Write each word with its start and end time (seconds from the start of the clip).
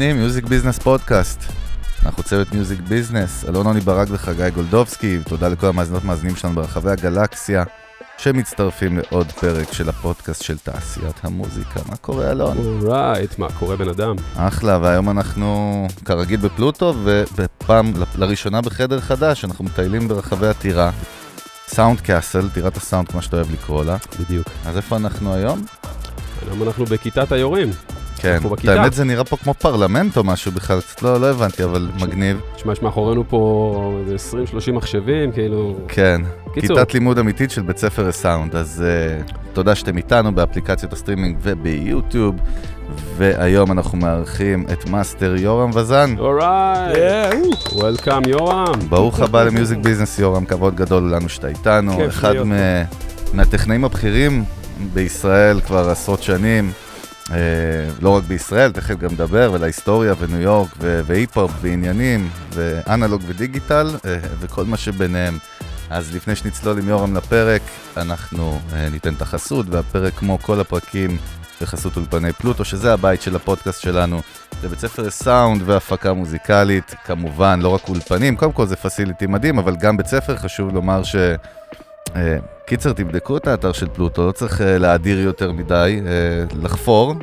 בפנים, 0.00 0.16
Music 0.16 0.44
Business 0.44 0.78
פודקאסט. 0.78 1.40
אנחנו 2.04 2.22
צוות 2.22 2.52
Music 2.52 2.80
Business, 2.80 3.44
אלון 3.48 3.66
עוני 3.66 3.80
ברק 3.80 4.08
וחגי 4.10 4.50
גולדובסקי, 4.50 5.18
ותודה 5.18 5.48
לכל 5.48 5.66
המאזינות 5.66 6.04
מאזינים 6.04 6.36
שלנו 6.36 6.54
ברחבי 6.54 6.90
הגלקסיה, 6.90 7.64
שמצטרפים 8.18 8.98
לעוד 8.98 9.32
פרק 9.32 9.72
של 9.72 9.88
הפודקאסט 9.88 10.42
של 10.42 10.58
תעשיית 10.58 11.16
המוזיקה. 11.22 11.80
מה 11.88 11.96
קורה, 11.96 12.30
אלון? 12.30 12.58
alright, 12.58 13.38
מה 13.38 13.48
קורה 13.58 13.76
בן 13.76 13.88
אדם? 13.88 14.16
אחלה, 14.36 14.78
והיום 14.82 15.10
אנחנו 15.10 15.86
כרגיל 16.04 16.40
בפלוטו, 16.40 16.94
ובפעם, 17.04 17.92
לראשונה 18.18 18.60
בחדר 18.60 19.00
חדש, 19.00 19.44
אנחנו 19.44 19.64
מטיילים 19.64 20.08
ברחבי 20.08 20.46
הטירה. 20.46 20.90
sound 21.66 22.00
castle, 22.00 22.48
טירת 22.48 22.76
הסאונד, 22.76 23.08
כמו 23.08 23.22
שאתה 23.22 23.36
אוהב 23.36 23.52
לקרוא 23.52 23.84
לה. 23.84 23.96
בדיוק. 24.20 24.46
אז 24.66 24.76
איפה 24.76 24.96
אנחנו 24.96 25.34
היום? 25.34 25.64
היום 26.46 26.62
אנחנו 26.62 26.84
בכיתת 26.84 27.32
היורים. 27.32 27.70
כן. 28.20 28.38
האמת 28.68 28.92
זה 28.92 29.04
נראה 29.04 29.24
פה 29.24 29.36
כמו 29.36 29.54
פרלמנט 29.54 30.16
או 30.16 30.24
משהו 30.24 30.52
בכלל, 30.52 30.80
קצת 30.80 31.02
לא, 31.02 31.20
לא 31.20 31.30
הבנתי, 31.30 31.64
אבל 31.64 31.88
מגניב. 32.00 32.40
תשמע, 32.56 32.72
יש 32.72 32.82
מאחורינו 32.82 33.24
פה 33.28 33.98
איזה 34.06 34.36
20-30 34.68 34.72
מחשבים, 34.72 35.32
כאילו... 35.32 35.76
כן, 35.88 36.20
קיצור. 36.54 36.76
כיתת 36.78 36.94
לימוד 36.94 37.18
אמיתית 37.18 37.50
של 37.50 37.62
בית 37.62 37.78
ספר 37.78 38.08
לסאונד, 38.08 38.56
אז 38.56 38.84
uh, 39.26 39.32
תודה 39.52 39.74
שאתם 39.74 39.96
איתנו 39.96 40.34
באפליקציות 40.34 40.92
הסטרימינג 40.92 41.36
וביוטיוב, 41.42 42.34
והיום 43.16 43.72
אנחנו 43.72 43.98
מארחים 43.98 44.64
את 44.72 44.88
מאסטר 44.88 45.34
יורם 45.36 45.70
וזן. 45.74 46.14
alright, 46.18 47.58
welcome 47.72 48.22
יורם. 48.28 48.72
ברוך 48.88 49.20
הבא 49.20 49.42
ל 49.44 49.50
Music 49.50 49.78
Business 49.78 50.18
יורם, 50.18 50.44
כבוד 50.44 50.76
גדול 50.76 51.14
לנו 51.14 51.28
שאתה 51.28 51.48
איתנו. 51.48 52.06
אחד 52.08 52.34
מה- 52.44 52.54
מהטכנאים 53.34 53.84
הבכירים 53.84 54.44
בישראל 54.92 55.60
כבר 55.60 55.90
עשרות 55.90 56.22
שנים. 56.22 56.70
אה, 57.30 57.36
לא 58.00 58.16
רק 58.16 58.24
בישראל, 58.24 58.72
תכף 58.72 58.98
גם 58.98 59.12
נדבר, 59.12 59.50
ולהיסטוריה 59.54 60.14
וניו 60.18 60.40
יורק 60.40 60.68
והיפ-הופ 60.78 61.52
ועניינים 61.60 62.28
ואנלוג 62.54 63.22
ודיגיטל 63.26 63.96
אה, 64.04 64.18
וכל 64.40 64.64
מה 64.64 64.76
שביניהם. 64.76 65.38
אז 65.90 66.14
לפני 66.14 66.36
שנצלול 66.36 66.78
עם 66.78 66.88
יורם 66.88 67.16
לפרק, 67.16 67.62
אנחנו 67.96 68.60
אה, 68.72 68.88
ניתן 68.88 69.14
את 69.14 69.22
החסות, 69.22 69.66
והפרק 69.68 70.14
כמו 70.14 70.38
כל 70.42 70.60
הפרקים 70.60 71.16
בחסות 71.60 71.96
אולפני 71.96 72.32
פלוטו, 72.32 72.64
שזה 72.64 72.92
הבית 72.92 73.22
של 73.22 73.36
הפודקאסט 73.36 73.80
שלנו. 73.80 74.20
זה 74.62 74.68
בית 74.68 74.78
ספר 74.78 75.02
לסאונד 75.02 75.62
והפקה 75.64 76.12
מוזיקלית, 76.12 76.94
כמובן, 77.04 77.60
לא 77.62 77.68
רק 77.68 77.88
אולפנים, 77.88 78.36
קודם 78.36 78.52
כל 78.52 78.66
זה 78.66 78.76
פסיליטי 78.76 79.26
מדהים, 79.26 79.58
אבל 79.58 79.76
גם 79.76 79.96
בית 79.96 80.06
ספר, 80.06 80.36
חשוב 80.36 80.74
לומר 80.74 81.02
ש... 81.02 81.16
אה, 82.16 82.38
קיצר, 82.66 82.92
תבדקו 82.92 83.36
את 83.36 83.46
האתר 83.46 83.72
של 83.72 83.88
פלוטו, 83.88 84.26
לא 84.26 84.32
צריך 84.32 84.60
אה, 84.60 84.78
להאדיר 84.78 85.20
יותר 85.20 85.52
מדי, 85.52 86.00
אה, 86.06 86.10
לחפור, 86.62 87.14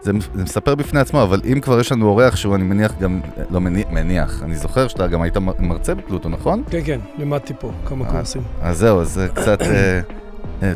זה 0.00 0.12
מספר 0.34 0.74
בפני 0.74 1.00
עצמו, 1.00 1.22
אבל 1.22 1.40
אם 1.52 1.60
כבר 1.60 1.80
יש 1.80 1.92
לנו 1.92 2.08
אורח 2.08 2.36
שהוא, 2.36 2.54
אני 2.54 2.64
מניח 2.64 2.92
גם, 3.00 3.20
לא 3.50 3.60
מניח, 3.60 4.42
אני 4.42 4.54
זוכר 4.54 4.88
שאתה 4.88 5.06
גם 5.06 5.22
היית 5.22 5.36
מרצה 5.58 5.94
בפלוטו, 5.94 6.28
נכון? 6.28 6.62
כן, 6.70 6.80
כן, 6.84 7.00
לימדתי 7.18 7.54
פה 7.58 7.70
כמה. 7.86 8.10
קורסים. 8.10 8.42
אז 8.62 8.78
זהו, 8.78 9.00
אז 9.00 9.08
זה 9.08 9.28
קצת... 9.34 9.58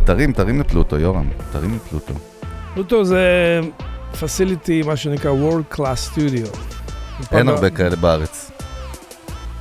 תרים, 0.05 0.33
תרים 0.33 0.61
לפלוטו, 0.61 0.99
יורם, 0.99 1.29
תרים 1.53 1.75
לפלוטו. 1.75 2.15
פלוטו 2.75 3.05
זה 3.05 3.21
פסיליטי, 4.21 4.83
מה 4.83 4.97
שנקרא 4.97 5.31
World 5.33 5.77
Class 5.77 6.15
Studio. 6.15 6.57
אין 7.33 7.49
הרבה 7.49 7.71
כאלה 7.71 7.97
בארץ. 7.97 8.56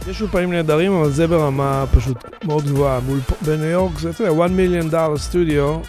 יש 0.08 0.22
אולפנים 0.22 0.52
נהדרים, 0.54 0.94
אבל 0.94 1.10
זה 1.12 1.28
ברמה 1.28 1.86
פשוט 1.96 2.18
מאוד 2.44 2.64
גבוהה. 2.66 3.00
באולפ- 3.00 3.46
בניו 3.46 3.66
יורק 3.66 4.00
זה, 4.00 4.10
אתה 4.10 4.24
יודע, 4.24 4.44
1 4.46 4.52
מיליון 4.52 4.90
דולר 4.90 5.18
סטודיו. 5.18 5.80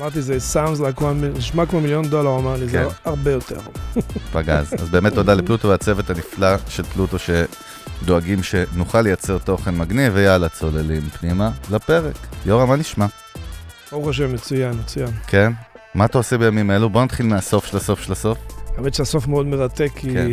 אמרתי, 0.00 0.22
זה 0.22 0.36
sounds 0.54 0.78
like 0.80 0.98
1 1.00 1.12
מיליון, 1.14 1.36
נשמע 1.36 1.66
כמו 1.66 1.80
מיליון 1.80 2.04
דולר, 2.08 2.28
הוא 2.28 2.38
אמר 2.40 2.56
לי, 2.56 2.68
זה 2.68 2.78
כן. 2.78 3.10
הרבה 3.10 3.30
יותר. 3.30 3.58
פגז. 4.32 4.74
אז 4.78 4.90
באמת 4.90 5.14
תודה 5.14 5.34
לפלוטו 5.34 5.68
והצוות 5.68 6.10
הנפלא 6.10 6.48
של 6.68 6.82
פלוטו 6.82 7.16
שדואגים 7.18 8.42
שנוכל 8.42 9.00
לייצר 9.00 9.38
תוכן 9.38 9.76
מגניב, 9.78 10.12
ויאללה, 10.16 10.48
צוללים 10.48 11.02
פנימה 11.02 11.50
לפרק. 11.70 12.14
יורם, 12.46 12.68
מה 12.68 12.76
נשמע? 12.76 13.06
ברוך 13.92 14.08
השם, 14.08 14.34
מצוין, 14.34 14.72
מצוין. 14.84 15.10
כן? 15.26 15.52
מה 15.94 16.04
אתה 16.04 16.18
עושה 16.18 16.38
בימים 16.38 16.70
אלו? 16.70 16.90
בוא 16.90 17.04
נתחיל 17.04 17.26
מהסוף 17.26 17.66
של 17.66 17.76
הסוף 17.76 18.00
של 18.02 18.12
הסוף. 18.12 18.38
האמת 18.76 18.94
שהסוף 18.94 19.26
מאוד 19.28 19.46
מרתק, 19.46 19.90
כי 19.96 20.12
כן. 20.12 20.26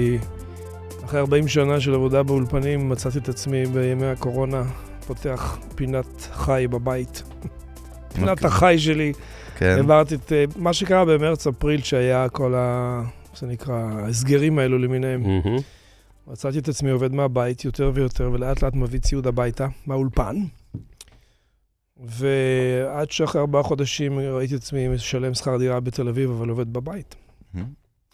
אחרי 1.13 1.21
40 1.21 1.47
שנה 1.47 1.79
של 1.79 1.93
עבודה 1.93 2.23
באולפנים, 2.23 2.89
מצאתי 2.89 3.17
את 3.17 3.29
עצמי 3.29 3.65
בימי 3.65 4.05
הקורונה, 4.05 4.63
פותח 5.07 5.57
פינת 5.75 6.21
חי 6.31 6.65
בבית. 6.69 7.23
פינת 8.13 8.29
אוקיי. 8.29 8.47
החי 8.47 8.75
שלי, 8.79 9.13
כן, 9.55 9.75
העברתי 9.77 10.15
את 10.15 10.31
אה, 10.31 10.45
מה 10.55 10.73
שקרה 10.73 11.05
במרץ-אפריל, 11.05 11.81
שהיה 11.81 12.29
כל 12.29 12.55
ה... 12.55 13.01
זה 13.35 13.47
נקרא, 13.47 13.75
ההסגרים 13.75 14.59
האלו 14.59 14.77
למיניהם. 14.77 15.23
מצאתי 16.27 16.59
את 16.59 16.67
עצמי 16.67 16.89
עובד 16.89 17.13
מהבית 17.13 17.65
יותר 17.65 17.91
ויותר, 17.93 18.29
ולאט 18.33 18.63
לאט 18.63 18.75
מביא 18.75 18.99
ציוד 18.99 19.27
הביתה, 19.27 19.67
מהאולפן. 19.85 20.35
ועד 21.97 23.11
שאחרי 23.11 23.41
ארבעה 23.41 23.63
חודשים 23.63 24.19
ראיתי 24.19 24.55
את 24.55 24.59
עצמי 24.59 24.87
משלם 24.87 25.33
שכר 25.33 25.57
דירה 25.57 25.79
בתל 25.79 26.07
אביב, 26.07 26.31
אבל 26.31 26.49
עובד 26.49 26.73
בבית. 26.73 27.15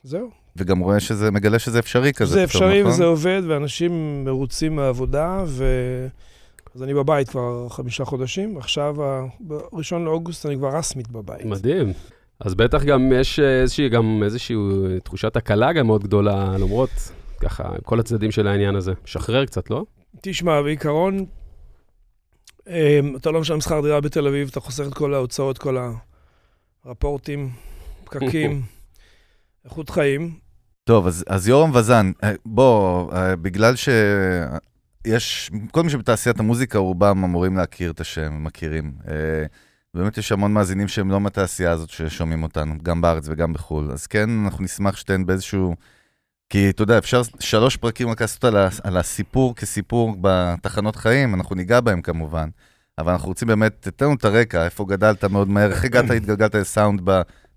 זהו. 0.03 0.29
וגם 0.59 0.79
רואה 0.79 0.99
שזה, 0.99 1.31
מגלה 1.31 1.59
שזה 1.59 1.79
אפשרי 1.79 2.13
כזה. 2.13 2.33
זה 2.33 2.47
פתאום, 2.47 2.63
אפשרי 2.63 2.79
נכון? 2.81 2.91
וזה 2.93 3.05
עובד, 3.05 3.41
ואנשים 3.47 4.23
מרוצים 4.25 4.75
מהעבודה, 4.75 5.43
ו... 5.47 5.65
אז 6.75 6.83
אני 6.83 6.93
בבית 6.93 7.29
כבר 7.29 7.67
חמישה 7.69 8.05
חודשים, 8.05 8.57
עכשיו, 8.57 9.03
ה- 9.03 9.25
בראשון 9.39 10.05
לאוגוסט 10.05 10.45
אני 10.45 10.55
כבר 10.55 10.77
רסמית 10.77 11.07
בבית. 11.11 11.45
מדהים. 11.45 11.93
אז 12.39 12.55
בטח 12.55 12.83
גם 12.83 13.11
יש 13.15 13.39
איזושהי, 13.39 13.89
גם 13.89 14.21
איזושהי 14.23 14.55
תחושת 15.03 15.35
הקלה 15.35 15.73
גם 15.73 15.87
מאוד 15.87 16.03
גדולה, 16.03 16.55
למרות 16.59 16.89
ככה, 17.39 17.63
כל 17.83 17.99
הצדדים 17.99 18.31
של 18.31 18.47
העניין 18.47 18.75
הזה. 18.75 18.93
שחרר 19.05 19.45
קצת, 19.45 19.69
לא? 19.69 19.85
תשמע, 20.21 20.61
בעיקרון, 20.61 21.25
אמ, 22.67 23.15
אתה 23.15 23.31
לא 23.31 23.41
משלם 23.41 23.61
שכר 23.61 23.81
דירה 23.81 24.01
בתל 24.01 24.27
אביב, 24.27 24.47
אתה 24.51 24.59
חוסך 24.59 24.83
את 24.87 24.93
כל 24.93 25.13
ההוצאות, 25.13 25.57
כל 25.57 25.77
הרפורטים, 26.85 27.49
פקקים, 28.03 28.61
איכות 29.65 29.89
חיים. 29.89 30.48
טוב, 30.89 31.07
אז, 31.07 31.23
אז 31.27 31.47
יורם 31.47 31.75
וזן, 31.75 32.11
אה, 32.23 32.31
בוא, 32.45 33.13
אה, 33.13 33.35
בגלל 33.35 33.73
שיש, 33.75 35.51
כל 35.71 35.83
מי 35.83 35.89
שבתעשיית 35.89 36.39
המוזיקה, 36.39 36.77
רובם 36.77 37.23
אמורים 37.23 37.57
להכיר 37.57 37.91
את 37.91 37.99
השם, 37.99 38.43
מכירים. 38.43 38.93
אה, 39.07 39.13
באמת 39.93 40.17
יש 40.17 40.31
המון 40.31 40.53
מאזינים 40.53 40.87
שהם 40.87 41.11
לא 41.11 41.19
מהתעשייה 41.19 41.71
הזאת 41.71 41.89
ששומעים 41.89 42.43
אותנו, 42.43 42.75
גם 42.83 43.01
בארץ 43.01 43.25
וגם 43.29 43.53
בחו"ל. 43.53 43.91
אז 43.91 44.07
כן, 44.07 44.29
אנחנו 44.45 44.63
נשמח 44.63 44.95
שתיהן 44.95 45.25
באיזשהו... 45.25 45.75
כי 46.49 46.69
אתה 46.69 46.83
יודע, 46.83 46.97
אפשר 46.97 47.21
שלוש 47.39 47.77
פרקים 47.77 48.09
רק 48.09 48.21
לעשות 48.21 48.43
על, 48.43 48.55
על 48.83 48.97
הסיפור 48.97 49.55
כסיפור 49.55 50.15
בתחנות 50.21 50.95
חיים, 50.95 51.35
אנחנו 51.35 51.55
ניגע 51.55 51.81
בהם 51.81 52.01
כמובן. 52.01 52.49
אבל 52.97 53.11
אנחנו 53.11 53.27
רוצים 53.27 53.47
באמת, 53.47 53.75
תתן 53.79 54.05
לנו 54.05 54.15
את 54.15 54.25
הרקע, 54.25 54.65
איפה 54.65 54.85
גדלת 54.85 55.23
מאוד 55.23 55.49
מהר, 55.49 55.71
איך 55.71 55.85
הגעת, 55.85 56.09
התגלגלת 56.09 56.55
לסאונד 56.55 57.01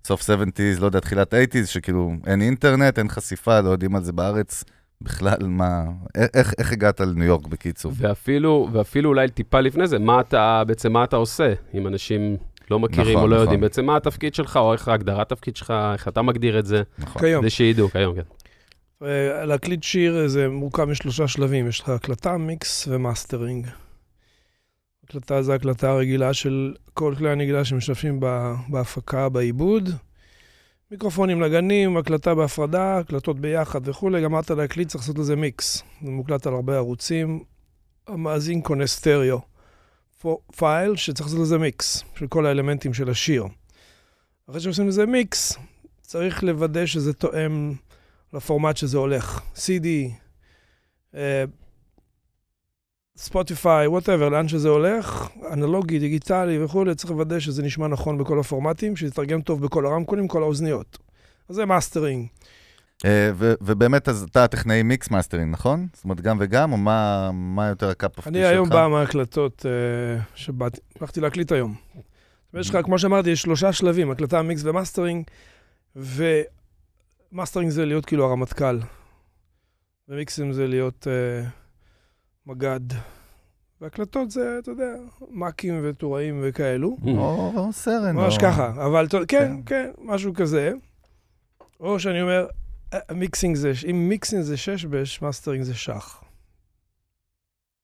בסוף 0.03 0.21
70's, 0.21 0.79
לא 0.79 0.85
יודע, 0.85 0.99
תחילת 0.99 1.33
80's, 1.33 1.65
שכאילו 1.65 2.11
אין 2.27 2.41
אינטרנט, 2.41 2.99
אין 2.99 3.09
חשיפה, 3.09 3.59
לא 3.59 3.69
יודעים 3.69 3.95
על 3.95 4.03
זה 4.03 4.11
בארץ 4.11 4.63
בכלל, 5.01 5.37
מה, 5.41 5.83
איך, 6.33 6.53
איך 6.57 6.71
הגעת 6.71 6.99
לניו 6.99 7.27
יורק 7.27 7.47
בקיצור? 7.47 7.91
ואפילו, 7.95 8.69
ואפילו 8.71 9.09
אולי 9.09 9.29
טיפה 9.29 9.59
לפני 9.59 9.87
זה, 9.87 9.99
מה 9.99 10.19
אתה, 10.19 10.63
בעצם 10.67 10.93
מה 10.93 11.03
אתה 11.03 11.15
עושה, 11.15 11.53
אם 11.73 11.87
אנשים 11.87 12.37
לא 12.71 12.79
מכירים 12.79 13.17
נכון, 13.17 13.23
או 13.23 13.27
לא 13.27 13.35
נכון. 13.35 13.41
יודעים, 13.41 13.61
בעצם 13.61 13.85
מה 13.85 13.97
התפקיד 13.97 14.35
שלך, 14.35 14.57
או 14.57 14.73
איך 14.73 14.87
הגדרת 14.87 15.31
התפקיד 15.31 15.55
שלך, 15.55 15.73
איך 15.93 16.07
אתה 16.07 16.21
מגדיר 16.21 16.59
את 16.59 16.65
זה, 16.65 16.83
נכון. 16.99 17.21
כיום. 17.21 17.41
כדי 17.41 17.49
שידעו, 17.49 17.89
כיום, 17.89 18.15
כן. 18.15 18.21
אה, 19.05 19.45
להקליט 19.45 19.83
שיר 19.83 20.27
זה 20.27 20.49
מורכב 20.49 20.85
משלושה 20.85 21.27
שלבים, 21.27 21.67
יש 21.67 21.79
לך 21.79 21.89
הקלטה, 21.89 22.37
מיקס 22.37 22.87
ומאסטרינג. 22.91 23.67
הקלטה 25.13 25.41
זה 25.41 25.53
הקלטה 25.53 25.89
הרגילה 25.89 26.33
של 26.33 26.73
כל 26.93 27.13
כלי 27.17 27.29
הנגילה 27.29 27.65
שמשתמשים 27.65 28.19
בה- 28.19 28.55
בהפקה, 28.69 29.29
בעיבוד. 29.29 29.89
מיקרופונים 30.91 31.41
לגנים, 31.41 31.97
הקלטה 31.97 32.35
בהפרדה, 32.35 32.97
הקלטות 32.97 33.39
ביחד 33.39 33.87
וכולי. 33.87 34.23
גמרת 34.23 34.51
להקליט, 34.51 34.87
צריך 34.87 35.03
לעשות 35.03 35.17
לזה 35.17 35.35
מיקס. 35.35 35.83
זה 36.03 36.11
מוקלט 36.11 36.47
על 36.47 36.53
הרבה 36.53 36.75
ערוצים. 36.75 37.43
המאזין 38.07 38.61
קונה 38.61 38.87
סטריאו. 38.87 39.39
פייל 40.55 40.95
שצריך 40.95 41.27
לעשות 41.27 41.41
לזה 41.41 41.57
מיקס, 41.57 42.03
של 42.15 42.27
כל 42.27 42.45
האלמנטים 42.45 42.93
של 42.93 43.09
השיר. 43.09 43.45
אחרי 44.49 44.61
שעושים 44.61 44.87
לזה 44.87 45.05
מיקס, 45.05 45.57
צריך 46.01 46.43
לוודא 46.43 46.85
שזה 46.85 47.13
תואם 47.13 47.73
לפורמט 48.33 48.77
שזה 48.77 48.97
הולך. 48.97 49.41
CD, 49.55 49.87
ספוטיפיי, 53.17 53.87
whatever, 53.87 54.29
לאן 54.29 54.47
שזה 54.47 54.69
הולך, 54.69 55.27
אנלוגי, 55.53 55.99
דיגיטלי 55.99 56.63
וכולי, 56.63 56.95
צריך 56.95 57.11
לוודא 57.11 57.39
שזה 57.39 57.63
נשמע 57.63 57.87
נכון 57.87 58.17
בכל 58.17 58.39
הפורמטים, 58.39 58.95
שזה 58.95 59.07
יתרגם 59.07 59.41
טוב 59.41 59.61
בכל 59.61 59.85
הרמקולים, 59.85 60.27
כל 60.27 60.43
האוזניות. 60.43 60.97
אז 61.49 61.55
זה 61.55 61.65
מאסטרינג. 61.65 62.27
אה, 63.05 63.31
ובאמת, 63.37 64.09
אז 64.09 64.23
אתה 64.31 64.47
טכנאי 64.47 64.83
מיקס 64.83 65.09
מאסטרינג, 65.09 65.53
נכון? 65.53 65.87
זאת 65.93 66.03
אומרת, 66.03 66.21
גם 66.21 66.37
וגם, 66.39 66.71
או 66.71 66.77
מה, 66.77 67.31
מה 67.33 67.67
יותר 67.67 67.89
ה 67.89 67.96
cup 67.96 68.17
of 68.17 68.27
אני 68.27 68.45
היום 68.45 68.69
בא 68.69 68.87
מההקלטות 68.87 69.65
אה, 69.65 70.21
שבאתי, 70.35 70.79
הלכתי 71.01 71.21
להקליט 71.21 71.51
היום. 71.51 71.75
ויש 72.53 72.69
לך, 72.69 72.77
כמו 72.83 72.99
שאמרתי, 72.99 73.29
יש 73.29 73.41
שלושה 73.41 73.73
שלבים, 73.73 74.11
הקלטה, 74.11 74.41
מיקס 74.41 74.63
ומאסטרינג, 74.63 75.23
מאסטרינג 77.31 77.71
זה 77.71 77.85
להיות 77.85 78.05
כאילו 78.05 78.25
הרמטכ"ל, 78.25 78.79
ומיקסים 80.09 80.53
זה 80.53 80.67
להיות 80.67 81.07
uh, 81.07 81.62
מג"ד. 82.47 82.79
והקלטות 83.81 84.31
זה, 84.31 84.59
אתה 84.59 84.71
יודע, 84.71 84.93
מ"כים 85.31 85.79
וטוראים 85.83 86.39
וכאלו. 86.43 86.97
או 87.17 87.69
סרן. 87.71 88.15
ממש 88.15 88.37
ככה, 88.37 88.69
אבל 88.85 89.07
כן, 89.09 89.17
כן. 89.27 89.55
כן, 89.65 89.91
משהו 90.01 90.33
כזה. 90.33 90.71
או 91.79 91.99
שאני 91.99 92.21
אומר, 92.21 92.47
אה, 92.93 92.99
mixing 93.13 93.55
זה, 93.55 93.71
אם 93.89 94.09
mixing 94.09 94.43
זה 94.43 94.57
שש 94.57 94.85
בש, 94.85 95.21
מאסטרינג 95.21 95.63
זה 95.63 95.73
שח. 95.73 96.22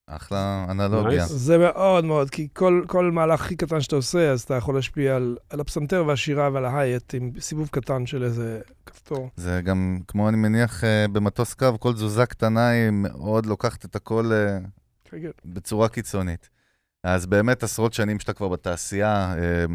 אחלה 0.09 0.65
אנלוגיה. 0.69 1.25
זה 1.25 1.57
מאוד 1.57 2.05
מאוד, 2.05 2.29
כי 2.29 2.47
כל, 2.53 2.83
כל 2.87 3.11
מהלך 3.11 3.41
הכי 3.41 3.55
קטן 3.55 3.81
שאתה 3.81 3.95
עושה, 3.95 4.31
אז 4.31 4.41
אתה 4.41 4.55
יכול 4.55 4.75
להשפיע 4.75 5.15
על, 5.15 5.37
על 5.49 5.59
הפסנתר 5.59 6.03
והשירה 6.07 6.49
ועל 6.53 6.65
ה 6.65 6.72
hi-hat 6.72 7.13
עם 7.15 7.31
סיבוב 7.39 7.67
קטן 7.71 8.05
של 8.05 8.23
איזה 8.23 8.59
כפתור. 8.85 9.29
זה 9.35 9.61
גם, 9.63 9.99
כמו 10.07 10.29
אני 10.29 10.37
מניח, 10.37 10.83
אה, 10.83 11.05
במטוס 11.11 11.53
קרב, 11.53 11.77
כל 11.77 11.93
תזוזה 11.93 12.25
קטנה 12.25 12.69
היא 12.69 12.89
מאוד 12.91 13.45
לוקחת 13.45 13.85
את 13.85 13.95
הכל 13.95 14.31
אה, 14.33 14.57
כן, 15.05 15.17
כן. 15.21 15.29
בצורה 15.45 15.89
קיצונית. 15.89 16.49
אז 17.03 17.25
באמת 17.25 17.63
עשרות 17.63 17.93
שנים 17.93 18.19
שאתה 18.19 18.33
כבר 18.33 18.47
בתעשייה, 18.47 19.33
אה, 19.37 19.65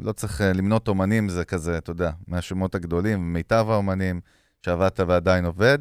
לא 0.00 0.12
צריך 0.12 0.40
אה, 0.40 0.52
למנות 0.52 0.88
אומנים, 0.88 1.28
זה 1.28 1.44
כזה, 1.44 1.78
אתה 1.78 1.90
יודע, 1.90 2.10
מהשמות 2.28 2.74
הגדולים, 2.74 3.32
מיטב 3.32 3.66
האומנים 3.68 4.20
שעבדת 4.62 5.00
ועדיין 5.00 5.44
עובד. 5.44 5.78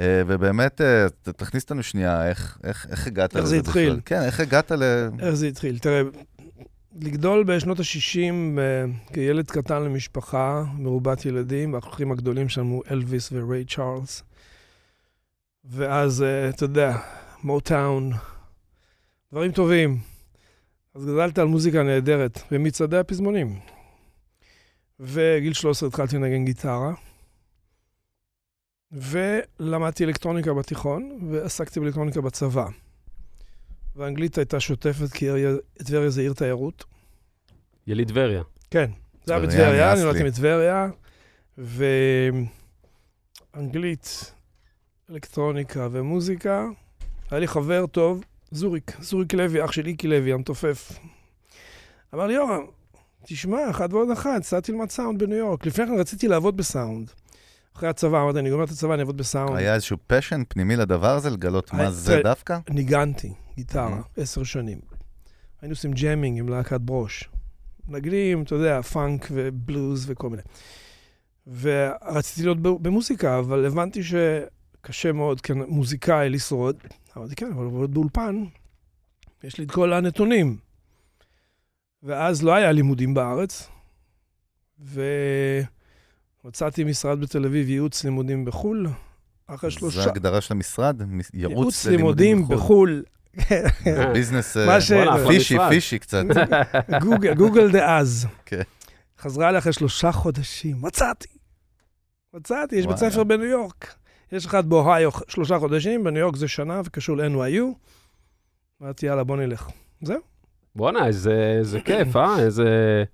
אה, 0.00 0.22
ובאמת, 0.26 0.80
אה, 0.80 1.06
תכניס 1.22 1.62
אותנו 1.62 1.82
שנייה, 1.82 2.28
איך, 2.28 2.58
איך, 2.64 2.86
איך 2.90 3.06
הגעת 3.06 3.36
איך 3.36 3.44
לזה 3.44 3.50
זה 3.50 3.60
התחיל? 3.60 3.90
בכלל? 3.90 4.00
כן, 4.04 4.22
איך 4.22 4.40
הגעת 4.40 4.72
ל... 4.72 5.08
איך 5.20 5.34
זה 5.34 5.46
התחיל? 5.46 5.78
תראה, 5.78 6.02
לגדול 7.00 7.44
בשנות 7.44 7.80
ה-60 7.80 8.58
כילד 9.12 9.50
קטן 9.50 9.82
למשפחה 9.82 10.64
מרובת 10.78 11.26
ילדים, 11.26 11.72
והאחים 11.72 12.12
הגדולים 12.12 12.48
שלנו 12.48 12.82
אלוויס 12.90 13.32
וריי 13.32 13.64
צ'ארלס. 13.64 14.22
ואז, 15.64 16.22
אה, 16.22 16.48
אתה 16.48 16.64
יודע, 16.64 16.96
מוטאון, 17.42 18.12
דברים 19.32 19.52
טובים. 19.52 19.98
אז 20.94 21.06
גדלת 21.06 21.38
על 21.38 21.46
מוזיקה 21.46 21.82
נהדרת 21.82 22.40
במצעדי 22.50 22.98
הפזמונים. 22.98 23.58
וגיל 25.00 25.52
13 25.52 25.88
התחלתי 25.88 26.16
לנגן 26.16 26.44
גיטרה. 26.44 26.92
ולמדתי 28.94 30.04
אלקטרוניקה 30.04 30.54
בתיכון, 30.54 31.18
ועסקתי 31.30 31.80
באלקטרוניקה 31.80 32.20
בצבא. 32.20 32.66
ואנגלית 33.96 34.38
הייתה 34.38 34.60
שוטפת, 34.60 35.12
כי 35.12 35.28
טבריה 35.84 36.10
זה 36.10 36.20
עיר 36.20 36.32
תיירות. 36.32 36.84
יליד 37.86 38.08
טבריה. 38.08 38.42
כן, 38.70 38.90
זה 39.24 39.36
היה 39.36 39.46
טבריה, 39.46 39.66
בטבריה, 39.66 39.92
אני 39.92 40.02
נולדתי. 40.02 40.24
מטבריה, 40.24 40.88
ואנגלית, 43.54 44.34
אלקטרוניקה 45.10 45.88
ומוזיקה. 45.92 46.66
היה 47.30 47.40
לי 47.40 47.48
חבר 47.48 47.86
טוב, 47.86 48.24
זוריק, 48.50 48.92
זוריק 49.00 49.34
לוי, 49.34 49.64
אח 49.64 49.72
של 49.72 49.86
איקי 49.86 50.08
לוי, 50.08 50.32
המתופף. 50.32 50.98
אמר 52.14 52.26
לי, 52.26 52.34
יורם, 52.34 52.66
תשמע, 53.26 53.70
אחד 53.70 53.92
ועוד 53.92 54.10
אחד, 54.10 54.40
סע 54.42 54.60
תלמד 54.60 54.90
סאונד 54.90 55.22
בניו 55.22 55.38
יורק. 55.38 55.66
לפני 55.66 55.86
כן 55.86 55.98
רציתי 55.98 56.28
לעבוד 56.28 56.56
בסאונד. 56.56 57.10
אחרי 57.76 57.88
הצבא, 57.88 58.22
אמרתי, 58.22 58.38
אני 58.38 58.50
גומר 58.50 58.64
את 58.64 58.70
הצבא, 58.70 58.94
אני 58.94 59.00
אעבוד 59.00 59.16
בסאונד. 59.16 59.56
היה 59.56 59.74
איזשהו 59.74 59.96
פשן 60.06 60.42
פנימי 60.48 60.76
לדבר 60.76 61.14
הזה, 61.14 61.30
לגלות 61.30 61.72
מה 61.72 61.90
זה 61.90 62.20
דווקא? 62.22 62.58
ניגנתי 62.70 63.32
גיטרה. 63.56 64.00
עשר 64.16 64.42
שנים. 64.42 64.78
היינו 65.62 65.72
עושים 65.72 65.92
jamming 65.92 66.38
עם 66.38 66.48
להקת 66.48 66.80
ברוש. 66.80 67.28
מנגנים, 67.88 68.42
אתה 68.42 68.54
יודע, 68.54 68.82
פאנק 68.82 69.28
ובלוז 69.30 70.04
וכל 70.10 70.30
מיני. 70.30 70.42
ורציתי 71.60 72.42
להיות 72.42 72.62
במוזיקה, 72.82 73.38
אבל 73.38 73.66
הבנתי 73.66 74.00
שקשה 74.02 75.12
מאוד 75.12 75.40
כמוזיקאי 75.40 76.28
לשרוד. 76.28 76.76
אמרתי, 77.16 77.34
כן, 77.34 77.52
אבל 77.52 77.64
לעבוד 77.64 77.94
באולפן, 77.94 78.44
יש 79.44 79.58
לי 79.58 79.64
את 79.64 79.70
כל 79.70 79.92
הנתונים. 79.92 80.56
ואז 82.02 82.42
לא 82.42 82.54
היה 82.54 82.72
לימודים 82.72 83.14
בארץ, 83.14 83.68
ומצאתי 86.44 86.84
משרד 86.84 87.20
בתל 87.20 87.44
אביב, 87.44 87.68
ייעוץ 87.68 88.04
לימודים 88.04 88.44
בחו"ל. 88.44 88.86
אחרי 89.46 89.70
שלושה... 89.70 90.02
זו 90.02 90.08
ההגדרה 90.08 90.40
של 90.40 90.54
המשרד? 90.54 91.02
ייעוץ 91.34 91.86
לימודים 91.86 92.48
בחו"ל. 92.48 93.02
ביזנס 94.14 94.56
אה, 94.56 94.78
פישי. 95.28 95.56
פישי 95.68 95.98
קצת. 95.98 96.24
גוגל, 97.36 97.70
דאז. 97.72 98.26
כן. 98.46 98.62
חזרה 99.18 99.48
אליי 99.48 99.58
אחרי 99.58 99.72
שלושה 99.72 100.12
חודשים, 100.12 100.76
מצאתי. 100.80 101.28
מצאתי, 102.34 102.76
יש 102.76 102.86
בית. 102.86 102.96
ספר 102.96 103.24
בניו 103.24 103.46
יורק. 103.46 103.94
יש 104.32 104.46
אחד 104.46 104.68
באוהיו 104.68 105.10
שלושה 105.28 105.58
חודשים, 105.58 106.04
בניו 106.04 106.20
יורק 106.20 106.36
זה 106.36 106.48
שנה 106.48 106.80
וקשור 106.84 107.16
ל-NYU. 107.16 107.62
אמרתי, 108.82 109.06
יאללה, 109.06 109.24
בוא 109.24 109.36
נלך. 109.36 109.68
בואנה, 110.76 111.06
איזה 111.06 111.54
איזה 111.58 111.80
כיף, 111.80 112.16
אה? 112.16 112.38
איזה... 112.38 113.04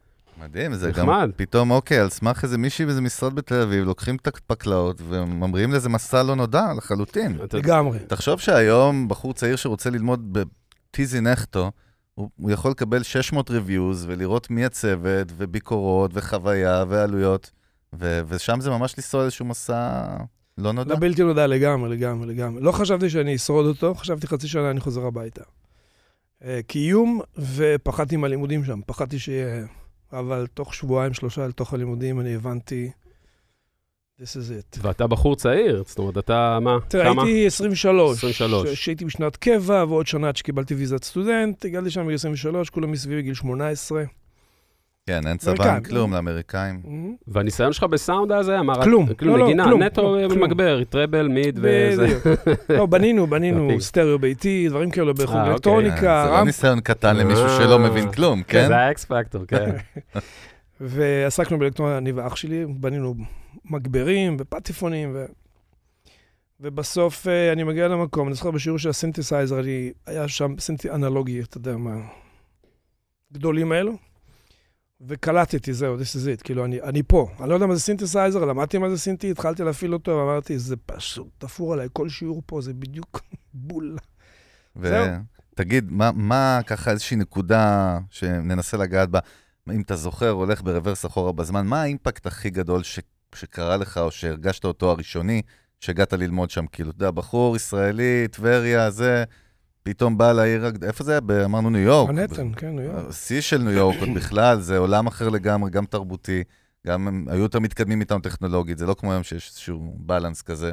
מדהים, 0.40 0.74
זה 0.74 0.90
גם. 0.90 1.08
פתאום, 1.36 1.70
אוקיי, 1.70 1.98
על 1.98 2.08
סמך 2.08 2.44
איזה 2.44 2.58
מישהי 2.58 2.86
באיזה 2.86 3.00
משרד 3.00 3.34
בתל 3.34 3.54
אביב, 3.54 3.84
לוקחים 3.84 4.16
את 4.16 4.26
הפקלאות 4.26 5.00
וממריאים 5.08 5.72
לאיזה 5.72 5.88
מסע 5.88 6.22
לא 6.22 6.36
נודע 6.36 6.72
לחלוטין. 6.76 7.38
לגמרי. 7.52 7.98
תחשוב 8.06 8.40
שהיום 8.40 9.08
בחור 9.08 9.34
צעיר 9.34 9.56
שרוצה 9.56 9.90
ללמוד 9.90 10.38
בטיזי 10.38 11.20
נכטו, 11.20 11.70
הוא, 12.14 12.28
הוא 12.36 12.50
יכול 12.50 12.70
לקבל 12.70 13.02
600 13.02 13.50
ריוויוז 13.50 14.04
ולראות 14.08 14.50
מי 14.50 14.64
הצוות 14.64 15.32
וביקורות 15.36 16.10
וחוויה 16.14 16.84
ועלויות, 16.88 17.50
ו- 18.00 18.20
ושם 18.28 18.60
זה 18.60 18.70
ממש 18.70 18.94
לנסוע 18.98 19.24
איזשהו 19.24 19.44
מסע 19.44 20.06
לא 20.58 20.72
נודע. 20.72 20.94
לבלתי 20.94 21.22
נודע 21.22 21.46
לגמרי, 21.46 21.90
לגמרי, 21.90 22.26
לגמרי. 22.26 22.62
לא 22.62 22.72
חשבתי 22.72 23.10
שאני 23.10 23.36
אשרוד 23.36 23.66
אותו, 23.66 23.94
חשבתי 23.94 24.26
חצי 24.26 24.48
שנה 24.48 24.70
אני 24.70 24.80
חוזר 24.80 25.06
הביתה. 25.06 25.42
אה, 26.44 26.60
קיום, 26.66 27.20
ופחדתי 27.56 28.16
מהלימודים 28.16 28.64
שם, 28.64 28.80
פחדתי 28.86 29.18
שיהיה... 29.18 29.66
אבל 30.12 30.46
תוך 30.54 30.74
שבועיים, 30.74 31.14
שלושה 31.14 31.46
לתוך 31.46 31.74
הלימודים, 31.74 32.20
אני 32.20 32.34
הבנתי, 32.34 32.90
this 34.20 34.24
is 34.24 34.76
it. 34.76 34.78
ואתה 34.82 35.06
בחור 35.06 35.36
צעיר, 35.36 35.84
זאת 35.86 35.98
אומרת, 35.98 36.18
אתה 36.18 36.58
מה? 36.60 36.78
תראה, 36.88 37.04
כמה? 37.04 37.22
הייתי 37.22 37.46
23. 37.46 38.18
23. 38.18 38.68
ש- 38.68 38.84
שהייתי 38.84 39.04
בשנת 39.04 39.36
קבע, 39.36 39.84
ועוד 39.88 40.06
שנה 40.06 40.28
עד 40.28 40.36
שקיבלתי 40.36 40.74
ויזת 40.74 41.04
סטודנט, 41.04 41.64
הגעתי 41.64 41.90
שם 41.90 42.02
בגיל 42.04 42.14
23, 42.14 42.70
כולם 42.70 42.90
מסביבי 42.92 43.22
גיל 43.22 43.34
18. 43.34 44.02
כן, 45.06 45.26
אין 45.26 45.36
צבא, 45.36 45.74
אין 45.74 45.82
כלום 45.82 46.10
לא? 46.10 46.16
לאמריקאים. 46.16 46.82
והניסיון 47.26 47.72
שלך 47.72 47.84
בסאונד 47.84 48.32
הזה, 48.32 48.60
אמר... 48.60 48.82
כלום, 48.82 49.14
כלום, 49.14 49.34
לא, 49.34 49.38
לא, 49.38 49.46
נגינה, 49.46 49.64
כלום, 49.64 49.82
נטו. 49.82 50.16
מגבר, 50.40 50.84
טראבל, 50.84 51.28
מיד 51.28 51.58
וזה. 51.62 52.08
לא, 52.78 52.86
בנינו, 52.86 53.26
בנינו 53.26 53.64
אוקיי. 53.64 53.80
סטריאו 53.80 54.18
ביתי, 54.18 54.66
דברים 54.68 54.90
כאלו 54.90 55.14
בחוג 55.14 55.36
אה, 55.36 55.40
אוקיי. 55.40 55.52
אלקטרוניקה, 55.52 56.24
זה 56.26 56.30
לא 56.30 56.44
ניסיון 56.44 56.80
קטן 56.80 57.16
למישהו 57.16 57.44
אה. 57.44 57.58
שלא 57.58 57.78
מבין 57.78 58.12
כלום, 58.12 58.42
כן? 58.42 58.68
זה 58.68 58.76
ה 58.76 58.90
X 58.90 59.04
factor, 59.04 59.44
כן. 59.48 59.70
ועסקנו 60.80 61.58
באלקטרוניקה, 61.58 61.98
אני 61.98 62.12
ואח 62.12 62.36
שלי, 62.36 62.66
בנינו 62.66 63.14
מגברים 63.64 64.36
ופטיפונים, 64.40 65.10
ו... 65.14 65.24
ובסוף 66.60 67.28
אה, 67.28 67.52
אני 67.52 67.62
מגיע 67.62 67.88
למקום, 67.88 68.28
אני 68.28 68.34
זוכר 68.34 68.50
בשיעור 68.50 68.78
של 68.78 68.88
הסינתסייזר, 68.88 69.60
היה 70.06 70.28
שם 70.28 70.54
סינתי 70.58 70.90
אנלוגי, 70.90 71.40
אתה 71.40 71.56
יודע 71.56 71.76
מה, 71.76 71.94
גדולים 73.32 73.72
האלו, 73.72 73.92
וקלטתי, 75.00 75.72
זהו, 75.72 75.96
this 75.98 76.00
is 76.00 76.40
it, 76.40 76.42
כאילו, 76.44 76.64
אני, 76.64 76.82
אני 76.82 77.02
פה. 77.02 77.28
אני 77.40 77.48
לא 77.48 77.54
יודע 77.54 77.66
מה 77.66 77.74
זה 77.74 77.80
סינתסייזר, 77.80 78.44
למדתי 78.44 78.78
מה 78.78 78.90
זה 78.90 78.98
סינטי, 78.98 79.30
התחלתי 79.30 79.62
להפעיל 79.62 79.94
אותו, 79.94 80.10
ואמרתי, 80.10 80.58
זה 80.58 80.76
פשוט 80.86 81.28
תפור 81.38 81.72
עליי, 81.72 81.88
כל 81.92 82.08
שיעור 82.08 82.42
פה 82.46 82.60
זה 82.60 82.74
בדיוק 82.74 83.20
בול. 83.54 83.96
זהו. 84.82 85.06
ותגיד, 85.52 85.90
מה, 85.90 86.10
מה 86.14 86.60
ככה 86.66 86.90
איזושהי 86.90 87.16
נקודה 87.16 87.98
שננסה 88.10 88.76
לגעת 88.76 89.10
בה, 89.10 89.18
אם 89.70 89.80
אתה 89.80 89.96
זוכר, 89.96 90.30
הולך 90.30 90.62
ברוורס 90.62 91.06
אחורה 91.06 91.32
בזמן, 91.32 91.66
מה 91.66 91.82
האימפקט 91.82 92.26
הכי 92.26 92.50
גדול 92.50 92.82
ש, 92.82 92.98
שקרה 93.34 93.76
לך, 93.76 93.98
או 93.98 94.10
שהרגשת 94.10 94.64
אותו 94.64 94.90
הראשוני, 94.90 95.42
שהגעת 95.80 96.12
ללמוד 96.12 96.50
שם? 96.50 96.66
כאילו, 96.66 96.90
אתה 96.90 96.96
יודע, 96.96 97.10
בחור 97.10 97.56
ישראלי, 97.56 98.28
טבריה, 98.28 98.90
זה, 98.90 99.24
פתאום 99.90 100.18
בא 100.18 100.32
לעיר, 100.32 100.64
איפה 100.82 101.04
זה 101.04 101.18
היה? 101.28 101.44
אמרנו 101.44 101.70
ניו 101.70 101.80
יורק. 101.80 102.10
מנהטן, 102.10 102.52
כן, 102.56 102.76
ניו 102.76 102.84
יורק. 102.84 103.12
שיא 103.12 103.40
של 103.40 103.58
ניו 103.58 103.72
יורק 103.72 103.96
עוד 104.00 104.08
בכלל, 104.14 104.60
זה 104.60 104.78
עולם 104.78 105.06
אחר 105.06 105.28
לגמרי, 105.28 105.70
גם 105.70 105.86
תרבותי, 105.86 106.44
גם 106.86 107.08
הם 107.08 107.26
היו 107.28 107.42
יותר 107.42 107.58
מתקדמים 107.58 108.00
איתנו 108.00 108.20
טכנולוגית, 108.20 108.78
זה 108.78 108.86
לא 108.86 108.94
כמו 108.94 109.12
היום 109.12 109.22
שיש 109.22 109.48
איזשהו 109.48 109.94
בלנס 109.96 110.42
כזה. 110.42 110.72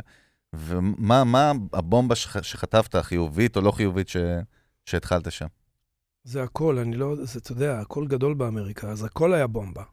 ומה 0.54 1.24
מה 1.24 1.52
הבומבה 1.74 2.16
שח, 2.16 2.42
שחטפת, 2.42 2.96
חיובית 2.96 3.56
או 3.56 3.62
לא 3.62 3.72
חיובית, 3.72 4.10
ש, 4.10 4.18
שהתחלת 4.86 5.32
שם? 5.32 5.48
זה 6.24 6.44
הכל, 6.44 6.78
אני 6.78 6.96
לא, 6.96 7.16
זה, 7.24 7.40
אתה 7.40 7.52
יודע, 7.52 7.80
הכל 7.80 8.08
גדול 8.08 8.34
באמריקה, 8.34 8.90
אז 8.90 9.04
הכל 9.04 9.34
היה 9.34 9.48
בומבה. 9.48 9.84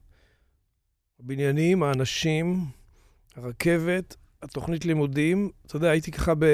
הבניינים, 1.21 1.83
האנשים, 1.83 2.65
הרכבת, 3.37 4.17
התוכנית 4.43 4.85
לימודים, 4.85 5.51
אתה 5.67 5.77
יודע, 5.77 5.91
הייתי 5.91 6.13
ככה 6.13 6.35
ב... 6.39 6.45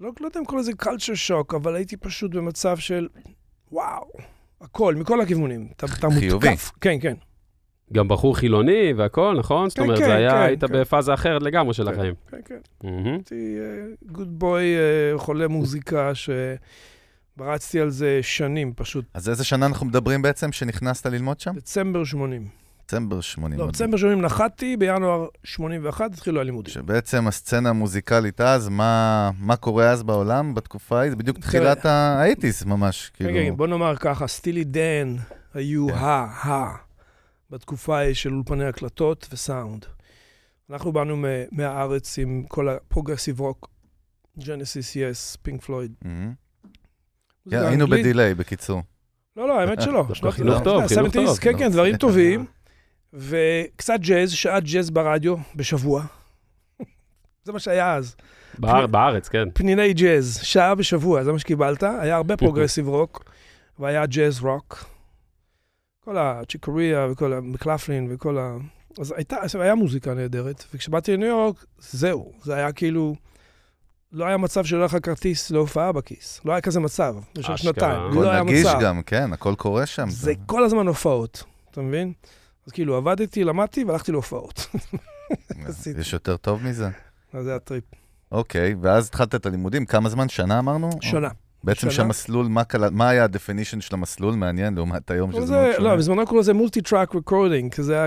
לא, 0.00 0.10
לא 0.20 0.26
יודע 0.26 0.40
אם 0.40 0.44
קורא 0.44 0.60
לזה 0.60 0.72
culture 0.82 1.28
shock, 1.30 1.56
אבל 1.56 1.74
הייתי 1.74 1.96
פשוט 1.96 2.34
במצב 2.34 2.78
של 2.78 3.08
וואו, 3.72 4.10
הכל, 4.60 4.94
מכל 4.94 5.20
הכיוונים. 5.20 5.68
אתה, 5.76 5.86
אתה 5.86 6.08
חיובי. 6.18 6.48
מותקף. 6.48 6.72
כן, 6.80 7.00
כן. 7.00 7.14
גם 7.92 8.08
בחור 8.08 8.36
חילוני 8.36 8.92
והכל, 8.96 9.36
נכון? 9.38 9.68
זאת 9.68 9.78
כן, 9.78 9.84
אומרת, 9.84 9.98
כן, 9.98 10.04
זה 10.04 10.14
היה, 10.14 10.30
כן, 10.30 10.36
היית 10.36 10.64
כן. 10.64 10.72
בפאזה 10.72 11.14
אחרת 11.14 11.42
לגמרי 11.42 11.74
של 11.74 11.88
החיים. 11.88 12.14
כן, 12.30 12.38
כן. 12.44 12.60
הייתי 12.82 13.56
גוד 14.06 14.38
בוי, 14.38 14.64
חולה 15.16 15.48
מוזיקה, 15.48 16.12
שברצתי 16.14 17.80
על 17.80 17.90
זה 17.90 18.18
שנים, 18.22 18.72
פשוט. 18.76 19.04
אז 19.14 19.28
איזה 19.28 19.44
שנה 19.44 19.66
אנחנו 19.66 19.86
מדברים 19.86 20.22
בעצם 20.22 20.52
שנכנסת 20.52 21.06
ללמוד 21.06 21.40
שם? 21.40 21.52
דצמבר 21.54 22.04
80. 22.04 22.48
דצמבר 22.88 23.20
80. 23.20 23.60
לא. 23.60 23.70
דצמבר 23.70 23.96
80 23.96 24.22
נחתתי, 24.22 24.76
בינואר 24.76 25.26
81 25.44 26.12
התחילו 26.12 26.40
הלימודים. 26.40 26.74
שבעצם 26.74 27.26
הסצנה 27.26 27.70
המוזיקלית 27.70 28.40
אז, 28.40 28.68
מה, 28.68 29.30
מה 29.38 29.56
קורה 29.56 29.90
אז 29.90 30.02
בעולם 30.02 30.54
בתקופה 30.54 30.98
ההיא? 30.98 31.10
זה 31.10 31.16
בדיוק 31.16 31.38
תחילת 31.38 31.86
ה-80's 31.86 32.66
ממש, 32.66 33.10
כן, 33.14 33.24
כאילו. 33.24 33.50
כן, 33.50 33.56
בוא 33.56 33.66
נאמר 33.66 33.96
ככה, 33.96 34.26
סטילי 34.26 34.64
דן 34.64 35.16
היו 35.54 35.86
כן. 35.88 35.94
ה, 35.94 36.24
ה, 36.24 36.76
בתקופה 37.50 37.98
ההיא 37.98 38.14
של 38.14 38.34
אולפני 38.34 38.64
הקלטות 38.64 39.28
וסאונד. 39.32 39.86
אנחנו 40.70 40.92
באנו 40.92 41.16
מהארץ 41.52 42.18
עם 42.18 42.44
כל 42.48 42.68
ה 42.68 42.74
progressive 42.74 43.40
rock, 43.40 43.70
ג'נסיס, 44.38 44.96
יס, 44.96 45.36
פינק 45.42 45.62
פלויד. 45.62 45.92
כן, 47.50 47.58
היינו. 47.64 47.86
ב 47.86 47.93
delay, 47.93 48.34
בקיצור. 48.34 48.82
לא, 49.36 49.48
לא, 49.48 49.60
האמת 49.60 49.82
שלא. 49.82 50.06
חינוך 50.30 50.58
לא, 50.58 50.64
טוב, 50.64 50.86
זה 50.86 50.94
חינוך 50.94 51.14
70s, 51.14 51.26
טוב. 51.26 51.38
כן, 51.38 51.58
כן, 51.58 51.72
דברים 51.72 51.96
טובים. 51.96 52.46
וקצת 53.12 53.98
ג'אז, 54.00 54.30
שעת 54.32 54.62
ג'אז 54.64 54.90
ברדיו, 54.90 55.36
בשבוע. 55.56 56.02
זה 57.44 57.52
מה 57.52 57.58
שהיה 57.58 57.94
אז. 57.94 58.16
באר- 58.58 58.86
בארץ, 58.86 59.28
כן. 59.28 59.48
פניני 59.54 59.92
ג'אז, 59.92 60.40
שעה 60.42 60.74
בשבוע, 60.74 61.24
זה 61.24 61.32
מה 61.32 61.38
שקיבלת. 61.38 61.82
היה 61.82 62.16
הרבה 62.16 62.36
progressive 62.42 62.88
rock, 62.88 63.24
והיה 63.78 64.06
ג'אז 64.06 64.40
רוק. 64.40 64.84
כל 66.04 66.16
הצ'יק 66.18 66.62
קוריאה 66.62 67.06
וכל 67.10 67.32
המקלפלין 67.32 68.06
וכל 68.10 68.38
ה... 68.38 68.56
אז 69.00 69.14
הייתה, 69.16 69.36
אז 69.40 69.54
היה 69.56 69.74
מוזיקה 69.74 70.14
נהדרת, 70.14 70.64
וכשבאתי 70.74 71.12
לניו 71.12 71.26
יורק, 71.28 71.64
זהו, 71.78 72.32
זה 72.42 72.54
היה 72.54 72.72
כאילו... 72.72 73.14
לא 74.12 74.24
היה 74.24 74.36
מצב 74.36 74.64
שלא 74.64 74.78
היה 74.78 74.84
לך 74.86 74.96
כרטיס 75.02 75.50
להופעה 75.50 75.92
בכיס. 75.92 76.40
לא 76.44 76.52
היה 76.52 76.60
כזה 76.60 76.80
מצב, 76.80 77.14
במשך 77.34 77.50
אשכרה. 77.50 77.56
שנתיים. 77.72 78.12
לא 78.14 78.30
היה 78.30 78.42
נגיש 78.42 78.66
מצב. 78.66 78.78
גם, 78.82 79.02
כן, 79.02 79.32
הכל 79.32 79.54
קורה 79.54 79.86
שם. 79.86 80.10
זה 80.10 80.32
כל 80.46 80.64
הזמן 80.64 80.86
הופעות, 80.86 81.44
אתה 81.70 81.80
מבין? 81.80 82.12
אז 82.68 82.72
כאילו, 82.72 82.96
עבדתי, 82.96 83.44
למדתי 83.44 83.84
והלכתי 83.84 84.12
להופעות. 84.12 84.66
יש 86.00 86.12
יותר 86.12 86.36
טוב 86.36 86.64
מזה? 86.64 86.88
אז 87.32 87.44
זה 87.44 87.54
הטריפ. 87.54 87.84
אוקיי, 88.32 88.74
ואז 88.80 89.06
התחלת 89.06 89.34
את 89.34 89.46
הלימודים, 89.46 89.86
כמה 89.86 90.08
זמן? 90.08 90.28
שנה 90.28 90.58
אמרנו? 90.58 90.90
שנה. 91.00 91.28
בעצם. 91.64 91.90
שהמסלול, 91.90 92.46
מה, 92.46 92.64
כלל- 92.64 92.90
מה 92.90 93.08
היה 93.08 93.24
ה-definition 93.24 93.80
של 93.80 93.94
המסלול? 93.94 94.34
מעניין, 94.34 94.74
לעומת 94.74 95.10
היום 95.10 95.32
שזה 95.32 95.46
זה, 95.46 95.54
מאוד 95.54 95.72
שונה. 95.76 95.88
לא, 95.88 95.96
בזמנו 95.96 96.26
קראו 96.26 96.38
לזה 96.40 96.52
multi 96.52 96.82
track 96.82 97.14
recording, 97.14 97.74
כי 97.74 97.82
זה 97.82 97.94
היה 97.94 98.06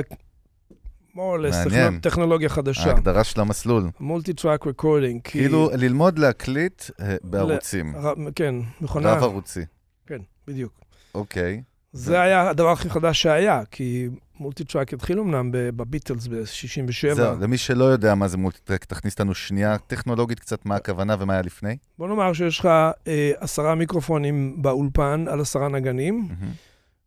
more 1.13 1.17
or 1.17 1.51
less 1.51 2.01
טכנולוגיה 2.01 2.49
חדשה. 2.49 2.89
ההגדרה 2.89 3.23
של 3.23 3.41
המסלול. 3.41 3.89
multi 3.99 4.33
track 4.33 4.67
recording. 4.67 5.21
כאילו, 5.23 5.69
ללמוד 5.77 6.19
להקליט 6.19 6.83
אה, 6.99 7.15
בערוצים. 7.23 7.95
כן, 8.35 8.55
מכונה. 8.81 9.13
רב 9.13 9.23
ערוצי. 9.23 9.61
כן, 10.07 10.19
בדיוק. 10.47 10.73
אוקיי. 11.15 11.61
זה 11.93 12.21
היה 12.21 12.49
הדבר 12.49 12.69
הכי 12.69 12.89
חדש 12.89 13.21
שהיה, 13.21 13.61
כי 13.71 14.09
multi 14.39 14.63
track 14.63 14.93
התחיל 14.93 15.19
אמנם 15.19 15.49
בביטלס 15.51 16.27
ב-67. 16.27 17.13
זהו, 17.13 17.39
למי 17.39 17.57
שלא 17.57 17.83
יודע 17.83 18.15
מה 18.15 18.27
זה 18.27 18.37
multitrack, 18.37 18.85
תכניס 18.85 19.13
אותנו 19.13 19.33
שנייה 19.33 19.77
טכנולוגית 19.77 20.39
קצת 20.39 20.65
מה 20.65 20.75
הכוונה 20.75 21.15
ומה 21.19 21.33
היה 21.33 21.41
לפני. 21.41 21.77
בוא 21.97 22.07
נאמר 22.07 22.33
שיש 22.33 22.59
לך 22.59 22.65
אה, 23.07 23.31
עשרה 23.37 23.75
מיקרופונים 23.75 24.61
באולפן 24.61 25.25
על 25.29 25.41
עשרה 25.41 25.69
נגנים, 25.69 26.27
מהמם. 26.29 26.51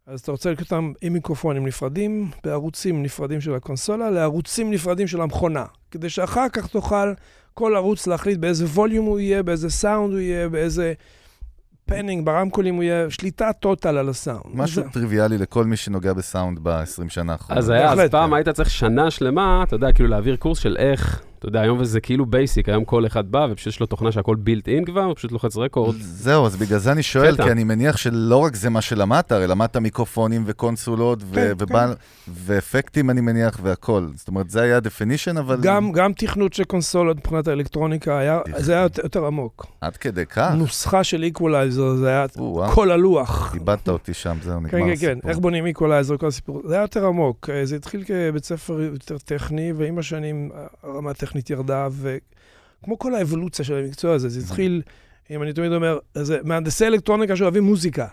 אז 0.06 0.20
אתה 0.20 0.32
רוצה 0.32 0.50
לקרוא 0.50 0.64
אותם 0.64 0.92
עם 1.00 1.12
מיקרופונים 1.12 1.66
נפרדים, 1.66 2.30
בערוצים 2.44 3.02
נפרדים 3.02 3.40
של 3.40 3.54
הקונסולה, 3.54 4.10
לערוצים 4.10 4.70
נפרדים 4.70 5.06
של 5.06 5.20
המכונה. 5.20 5.64
כדי 5.90 6.10
שאחר 6.10 6.48
כך 6.48 6.66
תוכל 6.66 7.12
כל 7.54 7.76
ערוץ 7.76 8.06
להחליט 8.06 8.38
באיזה 8.38 8.64
ווליום 8.64 9.06
הוא 9.06 9.20
יהיה, 9.20 9.42
באיזה 9.42 9.70
סאונד 9.70 10.12
הוא 10.12 10.20
יהיה, 10.20 10.48
באיזה 10.48 10.92
panning, 11.86 12.26
ברמקולים 12.26 12.74
הוא 12.74 12.82
יהיה, 12.82 13.10
שליטה 13.10 13.52
total 13.52 13.96
על 13.98 14.08
הסאונד. 14.08 14.42
משהו 14.54 14.82
זה- 14.82 14.88
טריוויאלי 14.90 15.38
לכל 15.38 15.64
מי 15.64 15.76
שנוגע 15.76 16.12
בסאונד 16.12 16.58
ב-20 16.62 16.84
שנה 17.08 17.32
האחרונות. 17.32 17.58
אז 17.64 17.70
היה, 17.70 17.92
אז 17.92 17.98
פעם. 18.10 18.34
היית 18.34 18.48
צריך 18.48 18.70
שנה 18.70 19.10
שלמה, 19.10 19.62
אתה 19.66 19.76
יודע, 19.76 19.92
כאילו 19.92 20.08
להעביר 20.08 20.36
קורס 20.36 20.58
של 20.58 20.76
איך, 20.78 21.22
אתה 21.44 21.50
יודע, 21.50 21.60
היום 21.60 21.84
זה 21.84 22.00
כאילו 22.00 22.26
basic, 22.26 22.68
היום 22.68 22.84
כל 22.84 23.06
אחד 23.06 23.30
בא 23.30 23.46
ופשוט 23.50 23.66
יש 23.66 23.80
לו 23.80 23.86
תוכנה 23.86 24.12
שהכל 24.12 24.36
built 24.36 24.68
in 24.68 24.84
כבר, 24.84 25.04
הוא 25.04 25.14
פשוט 25.14 25.32
לוחץ 25.32 25.56
record. 25.56 25.94
זהו, 26.00 26.46
אז 26.46 26.56
בגלל 26.56 26.78
זה 26.78 26.92
אני 26.92 27.02
שואל. 27.02 27.36
כי 27.36 27.50
אני 27.50 27.64
מניח 27.64 27.96
שלא 27.96 28.36
רק 28.36 28.56
זה 28.56 28.70
מה 28.70 28.80
שלמדת, 28.80 29.32
הרי 29.32 29.46
למדת 29.46 29.76
מיקרופונים 29.76 30.42
וקונסולות 30.46 31.22
ו- 31.22 31.34
כן, 31.34 31.52
ובעל- 31.58 31.94
ואפקטים, 32.28 33.10
אני 33.10 33.20
מניח, 33.20 33.58
והכל. 33.62 34.06
זאת 34.16 34.28
אומרת, 34.28 34.50
זה 34.50 34.62
היה 34.62 34.76
ה-definition, 34.76 35.38
אבל 35.38 35.58
גם, 35.62 35.92
גם 35.92 36.12
תכנות 36.12 36.52
של 36.52 36.64
קונסולות 36.64 37.16
מבחינת 37.16 37.48
האלקטרוניקה, 37.48 38.20
זה 38.56 38.72
היה 38.72 38.86
יותר, 39.02 39.26
עמוק. 39.26 39.66
עד 39.80 39.96
כדי 39.96 40.26
כך? 40.26 40.50
נוסחה 40.56 41.04
של 41.04 41.22
איקוולייזר, 41.22 41.94
זה 41.96 42.08
היה 42.08 42.26
כל 42.74 42.90
הלוח. 42.90 43.54
איבדת 43.54 43.88
אותי 43.88 44.14
שם, 44.14 44.36
זהו, 44.42 44.60
נגמר 44.60 44.70
כן, 44.70 44.78
כן, 44.78 44.96
כן, 45.00 45.10
הסיפור. 45.12 45.30
איך 45.30 45.38
בונים 45.38 45.66
איקולייזר, 45.66 46.16
כל 46.16 46.26
הסיפור. 46.26 46.62
זה 46.68 46.74
היה 46.74 46.82
יותר 46.82 47.06
עמוק. 47.06 47.50
אה, 47.52 47.66
זה 47.66 47.76
התחיל 47.76 48.04
כבית 48.04 48.44
ספר 48.44 48.80
יותר 48.80 49.18
טכני, 49.18 49.72
ועם 49.76 49.98
השנים 49.98 50.50
הרמה 50.82 51.10
הטכנית 51.10 51.33
ירדה, 51.50 51.88
וכמו 51.92 52.98
כל 52.98 53.14
האבולוציה 53.14 53.64
של 53.64 53.74
המקצוע 53.74 54.14
הזה, 54.14 54.28
זה 54.28 54.40
התחיל, 54.40 54.82
אם 55.30 55.42
אני 55.42 55.52
תמיד 55.52 55.72
אומר, 55.72 55.98
זה 56.14 56.38
מהנדסי 56.44 56.86
אלקטרוניקה 56.86 57.36
שאוהבים 57.36 57.62
מוזיקה, 57.64 58.06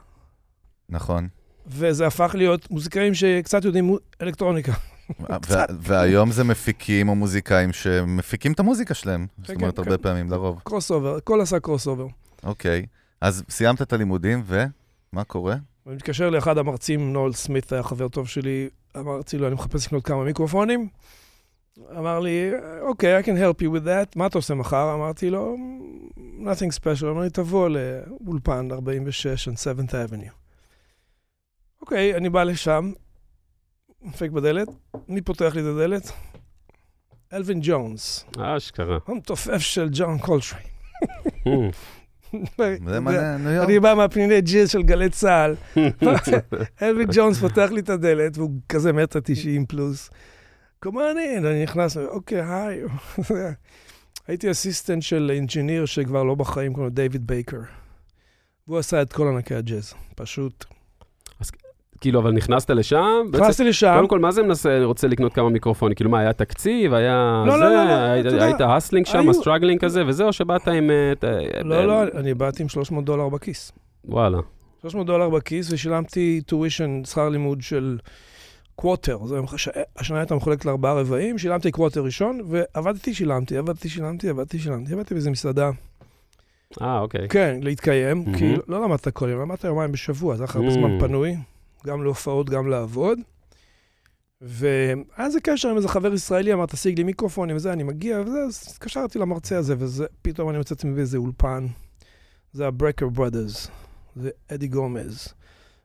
נכון. 0.89 1.27
וזה 1.67 2.07
הפך 2.07 2.35
להיות 2.37 2.71
מוזיקאים 2.71 3.13
שקצת 3.13 3.65
יודעים 3.65 3.97
אלקטרוניקה. 4.21 4.73
והיום 5.79 6.31
זה 6.31 6.43
מפיקים 6.43 7.09
או 7.09 7.15
מוזיקאים 7.15 7.73
שמפיקים 7.73 8.51
את 8.51 8.59
המוזיקה 8.59 8.93
שלהם. 8.93 9.27
זאת 9.37 9.47
כן, 9.47 9.55
אומרת, 9.55 9.75
כן. 9.75 9.81
הרבה 9.81 9.97
פעמים, 9.97 10.31
לרוב. 10.31 10.61
crossover, 10.63 11.15
הכל 11.15 11.41
עשה 11.41 11.59
crossover. 11.59 12.07
אוקיי. 12.43 12.85
אז 13.21 13.43
סיימת 13.49 13.81
את 13.81 13.93
הלימודים, 13.93 14.43
ומה 14.45 15.23
קורה? 15.23 15.55
אני 15.87 15.95
מתקשר 15.95 16.29
לאחד 16.29 16.57
המרצים, 16.57 17.13
נול 17.13 17.33
סמית, 17.33 17.73
היה 17.73 17.83
חבר 17.83 18.07
טוב 18.07 18.27
שלי, 18.27 18.69
אמרתי 18.97 19.37
לו, 19.37 19.47
אני 19.47 19.55
מחפש 19.55 19.87
לקנות 19.87 20.05
כמה 20.05 20.23
מיקרופונים. 20.23 20.87
אמר 21.97 22.19
לי, 22.19 22.51
אוקיי, 22.81 23.19
I 23.19 23.23
can 23.23 23.27
help 23.27 23.61
you 23.61 23.67
with 23.75 23.85
that, 23.85 24.13
מה 24.15 24.27
אתה 24.27 24.37
עושה 24.37 24.53
מחר? 24.53 24.93
אמרתי 24.93 25.29
לו, 25.29 25.57
nothing 26.17 26.79
special. 26.79 27.05
אמר 27.05 27.21
לי, 27.21 27.29
תבוא 27.29 27.69
לאולפן 27.69 28.71
46 28.71 29.47
on 29.47 29.51
7th 29.51 29.91
Avenue. 29.91 30.31
אוקיי, 31.81 32.15
אני 32.15 32.29
בא 32.29 32.43
לשם, 32.43 32.91
דופק 34.05 34.29
בדלת, 34.29 34.67
מי 35.07 35.21
פותח 35.21 35.55
לי 35.55 35.61
את 35.61 35.65
הדלת? 35.65 36.11
אלווין 37.33 37.59
ג'ונס, 37.63 38.25
אשכרה. 38.37 38.97
המתופף 39.07 39.57
של 39.57 39.89
ג'ון 39.91 40.17
קולטריין. 40.17 40.65
זה 42.87 42.99
מעניין, 42.99 43.43
ניו 43.43 43.51
יורק. 43.51 43.69
אני 43.69 43.79
בא 43.79 43.93
מהפניני 43.93 44.41
ג'אז 44.41 44.69
של 44.69 44.83
גלי 44.83 45.09
צה"ל. 45.09 45.55
אלווין 46.81 47.07
ג'ונס 47.13 47.39
פותח 47.39 47.69
לי 47.71 47.79
את 47.79 47.89
הדלת, 47.89 48.37
והוא 48.37 48.51
כזה 48.69 48.93
מטר 48.93 49.19
תשעים 49.23 49.65
פלוס. 49.65 50.09
כמובן, 50.81 51.15
אני 51.45 51.63
נכנס, 51.63 51.97
אוקיי, 51.97 52.41
היי. 52.41 52.81
הייתי 54.27 54.51
assistant 54.51 55.01
של 55.03 55.31
engineer 55.33 55.85
שכבר 55.85 56.23
לא 56.23 56.35
בחיים, 56.35 56.73
קוראים 56.73 56.89
לו 56.89 56.95
דיוויד 56.95 57.27
בייקר. 57.27 57.57
והוא 58.67 58.79
עשה 58.79 59.01
את 59.01 59.13
כל 59.13 59.27
ענקי 59.27 59.55
הג'אז, 59.55 59.93
פשוט. 60.15 60.65
כאילו, 62.01 62.19
אבל 62.19 62.31
נכנסת 62.31 62.69
לשם? 62.69 63.05
נכנסתי 63.33 63.63
לשם, 63.63 63.93
קודם 63.95 64.07
כל, 64.07 64.19
מה 64.19 64.31
זה 64.31 64.43
מנסה, 64.43 64.77
אני 64.77 64.85
רוצה 64.85 65.07
לקנות 65.07 65.33
כמה 65.33 65.49
מיקרופונים? 65.49 65.95
כאילו, 65.95 66.09
מה, 66.09 66.19
היה 66.19 66.33
תקציב? 66.33 66.93
היה 66.93 67.43
לא, 67.47 67.57
זה? 67.57 67.63
לא, 67.63 67.69
לא, 67.69 67.85
לא, 67.85 67.91
היית- 67.91 68.25
אתה 68.25 68.35
יודע, 68.35 68.45
היית 68.45 68.61
hustling 68.61 69.05
שם, 69.05 69.19
היו- 69.19 69.29
ה 69.31 69.36
struggling 69.36 69.79
כזה, 69.81 70.03
וזה, 70.07 70.23
או 70.23 70.33
שבאת 70.33 70.67
עם... 70.67 70.91
אה, 70.91 71.13
ת- 71.19 71.23
לא, 71.63 71.85
לא, 71.87 72.03
אני 72.03 72.33
באתי 72.33 72.63
עם 72.63 72.69
300 72.69 73.05
דולר 73.05 73.29
בכיס. 73.29 73.71
וואלה. 74.05 74.37
300 74.81 75.07
דולר 75.07 75.29
בכיס, 75.29 75.71
ושילמתי 75.71 76.41
tuition, 76.45 77.01
שכר 77.05 77.29
לימוד 77.29 77.61
של 77.61 77.97
quarter. 78.75 79.25
זה 79.25 79.39
השנה 79.97 80.19
הייתה 80.19 80.35
מחולקת 80.35 80.65
לארבעה 80.65 80.93
רבעים, 80.93 81.37
שילמתי 81.37 81.71
quarter 81.71 82.03
ראשון, 82.03 82.41
ועבדתי, 82.49 83.13
שילמתי, 83.13 83.57
עבדתי, 83.57 83.89
שילמתי, 83.89 84.29
עבדתי, 84.29 84.59
שילמתי. 84.59 84.93
עבדתי 84.93 85.13
באיזה 85.13 85.31
מסעדה. 85.31 85.71
אה, 86.81 86.99
אוקיי. 86.99 87.29
כן, 87.29 87.59
להתקיים, 87.61 88.17
מהמם. 88.17 88.37
כי 88.37 88.55
לא 88.67 88.83
למדת 88.83 89.07
כל 89.07 89.29
יום, 89.29 89.41
למדת 89.41 89.63
יומיים 89.63 89.91
בשבוע, 89.91 90.35
זה 90.35 90.43
היה 90.43 90.49
לך 90.49 90.55
הרבה 90.55 90.67
Mm. 90.67 90.73
זמן 90.73 90.99
פנוי, 90.99 91.35
גם 91.85 92.03
להופעות, 92.03 92.49
גם 92.49 92.67
לעבוד. 92.67 93.19
והיה 94.41 94.95
איזה 95.25 95.39
קשר 95.41 95.69
עם 95.69 95.77
איזה 95.77 95.87
חבר 95.87 96.13
ישראלי, 96.13 96.53
אמר, 96.53 96.65
תשיג 96.65 96.97
לי 96.97 97.03
מיקרופונים 97.03 97.55
וזה, 97.55 97.73
אני 97.73 97.83
מגיע, 97.83 98.21
וזה, 98.25 98.39
אז 98.47 98.67
התקשרתי 98.71 99.19
למרצה 99.19 99.57
הזה, 99.57 99.75
וזה, 99.77 100.05
פתאום 100.21 100.49
אני 100.49 100.57
מצאתי 100.57 100.87
באיזה 100.91 101.17
אולפן. 101.17 101.67
זה 102.53 102.67
הברקר 102.67 103.07
ברודרס, 103.09 103.67
זה 104.15 104.29
אדי 104.47 104.67
גומז, 104.67 105.27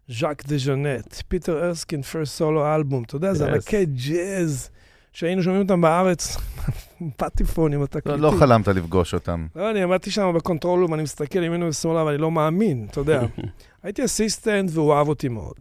ג'ק 0.08 0.46
דה 0.46 0.58
ג'ונט, 0.58 1.14
פיטר 1.28 1.64
ארסקין, 1.66 2.02
first 2.02 2.32
solo 2.36 2.74
album, 2.74 3.02
אתה 3.02 3.16
יודע, 3.16 3.34
זה 3.34 3.46
Yes. 3.46 3.52
ענקי 3.54 3.86
ג'אז, 3.86 4.70
שהיינו 5.12 5.42
שומעים 5.42 5.62
אותם 5.62 5.80
בארץ, 5.80 6.36
פטיפונים, 7.16 7.78
לא- 7.78 7.84
התקליטים. 7.84 8.22
לא 8.22 8.32
חלמת 8.38 8.68
לפגוש 8.68 9.14
אותם. 9.14 9.46
לא, 9.56 9.70
אני 9.70 9.82
עמדתי 9.82 10.10
שם 10.10 10.32
ב 10.36 10.42
control 10.42 10.82
room, 10.82 10.94
אני 10.94 11.02
מסתכל 11.02 11.42
ימינו 11.42 11.68
ושמאלה, 11.68 12.04
ואני 12.04 12.18
לא 12.18 12.30
מאמין, 12.30 12.86
אתה 12.90 13.00
יודע. 13.00 13.22
הייתי 13.82 14.04
assistant 14.04 14.70
והוא 14.72 14.94
אהב 14.94 15.08
אותי 15.08 15.28
מאוד. 15.28 15.54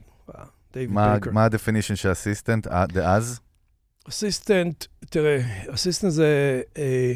מה 1.32 1.46
ה-definition 1.46 1.96
של 1.96 2.12
assistant 2.12 2.68
אה, 2.68 2.86
דאז? 2.88 3.40
assistant, 4.10 4.86
תראה, 5.10 5.40
assistant 5.74 6.12
זה... 6.12 6.62
אה, 6.78 7.14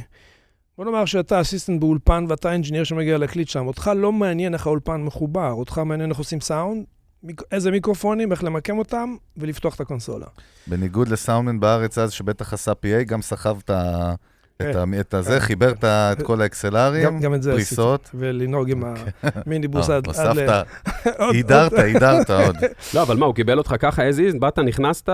בוא 0.77 0.85
נאמר 0.85 1.05
שאתה 1.05 1.41
אסיסטנט 1.41 1.79
באולפן 1.79 2.25
ואתה 2.29 2.51
engineer 2.53 2.83
שמגיע 2.83 3.17
להקליט 3.17 3.47
שם. 3.47 3.67
אותך 3.67 3.91
לא 3.95 4.11
מעניין 4.11 4.53
איך 4.53 4.67
האולפן 4.67 5.01
מחובר, 5.01 5.51
אותך 5.51 5.77
מעניין 5.85 6.09
איך 6.09 6.17
עושים 6.17 6.41
סאונד, 6.41 6.83
מיק- 7.23 7.41
איזה 7.51 7.71
מיקרופונים, 7.71 8.31
איך 8.31 8.43
למקם 8.43 8.77
אותם 8.77 9.15
ולפתוח 9.37 9.75
את 9.75 9.81
הקונסולה. 9.81 10.25
בניגוד 10.67 11.07
לסאונדמן 11.07 11.59
בארץ 11.59 11.97
אז, 11.97 12.11
שבטח 12.11 12.53
עשה 12.53 12.71
PA, 12.71 13.03
גם 13.05 13.21
סחב 13.21 13.57
את 13.65 13.69
ה... 13.69 14.13
את 14.57 14.61
כן. 14.61 14.77
ה- 14.93 14.99
את 14.99 15.13
הזה, 15.13 15.33
כן. 15.33 15.39
חיבר 15.39 15.71
את 15.71 15.83
ה- 15.83 16.11
את 16.11 16.21
כל 16.21 16.33
גם, 16.35 16.41
ה 16.41 16.52
XLRים, 16.52 17.19
גם 17.19 17.33
את 17.33 17.43
זה 17.43 17.53
עשיתי. 17.53 17.65
פריסות. 17.65 18.09
ולנהוג 18.13 18.71
עם 18.71 18.83
המיניבוס 19.23 19.89
אה, 19.89 19.95
עד... 19.95 20.07
ל- 20.07 20.09
הוספת, 20.09 20.63
עוד- 21.19 21.35
הידרת, 21.35 21.73
הידרת 21.73 22.29
עוד. 22.29 22.55
לא, 22.93 23.01
אבל 23.01 23.17
מה, 23.17 23.25
הוא 23.25 23.35
קיבל 23.35 23.57
אותך 23.57 23.75
ככה 23.79 24.09
as 24.09 24.35
is, 24.35 24.39
באת, 24.39 24.59
נכנסת, 24.59 25.09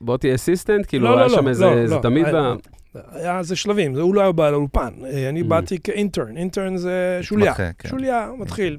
בוא 0.00 0.16
תהיה 0.16 0.34
assistant, 0.34 0.86
כאילו, 0.88 1.04
לא, 1.04 1.16
היה 1.18 1.26
לא, 1.26 1.34
שם 1.34 1.44
לא, 1.44 1.48
איזה, 1.48 1.64
לא, 1.64 1.86
זה 1.86 1.94
לא. 1.94 2.00
תמיד, 2.02 2.26
היה- 2.26 2.54
ב- 2.94 2.98
היה 3.12 3.42
זה 3.42 3.56
שלבים, 3.56 3.94
זה- 3.94 4.00
הוא 4.00 4.14
לא 4.14 4.20
היה 4.20 4.32
בעל 4.32 4.54
האולפן. 4.54 4.90
אה, 5.04 5.28
אני 5.28 5.40
Mm. 5.40 5.44
באתי 5.44 5.78
כ 5.84 5.96
intern, 5.96 6.36
intern 6.36 6.76
זה 6.76 7.18
שוליה. 7.22 7.52
מתמחה, 7.52 7.70
כן. 7.78 7.88
שוליה, 7.88 8.28
מתחיל. 8.38 8.78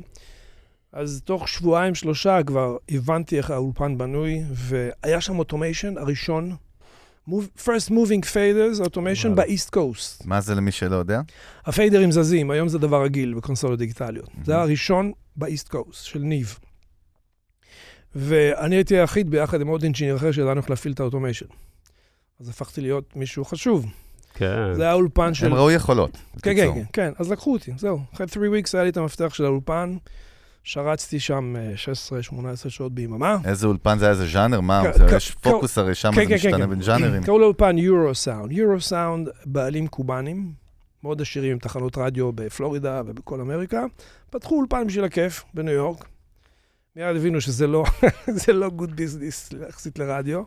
אז 0.94 1.22
תוך 1.26 1.48
שבועיים, 1.48 1.96
שלושה 1.96 2.40
כבר 2.46 2.78
הבנתי 2.92 3.38
איך 3.38 3.52
האולפן 3.52 3.98
בנוי, 3.98 4.44
והיה 4.52 5.22
שם 5.22 5.40
automation 5.40 5.98
הראשון, 5.98 6.56
move, 7.30 7.60
first 7.60 7.90
moving 7.90 8.26
faders, 8.34 8.80
automation. 8.80 9.36
ב 9.36 9.43
East 9.43 9.70
Coast. 9.70 10.26
מה 10.26 10.42
זה 10.42 10.56
למי 10.56 10.72
שלא 10.72 10.96
יודע? 10.96 11.22
ה 11.66 11.71
faderים 11.72 12.12
זזים, 12.12 12.52
היום 12.52 12.68
זה 12.68 12.80
דבר 12.80 13.04
רגיל 13.04 13.34
בקונסולות 13.34 13.80
דיגיטליות. 13.80 14.28
Mhm. 14.28 14.46
זה 14.46 14.58
הראשון 14.58 15.12
ב 15.36 15.42
East 15.42 15.68
Coast, 15.68 16.06
של 16.06 16.20
Neve. 16.20 16.60
ואני 18.16 18.76
הייתי 18.76 18.98
היחיד 18.98 19.30
ביחד 19.30 19.62
עם 19.62 19.68
עוד 19.68 19.84
engineer 19.84 20.16
אחר 20.16 20.32
שידענו 20.32 20.62
איך 20.62 20.70
להפעיל 20.70 20.94
את 20.94 21.00
ה 21.00 21.04
automation. 21.04 21.46
אז 22.40 22.50
הפכתי 22.50 22.82
להיות 22.82 23.16
מישהו 23.16 23.46
חשוב. 23.46 23.86
כן. 24.34 24.74
זה 24.74 24.82
היה 24.82 24.92
האולפן 24.92 25.34
של... 25.34 25.46
הם 25.46 25.54
ראו 25.54 25.72
יכולות. 25.72 26.18
כן, 26.42 26.56
כן. 26.56 26.74
כן, 26.74 26.84
כן, 26.94 27.12
אז 27.18 27.32
לקחו 27.32 27.54
אותי, 27.54 27.72
זהו. 27.78 28.00
אחרי 28.14 28.28
3 28.28 28.48
weeks 28.48 28.70
היה 28.74 28.84
לי 28.84 28.90
את 28.90 28.98
המפתח 28.98 29.34
של 29.34 29.46
האולפן, 29.46 29.98
שרצתי 30.64 31.20
שם 31.20 31.56
אה, 31.56 31.74
16-18 32.66 32.70
שעות 32.70 32.96
ביממה. 32.96 33.38
איזה 33.46 33.68
אולפן 33.68 33.98
זה 33.98 34.06
היה, 34.06 34.12
איזה 34.12 34.28
ז'אנר? 34.28 34.62
מה? 34.62 34.84
יש 35.16 35.32
פוקוס 35.32 35.78
הרי, 35.78 35.96
שם 35.96 36.12
כן, 36.16 36.22
זה 36.22 36.28
כן, 36.28 36.36
משתנה 36.36 36.58
כן. 36.58 36.70
בין 36.70 36.82
ז'אנרים. 36.82 37.24
קראו 37.24 37.40
לאולפן 37.40 37.78
יורו 37.78 38.16
סאונד. 38.16 38.52
יורו 38.52 38.82
סאונד, 38.82 39.30
בעלים 39.46 39.88
קובנים, 39.88 40.54
מאוד 41.04 41.22
עשירים 41.22 41.52
עם 41.52 41.60
תחנות 41.60 41.98
רדיו 41.98 42.32
בפלורידה 42.32 43.02
ובכל 43.06 43.42
אמריקה, 43.42 43.86
פתחו 44.30 44.56
אולפן 44.56 44.88
בשביל 44.88 45.04
הכיף 45.04 45.44
בניו 45.54 45.74
יורק. 45.74 46.06
מיד 46.96 47.16
הבינו 47.16 47.42
שזה 47.42 47.68
לא, 47.68 47.84
זה 48.46 48.54
לא 48.54 48.70
good 48.70 48.96
business 48.96 49.54
יחסית 49.70 50.00
לרדיו. 50.00 50.44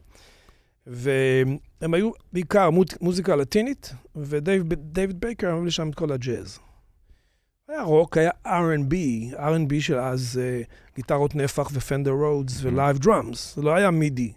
והם 0.87 1.95
היו 1.95 2.11
בעיקר 2.33 2.71
מוזיקה 3.01 3.37
לטינית, 3.37 3.93
ודייוויד 4.17 5.21
בייקר 5.21 5.53
הביא 5.53 5.67
לשם 5.67 5.89
את 5.89 5.95
כל 5.95 6.13
הג'אז. 6.13 6.59
היה 7.69 7.83
רוק, 7.83 8.17
היה 8.17 8.31
R&B, 8.47 8.95
R&B 9.35 9.81
של 9.81 9.99
אז 9.99 10.41
אה, 10.43 10.61
גיטרות 10.97 11.35
נפח 11.35 11.71
ופנדר 11.73 12.11
רודס 12.11 12.59
ו 12.63 12.70
live 12.70 12.99
drums, 12.99 13.57
זה 13.57 13.63
לא 13.63 13.75
היה 13.75 13.91
MIDI. 13.91 14.33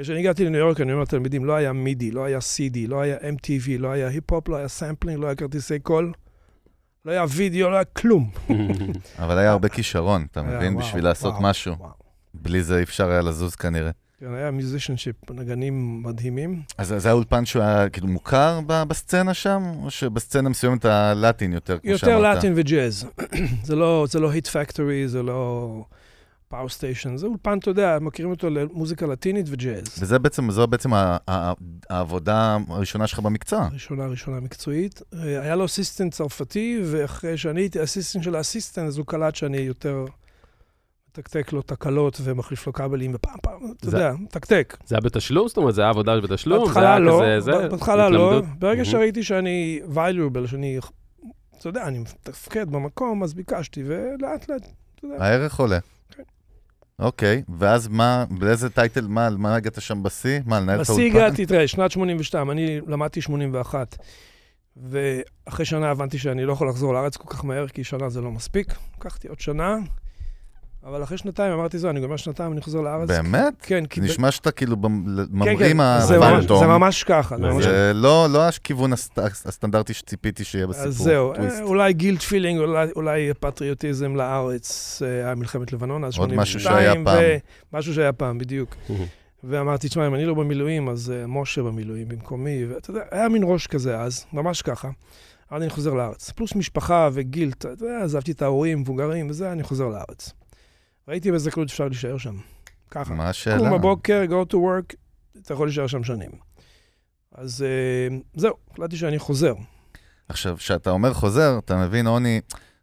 כשאני 0.00 0.18
הגעתי 0.18 0.44
לניו 0.44 0.60
יורק, 0.60 0.80
אני 0.80 0.92
אומר 0.92 1.02
לתלמידים, 1.02 1.44
לא 1.44 1.52
היה 1.52 1.72
MIDI, 1.72 2.10
לא 2.10 2.24
היה 2.24 2.38
CD, 2.38 2.78
לא 2.88 3.00
היה 3.00 3.16
MTV, 3.16 3.78
לא 3.78 3.88
היה 3.88 4.08
היפ-הופ, 4.08 4.48
לא 4.48 4.56
היה 4.56 4.68
sampling, 4.68 5.20
לא 5.20 5.26
היה 5.26 5.34
כרטיסי 5.34 5.78
קול, 5.78 6.12
לא 7.04 7.12
היה 7.12 7.24
וידאו, 7.28 7.70
לא 7.70 7.74
היה 7.74 7.84
כלום. 7.84 8.30
אבל 9.22 9.38
היה 9.38 9.50
הרבה 9.50 9.68
כישרון, 9.68 10.26
אתה 10.30 10.42
מבין? 10.42 10.74
וואו, 10.74 10.86
בשביל 10.86 11.04
לעשות 11.04 11.32
וואו, 11.32 11.42
משהו. 11.42 11.74
וואו. 11.78 11.90
בלי 12.34 12.62
זה 12.62 12.78
אי 12.78 12.82
אפשר 12.82 13.10
היה 13.10 13.20
לזוז 13.20 13.54
כנראה. 13.54 13.90
כן, 14.20 14.34
היה 14.34 14.50
musicianship, 14.50 15.30
נגנים 15.30 16.02
מדהימים. 16.02 16.62
אז 16.78 16.94
זה 16.96 17.10
האולפן 17.10 17.44
שהוא 17.44 17.62
היה 17.62 17.88
כאילו 17.88 18.08
מוכר 18.08 18.60
בסצנה 18.66 19.34
שם, 19.34 19.62
או 19.82 19.90
שבסצנה 19.90 20.48
מסוימת 20.48 20.84
ה 20.84 20.95
Latin 20.95 21.52
יותר, 21.52 21.78
כמו 21.78 21.90
יותר 21.90 22.06
שאמרת? 22.06 22.38
Latin 22.38 22.52
וג'אז. 22.56 23.06
זה 23.66 23.76
לא 23.76 24.06
זה 24.10 24.20
לא 24.20 24.30
היט 24.30 24.46
פקטורי, 24.46 25.08
זה 25.08 25.22
לא 25.22 25.84
פאור 26.48 26.68
סטיישן, 26.68 27.16
זה 27.16 27.26
אולפן, 27.26 27.58
אתה 27.58 27.70
יודע, 27.70 27.98
מכירים 28.00 28.30
אותו 28.30 28.50
למוזיקה 28.50 29.06
לטינית 29.06 29.46
וג'אז. 29.48 29.84
וזה 30.00 30.18
בעצם, 30.18 30.50
זו 30.50 30.66
בעצם 30.66 30.90
העבודה 31.90 32.58
הראשונה 32.68 33.06
שלך 33.06 33.18
במקצוע. 33.18 33.68
ראשונה, 33.72 34.06
ראשונה 34.06 34.40
מקצועית. 34.40 35.02
אה, 35.14 35.40
היה 35.40 35.56
לו 35.56 35.64
אסיסטנט 35.64 36.14
צרפתי, 36.14 36.82
ואחרי 36.84 37.36
שאני 37.36 37.60
הייתי 37.60 37.82
אסיסטנט 37.82 38.24
של 38.24 38.34
האסיסטנט, 38.34 38.86
אז 38.86 38.98
הוא 38.98 39.06
קלט 39.06 39.34
שאני 39.34 39.56
יותר 39.56 40.04
מתקתק 41.18 41.52
לו 41.52 41.62
תקלות 41.62 42.20
ומחליף 42.24 42.66
לו 42.66 42.72
כבלים, 42.72 43.10
ופעם 43.14 43.36
פעם, 43.42 43.60
אתה 43.78 43.90
זה- 43.90 43.96
יודע, 43.96 44.12
מתקתק. 44.20 44.76
זה 44.86 44.94
היה 44.96 45.00
בתשלום? 45.00 45.48
זאת 45.48 45.56
אומרת, 45.56 45.74
זה 45.74 45.80
היה 45.82 45.90
עבודה 45.90 46.20
בתשלום? 46.20 46.58
זה 46.58 46.64
בהתחלה 46.74 46.98
לא, 46.98 47.22
בהתחלה 47.70 48.08
לא. 48.08 48.42
ברגע. 48.58 48.84
שראיתי 48.84 49.22
שאני 49.22 49.80
valuable, 49.94 50.46
שאני, 50.46 50.78
אתה 51.58 51.68
יודע, 51.68 51.86
אני 51.86 51.98
מתפקד 51.98 52.70
במקום, 52.70 53.22
אז 53.22 53.34
ביקשתי, 53.34 53.82
ולאט 53.86 54.48
לאט, 54.48 54.62
אתה 54.94 55.06
יודע. 55.06 55.24
הערך 55.24 55.60
עולה. 55.60 55.78
כן. 56.10 56.22
אוקיי, 56.98 57.42
ואז 57.58 57.88
מה, 57.88 58.24
באיזה 58.30 58.70
טייטל, 58.70 59.06
מה, 59.06 59.30
מה 59.30 59.54
הגעת 59.54 59.80
שם 59.80 60.02
בשיא? 60.02 60.40
מה, 60.46 60.60
לנהל 60.60 60.76
את 60.76 60.80
בשיא 60.80 60.94
האולפן? 60.94 61.16
הגעתי, 61.16 61.46
תראה, 61.46 61.68
שנת 61.68 61.90
82, 61.90 62.50
אני 62.50 62.80
למדתי 62.86 63.20
81, 63.20 63.96
ואחרי 64.76 65.64
שנה 65.64 65.90
הבנתי 65.90 66.18
שאני 66.18 66.44
לא 66.44 66.52
יכול 66.52 66.68
לחזור 66.68 66.94
לארץ 66.94 67.16
כל 67.16 67.34
כך 67.34 67.44
מהר, 67.44 67.68
כי 67.68 67.84
שנה 67.84 68.08
זה 68.08 68.20
לא 68.20 68.30
מספיק. 68.30 68.74
לקחתי 68.98 69.28
עוד 69.28 69.40
שנה, 69.40 69.76
אבל 70.84 71.02
אחרי 71.02 71.18
שנתיים 71.18 71.52
אמרתי, 71.52 71.78
זהו, 71.78 71.90
אני 71.90 72.00
גומר 72.00 72.16
שנתיים, 72.16 72.52
אני 72.52 72.60
חוזר 72.60 72.80
לארץ. 72.80 73.08
באמת? 73.08 73.54
כן, 73.62 73.86
כי... 73.86 74.00
נשמע 74.00 74.30
שאתה 74.30 74.50
כאילו 74.50 74.76
כן, 74.82 74.88
ממריא 75.30 75.56
כן, 75.56 75.76
זה 76.00 76.18
ממש- 76.18 76.32
מהפנטום. 76.32 76.58
זה 76.60 76.66
ממש 76.66 77.04
ככה. 77.04 77.36
זה 77.62 77.92
לא 77.94 78.26
לא 78.30 78.48
הכיוון 78.48 78.92
הסט- 78.92 79.18
הסטנדרטי 79.44 79.94
שציפיתי 79.94 80.44
שיהיה 80.44 80.66
בסיפור. 80.66 80.88
אז 80.88 80.96
זהו. 80.96 81.32
אה, 81.34 81.62
אולי 81.62 81.92
גילד 81.92 82.20
פילינג, 82.20 82.60
אולי, 82.96 83.30
פטריוטיזם 83.40 84.16
לארץ, 84.16 84.98
אה, 85.04 85.24
היה 85.26 85.34
מלחמת 85.34 85.72
לבנון, 85.72 86.04
אז 86.04 86.18
עוד 86.18 86.28
82, 86.28 86.42
משהו 86.42 86.60
שהיה 86.60 86.94
פעם. 87.04 87.22
משהו 87.72 87.94
שהיה 87.94 88.12
פעם, 88.12 88.38
בדיוק. 88.38 88.76
מהמם. 88.88 89.04
ואמרתי, 89.44 89.88
תשמע, 89.88 90.06
אם 90.06 90.14
אני 90.14 90.24
לא 90.24 90.34
במילואים, 90.34 90.88
אז 90.88 91.12
uh, 91.24 91.26
משה 91.28 91.62
במילואים 91.62 92.08
במקומי, 92.08 92.64
ואתה 92.68 92.90
יודע, 92.90 93.00
היה 93.10 93.28
מין 93.28 93.42
ראש 93.44 93.66
כזה 93.66 94.00
אז, 94.00 94.24
ממש 94.32 94.62
ככה. 94.62 94.88
אז 95.50 95.62
אני 95.62 95.70
חוזר 95.70 95.94
לארץ. 95.94 96.30
פלוס 96.30 96.54
משפחה 96.54 97.08
וגיל, 97.12 97.52
אתה 97.58 97.68
יודע, 97.68 98.00
עזבתי 98.04 98.32
את 98.32 98.42
ההורים, 98.42 98.80
מבוגרים 98.80 99.30
וזה, 99.30 99.52
אני 99.52 99.62
חוזר 99.62 99.88
לארץ. 99.88 100.32
ראיתי 101.10 101.30
באיזה 101.30 101.50
קלות 101.50 101.68
אפשר 101.68 101.88
להישאר 101.88 102.18
שם. 102.18 102.34
ככה. 102.90 103.14
מה 103.14 103.28
השאלה? 103.28 103.58
קום 103.58 103.78
בבוקר, 103.78 104.24
go 104.28 104.52
to 104.52 104.54
work, 104.54 104.96
אתה 105.42 105.54
יכול 105.54 105.66
להישאר 105.66 105.86
שם 105.86 106.04
שנים. 106.04 106.30
אז 107.34 107.64
uh, 108.10 108.40
זהו, 108.40 108.54
החלטתי 108.70 108.96
שאני 108.96 109.18
חוזר. 109.18 109.54
עכשיו, 110.28 110.56
כשאתה 110.56 110.90
אומר 110.90 111.14
חוזר, 111.14 111.58
אתה 111.58 111.76
מבין, 111.76 112.06
עוני, 112.06 112.40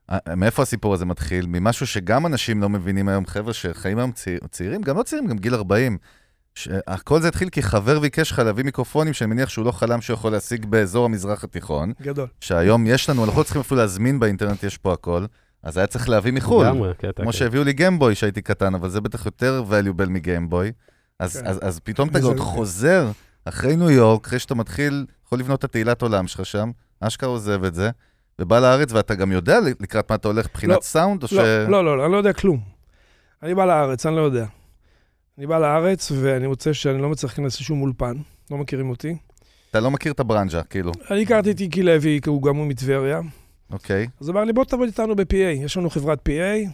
אה, 0.09 0.35
מאיפה 0.35 0.61
הסיפור 0.61 0.93
הזה 0.93 1.05
מתחיל? 1.05 1.45
ממשהו 1.47 1.87
שגם 1.87 2.25
אנשים 2.25 2.61
לא 2.61 2.69
מבינים 2.69 3.07
היום, 3.07 3.25
חבר'ה 3.25 3.53
שחיים 3.53 3.97
היום 3.97 4.11
צעיר, 4.11 4.39
צעירים, 4.51 4.81
גם 4.81 4.97
לא 4.97 5.03
צעירים, 5.03 5.27
גם 5.27 5.37
גיל 5.37 5.55
40. 5.55 5.97
כל 7.03 7.21
זה 7.21 7.27
התחיל 7.27 7.49
כי 7.49 7.61
חבר 7.63 7.99
ביקש 7.99 8.31
לך 8.31 8.39
להביא 8.39 8.63
מיקרופונים 8.63 9.13
שאני 9.13 9.29
מניח 9.29 9.49
שהוא 9.49 9.65
לא 9.65 9.71
חלם 9.71 10.01
שהוא 10.01 10.13
יכול 10.13 10.31
להשיג 10.31 10.65
באזור 10.65 11.05
המזרח 11.05 11.43
התיכון, 11.43 11.93
גדול. 12.01 12.27
שהיום 12.41 12.87
יש 12.87 13.09
לנו, 13.09 13.25
אנחנו 13.25 13.39
לא 13.39 13.43
צריכים 13.43 13.61
אפילו 13.61 13.79
להזמין 13.79 14.19
באינטרנט, 14.19 14.63
יש 14.63 14.77
פה 14.77 14.93
הכל, 14.93 15.25
אז 15.63 15.77
היה 15.77 15.87
צריך 15.87 16.09
להביא 16.09 16.33
מחו"ל. 16.33 16.65
לגמרי, 16.65 16.93
קטע. 16.93 17.23
כמו 17.23 17.31
כן. 17.31 17.37
שהביאו 17.37 17.63
לי 17.63 17.73
גיימבוי 17.73 18.15
כשהייתי 18.15 18.41
קטן, 18.41 18.75
אבל 18.75 18.89
זה 18.89 19.01
בטח 19.01 19.25
יותר 19.25 19.63
valuable 19.69 20.09
מגיימבוי. 20.09 20.71
אז, 21.19 21.37
כן. 21.37 21.47
אז, 21.47 21.59
אז 21.61 21.79
פתאום 21.79 22.09
אתה 22.09 22.19
עוד 22.19 22.39
חוזר 22.39 23.11
אחרי 23.45 23.75
ניו 23.75 23.89
יורק, 23.91 24.27
אחרי 24.27 24.39
שאתה 24.39 24.55
מתחיל, 24.55 25.05
יכול 25.25 25.39
לבנות 25.39 25.59
את 25.59 25.63
התהילת 25.63 26.01
עולם 26.01 26.27
שלך 26.27 26.45
שם, 26.45 26.71
אשכרה 26.99 27.29
עוזב 27.29 27.63
את 27.63 27.75
זה, 27.75 27.89
ובא 28.39 28.59
לארץ, 28.59 28.91
ואתה 28.91 29.15
גם 29.15 29.31
יודע 29.31 29.59
לקראת 29.79 30.09
מה 30.09 30.15
אתה 30.15 30.27
הולך 30.27 30.45
מבחינת 30.45 30.75
לא, 30.75 30.81
סאונד, 30.81 31.23
או 31.23 31.27
ש... 31.27 31.33
לא, 31.33 31.69
לא, 31.69 31.85
לא, 31.85 31.97
לא, 31.97 32.05
אני 32.05 32.11
לא 32.11 32.17
יודע 32.17 32.33
כלום. 32.33 32.59
אני 33.43 33.55
בא 33.55 33.65
לארץ, 33.65 34.05
אני 34.05 34.15
לא 34.15 34.21
יודע. 34.21 34.45
אני 35.37 35.47
בא 35.47 35.59
לארץ 35.59 36.11
ואני 36.11 36.47
רוצה 36.47 36.73
שאני 36.73 37.01
לא 37.01 37.09
מצליח 37.09 37.31
להיכנס 37.31 37.59
לשום 37.59 37.81
אולפן, 37.81 38.13
לא 38.51 38.57
מכירים 38.57 38.89
אותי. 38.89 39.17
אתה 39.71 39.79
לא 39.79 39.91
מכיר 39.91 40.11
את 40.11 40.19
הברנז'ה, 40.19 40.63
כאילו, 40.63 40.91
אני 41.11 41.23
הכרתי 41.23 41.51
את 41.51 41.59
איקי 41.59 41.83
לוי, 41.83 42.19
כי 42.23 42.29
הוא 42.29 42.43
גם 42.43 42.67
מטבריה. 42.67 43.21
אוקיי? 43.71 44.07
אז 44.21 44.27
הוא 44.27 44.33
אמר 44.33 44.43
לי, 44.43 44.53
בוא 44.53 44.65
תעבוד 44.65 44.87
איתנו 44.87 45.15
ב-PA, 45.15 45.35
יש 45.35 45.77
לנו 45.77 45.89
חברת 45.89 46.19
PA. 46.29 46.69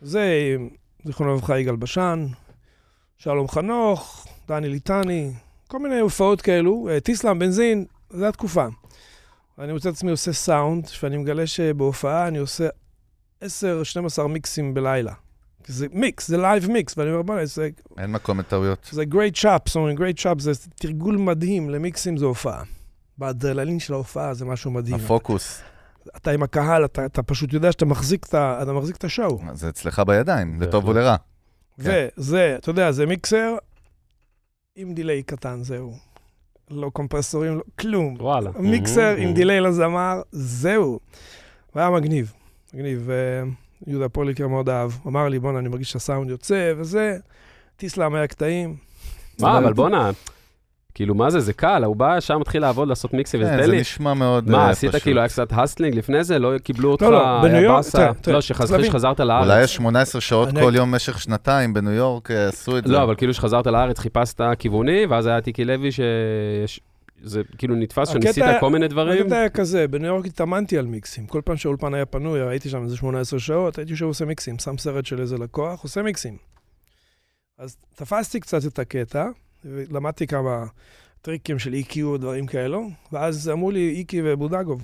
זה, 0.00 0.56
זיכרונו 1.04 1.34
לברכה, 1.34 1.58
יגאל 1.58 1.76
בשן, 1.76 2.26
שלום 3.18 3.48
חנוך, 3.48 4.26
דני 4.48 4.68
ליטני, 4.68 5.32
כל 5.68 5.78
מיני 5.78 5.98
הופעות 5.98 6.42
כאלו, 6.42 6.88
אה, 6.90 7.00
טיסלאם, 7.00 7.38
בנזין, 7.38 7.84
זו 8.10 8.26
התקופה. 8.26 8.66
ואני 9.58 9.72
מוצא 9.72 9.88
את 9.88 9.94
עצמי 9.94 10.10
עושה 10.10 10.32
סאונד, 10.32 10.88
ואני 11.02 11.16
מגלה 11.16 11.46
שבהופעה 11.46 12.28
אני 12.28 12.38
עושה 12.38 12.68
10-12 13.42 13.46
מיקסים 14.28 14.74
בלילה. 14.74 15.12
זה 15.66 15.86
מיקס, 15.92 16.28
זה 16.28 16.36
live 16.36 16.70
mix, 16.70 16.98
ואני 16.98 17.10
אומר, 17.10 17.22
בוא'נה, 17.22 17.46
זה, 17.46 17.68
אין 17.98 18.12
מקום 18.12 18.40
לטעויות. 18.40 18.88
זה 18.92 19.02
great 19.02 19.36
chop, 19.42 19.60
זאת 19.66 19.76
אומרת, 19.76 19.96
great 19.96 20.20
chop 20.22 20.38
זה 20.38 20.52
תרגול 20.74 21.16
מדהים, 21.16 21.70
למיקסים 21.70 22.16
זה 22.16 22.24
הופעה. 22.24 22.62
באדרללין 23.18 23.80
של 23.80 23.92
ההופעה 23.92 24.34
זה 24.34 24.44
משהו 24.44 24.70
מדהים. 24.70 24.94
הפוקוס, 24.94 25.60
אתה 26.16 26.30
עם 26.30 26.42
הקהל, 26.42 26.84
אתה, 26.84 27.06
אתה 27.06 27.22
פשוט 27.22 27.52
יודע 27.52 27.72
שאתה 27.72 27.84
מחזיק 27.84 28.26
את, 28.26 28.34
אתה 28.34 28.72
מחזיק 28.72 28.96
את 28.96 29.04
השואו. 29.04 29.40
זה 29.52 29.68
אצלך 29.68 30.02
בידיים, 30.06 30.62
לטוב. 30.62 30.88
ולרע. 30.88 31.16
וזה, 31.78 32.56
אתה 32.58 32.70
יודע, 32.70 32.92
זה 32.92 33.06
מיקסר 33.06 33.56
עם 34.76 34.94
דיליי 34.94 35.22
קטן, 35.22 35.62
זהו. 35.62 35.92
לא 36.70 36.90
קומפרסורים, 36.92 37.56
לא, 37.56 37.62
כלום. 37.78 38.16
וואלה. 38.20 38.50
מיקסר 38.58 39.14
עם. 39.16 39.34
דיליי 39.34 39.60
לזמר, 39.60 40.22
זהו. 40.32 41.00
והיה 41.74 41.90
מגניב, 41.90 42.32
מגניב. 42.74 43.10
ויהודה 43.86 44.08
פוליקר 44.08 44.48
מאוד 44.48 44.68
אהב. 44.68 44.90
אמר 45.06 45.28
לי, 45.28 45.38
בואנה, 45.38 45.58
אני 45.58 45.68
מרגיש 45.68 45.92
שהסאונד 45.92 46.30
יוצא, 46.30 46.72
וזה. 46.76 47.18
טיס 47.76 47.96
לה 47.96 48.08
מאה 48.08 48.26
קטעים. 48.26 48.76
מה, 49.40 49.58
אבל 49.58 49.72
בואנה, 49.72 50.10
כאילו, 50.96 51.14
מה 51.14 51.30
זה, 51.30 51.40
זה 51.40 51.52
קל, 51.52 51.84
הוא 51.84 51.96
בא, 51.96 52.20
שם 52.20 52.40
מתחיל 52.40 52.62
לעבוד, 52.62 52.88
לעשות 52.88 53.14
מיקסים, 53.14 53.40
כן, 53.40 53.46
ותן 53.54 53.62
זה 53.66 53.70
לי. 53.72 53.80
נשמע 53.80 54.14
מאוד 54.14 54.50
מה, 54.50 54.58
אה, 54.58 54.70
עשית. 54.70 54.94
כאילו, 54.96 55.20
היה 55.20 55.28
קצת 55.28 55.48
הסטלינג 55.52 55.94
לפני 55.94 56.24
זה? 56.24 56.38
לא 56.38 56.58
קיבלו 56.58 56.90
אותך, 56.92 57.02
לא, 57.02 57.38
בניו 57.42 57.54
היה 57.56 57.60
יורק, 57.64 57.76
באסה? 57.76 57.98
תראה, 57.98 58.14
תראה, 58.14 58.34
לא. 58.34 58.40
שחזרת 58.40 59.20
אולי 59.20 59.28
לארץ. 59.48 59.64
יש 59.64 59.74
18 59.74 60.20
שעות 60.20 60.48
אני- 60.48 60.60
כל 60.60 60.72
יום 60.76 60.90
במשך 60.92 61.20
שנתיים 61.20 61.74
בניו 61.74 61.92
יורק, 61.92 62.30
אה, 62.30 62.48
עשו 62.48 62.78
את 62.78 62.84
זה. 62.86 62.92
לא, 62.92 63.02
אבל 63.02 63.14
כאילו 63.14 63.34
שחזרת 63.34 63.66
לארץ, 63.66 63.98
חיפשת 63.98 64.40
כיווני, 64.58 65.06
ואז 65.06 65.26
היה 65.26 65.40
טיקי 65.40 65.64
לוי 65.64 65.92
שיש... 65.92 66.80
זה 67.22 67.42
כאילו 67.58 67.74
נתפס 67.74 68.08
שניסית 68.08 68.44
היה- 68.44 68.60
כל 68.60 68.70
מיני 68.70 68.88
דברים. 68.88 69.22
הקטע 69.26 69.36
היה 69.36 69.48
כזה, 69.48 69.88
בניו 69.88 70.06
יורק 70.08 70.26
התאמנתי 70.26 70.78
על 70.78 70.86
מיקסים. 70.86 71.26
כל 71.26 71.40
פעם 71.44 71.56
שהאולפן 71.56 71.94
היה 71.94 72.06
פנוי, 72.06 72.40
הייתי 72.48 72.68
שם 72.68 72.82
איזה 72.84 72.96
18 72.96 73.38
שעות, 73.40 73.78
הייתי 73.78 73.92
יושב 73.92 74.04
עושה 74.06 74.24
מיקסים, 74.24 74.58
שם 74.58 74.78
סרט 74.78 75.06
של 75.06 75.20
איזה 75.20 75.36
לקוח, 75.38 75.82
עושה 75.82 76.02
מיקסים. 76.02 76.36
אז 77.58 77.76
תפסתי 77.96 78.40
קצת 78.40 78.66
את 78.66 78.78
הקטע, 78.78 79.24
ולמדתי 79.74 80.26
כמה 80.26 80.64
טריקים 81.22 81.58
של 81.58 81.74
EQ 81.74 81.98
ודברים 82.04 82.46
כאלו, 82.46 82.88
ואז 83.12 83.48
אמרו 83.48 83.70
לי, 83.70 83.88
איקי 83.88 84.20
ובודגוב, 84.24 84.82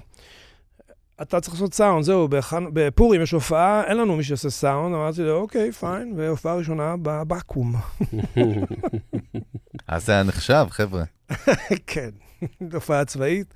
אתה 1.23 1.40
צריך 1.40 1.55
לעשות 1.55 1.75
סאונד, 1.75 2.05
זהו, 2.05 2.29
בחנ... 2.29 2.64
בפורים 2.73 3.23
יש 3.23 3.33
הופעה, 3.33 3.85
אין 3.85 3.97
לנו 3.97 4.16
מי 4.16 4.25
שיעשה 4.25 4.51
סאונד, 4.51 4.95
אמרתי 4.95 5.23
לו, 5.23 5.37
אוקיי, 5.37 5.73
פיין, 5.73 6.14
והופעה 6.16 6.55
ראשונה 6.55 6.95
בבקו"ם. 7.03 7.75
אז 9.88 10.07
זה 10.07 10.12
היה 10.12 10.23
נחשב, 10.23 10.66
חבר'ה. 10.71 11.05
כן, 11.87 12.11
הופעה 12.73 13.05
צבאית. 13.05 13.55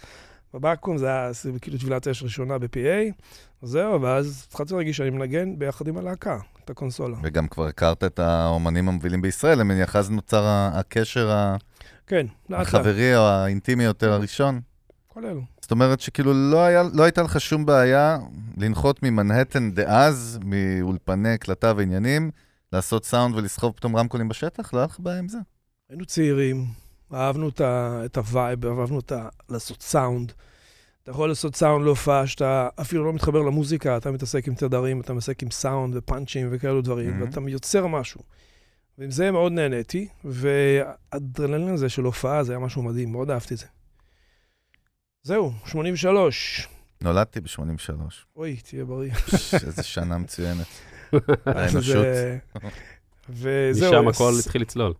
בבקו"ם 0.54 0.98
זה 0.98 1.06
היה 1.06 1.30
כאילו 1.60 1.78
טבילת 1.78 2.08
אש 2.08 2.22
ראשונה 2.22 2.58
ב-PA, 2.58 3.12
זהו, 3.62 4.02
ואז 4.02 4.46
התחלתי 4.48 4.74
להרגיש 4.74 4.96
שאני 4.96 5.10
מנגן 5.10 5.58
ביחד 5.58 5.88
עם 5.88 5.96
הלהקה, 5.98 6.38
את 6.66 6.70
הקונסולה. 6.70 7.16
וגם 7.22 7.48
כבר 7.48 7.66
הכרת 7.66 8.04
את 8.04 8.18
האומנים 8.18 8.88
המובילים 8.88 9.22
בישראל, 9.22 9.60
אני 9.60 9.68
מניח, 9.68 9.96
אז 9.96 10.10
נוצר 10.10 10.44
הקשר 10.72 11.30
ה- 11.30 11.56
כן, 12.06 12.26
לאט 12.50 12.58
לאט, 12.58 12.66
החברי 12.66 13.16
או 13.16 13.22
האינטימי 13.22 13.84
יותר 13.84 14.12
הראשון. 14.12 14.60
כל 15.08 15.26
אלו. 15.26 15.42
זאת 15.60 15.70
אומרת 15.70 16.00
שכאילו 16.00 16.32
לא, 16.50 16.64
היה, 16.64 16.82
לא 16.92 17.02
הייתה 17.02 17.22
לך 17.22 17.40
שום 17.40 17.66
בעיה 17.66 18.18
לנחות 18.56 19.02
ממנהטן 19.02 19.70
דאז, 19.70 20.38
מאולפני 20.44 21.32
הקלטה 21.32 21.72
ועניינים, 21.76 22.30
לעשות 22.72 23.04
סאונד 23.04 23.34
ולסחוב 23.34 23.72
פתאום 23.76 23.96
רמקולים 23.96 24.28
בשטח? 24.28 24.74
לא 24.74 24.78
היה 24.78 24.86
לך 24.86 25.00
בעיה 25.00 25.18
עם 25.18 25.28
זה? 25.28 25.38
היינו 25.90 26.04
צעירים, 26.04 26.64
אהבנו 27.14 27.48
את 27.48 27.60
ה- 27.60 28.02
את 28.04 28.16
ה 28.16 28.24
vibe, 28.24 28.66
אהבנו 28.66 28.98
את 29.00 29.12
ה... 29.12 29.28
לעשות 29.50 29.82
סאונד. 29.82 30.32
אתה 31.06 31.14
יכול 31.14 31.28
לעשות 31.28 31.56
סאונד 31.56 31.84
להופעה 31.84 32.26
שאתה 32.26 32.68
אפילו 32.80 33.04
לא 33.04 33.12
מתחבר 33.12 33.42
למוזיקה, 33.42 33.96
אתה 33.96 34.10
מתעסק 34.10 34.48
עם 34.48 34.54
תדרים, 34.54 35.00
אתה 35.00 35.12
מתעסק 35.12 35.42
עם 35.42 35.50
סאונד 35.50 35.96
ופאנצ'ים 35.96 36.48
וכאלו 36.50 36.82
דברים, 36.82 37.20
Mhm. 37.20 37.24
ואתה 37.24 37.40
יוצר 37.48 37.86
משהו. 37.86 38.20
ועם 38.98 39.10
זה 39.10 39.30
מאוד 39.30 39.52
נהניתי, 39.52 40.08
והאדרנלין 40.24 41.68
הזה 41.74 41.88
של 41.88 42.02
הופעה 42.02 42.44
זה 42.44 42.52
היה 42.52 42.58
משהו 42.58 42.82
מדהים, 42.82 43.12
מאוד 43.12 43.30
אהבתי 43.30 43.54
את 43.54 43.58
זה. 43.58 43.66
זהו, 45.22 45.52
83. 45.66 46.68
נולדתי 47.00 47.40
ב-83. 47.40 47.90
אוי, 48.36 48.56
תהיה 48.56 48.84
בריא. 48.84 49.12
איזה 49.66 49.82
שנה 49.82 50.18
מצוינת. 50.18 50.66
האנושות. 51.46 52.04
אה, 52.04 52.36
וזהו. 53.28 53.92
משם 53.92 54.08
הכל 54.08 54.32
התחיל 54.44 54.62
לצלול. 54.62 54.92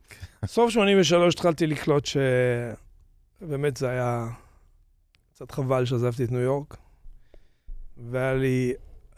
סוף 0.47 0.71
83 0.71 1.35
התחלתי 1.35 1.67
לקלוט 1.67 2.07
שבאמת 2.07 3.77
זה 3.77 3.89
היה 3.89 4.27
קצת 5.37 5.51
חבל 5.51 5.85
שעזבתי 5.85 6.25
את 6.25 6.33
ניו 6.33 6.41
יורק, 6.41 6.77
והיה 7.97 8.35
לי, 8.35 8.73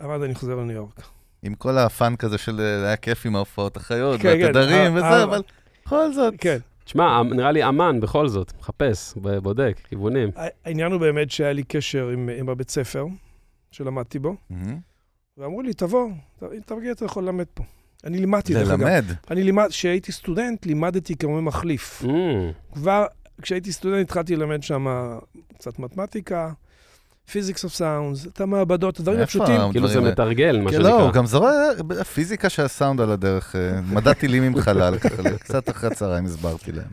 אמרתי, 0.04 0.24
אני 0.24 0.34
חוזר 0.34 0.56
לניו 0.56 0.76
יורק. 0.76 1.02
עם 1.42 1.54
כל 1.54 1.78
הפאנק 1.78 2.24
הזה 2.24 2.38
של 2.38 2.60
אה, 2.60 2.86
היה 2.86 2.96
כיף 2.96 3.26
עם 3.26 3.36
ההופעות 3.36 3.76
החיות, 3.76 4.20
כן, 4.20 4.38
כן, 4.38 4.44
והתדרים 4.44 4.92
אה, 4.92 4.92
וזה, 4.92 5.04
אה, 5.04 5.24
אבל 5.24 5.42
בכל 5.84 6.12
זאת. 6.12 6.34
כן, 6.38 6.58
תשמע, 6.84 7.22
נראה 7.22 7.52
לי 7.52 7.68
אמן 7.68 8.00
בכל 8.00 8.28
זאת, 8.28 8.52
מחפש, 8.60 9.14
בודק, 9.42 9.80
כיוונים. 9.88 10.30
העניין 10.64 10.92
הוא 10.92 11.00
באמת 11.00 11.30
שהיה 11.30 11.52
לי 11.52 11.62
קשר 11.62 12.08
עם, 12.08 12.28
עם 12.38 12.48
הבית 12.48 12.70
ספר 12.70 13.06
שלמדתי 13.70 14.18
בו, 14.18 14.36
מהמם. 14.50 14.78
ואמרו 15.36 15.62
לי, 15.62 15.74
תבוא, 15.74 16.08
אם 16.42 16.60
תרגיע 16.66 16.92
אתה 16.92 17.04
יכול 17.04 17.24
ללמד 17.24 17.46
פה. 17.54 17.64
אני 18.04 18.18
לימדתי, 18.18 18.54
דרך 18.54 18.70
אגב. 18.70 18.80
ללמד. 18.80 19.04
אני 19.30 19.44
לימד, 19.44 19.66
כשהייתי 19.68 20.12
סטודנט, 20.12 20.66
לימדתי 20.66 21.16
כמובן 21.16 21.44
מחליף. 21.44 22.02
Mm, 22.02 22.06
כבר 22.74 23.06
כשהייתי 23.42 23.72
סטודנט 23.72 24.04
התחלתי 24.06 24.36
ללמד 24.36 24.62
שם 24.62 24.86
קצת 25.58 25.78
מתמטיקה, 25.78 26.50
physics 27.30 27.64
of 27.64 27.74
sounds, 27.74 28.26
את 28.26 28.40
המעבדות, 28.40 29.00
הדברים 29.00 29.20
הפשוטים. 29.20 29.60
כאילו 29.72 29.88
זה? 29.88 30.00
מתרגל, 30.00 30.60
מה 30.60 30.70
כן, 30.70 30.80
לא, 30.82 30.88
הוא 30.88 31.00
שנקרא. 31.04 31.12
גם 31.20 31.26
זורק, 31.26 31.52
הפיזיקה 32.00 32.48
של 32.48 32.62
הסאונד 32.64 33.00
על 33.00 33.12
הדרך, 33.12 33.56
אה, 33.56 33.80
מדע 33.80 34.12
טילים 34.12 34.42
עם 34.42 34.60
חלל, 34.60 34.94
קצת 35.40 35.70
אחרי 35.70 35.90
הצהריים 35.90 36.24
הסברתי 36.24 36.72
להם. 36.72 36.86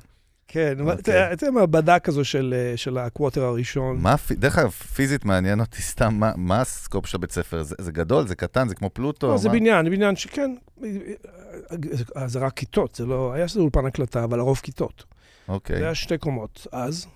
כן, 0.48 0.74
אוקיי. 0.80 1.14
זה 1.40 1.52
מעבדה 1.52 2.00
כזו 2.00 2.26
של, 2.26 2.54
אה, 2.58 2.78
של 2.78 2.98
ה 2.98 3.03
quarter 3.04 3.44
הראשון. 3.44 4.04
דרך 4.32 4.58
אגב, 4.58 4.70
פיזית 4.72 5.26
מעניין 5.26 5.60
אותי 5.60 5.82
סתם, 5.82 6.14
מה- 6.20 6.32
מה 6.36 6.62
ה 6.62 6.69
scope 6.69 7.06
של 7.06 7.18
הבית 7.18 7.32
ספר? 7.32 7.64
זה 7.64 7.76
זה 7.80 7.92
גדול, 7.92 8.28
זה 8.28 8.36
קטן, 8.36 8.68
זה 8.68 8.76
כמו 8.76 8.90
פלוטו? 8.94 9.28
לא, 9.28 9.38
זה? 9.38 9.50
בניין, 9.50 9.90
בניין 9.90 10.16
שכן, 10.16 10.56
אה, 10.84 12.28
זה 12.28 12.40
רק 12.40 12.54
כיתות, 12.54 12.96
זה 12.96 13.06
לא, 13.06 13.34
היה 13.34 13.48
שזה 13.48 13.60
אולפן 13.60 13.86
הקלטה, 13.86 14.24
אבל 14.24 14.40
הרוב 14.40 14.60
כיתות. 14.64 15.04
אוקיי. 15.48 15.80
זה 15.80 15.84
היה 15.84 15.96
שתי 15.96 16.18
קומות 16.18 16.68
אז. 16.72 17.08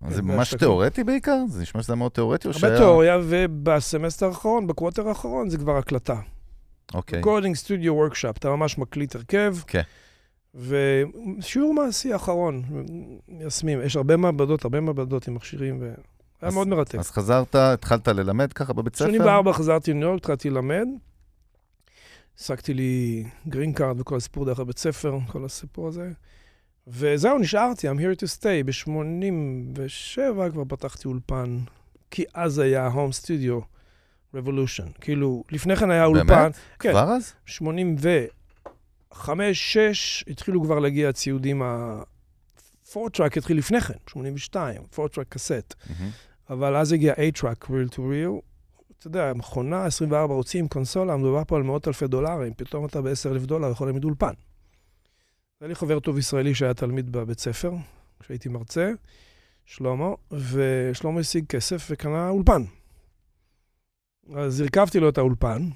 אז 0.00 0.14
זה 0.14 0.22
כן, 0.22 0.28
ממש. 0.28 0.54
תיאורטי 0.54 1.04
בעיקר? 1.04 1.38
זה 1.48 1.62
נשמע 1.62 1.82
שזה 1.82 1.94
מאוד 1.94 2.12
תיאורטי 2.12 2.48
או 2.48 2.52
הרבה 2.52 2.60
שהיה... 2.60 2.78
תיאוריה, 2.78 3.18
ובסמסטר 3.22 4.26
האחרון, 4.26 4.66
ב 4.66 4.71
quarter 4.71 5.08
האחרון, 5.08 5.50
זה 5.50 5.58
כבר 5.58 5.76
הקלטה. 5.76 6.20
אוקיי. 6.94 7.22
recording 7.22 7.56
studio 7.56 7.94
workshop, 7.94 8.36
אתה 8.36 8.50
ממש 8.50 8.78
מקליט 8.78 9.14
הרכב. 9.14 9.56
כן. 9.66 9.82
ושיעור 10.54 11.74
מעשי 11.74 12.14
אחרון, 12.14 12.62
מיישמים. 13.28 13.80
יש 13.82 13.96
הרבה 13.96 14.16
מעבדות, 14.16 14.64
הרבה 14.64 14.80
מעבדות 14.80 15.28
עם 15.28 15.34
מכשירים, 15.34 15.80
והיה 15.80 16.54
מאוד 16.54 16.68
מרתק. 16.68 16.98
אז 16.98 17.10
חזרת, 17.10 17.54
התחלת 17.54 18.08
ללמד 18.08 18.52
ככה 18.52 18.72
בבית 18.72 18.96
ספר? 18.96 19.08
84 19.08 19.52
חזרתי 19.52 19.90
לניו 19.90 20.08
יורק, 20.08 20.20
התחלתי 20.20 20.50
ללמד. 20.50 20.86
השגתי 22.38 22.74
לי 22.74 23.24
green 23.48 23.72
card 23.72 24.00
וכל 24.00 24.16
הסיפור 24.16 24.44
דרך 24.44 24.58
הבית 24.58 24.78
ספר, 24.78 25.18
כל 25.26 25.44
הסיפור 25.44 25.88
הזה. 25.88 26.10
וזהו, 26.90 27.38
נשארתי, 27.38 27.88
I'm 27.88 27.94
here 27.94 28.16
to 28.20 28.26
stay. 28.38 28.64
ב-87 28.64 30.18
כבר 30.52 30.64
פתחתי 30.68 31.08
אולפן, 31.08 31.58
כי 32.10 32.24
אז 32.34 32.58
היה 32.58 32.88
Home 32.88 33.12
Studio 33.22 33.60
Revolution. 34.34 35.00
כאילו, 35.00 35.44
לפני 35.50 35.76
כן 35.76 35.90
היה 35.90 36.04
אולפן. 36.04 36.26
באמת? 36.26 36.56
כן. 36.78 36.90
כבר 36.90 37.12
אז? 37.12 37.32
85, 37.46 39.72
6, 39.72 40.24
התחילו 40.28 40.62
כבר 40.62 40.78
להגיע 40.78 41.08
הציודים 41.08 41.62
ה... 41.62 42.02
פורטראק 42.92 43.38
התחיל 43.38 43.58
לפני 43.58 43.80
כן, 43.80 43.94
82, 44.10 44.82
פורטראק 44.90 45.26
קסט. 45.28 45.74
אבל 46.50 46.76
אז 46.76 46.92
הגיע 46.92 47.14
A-Track, 47.14 47.64
real 47.64 47.94
to 47.94 47.98
real. 47.98 48.40
אתה 48.98 49.06
יודע, 49.06 49.32
מכונה, 49.34 49.84
24 49.84 50.34
ערוצים, 50.34 50.68
קונסולה, 50.68 51.16
מדובר 51.16 51.42
פה 51.46 51.56
על 51.56 51.62
מאות 51.62 51.88
אלפי 51.88 52.06
דולרים, 52.06 52.52
פתאום 52.56 52.86
אתה 52.86 53.02
ב-10,000 53.02 53.46
דולר 53.46 53.70
יכול 53.70 53.86
להעמיד 53.86 54.04
אולפן. 54.04 54.32
היה 55.60 55.68
לי 55.68 55.74
חבר 55.74 56.00
טוב 56.00 56.18
ישראלי 56.18 56.54
שהיה 56.54 56.74
תלמיד 56.74 57.12
בבית 57.12 57.40
ספר, 57.40 57.72
כשהייתי 58.20 58.48
מרצה, 58.48 58.92
שלמה, 59.64 60.08
ושלמה 60.30 61.20
השיג 61.20 61.44
כסף 61.46 61.86
וקנה 61.90 62.28
אולפן. 62.28 62.62
אז 64.36 64.60
הרכבתי 64.60 65.00
לו 65.00 65.08
את 65.08 65.18
האולפן, 65.18 65.68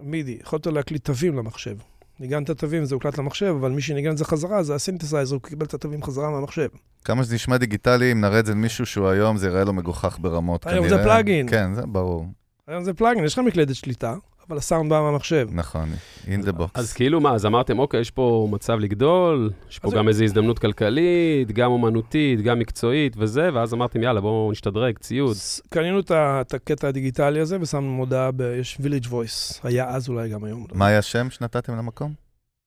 MIDI, 0.00 0.38
יכולת 0.40 0.66
להקליט 0.66 1.04
תווים 1.04 1.36
למחשב. 1.36 1.76
ניגנת 2.20 2.50
תווים, 2.50 2.84
זה 2.84 2.94
הוקלט 2.94 3.18
למחשב, 3.18 3.54
אבל 3.60 3.70
מי 3.70 3.82
שניגן 3.82 4.10
את 4.10 4.18
זה 4.18 4.24
חזרה, 4.24 4.62
זה 4.62 4.74
הסינתסייזר, 4.74 5.34
הוא 5.34 5.42
קיבל 5.42 5.66
את 5.66 5.74
התווים 5.74 6.02
חזרה 6.02 6.30
מהמחשב. 6.30 6.68
כמה 7.04 7.24
שזה 7.24 7.34
נשמע 7.34 7.56
דיגיטלי, 7.56 8.12
אם 8.12 8.20
נראה 8.20 8.38
את 8.38 8.46
זה 8.46 8.52
למישהו 8.52 8.86
שהוא 8.86 9.08
היום, 9.08 9.36
זה 9.36 9.46
יראה 9.46 9.64
לו 9.64 9.72
מגוחך 9.72 10.18
ברמות, 10.20 10.66
היום 10.66 10.84
כנראה. 10.84 10.98
זה 10.98 11.04
plugin. 11.04 11.48
כן, 11.50 11.74
זה 11.74 11.82
ברור. 11.86 12.26
היום 12.66 12.84
זה 12.84 12.94
plugin, 12.94 13.24
יש 13.24 13.32
לך 13.32 13.38
מקלדת 13.38 13.74
שליטה, 13.74 14.14
אבל 14.48 14.56
הסאונד 14.58 14.90
בא 14.90 15.00
מהמחשב. 15.00 15.48
נכון, 15.52 15.88
in 16.24 16.46
the 16.46 16.52
box. 16.52 16.64
אז 16.74 16.92
כאילו 16.92 17.20
מה, 17.20 17.34
אז 17.34 17.46
אמרתם, 17.46 17.78
אוקיי, 17.78 18.00
יש 18.00 18.10
פה 18.10 18.48
מצב 18.50 18.78
לגדול, 18.78 19.50
יש 19.70 19.78
פה 19.78 19.90
גם 19.96 20.08
איזו 20.08 20.24
הזדמנות 20.24 20.58
כלכלית, 20.58 21.52
גם 21.52 21.70
אומנותית, 21.70 22.40
גם 22.40 22.58
מקצועית 22.58 23.14
וזה, 23.18 23.48
ואז 23.54 23.74
אמרתם, 23.74 24.02
יאללה, 24.02 24.20
בואו 24.20 24.52
נשתדרג, 24.52 24.98
ציוד. 24.98 25.36
קנינו 25.70 26.00
את 26.00 26.54
הקטע 26.54 26.88
הדיגיטלי 26.88 27.40
הזה 27.40 27.58
ושמנו 27.60 27.92
מודעה, 27.92 28.30
ב- 28.36 28.40
יש 28.60 28.78
village 28.80 29.06
voice, 29.06 29.60
היה 29.62 29.88
אז 29.88 30.08
אולי 30.08 30.28
גם 30.28 30.44
היום. 30.44 30.66
מה 30.74 30.86
היה 30.86 30.98
השם 30.98 31.30
שנתתם 31.30 31.76
למקום? 31.76 32.12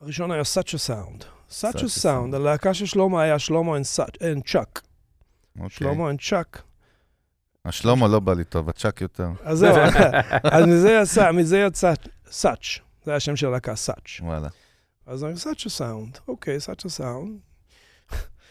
הראשון 0.01 0.31
היה 0.31 0.41
such 0.41 0.67
a 0.69 0.89
sound. 0.89 1.23
such 1.61 1.77
a 1.79 2.03
sound. 2.03 2.35
הלהקה 2.35 2.73
של 2.73 2.85
שלמה 2.85 3.21
היה 3.21 3.39
שלמה 3.39 3.77
and 3.77 3.99
such- 3.99 4.17
and 4.17 4.51
צ'אק. 4.51 4.81
אוקיי. 5.55 5.69
שלמה 5.69 6.11
and 6.11 6.29
צ'אק. 6.29 6.61
השלמה 7.65 8.07
לא 8.07 8.19
בא 8.19 8.33
לי 8.33 8.43
טוב, 8.43 8.69
הצ'אק 8.69 9.01
יותר. 9.01 9.29
אז 9.43 9.57
זהו, 9.59 9.75
אז 10.55 10.65
מזה 10.65 10.99
יצא, 11.01 11.31
מזה 11.31 11.59
יצא 11.59 11.93
such. 12.27 12.79
זה 13.05 13.11
היה 13.11 13.15
השם 13.15 13.35
של 13.35 13.47
הלהקה, 13.47 13.73
such. 13.73 14.23
וואלה. 14.23 14.47
אז 15.05 15.23
אני 15.23 15.33
a 15.33 15.79
sound, 15.79 16.19
אוקיי, 16.27 16.57
a 16.57 16.99
sound. 16.99 17.29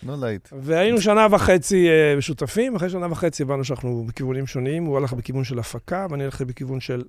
לא 0.02 0.18
להיט. 0.18 0.48
והיינו 0.52 1.00
שנה 1.00 1.26
וחצי 1.30 1.88
אה, 1.88 2.16
משותפים, 2.16 2.76
אחרי 2.76 2.90
שנה 2.90 3.12
וחצי 3.12 3.42
הבנו 3.42 3.64
שאנחנו 3.64 4.04
בכיוונים 4.08 4.46
שונים, 4.46 4.84
הוא 4.84 4.96
הלך 4.96 5.12
בכיוון 5.12 5.44
של 5.44 5.58
הפקה, 5.58 6.06
ואני 6.10 6.24
הלכתי 6.24 6.44
בכיוון 6.44 6.80
של 6.80 7.02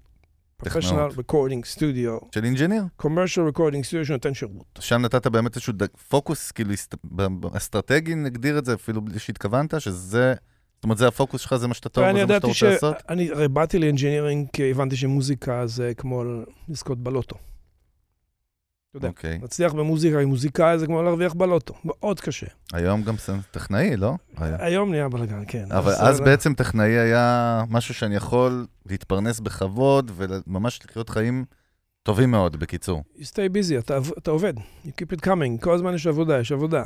professional 0.63 1.18
recording 1.18 1.78
studio, 1.78 2.26
של 2.36 2.46
engineer? 2.46 2.84
commercial 3.02 3.54
recording 3.54 3.84
studio 3.89 4.06
שנותן 4.06 4.34
שירות. 4.34 4.80
שם 4.80 5.02
נתת 5.02 5.28
באמת 5.28 5.56
איזשהו 5.56 5.74
פוקוס, 6.10 6.52
כאילו, 6.52 6.74
אסטרטגי, 7.58 8.15
נגדיר 8.15 8.58
את 8.58 8.65
זה, 8.65 8.74
אפילו 8.74 9.02
בלי 9.02 9.20
שהתכוונת, 9.20 9.82
שזה, 9.82 10.34
אומרת, 10.86 10.98
זה 10.98 11.08
הפוקוס 11.08 11.41
שלך, 11.41 11.56
זה 11.56 11.67
מה 11.67 11.74
שאתה 11.74 11.89
טוב, 11.89 12.04
וזה 12.04 12.26
מה 12.26 12.34
שאתה 12.34 12.48
רוצה. 12.48 12.69
לעשות? 12.69 12.95
אני 13.10 13.32
הרי 13.32 13.48
באתי 13.48 13.80
ל 13.80 13.85
engineering 13.85 14.48
כי 14.54 14.71
הבנתי 14.71 14.95
שמוזיקה 14.95 15.67
זה 15.67 15.93
כמו 15.98 16.24
לזכות 16.69 17.00
בלוטו. 17.00 17.36
אתה 18.89 18.98
יודע, 18.98 19.08
אוקיי. 19.08 19.39
להצליח 19.41 19.74
במוזיקה 19.74 20.19
עם 20.19 20.28
מוזיקאי 20.30 20.80
זה 20.80 20.86
כמו 20.86 21.04
להרוויח 21.04 21.34
בלוטו, 21.34 21.74
מאוד 21.86 22.19
קשה. 22.19 22.48
היום 22.74 23.04
גם 23.04 23.15
טכנאי, 23.52 23.98
לא? 23.98 24.13
היום 24.38 24.91
נהיה 24.91 25.10
בלאגן, 25.10 25.43
כן. 25.48 25.65
אבל 25.71 25.91
אז 25.91 26.19
אה, 26.19 26.26
בעצם 26.26 26.54
טכנאי 26.54 26.91
היה 26.91 27.63
משהו 27.69 27.93
שאני 27.93 28.15
יכול 28.15 28.65
להתפרנס 28.86 29.39
בכבוד 29.39 30.12
וממש 30.15 30.80
לחיות 30.86 31.10
חיים 31.10 31.45
טובים 32.04 32.32
מאוד, 32.32 32.56
בקיצור. 32.56 33.04
You 33.17 33.24
stay 33.24 33.56
busy, 33.56 33.80
אתה, 33.80 33.98
אתה 34.17 34.32
עובד, 34.32 34.54
you 34.58 34.89
keep 34.89 35.17
it 35.17 35.26
coming, 35.26 35.62
כל 35.62 35.76
הזמן 35.76 35.95
יש 35.95 36.08
עבודה, 36.08 36.39
יש 36.39 36.52
עבודה. 36.52 36.84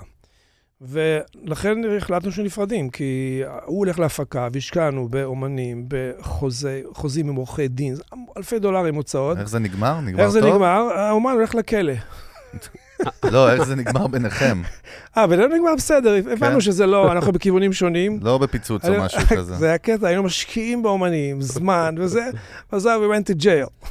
ולכן 0.81 1.77
החלטנו 1.97 2.31
שנפרדים, 2.31 2.89
כי 2.89 3.41
הוא 3.65 3.77
הולך 3.77 3.99
להפקה 3.99 4.47
והשקענו 4.53 5.09
באומנים, 5.09 5.85
בחוזים 5.87 7.29
עם 7.29 7.35
עורכי 7.35 7.67
דין, 7.67 7.95
זה 7.95 8.03
אלפי 8.37 8.59
דולרים 8.59 8.95
הוצאות. 8.95 9.37
איך 9.37 9.49
זה 9.49 9.59
נגמר? 9.59 10.01
נגמר 10.01 10.21
איך 10.23 10.29
זה 10.29 10.41
טוב? 10.41 10.49
נגמר? 10.49 10.81
האומן 10.95 11.31
הולך 11.31 11.55
לכלא. 11.55 11.93
לא, 13.33 13.53
איך 13.53 13.63
זה 13.63 13.75
נגמר 13.75 14.07
ביניכם? 14.07 14.61
אה, 15.17 15.25
ולא 15.29 15.47
נגמר 15.47 15.75
בסדר, 15.77 16.21
כן. 16.21 16.29
הבנו 16.31 16.61
שזה 16.61 16.85
לא, 16.85 17.11
אנחנו 17.11 17.31
בכיוונים 17.31 17.73
שונים. 17.73 18.19
לא 18.21 18.37
בפיצוץ 18.37 18.85
או 18.85 18.93
משהו 18.99 19.21
כזה. 19.29 19.55
זה 19.61 19.73
הקטע, 19.73 20.07
היינו 20.07 20.23
משקיעים 20.23 20.83
באומנים, 20.83 21.41
זמן 21.41 21.95
וזה, 21.97 22.29
ואז 22.71 22.85
we 22.85 22.87
went 22.87 23.33
to 23.33 23.43
jail. 23.43 23.87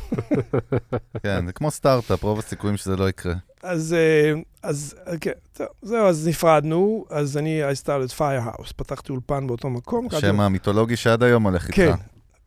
כן, 1.23 1.47
זה 1.47 1.53
כמו 1.53 1.71
סטארט-אפ, 1.71 2.23
רוב 2.23 2.38
הסיכויים 2.38 2.77
שזה 2.77 2.97
לא 2.97 3.09
יקרה. 3.09 3.35
אז, 3.62 3.94
אה, 3.99 4.40
אז, 4.62 4.94
כן, 5.21 5.33
טוב, 5.53 5.66
זהו, 5.83 6.07
אז 6.07 6.29
נפרדנו, 6.29 7.05
אז 7.11 7.37
אני, 7.37 7.61
I 7.71 7.85
started 7.85 8.18
firehouse, 8.18 8.73
פתחתי 8.77 9.12
אולפן 9.12 9.47
באותו 9.47 9.71
מקום. 9.71 10.09
השם 10.12 10.40
המיתולוגי 10.40 10.97
שעד 10.97 11.23
היום 11.23 11.42
הולך 11.42 11.68
כן. 11.75 11.92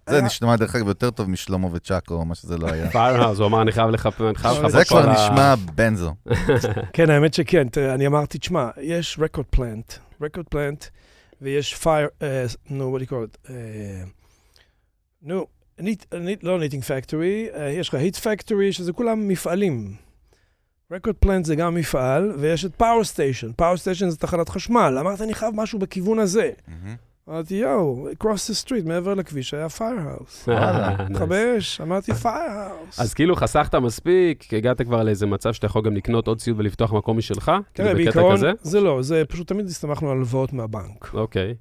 זה 0.10 0.22
נשמע 0.22 0.56
דרך 0.56 0.76
אגב 0.76 0.88
יותר 0.88 1.12
טוב 1.12 1.30
משלמה 1.30 1.68
וצ'אקו, 1.72 2.14
או 2.14 2.26
מה 2.26 2.36
שזה 2.36 2.58
לא 2.58 2.68
היה. 2.72 2.92
פיירהאוז, 2.92 3.40
הוא 3.40 3.48
אמר, 3.48 3.62
אני 3.62 3.72
חייב 3.72 3.90
לחפש, 3.90 4.22
אני 4.22 4.36
חייב 4.36 4.58
לחפש 4.58 4.72
זה 4.72 4.86
כבר 4.86 5.12
נשמע 5.12 5.56
בנזו. 5.76 6.14
כן, 6.94 7.10
האמת 7.10 7.34
שכן, 7.34 7.68
אני 7.94 8.08
אמרתי, 8.08 8.38
תשמע, 8.38 8.70
יש 8.82 9.18
רקורד 9.22 9.48
פלנט, 9.50 9.94
רקורד 10.22 10.48
פלנט, 10.48 10.86
ויש 11.42 11.76
פייר, 11.76 12.08
נו, 12.70 12.98
what 12.98 13.02
do 13.02 13.04
you 13.04 13.10
call 13.10 13.14
it? 13.14 13.50
אה, 13.50 14.04
נו, 15.22 15.46
לא 16.44 16.60
Knitting 16.60 16.84
Factory, 16.84 17.48
יש 17.70 17.90
לך 17.90 17.96
Hit 17.96 18.16
Factory, 18.16 18.74
שזה 18.74 18.94
כולם 18.94 19.28
מפעלים. 19.28 19.96
רקורד 20.92 21.16
פלנט 21.16 21.46
זה 21.46 21.56
גם 21.56 21.76
מפעל, 21.76 22.32
ויש 22.40 22.66
את 22.66 22.76
Power 22.76 23.04
Station. 23.04 23.52
Power 23.56 23.78
Station 23.78 24.10
זה 24.10 24.18
תחנת 24.18 24.50
חשמל. 24.50 24.98
אמרת, 25.00 25.22
אני 25.22 25.34
חייב 25.34 25.56
משהו 25.56 25.80
בכיוון 25.80 26.20
הזה. 26.20 26.52
אמרתי, 27.32 27.56
יואו, 27.56 28.08
across 28.20 28.52
the 28.52 28.68
street, 28.68 28.88
מעבר 28.88 29.14
לכביש, 29.14 29.54
היה 29.54 29.70
פיירהאוס. 29.70 30.50
אש, 31.58 31.82
אמרתי 31.82 32.14
פיירהאוס. 32.14 33.00
אז 33.00 33.14
כאילו 33.14 33.36
חסכת 33.36 33.76
מספיק, 33.76 34.54
הגעת 34.54 34.82
כבר 34.82 35.04
לאיזה 35.04 35.26
מצב 35.26 35.54
שאתה 35.54 35.66
יכול 35.66 35.82
גם 35.82 35.96
לקנות 35.96 36.28
עוד 36.28 36.40
ציוד 36.40 36.60
ולפתוח 36.60 36.94
מקום 36.94 37.18
משלך? 37.18 37.46
כאילו 37.46 37.64
תראה, 37.74 37.94
בקטע 37.94 38.04
בעיקרון, 38.04 38.36
כזה? 38.36 38.52
זה 38.62 38.82
לא, 38.82 39.02
זה 39.02 39.24
פשוט 39.28 39.48
תמיד 39.48 39.66
הסתמכנו 39.66 40.12
על 40.12 40.18
הלוואות 40.18 40.54
מהבנק. 40.54 41.14
אוקיי. 41.14 41.56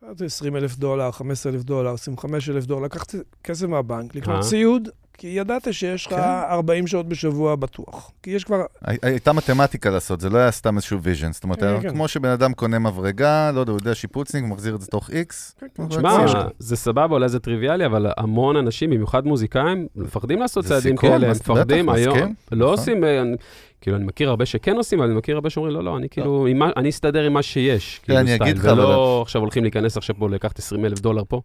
שאלתי 0.00 0.24
20 0.24 0.56
אלף 0.56 0.76
דולר, 0.76 1.10
15 1.10 1.52
אלף 1.52 1.62
דולר, 1.62 1.90
25 1.92 2.48
אלף 2.48 2.66
דולר, 2.66 2.84
לקחתי 2.84 3.16
כסף 3.44 3.66
מהבנק, 3.66 4.14
לקנות 4.14 4.36
אה. 4.36 4.42
ציוד, 4.42 4.88
כי 5.20 5.26
ידעת 5.28 5.68
שיש 5.74 6.06
לך 6.06 6.12
כן. 6.12 6.20
40 6.50 6.86
שעות 6.86 7.08
בשבוע 7.08 7.56
בטוח. 7.56 8.10
כי 8.22 8.30
יש 8.30 8.44
כבר, 8.44 8.60
הי- 8.84 8.96
הייתה 9.02 9.32
מתמטיקה 9.32 9.90
לעשות, 9.90 10.20
זה 10.20 10.30
לא 10.30 10.38
היה 10.38 10.50
סתם 10.50 10.76
איזשהו 10.76 11.02
vision. 11.02 11.32
זאת 11.32 11.44
אומרת, 11.44 11.60
כן, 11.60 11.80
כן. 11.82 11.90
כמו 11.90 12.08
שבן 12.08 12.28
אדם 12.28 12.52
קונה 12.54 12.78
מברגה, 12.78 13.50
לא 13.54 13.60
יודע, 13.60 13.72
הוא 13.72 13.78
יודע 13.80 13.94
שיפוצניק, 13.94 14.42
הוא 14.42 14.50
מחזיר 14.50 14.74
את 14.74 14.80
זה 14.80 14.86
תוך 14.86 15.10
איקס. 15.10 15.54
כן, 15.60 15.66
כן, 15.74 15.86
תשמע. 15.88 16.26
זה 16.58 16.76
סבבה, 16.76 17.14
אולי 17.14 17.28
זה 17.28 17.38
טריוויאלי, 17.40 17.86
אבל 17.86 18.06
המון 18.16 18.56
אנשים, 18.56 18.90
במיוחד 18.90 19.26
מוזיקאים, 19.26 19.86
מפחדים 19.96 20.40
לעשות 20.40 20.64
צעדים 20.64 20.96
כאלה, 20.96 21.26
הם 21.26 21.32
מפחדים 21.32 21.88
היום. 21.88 22.18
לא 22.18 22.26
נכון. 22.52 22.62
עושים, 22.78 23.04
אה, 23.04 23.20
אני- 23.22 23.36
כאילו, 23.80 23.96
אני 23.96 24.04
מכיר 24.04 24.28
הרבה 24.30 24.46
שכן 24.46 24.76
עושים, 24.76 24.98
אבל 25.00 25.08
אני 25.08 25.18
מכיר 25.18 25.34
הרבה 25.34 25.50
שאומרים, 25.50 25.74
לא, 25.74 25.84
לא, 25.84 25.96
אני 25.96 26.08
כאילו, 26.08 26.46
מה- 26.54 26.70
אני 26.76 26.88
אסתדר 26.90 27.22
עם 27.22 27.32
מה 27.32 27.42
שיש. 27.42 28.00
כאילו, 28.02 28.18
אני 28.18 28.34
אגיד 28.36 28.58
לך, 28.58 28.64
ולא 28.64 29.22
עכשיו 29.22 29.42
הולכים 29.42 29.62
להיכנס 29.62 29.96
עכשיו 29.96 30.16
פה, 30.18 30.28
לקחת 30.28 30.58
20 30.58 30.84
אלף 30.84 31.00
דולר 31.00 31.22
פה. 31.28 31.40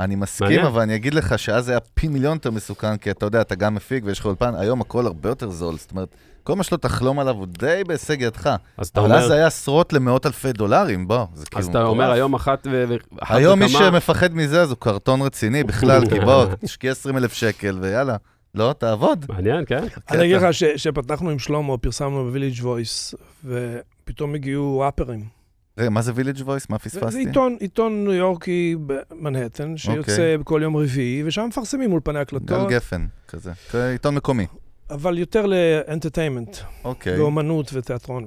אני 0.00 0.14
מסכים, 0.14 0.46
מעניין. 0.46 0.66
אבל 0.66 0.80
אני 0.82 0.94
אגיד 0.94 1.14
לך 1.14 1.38
שאז 1.38 1.64
זה 1.64 1.72
היה 1.72 1.80
פי 1.80 2.08
מיליון 2.08 2.32
יותר 2.34 2.50
מסוכן, 2.50 2.96
כי 2.96 3.10
אתה 3.10 3.26
יודע, 3.26 3.40
אתה 3.40 3.54
גם 3.54 3.74
מפיק 3.74 4.04
ויש 4.06 4.18
לך 4.20 4.26
אולפן, 4.26 4.54
היום 4.54 4.80
הכל 4.80 5.06
הרבה 5.06 5.28
יותר 5.28 5.50
זול. 5.50 5.76
זאת 5.76 5.90
אומרת, 5.90 6.08
כל 6.42 6.56
מה 6.56 6.62
שלא 6.62 6.76
תחלום 6.76 7.18
עליו 7.18 7.34
הוא 7.34 7.46
די 7.46 7.82
בהישג 7.86 8.20
ידך. 8.22 8.50
אז 8.76 8.88
אתה 8.88 9.00
אבל 9.00 9.08
אומר, 9.08 9.22
אז 9.22 9.28
זה 9.28 9.34
היה 9.34 9.46
עשרות 9.46 9.92
למאות 9.92 10.26
אלפי 10.26 10.52
דולרים, 10.52 11.08
בוא, 11.08 11.24
זה 11.34 11.46
כאילו 11.46 11.62
אז 11.62 11.68
אתה 11.68 11.82
אומר. 11.82 12.10
היום 12.10 12.34
אחת 12.34 12.66
ו... 12.70 12.84
היום 13.20 13.58
מי 13.58 13.68
שמפחד 13.68 14.34
מזה 14.34 14.62
אז 14.62 14.70
הוא 14.70 14.76
קרטון 14.80 15.22
רציני 15.22 15.64
בכלל, 15.64 16.06
כי 16.10 16.20
בוא, 16.20 16.44
תשקיע 16.60 16.90
20 16.90 17.16
אלף 17.16 17.32
שקל 17.32 17.78
ויאללה. 17.80 18.16
לא, 18.54 18.74
תעבוד. 18.78 19.26
מעניין, 19.28 19.64
כן? 19.66 19.84
אני 20.10 20.24
אגיד 20.24 20.36
לך 20.36 20.54
ש- 20.54 20.64
שפתחנו 20.76 21.30
עם 21.30 21.38
שלמה, 21.38 21.78
פרסמנו 21.78 22.24
ב 22.24 22.28
Village 22.28 22.54
Voice, 22.62 23.14
ופתאום 23.44 24.34
הגיעו 24.34 24.80
ראפרים. 24.80 25.37
רגע, 25.78 25.90
מה 25.90 26.02
זה 26.02 26.12
Village 26.14 26.40
Voice? 26.40 26.68
מה 26.70 26.76
זה 26.84 26.90
זה 26.90 27.00
פספסתי? 27.00 27.18
עיתון, 27.26 27.56
עיתון 27.60 28.04
ניו 28.04 28.12
יורקי 28.12 28.76
במנהטן, 28.86 29.76
שיוצא 29.76 30.12
אוקיי. 30.12 30.38
בכל 30.38 30.60
יום 30.62 30.76
רביעי, 30.76 31.22
ושם 31.26 31.46
מפרסמים 31.48 31.92
אולפני 31.92 32.14
גל 32.14 32.20
הקלטות, 32.20 32.68
גפן, 32.68 33.06
כזה. 33.28 33.52
עיתון 33.92 34.14
מקומי. 34.14 34.46
אבל 34.90 35.18
יותר 35.18 35.46
לאנטרטיימנט, 35.46 36.56
אוקיי, 36.84 37.20
ואומנות 37.20 37.70
ותיאטרון. 37.72 38.24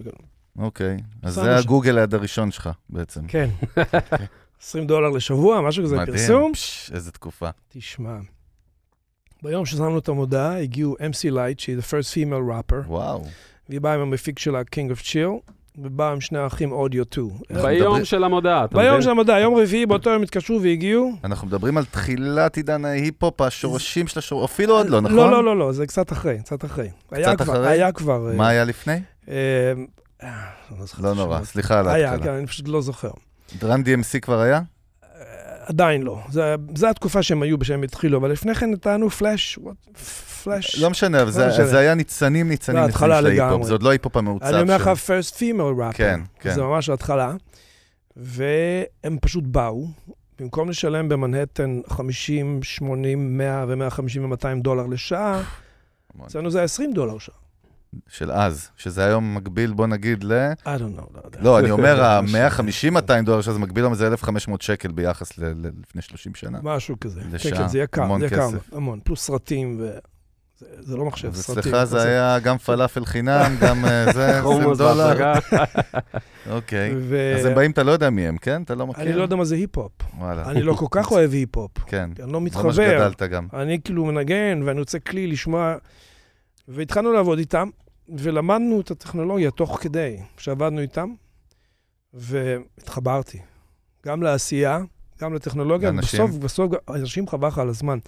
אוקיי. 0.58 0.98
אז 1.24 1.36
שם 1.36 1.44
זה 1.44 1.58
הגוגל 1.58 1.98
עד 1.98 2.14
הראשון 2.14 2.52
שלך 2.52 2.70
בעצם. 2.90 3.28
כן. 3.28 3.50
20 4.62 4.88
דולר 4.88 5.10
לשבוע, 5.10 5.62
משהו 5.62 5.84
כזה, 5.84 5.98
מדהים, 5.98 6.18
פרסום. 6.18 6.54
פש, 6.54 6.92
איזה 6.94 7.12
תקופה. 7.12 7.50
תשמע, 7.70 8.18
ביום 9.44 9.66
ששמנו 9.66 10.00
את 10.00 10.10
המודעה, 10.10 10.60
הגיעו 10.62 10.96
MC 10.96 11.32
Light, 11.32 11.58
שהיא 11.58 11.78
the 11.78 11.82
first 11.82 12.14
female 12.14 12.52
rapper, 12.52 12.88
וואו. 12.88 13.26
והיא 13.70 13.82
באה 13.82 13.94
עם 13.94 14.00
המפיק 14.00 14.40
שלה, 14.40 14.62
King 14.62 14.98
of 14.98 15.02
Chill, 15.04 15.52
ובאה 15.78 16.12
עם 16.12 16.22
שני 16.22 16.40
האחים 16.40 16.72
אודיו 16.72 17.04
2. 17.06 17.28
אנחנו 17.52 17.68
ביום 17.68 17.82
מדברים- 17.88 18.06
של 18.06 18.24
המודעה, 18.24 18.66
אתה 18.66 18.78
ביום 18.78 18.90
מבין? 18.92 19.02
של 19.02 19.10
המודעה, 19.10 19.40
יום 19.40 19.56
רביעי, 19.56 19.86
באותו 19.86 20.10
יום 20.10 20.24
התקשרו 20.24 20.62
והגיעו. 20.62 21.12
אנחנו 21.24 21.48
מדברים 21.48 21.78
על 21.78 21.86
תחילת 21.86 22.58
עידן 22.58 22.86
ההיפ-הופ, 22.86 23.42
השורשים 23.42 24.08
של 24.08 24.20
השורשים, 24.20 24.46
אפילו 24.54 24.78
עוד 24.78 24.90
לא, 24.90 25.02
נכון? 25.02 25.16
לא, 25.18 25.32
לא, 25.32 25.44
לא, 25.44 25.58
לא, 25.58 25.72
זה 25.72 25.88
קצת 25.88 26.12
אחרי, 26.12 26.38
קצת 26.40 26.66
אחרי. 26.66 26.90
היה 27.12 27.36
כבר- 27.36 27.54
אחרי? 27.54 27.68
היה 27.68 27.92
כבר... 27.92 28.30
אה, 28.32 28.36
מה 28.36 28.48
היה 28.48 28.64
לפני? 28.66 29.00
אה, 29.30 29.36
אה, 30.24 30.30
לא 30.72 30.86
לא 31.10 31.14
נורא. 31.16 31.44
סליחה 31.44 31.80
על 31.80 31.88
היה, 31.88 32.08
כן, 32.08 32.14
ההתחלה. 32.14 32.38
אני 32.38 32.48
פשוט 32.48 32.68
לא 32.68 32.82
זוכר. 32.82 33.12
Run 33.64 33.82
DMC 33.82 34.20
כבר 34.22 34.40
היה? 34.40 34.56
אה, 34.58 34.62
עדיין 35.66 36.02
לא. 36.02 36.20
זה- 36.30 36.56
זה 36.76 36.90
התקופה 36.90 37.24
שהם 37.24 37.42
היו, 37.42 37.58
שהם 37.64 37.84
התחילו, 37.84 38.18
אבל 38.18 38.32
לפני 38.32 38.56
כן 38.56 38.76
טענו 38.76 39.10
Flash, 39.10 39.60
Flash. 40.44 40.80
לא 40.80 40.90
משנה, 40.90 41.22
אבל 41.22 41.32
זה- 41.32 41.48
משנה. 41.48 41.66
זה 41.66 41.78
היה 41.80 41.96
ניצנים, 41.96 42.32
ניצנים, 42.34 42.50
ניצנים 42.50 42.82
ההתחלה 42.84 43.20
של 43.20 43.26
ההיפ-הופ. 43.28 43.64
זה 43.64 43.74
עוד 43.74 43.84
לא 43.84 43.90
ההיפ-הופ 43.90 44.18
המעוצב 44.18 44.46
אני 44.46 44.62
אומר 44.62 44.76
לך, 44.76 44.88
first 44.88 45.34
female 45.36 45.80
rapper. 45.80 45.98
כן, 45.98 46.20
כן. 46.40 46.54
זה 46.54 46.62
ממש 46.62 46.90
ההתחלה. 46.90 47.34
והם 48.18 49.18
פשוט 49.22 49.44
באו, 49.48 49.88
במקום 50.40 50.70
לשלם 50.70 51.10
במנהטן 51.10 51.82
50, 51.90 52.64
80, 52.64 53.38
100 53.38 53.66
ו-150 53.68 54.02
ו-200 54.22 54.62
דולר 54.62 54.86
לשעה. 54.86 55.42
אצלנו 56.26 56.52
זה 56.52 56.58
היה 56.58 56.66
20 56.66 56.94
דולר 56.94 57.18
שם. 57.18 57.32
של 58.08 58.32
אז, 58.32 58.70
שזה 58.78 59.06
היום 59.06 59.36
מקביל, 59.36 59.74
בוא 59.74 59.88
נגיד, 59.88 60.24
ל... 60.24 60.52
I 60.52 60.66
don't 60.66 60.68
know, 60.68 61.08
לא 61.16 61.22
יודע. 61.26 61.40
לא, 61.42 61.60
אני 61.60 61.72
אומר, 61.72 62.02
ה-150-200 62.06 63.22
דולר 63.26 63.42
שזה 63.42 63.60
מקביל 63.60 63.84
היום 63.84 63.94
זה 63.96 64.08
1,500 64.08 64.62
שקל 64.62 64.92
ביחס 64.92 65.38
ל- 65.38 65.46
ל- 65.46 65.72
לפני 65.84 66.02
30 66.02 66.36
שנה. 66.36 66.60
משהו 66.64 66.96
כזה. 67.02 67.22
כן, 67.22 67.28
לשעה, 67.32 67.58
כן, 67.58 67.68
זה 67.68 67.80
יקר, 67.80 68.18
זה 68.20 68.26
יקר, 68.26 68.48
כסף. 68.50 68.74
המון. 68.74 69.00
פלוס 69.04 69.22
סרטים 69.26 69.78
ו... 69.80 69.90
זה, 70.62 70.68
זה 70.80 70.98
לא 70.98 71.06
מחשב, 71.06 71.28
אז 71.28 71.42
סרטים. 71.42 71.74
אצלך 71.76 71.84
זה 71.84 72.04
היה 72.04 72.40
גם 72.40 72.58
פלאפל 72.58 73.06
חינם, 73.06 73.56
גם 73.62 73.86
אה, 73.86 74.06
זה, 74.14 74.30
20 74.30 74.44
חומוס 74.44 74.78
דולר. 74.78 75.34
אוקיי. 76.50 76.94
אז 77.40 77.46
הם 77.46 77.56
באים, 77.56 77.72
אתה 77.72 77.84
לא 77.84 77.92
יודע 77.92 78.10
מי 78.10 78.28
הם, 78.28 78.38
כן? 78.38 78.62
אתה 78.64 78.76
לא 78.76 78.88
מכיר? 78.88 79.04
אני 79.04 79.14
לא 79.14 79.22
יודע 79.22 79.36
מה 79.36 79.46
זה 79.46 79.56
היפ-הופ. 79.56 79.92
וואלה. 80.18 80.52
אני 80.52 80.62
לא 80.64 80.74
כל 80.74 80.86
כך 80.92 81.12
אוהב 81.12 81.32
היפ-הופ. 81.32 81.72
כן. 81.86 82.10
אני 82.24 82.32
לא 82.32 82.42
ממש 82.42 82.52
מתחבר. 82.52 82.72
גדלת 82.72 83.22
גם. 83.22 83.48
אני 83.54 83.82
כאילו 83.84 84.06
מנגן, 84.06 84.62
ואני 84.66 84.80
רוצה 84.80 85.00
כלי 85.00 85.28
לשמוע. 85.28 85.76
והתחלנו 86.68 87.14
לעבוד 87.14 87.40
איתם, 87.40 87.70
ולמדנו 88.18 88.82
את 88.82 88.92
הטכנולוגיה 88.92 89.52
תוך 89.52 89.78
כדי 89.82 90.18
שעבדנו 90.38 90.82
איתם, 90.82 91.10
והתחברתי. 92.14 93.40
גם 94.06 94.24
לעשייה, 94.24 94.80
גם 95.22 95.34
לטכנולוגיה. 95.34 95.90
ובסוף, 95.90 96.32
בסוף, 96.32 96.72
אנשים 96.90 97.28
חבל 97.28 97.48
לך 97.48 97.58
על 97.58 97.70
הזמן. 97.70 98.00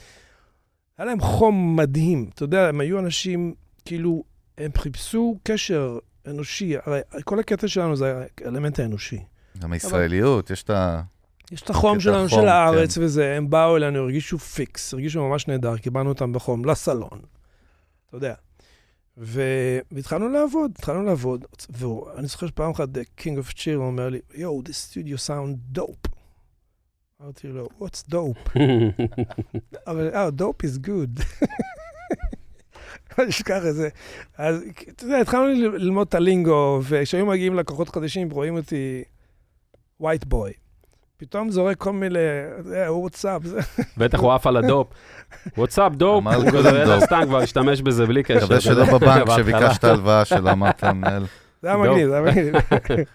היה 0.97 1.06
להם 1.06 1.19
חום 1.19 1.75
מדהים. 1.75 2.29
אתה 2.34 2.43
יודע, 2.43 2.69
הם 2.69 2.79
היו 2.79 2.99
אנשים, 2.99 3.53
כאילו, 3.86 4.23
הם 4.58 4.71
חיפשו 4.77 5.38
קשר 5.43 5.97
אנושי. 6.27 6.75
הרי 6.86 7.01
כל 7.23 7.39
הקטע 7.39 7.67
שלנו 7.67 7.95
זה 7.95 8.25
האלמנט 8.45 8.79
האנושי. 8.79 9.19
גם 9.60 9.73
הישראליות, 9.73 10.49
יש 10.49 10.63
את 10.63 10.69
ה... 10.69 11.01
יש 11.51 11.62
את 11.62 11.69
החום 11.69 11.99
שלנו, 11.99 12.29
חום, 12.29 12.41
של 12.41 12.47
הארץ 12.47 12.97
כן. 12.97 13.03
וזה, 13.03 13.36
הם 13.38 13.49
באו 13.49 13.77
אלינו, 13.77 13.99
הרגישו 13.99 14.38
פיקס, 14.38 14.93
הרגישו 14.93 15.29
ממש 15.29 15.47
נהדר, 15.47 15.77
קיבלנו 15.77 16.10
אותם 16.10 16.34
בחום, 16.34 16.65
לסלון, 16.65 17.19
אתה 18.08 18.17
יודע. 18.17 18.34
ו- 19.17 19.79
והתחלנו 19.91 20.29
לעבוד, 20.29 20.71
התחלנו 20.77 21.03
לעבוד, 21.03 21.45
ואני 21.69 22.27
זוכר 22.27 22.47
שפעם 22.47 22.71
אחת 22.71 22.89
The 22.89 23.21
King 23.21 23.45
of 23.47 23.53
Cheer 23.53 23.75
אומר 23.75 24.10
לי, 24.10 24.19
יואו, 24.34 24.62
this 24.65 24.91
studio 24.91 25.27
sound 25.27 25.77
dope. 25.77 26.10
אמרתי 27.21 27.47
לו, 27.47 27.67
what's 27.80 28.12
dope? 28.12 28.60
אבל, 29.88 30.10
אה, 30.13 30.28
dope 30.28 30.65
is 30.65 30.88
good. 30.88 31.23
אני 33.19 33.30
אשכח 33.30 33.62
את 33.69 33.76
זה. 33.76 33.89
אז, 34.38 34.63
אתה 34.89 35.04
יודע, 35.04 35.19
התחלנו 35.19 35.47
ללמוד 35.78 36.08
את 36.08 36.15
ה 36.15 36.25
lingo, 36.25 36.79
וכשהיו 36.84 37.26
מגיעים 37.26 37.56
לקוחות 37.56 37.89
חדשים, 37.89 38.30
רואים 38.30 38.56
אותי 38.58 39.04
white 40.02 40.26
boy. 40.34 40.52
פתאום 41.17 41.52
זורק 41.52 41.78
כל 41.78 41.93
מיני, 41.93 42.19
אה, 42.76 42.93
what's 42.93 43.25
up. 43.25 43.41
בטח 43.97 44.19
הוא 44.19 44.34
עף 44.34 44.47
על 44.47 44.58
ה 44.57 44.62
dope. 44.62 44.88
what's 45.57 45.83
up 45.83 45.91
dope, 45.91 46.17
אמר 46.21 46.36
הוא 46.36 46.52
קודם 46.52 46.63
כזה 46.63 46.86
dope. 46.86 47.03
סתם 47.06 47.21
כבר 47.26 47.38
השתמש 47.38 47.82
בזה 47.82 48.06
בלי 48.06 48.23
קשר. 48.23 48.45
מקווה 48.45 48.62
שלא 48.62 48.86
בבנק. 48.86 49.30
שביקשת 49.38 49.84
הלוואה 49.84 50.26
של 50.26 50.47
אמרת 50.47 50.84
למנהל. 50.84 51.26
זה 51.63 51.67
היה. 51.67 51.78
מגניב, 51.78 52.10
זה 52.10 52.17
היה 52.17 52.32
מגניב. 52.32 52.56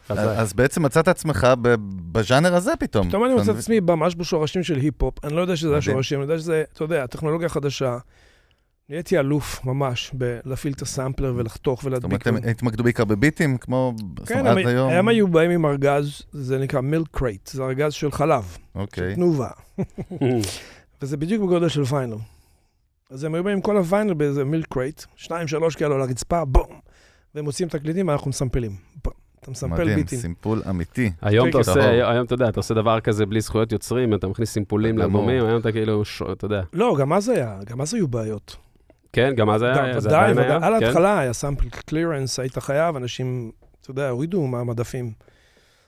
אז 0.40 0.52
בעצם 0.52 0.82
מצאת 0.82 1.08
עצמך 1.08 1.46
בז'אנר 2.12 2.54
הזה 2.54 2.72
פתאום. 2.78 3.08
פתאום 3.08 3.24
אני 3.24 3.34
מוצא 3.34 3.52
את 3.52 3.56
עצמי 3.56 3.80
ממש 3.80 4.14
בשורשים 4.16 4.62
של 4.62 4.76
היפ-הופ. 4.76 5.24
אני 5.24 5.36
לא 5.36 5.40
יודע 5.40 5.56
שזה. 5.56 5.76
השורשים, 5.76 6.18
אני 6.18 6.24
יודע 6.24 6.38
שזה, 6.38 6.64
אתה 6.72 6.84
יודע, 6.84 7.04
הטכנולוגיה 7.04 7.48
חדשה. 7.48 7.98
נהייתי 8.88 9.18
אלוף 9.18 9.64
ממש 9.64 10.12
בלהפעיל 10.14 10.72
את 10.72 10.82
הסמפלר 10.82 11.34
ולחתוך 11.36 11.82
זאת 11.82 12.04
אומרת, 12.04 12.04
ולהדביק. 12.04 12.44
הם 12.44 12.50
התמקדו 12.50 12.84
בעיקר 12.84 13.04
בביטים, 13.04 13.58
כמו 13.58 13.94
כן, 14.26 14.46
עד 14.46 14.56
היום. 14.56 14.90
הם 14.90 15.08
היו 15.08 15.28
באים 15.28 15.50
עם 15.50 15.66
ארגז, 15.66 16.22
זה 16.32 16.58
נקרא 16.58 16.80
milk 16.80 17.06
crate, 17.10 17.46
זה 17.46 17.62
ארגז 17.62 17.92
של 17.92 18.10
חלב, 18.10 18.56
אוקיי. 18.74 19.14
תנובה. 19.14 19.48
וזה 21.02 21.16
בדיוק 21.16 21.42
בגודל 21.42 21.68
של 21.68 21.82
ויינל. 21.90 22.16
אז 23.10 23.24
הם 23.24 23.34
היו 23.34 23.44
באים 23.44 23.56
עם 23.56 23.62
כל 23.62 23.76
הוויינל 23.76 24.14
באיזה 24.14 24.44
milk 24.44 24.66
crate, 24.68 25.02
שניים, 25.16 25.48
שלוש 25.48 25.76
כאלו 25.76 25.94
על 25.94 26.00
הרצפה, 26.00 26.44
בום. 26.44 26.87
והם 27.38 27.44
מוציאים 27.44 27.68
תקליטים 27.68 28.08
ואנחנו 28.08 28.28
מסמפלים. 28.28 28.70
אתה 29.40 29.50
מסמפל 29.50 29.82
מדהים, 29.82 29.96
ביטים. 29.96 30.18
סימפול 30.18 30.62
אמיתי. 30.70 31.10
היום 31.22 31.48
אתה. 31.48 31.58
עושה, 31.58 32.10
היום 32.10 32.26
אתה 32.26 32.34
יודע, 32.34 32.48
אתה 32.48 32.60
עושה 32.60 32.74
דבר 32.74 33.00
כזה 33.00 33.26
בלי 33.26 33.40
זכויות 33.40 33.72
יוצרים, 33.72 34.14
אתה 34.14 34.28
מכניס 34.28 34.50
סימפולים. 34.52 34.98
לאלבומים, 34.98 35.44
היום 35.44 35.60
אתה 35.60 35.72
כאילו, 35.72 36.02
אתה 36.32 36.44
יודע. 36.44 36.62
לא, 36.72 36.96
גם 36.98 37.12
אז 37.12 37.28
היה, 37.28 37.58
גם 37.66 37.80
אז 37.80 37.94
היו 37.94 38.08
בעיות. 38.08 38.56
כן, 39.12 39.32
גם 39.36 39.50
אז 39.50 39.62
היה, 39.62 40.00
זה 40.00 40.08
עדיין 40.08 40.38
היה, 40.38 40.56
על 40.56 40.80
כן? 40.80 40.86
ההתחלה 40.86 41.18
היה 41.18 41.32
sample 41.32 41.68
clearance, 41.68 42.38
היית 42.40 42.58
חייב, 42.58 42.96
אנשים, 42.96 43.50
אתה 43.80 43.90
יודע, 43.90 44.08
הורידו 44.08 44.46
מהמדפים. 44.46 45.12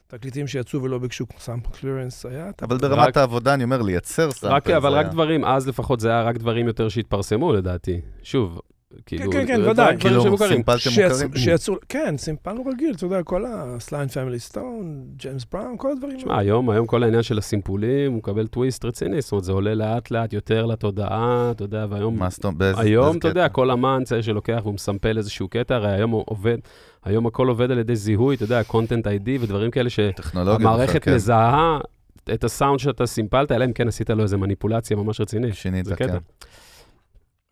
תקליטים 0.06 0.46
שיצאו 0.46 0.82
ולא 0.82 0.98
ביקשו 0.98 1.26
sample 1.38 1.70
clearance, 1.70 2.26
היה... 2.26 2.50
אבל 2.62 2.76
רק- 2.76 2.82
ברמת 2.82 3.16
העבודה, 3.16 3.54
אני 3.54 3.64
אומר, 3.64 3.82
לייצר 3.82 4.30
sample. 4.30 4.54
רק, 4.54 4.70
אבל 4.70 4.92
רק 4.92 5.06
דברים, 5.06 5.44
אז 5.44 5.68
לפחות 5.68 6.00
זה 6.00 6.08
היה 6.08 6.22
רק 6.22 6.36
דברים 6.36 6.66
יותר 6.66 6.88
שהתפרסמו 6.88 7.52
לדעתי. 7.52 8.00
שוב, 8.22 8.60
כאילו... 9.06 9.32
כן, 9.32 9.46
כן, 9.46 9.54
דברים- 9.56 9.70
ודאי. 9.70 9.84
דברים 9.86 9.98
כאילו, 9.98 10.22
שמוכרים. 10.22 10.52
סימפלתם 10.52 10.90
שיצ- 10.90 11.12
מוכרים. 11.24 11.30
שיצאו, 11.44 11.74
כן, 11.88 12.14
סימפלנו 12.18 12.64
רגיל, 12.66 12.94
אתה 12.94 13.04
יודע, 13.06 13.22
כל 13.22 13.44
ה 13.48 13.54
Sly 13.54 13.72
and 13.72 13.90
the 13.90 14.08
Family 14.08 14.38
Stone, 14.38 15.04
ג'יימס 15.16 15.44
בראון, 15.52 15.74
כל 15.78 15.92
הדברים. 15.92 16.16
תשמע, 16.16 16.38
היום, 16.38 16.70
היום 16.70 16.86
כל 16.86 17.02
העניין 17.02 17.22
של 17.22 17.38
הסימפולים, 17.38 18.10
הוא 18.12 18.18
מקבל 18.18 18.46
טוויסט 18.46 18.84
רציני, 18.84 19.20
זאת 19.20 19.32
אומרת, 19.32 19.44
זה 19.44 19.52
עולה 19.52 19.74
לאט 19.74 20.10
לאט 20.10 20.32
יותר 20.32 20.66
לתודעה, 20.66 21.50
אתה 21.50 21.64
יודע, 21.64 21.86
והיום... 21.90 22.18
מה 22.18 22.30
זאת 22.30 22.44
אומרת, 22.44 22.74
היום, 22.78 23.18
אתה 23.18 23.28
יודע? 23.28 23.48
כל 23.48 23.70
אמן 23.70 24.02
צריך 24.04 24.24
שלוקח 24.24 24.60
והוא 24.62 24.74
מסמפל 24.74 25.18
איזשהו 25.18 25.48
קטע, 25.48 25.74
הרי 25.74 25.92
היום 25.92 26.10
הוא 26.10 26.24
עובד, 26.26 26.58
היום 27.04 27.26
הכל 27.26 27.48
עובד 27.48 27.70
על 27.70 27.78
ידי 27.78 27.96
זיהוי, 27.96 28.34
אתה 28.36 28.44
יודע, 28.44 28.60
content 28.70 29.04
ID 29.04 29.28
ודברים 29.40 29.70
כאלה 29.70 29.88
טכנולוגיה. 30.16 30.58
שהמערכת 30.58 31.02
כן. 31.04 31.14
מזהה 31.14 31.78
את 32.34 32.44
הסאונד 32.44 32.78
שאתה 32.78 33.06
סימפלת, 33.06 33.52
אלא 33.52 33.64
אם 33.64 33.72
כן 33.72 33.88
עשית 33.88 34.10
לו 34.10 34.22
איזה 34.22 34.36
מניפולציה 34.36 34.96
ממש 34.96 35.20
רצינית. 35.20 35.54
שינית, 35.54 35.84
זה 35.86 35.96
כן. 35.96 36.06
קטע. 36.08 36.18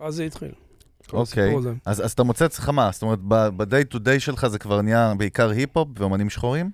אז 0.01 0.15
זה 0.15 0.25
התחיל. 0.25 0.49
אוקיי. 1.13 1.55
אז 1.85 2.05
אז 2.05 2.13
אתה 2.13 2.23
מוצא 2.23 2.47
אצלך 2.47 2.69
מה? 2.69 2.91
זאת 2.93 3.03
אומרת, 3.03 3.19
ב-day 3.29 3.95
to 3.95 3.99
day 3.99 4.19
שלך 4.19 4.47
זה 4.47 4.59
כבר 4.59 4.83
נהיה 4.83 5.13
בעיקר 5.19 5.51
היפ-הופ 5.51 5.89
ואומנים 5.99 6.31
שחורים? 6.31 6.71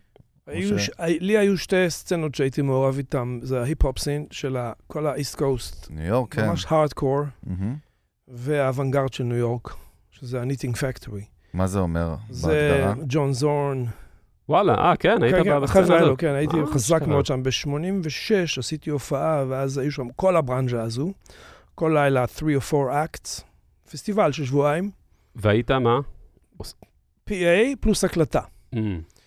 היו 0.47 0.79
ש- 0.79 0.87
ש- 0.87 0.91
לי 0.99 1.39
היו 1.39 1.59
שתי 1.59 1.91
סצנות 1.91 2.35
שהייתי 2.35 2.63
מעורב 2.63 2.99
איתן, 2.99 3.39
זה 3.43 3.61
ההיפ-הופ 3.61 3.99
scene 3.99 4.27
של 4.31 4.57
כל 4.87 5.07
ה 5.07 5.12
East 5.12 5.35
Coast, 5.39 5.91
ניו 5.91 6.05
יורק, 6.07 6.35
כן. 6.35 6.49
ממש 6.49 6.67
הארדקור, 6.69 7.23
מהמם. 7.47 7.77
והאוונגרד 8.29 9.13
של 9.13 9.25
ניו 9.25 9.37
יורק, 9.37 9.75
שזה 10.11 10.41
ה 10.43 10.46
Knitting 10.46 10.77
Factory. 10.77 11.25
מה 11.55 11.67
זה 11.67 11.79
אומר 11.79 12.15
זה? 12.31 12.85
ג'ון 13.09 13.33
זורן, 13.33 13.85
וואלה, 14.49 14.75
אה, 14.75 14.97
כן, 14.97 15.23
היית 15.23 15.35
כן, 15.35 15.45
כן, 15.45 15.61
בסצנה 15.61 15.97
הזאת. 15.97 16.19
כן, 16.19 16.35
הייתי 16.35 16.57
אה, 16.61 16.67
חזק. 16.67 17.03
מאוד 17.07 17.27
שם. 17.27 17.43
ב-86 17.43 18.59
עשיתי 18.59 18.91
הופעה, 18.91 19.45
ואז 19.49 19.79
היו 19.79 19.93
שם 19.93 20.07
כל 20.17 20.37
הברנז'ה 20.37 20.83
הזו, 20.83 21.13
כל 21.75 21.91
לילה 21.95 22.25
3 22.39 22.73
או 22.73 22.83
4 22.89 23.05
acts, 23.05 23.41
פסטיבל 23.93 24.33
של 24.33 24.45
שבועיים, 24.45 24.91
והיית 25.37 25.71
מה? 25.71 25.99
PA 27.31 27.33
פלוס 27.81 28.05
הקלטה. 28.05 28.41
Mm. 28.75 28.79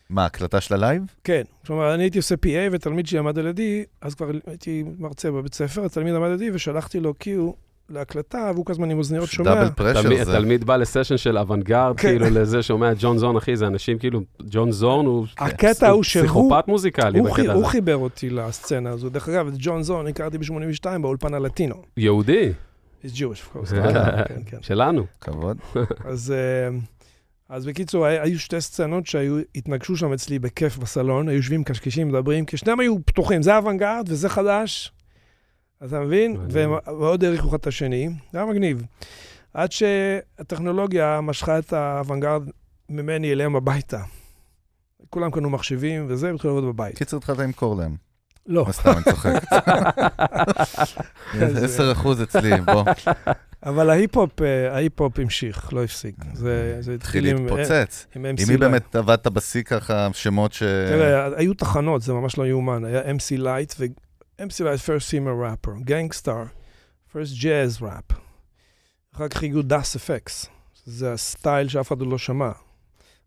מה, 0.10 0.26
הקלטה 0.26 0.62
של 0.62 0.74
הלייב? 0.74 1.02
כן, 1.24 1.42
כלומר, 1.68 1.94
אני 1.94 2.04
הייתי 2.04 2.18
עושה 2.18 2.36
PA 2.36 2.48
ותלמיד 2.72 3.08
שלי 3.08 3.20
עמד 3.20 3.40
על 3.40 3.48
ידי, 3.48 3.84
אז 4.02 4.16
כבר 4.16 4.30
הייתי 4.48 4.84
מרצה 5.00 5.32
בבית 5.32 5.54
ספר, 5.54 5.86
התלמיד 5.86 6.16
עמד 6.16 6.28
על 6.28 6.34
ידי 6.34 6.50
ושלחתי 6.54 7.00
לו 7.00 7.14
cue 7.14 7.52
להקלטה, 7.90 8.52
והוא 8.54 8.66
כל 8.66 8.72
הזמן 8.74 8.92
עם 8.92 8.98
אוזניות 8.98 9.30
שומע. 9.30 9.56
double 9.56 9.70
pressure 9.70 10.02
תלמיד- 10.02 10.24
זה. 10.24 10.32
תלמיד 10.32 10.64
בא 10.64 10.76
לסשן 10.76 11.18
של 11.18 11.38
אוונגרד, 11.38 11.94
כן. 11.98 12.08
כאילו 12.08 12.26
לזה, 12.30 12.64
שומע 12.64 12.92
את 12.92 12.98
ג'ון 13.00 13.18
זורן, 13.18 13.36
אחי, 13.38 13.56
זה 13.58 13.68
אנשים 13.68 13.98
כאילו, 14.00 14.20
ג'ון 14.50 14.72
זורן 14.72 15.06
הוא 15.06 15.26
הקטע 15.38 15.90
הוא 15.90 16.04
שהוא... 16.04 16.24
פסיכופת 16.24 16.68
מוזיקלי 16.68 17.20
הוא. 17.20 17.66
חיבר 17.66 17.96
אותי 17.98 18.30
לסצנה 18.30 18.90
הזו. 18.90 19.10
דרך 19.10 19.30
אגב, 19.30 19.48
את 19.48 19.54
ג'ון 19.58 19.84
זון 19.84 20.08
הכרתי 20.08 20.38
ב-82 20.38 20.98
באולפן 21.02 21.34
הלטינו. 21.34 21.76
יהודי, 21.98 22.52
He's 23.04 23.08
Jewish, 23.08 23.20
of 23.20 23.56
course. 23.56 23.74
אה. 23.76 24.24
כן, 24.28 24.42
כן. 24.46 24.58
שלנו. 24.62 25.06
כבוד. 25.22 25.58
אז, 26.12 26.32
אה, 26.32 26.78
אז 27.50 27.66
בקיצור, 27.66 28.06
היו 28.06 28.40
שתי 28.40 28.62
סצנות 28.62 29.08
שהיו, 29.08 29.40
התנגשו 29.56 29.98
שם 29.98 30.14
אצלי 30.14 30.40
בכיף 30.40 30.78
בסלון, 30.78 31.30
היו 31.30 31.38
יושבים 31.38 31.64
קשקשים, 31.64 32.08
מדברים, 32.08 32.46
כי 32.46 32.58
שניהם 32.58 32.80
היו 32.80 32.96
פתוחים, 33.06 33.42
זה 33.42 33.58
אוונגרד 33.58 34.06
וזה 34.10 34.30
חדש, 34.30 34.92
אתה 35.86 36.00
מבין? 36.00 36.38
והם 36.50 36.70
מאוד 36.88 37.24
העריכו 37.24 37.50
אחד 37.50 37.58
את 37.58 37.68
השני, 37.68 38.10
זה 38.32 38.38
היה 38.38 38.48
מגניב. 38.48 38.86
עד 39.54 39.72
שהטכנולוגיה 39.72 41.22
משכה 41.22 41.60
את 41.60 41.74
האוונגרד 41.74 42.44
ממני 42.90 43.32
אליהם 43.32 43.56
הביתה. 43.56 44.02
כולם 45.10 45.32
קנו 45.32 45.50
מחשבים 45.50 46.06
וזה, 46.10 46.32
והתחילו 46.32 46.56
לעבוד 46.56 46.74
בבית. 46.74 46.98
קיצר, 46.98 47.18
התחלת 47.18 47.38
למכור 47.38 47.76
להם. 47.76 47.96
לא. 48.48 48.64
לא 48.68 48.72
סתם, 48.72 48.90
אני 48.90 49.04
צוחק. 49.04 49.34
אז, 51.42 51.64
10 51.64 51.92
אחוז 51.92 52.22
אצלי, 52.22 52.62
בוא. 52.62 52.84
אבל 53.64 53.90
ההיפ-הופ, 53.90 54.42
אה, 54.42 54.74
ההיפ-הופ 54.74 55.20
המשיך, 55.20 55.74
לא 55.74 55.84
הפסיק. 55.84 56.16
זה, 56.34 56.78
זה 56.80 56.94
התחיל 56.94 57.26
עם, 57.26 57.46
להתפוצץ. 57.46 58.06
עם 58.16 58.26
עם 58.26 58.36
MC 58.36 58.52
מי. 58.52 58.58
באמת 58.58 58.96
עבדת 58.96 59.28
בשיא 59.28 59.64
ככה, 59.64 60.08
שמות 60.14 60.54
ש... 60.54 60.64
תראה, 60.64 61.38
היו 61.38 61.54
תחנות, 61.54 62.02
זה 62.02 62.14
ממש 62.14 62.38
לא 62.38 62.48
יאומן. 62.48 62.86
היה 62.86 63.02
MC 63.02 63.40
Light 63.40 63.76
ו-MC 63.80 64.60
Light 64.60 64.86
first 64.86 65.10
female 65.10 65.68
rapper, 65.68 65.84
גנגסטאר, 65.84 66.44
first 67.14 67.42
jazz 67.42 67.82
rap. 67.82 68.14
אחר 69.16 69.28
כך 69.28 69.44
הגיעו 69.44 69.62
דאס 69.62 69.96
אפקס, 69.96 70.46
זה 70.86 71.14
הסטייל 71.14 71.68
שאף 71.68 71.88
אחד 71.88 72.00
עוד 72.00 72.10
לא 72.10 72.18
שמע. 72.18 72.52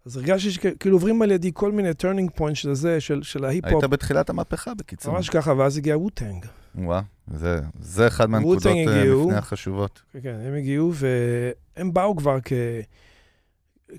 אז 0.07 0.16
הרגשתי 0.16 0.51
שכאילו 0.51 0.96
עוברים 0.96 1.22
על 1.22 1.30
ידי 1.30 1.51
כל 1.55 1.72
מיני 1.72 1.94
turning 1.95 2.30
point 2.34 2.57
של 2.57 2.74
זה, 2.74 3.01
של, 3.01 3.22
של 3.22 3.44
ההיפ-הופ. 3.44 3.82
היית 3.82 3.90
בתחילת 3.90 4.30
המהפכה, 4.30 4.74
בקיצור. 4.74 5.14
ממש 5.14 5.28
ככה, 5.28 5.53
ואז 5.53 5.76
הגיע 5.76 5.98
Wu-Tang. 5.99 6.47
וואו, 6.74 7.03
זה, 7.34 7.61
זה 7.80 8.07
אחד 8.07 8.30
מהנקודות 8.30 8.66
אה, 8.66 8.72
הגיעו. 8.72 9.24
לפני 9.24 9.38
החשובות. 9.38 10.03
כן, 10.12 10.20
כן, 10.22 10.36
הם 10.44 10.55
הגיעו, 10.55 10.92
והם 10.94 11.92
באו 11.92 12.16
כבר 12.16 12.38
כ... 12.44 12.53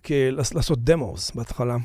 כ... 0.03 0.11
לעשות 0.31 0.83
דמוס 0.83 1.31
בהתחלה. 1.31 1.77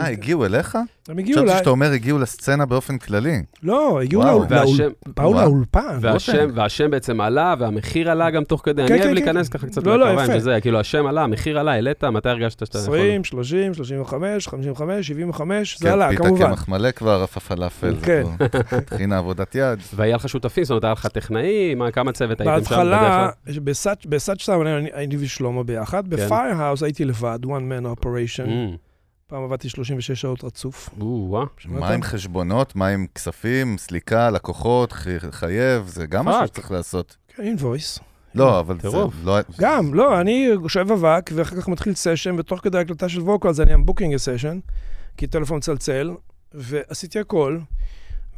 אה, 0.00 0.08
הגיעו 0.08 0.44
אליך? 0.44 0.78
הם 1.08 1.18
הגיעו 1.18 1.38
חשבתי 1.38 1.54
ל... 1.54 1.58
שאתה 1.58 1.70
אומר 1.70 1.92
הגיעו 1.92 2.18
לסצנה 2.18 2.66
באופן 2.66 2.98
כללי. 2.98 3.42
לא, 3.62 4.00
הגיעו. 4.02 4.22
לאולפן. 5.16 5.98
והשם, 6.54 6.90
בעצם 6.90 7.20
עלה, 7.20 7.54
והמחיר 7.58 8.10
עלה 8.10 8.30
גם 8.30 8.44
תוך 8.44 8.60
כדי. 8.64 8.86
כן, 8.88 8.92
אני 8.92 9.02
כן, 9.02 9.08
אוהב 9.08 9.18
כן, 9.18 9.24
להיכנס 9.24 9.48
כן. 9.48 9.58
ככה 9.58 9.66
קצת 9.66 9.86
לא, 9.86 9.98
לא, 9.98 10.06
לקרביים 10.06 10.30
יפה. 10.30 10.40
שזה, 10.40 10.58
כאילו 10.60 10.80
השם 10.80 11.06
עלה, 11.06 11.22
המחיר 11.22 11.58
עלה, 11.58 11.72
העלית, 11.72 12.04
מתי 12.04 12.28
הרגשת 12.28 12.66
שאתה 12.66 12.78
יכול? 12.78 12.98
20, 12.98 13.24
30, 13.24 13.74
35, 13.74 14.48
55, 14.48 15.06
75, 15.06 15.78
זה 15.78 15.86
כן, 15.86 15.92
עלה, 15.92 16.08
פיתה 16.08 16.22
כמובן. 16.22 16.46
קמח 16.46 16.68
מלא 16.68 16.90
כבר, 16.90 17.22
עף 17.22 17.36
הפלאפל. 17.36 17.94
כן. 18.02 18.22
טחינה 18.86 19.18
עבודת 19.18 19.54
יד. 19.54 19.78
והיה 19.94 20.16
לך 20.16 20.28
שותפים, 20.28 20.64
זאת 20.64 20.70
אומרת, 20.70 20.84
היה 20.84 20.92
לך 20.92 21.06
טכנאי, 21.06 21.74
מה, 21.74 21.90
כמה 21.90 22.12
צוות 22.12 22.40
הייתם 22.40 22.54
שם? 22.54 22.60
בהתחלה, 22.60 23.28
אני- 24.78 24.88
הייתי 24.92 25.16
ושלמה 25.20 25.62
ביחד, 25.62 26.02
כן. 26.04 26.10
ב 26.10 26.17
Firehouse 26.17 26.82
הייתי 26.82 27.04
לבד, 27.04 27.38
one 27.44 27.48
man 27.48 28.00
operation. 28.00 28.48
פעם 29.28 29.44
עבדתי 29.44 29.68
36 29.68 30.10
שעות 30.10 30.44
רצוף. 30.44 30.90
או, 31.00 31.26
וואה. 31.28 31.44
מה 31.64 31.90
עם 31.90 32.02
חשבונות, 32.02 32.76
מה 32.76 32.88
עם 32.88 33.06
כספים, 33.14 33.78
סליקה, 33.78 34.30
לקוחות, 34.30 34.92
חייב, 35.30 35.86
זה 35.86 36.06
גם 36.06 36.24
משהו. 36.24 36.46
שצריך 36.46 36.70
לעשות. 36.70 37.16
כן, 37.28 37.42
אינבויס. 37.42 37.98
לא, 38.34 38.60
אבל 38.60 38.80
זה. 38.80 38.88
לא... 39.24 39.40
גם, 39.58 39.94
לא, 39.94 40.20
אני 40.20 40.48
יושב 40.62 40.86
אבק, 40.92 41.30
ואחר 41.34 41.56
כך 41.56 41.68
מתחיל 41.68 41.94
סשן, 41.94 42.38
ותוך 42.38 42.60
כדי 42.60 42.78
הקלטה 42.78 43.08
של 43.08 43.20
ווקלס 43.20 43.60
אני 43.60 43.74
am 43.74 43.88
booking 43.88 44.14
a 44.14 44.18
session, 44.18 44.70
כי 45.16 45.26
טלפון 45.26 45.56
מצלצל, 45.56 46.10
ועשיתי 46.54 47.18
הכל, 47.18 47.58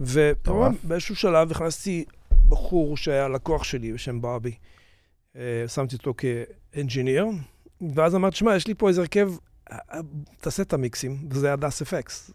וכמובן 0.01 0.73
באיזשהו 0.83 1.17
שלב 1.17 1.51
הכנסתי 1.51 2.05
בחור 2.49 2.97
שהיה 2.97 3.29
לקוח 3.29 3.65
שלי 3.65 3.93
בשם 3.93 4.21
ברבי, 4.21 4.55
אה, 5.37 5.65
שמתי 5.69 5.97
אותו 5.97 6.15
כאנג'יניר, 6.17 7.27
ואז 7.95 8.15
אמרתי, 8.15 8.37
שמע, 8.37 8.57
יש 8.57 8.67
לי 8.67 8.75
פה 8.75 8.89
איזה 8.89 9.01
הרכב, 9.01 9.31
תעשה 10.41 10.63
את 10.63 10.73
המיקסים, 10.73 11.29
וזה 11.31 11.47
היה 11.47 11.57
דאס 11.57 11.83
אפקס. 11.83 12.31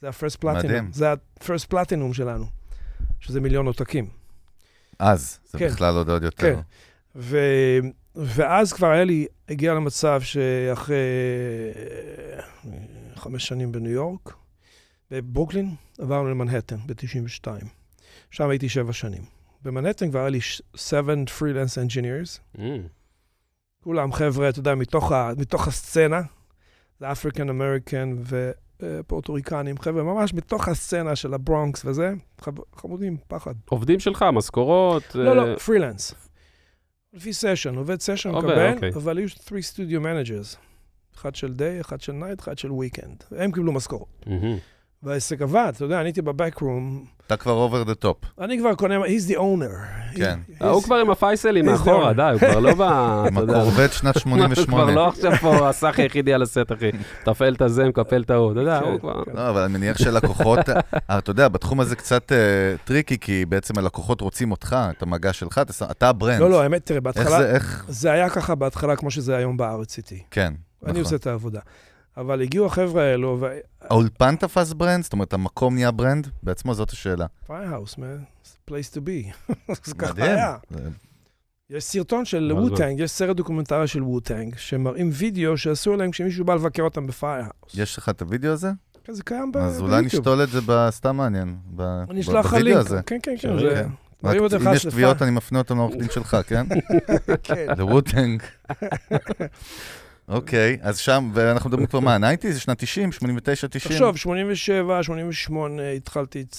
זה 0.00 0.08
ה-first 0.08 0.38
מדהים. 0.46 0.88
platinum, 0.90 0.94
זה 0.96 1.10
ה-first 1.12 1.72
platinum 1.74 2.12
שלנו, 2.14 2.44
שזה 3.20 3.40
מיליון 3.40 3.66
עותקים. 3.66 4.08
אז, 4.98 5.38
זה 5.50 5.58
כן. 5.58 5.68
בכלל 5.68 5.94
עוד 5.96 6.08
עוד 6.10 6.22
יותר. 6.22 6.54
כן. 6.54 6.60
ו... 7.16 7.38
ואז 8.14 8.72
כבר 8.72 8.86
היה 8.90 9.04
לי, 9.04 9.26
הגיע 9.48 9.74
למצב 9.74 10.20
שאחרי 10.22 10.96
אה, 11.76 12.42
חמש 13.16 13.46
שנים 13.46 13.72
בניו 13.72 13.90
יורק, 13.92 14.34
בברוקלין, 15.10 15.74
עברנו 15.98 16.30
למנהטן 16.30 16.76
ב-92. 16.86 17.46
שם 18.30 18.48
הייתי 18.48 18.68
שבע 18.68 18.92
שנים. 18.92 19.22
במנהטן 19.62 20.10
כבר 20.10 20.18
היה 20.20 20.28
לי 20.28 20.40
ש- 20.40 20.62
seven 20.76 21.28
freelance 21.38 21.76
engineers, 21.88 22.56
Mm, 22.56 22.60
כולם 23.84 24.12
חבר'ה, 24.12 24.48
אתה 24.48 24.58
יודע, 24.58 24.74
מתוך, 24.74 25.12
ה... 25.12 25.30
מתוך 25.38 25.68
הסצנה, 25.68 26.20
זה 27.00 27.12
African 27.12 27.48
American 27.48 28.14
ופורטוריקנים, 28.82 29.78
חבר'ה 29.78 30.02
ממש 30.02 30.34
מתוך 30.34 30.68
הסצנה 30.68 31.16
של 31.16 31.34
הברונקס 31.34 31.84
וזה, 31.84 32.12
חמודים, 32.74 33.16
פחד. 33.28 33.54
עובדים 33.68 34.00
שלך, 34.00 34.24
משכורות? 34.32 35.14
לא, 35.14 35.30
אה, 35.30 35.34
לא, 35.34 35.58
פרילנס. 35.58 36.14
לפי 37.12 37.32
סשן, 37.32 37.74
עובד 37.74 38.00
סשן 38.00 38.30
עובד, 38.30 38.48
מקבל, 38.48 38.74
אוקיי. 38.74 38.90
אבל 38.94 39.18
היו 39.18 39.28
3 39.28 39.66
studio 39.66 40.00
managers. 40.00 40.56
אחד 41.16 41.34
של 41.34 41.52
day, 41.52 41.80
אחד 41.80 42.00
של 42.00 42.12
night, 42.12 42.40
אחד 42.40 42.58
של 42.58 42.68
weekend. 42.68 43.34
הם 43.36 43.52
קיבלו 43.52 43.72
משכורת. 43.72 44.26
מהמם. 44.26 44.58
והעסק 45.02 45.42
עבד, 45.42 45.72
אתה 45.76 45.84
יודע, 45.84 46.00
אני 46.00 46.08
הייתי 46.08 46.22
ב 46.22 46.30
backroom, 46.30 47.04
אתה 47.26 47.36
כבר 47.36 47.68
over 47.68 47.88
the 47.88 48.04
top. 48.04 48.42
אני 48.44 48.58
כבר 48.58 48.74
קונה, 48.74 48.98
he's 49.04 49.30
the 49.30 49.36
owner. 49.36 50.16
כן. 50.16 50.38
הוא 50.60 50.82
כבר 50.82 50.96
עם 50.96 51.10
הפייסלים 51.10 51.66
מאחורה. 51.66 52.12
די, 52.12 52.22
הוא 52.22 52.38
כבר 52.38 52.58
לא 52.58 52.74
ב... 52.74 52.82
עם. 53.26 53.38
הקורבט 53.38 53.92
שנת 53.92 54.14
הוא 54.16 54.20
88. 54.20 54.82
כבר 54.82 54.94
לא 54.94 55.08
עכשיו 55.08 55.32
פה 55.36 55.68
הסאחי 55.68 56.02
היחידי 56.02 56.34
על 56.34 56.42
הסט, 56.42 56.72
אחי. 56.72 56.90
תפעל 57.24 57.54
את 57.54 57.62
הזה, 57.62 57.84
מקפל 57.84 58.22
את 58.22 58.30
ההוא, 58.30 58.52
אתה 58.52 58.60
יודע, 58.60 58.80
כן, 58.80 58.88
הוא 58.88 59.00
כבר... 59.00 59.24
כן. 59.24 59.32
לא, 59.34 59.50
אבל 59.50 59.60
אני 59.60 59.72
מניח 59.72 59.98
שלקוחות, 59.98 60.58
אה, 60.68 61.18
אתה 61.18 61.30
יודע, 61.30 61.48
בתחום 61.48 61.80
הזה 61.80 61.96
קצת 61.96 62.32
אה, 62.32 62.38
טריקי, 62.84 63.18
כי 63.18 63.44
בעצם 63.44 63.78
הלקוחות 63.78 64.20
רוצים 64.20 64.50
אותך, 64.50 64.76
את 64.90 65.02
המגע 65.02 65.32
שלך, 65.32 65.60
אתה 65.90 66.08
הברנד. 66.08 66.40
לא, 66.40 66.50
לא, 66.50 66.62
האמת, 66.62 66.86
תראה, 66.86 67.00
בהתחלה, 67.00 67.38
זה, 67.88 68.12
היה 68.12 68.30
ככה 68.30 68.54
בהתחלה 68.54 68.96
כמו 68.96 69.10
שזה 69.10 69.36
היום 69.36 69.56
בארץ 69.56 69.98
איתי. 69.98 70.22
כן. 70.30 70.52
אני 70.82 70.90
נכון. 70.90 71.02
עושה 71.02 71.16
את 71.16 71.26
העבודה. 71.26 71.60
אבל 72.16 72.42
הגיעו 72.42 72.66
החבר'ה 72.66 73.02
האלו, 73.02 73.36
ו... 73.40 73.46
האולפן 73.80 74.36
תפס 74.36 74.72
ברנד? 74.72 75.04
זאת 75.04 75.12
אומרת, 75.12 75.32
המקום 75.32 75.74
נהיה 75.74 75.90
ברנד? 75.90 76.28
בעצמו 76.42 76.74
זאת 76.74 76.90
השאלה. 76.90 77.26
Firehouse, 77.46 77.94
man, 77.94 77.98
it's 78.44 78.48
a 78.48 78.70
place 78.70 78.94
to 78.94 78.98
be. 78.98 79.52
זה 79.84 79.94
ככה. 79.94 80.12
היה. 80.24 80.56
זה- 80.70 80.88
יש 81.70 81.84
סרטון 81.84 82.24
של 82.24 82.52
Wu-Tang, 82.56 83.00
יש 83.00 83.10
סרט 83.10 83.36
דוקומנטרי 83.36 83.86
של 83.86 84.02
Wu-Tang, 84.02 84.54
שמראים 84.56 85.10
וידאו 85.12 85.56
שעשו 85.56 85.96
להם 85.96 86.10
כשמישהו 86.10 86.44
בא 86.44 86.54
לבקר 86.54 86.82
אותם 86.82 87.06
ב 87.06 87.12
Firehouse. 87.12 87.74
יש 87.74 87.98
לך 87.98 88.08
את 88.08 88.22
הוידאו 88.22 88.52
הזה? 88.52 88.70
כן, 89.04 89.12
זה 89.12 89.22
קיים 89.22 89.52
ב- 89.52 89.56
אז 89.56 89.80
אולי 89.80 90.00
ביוטיוב. 90.00 90.20
נשתול 90.20 90.42
את 90.42 90.48
זה 90.48 90.60
בסתם 90.66 91.16
מעניין. 91.16 91.56
ב- 91.76 91.82
אני 92.10 92.20
ב- 92.20 92.22
אשלח 92.22 92.46
לך 92.46 92.50
בווידאו 92.52 92.68
לינק. 92.74 92.86
הזה. 92.86 93.00
כן, 93.06 93.18
כן, 93.22 93.34
כן. 93.40 93.58
זה- 93.58 93.84
אם 94.24 94.74
יש. 94.74 94.86
תביעות, 94.86 95.22
אני 95.22 95.30
מפנה 95.30 95.58
אותם 95.58 95.76
לעורך 95.76 95.94
דין 95.96 96.10
שלך, 96.10 96.36
כן? 96.46 96.66
כן. 97.42 97.66
ל 97.78 97.85
Wu-Tang. 97.85 98.42
אוקיי, 100.32 100.78
אז 100.82 100.98
שם, 100.98 101.30
ואנחנו 101.34 101.70
מדברים 101.70 101.86
כבר 101.86 102.00
מה, 102.00 102.18
90? 102.36 102.52
זה 102.52 102.60
שנת 102.60 102.78
90, 102.78 103.12
89, 103.12 103.68
90? 103.68 103.92
תחשוב, 103.92 104.16
87, 104.16 105.02
88 105.02 105.90
התחלתי 105.90 106.40
את 106.40 106.56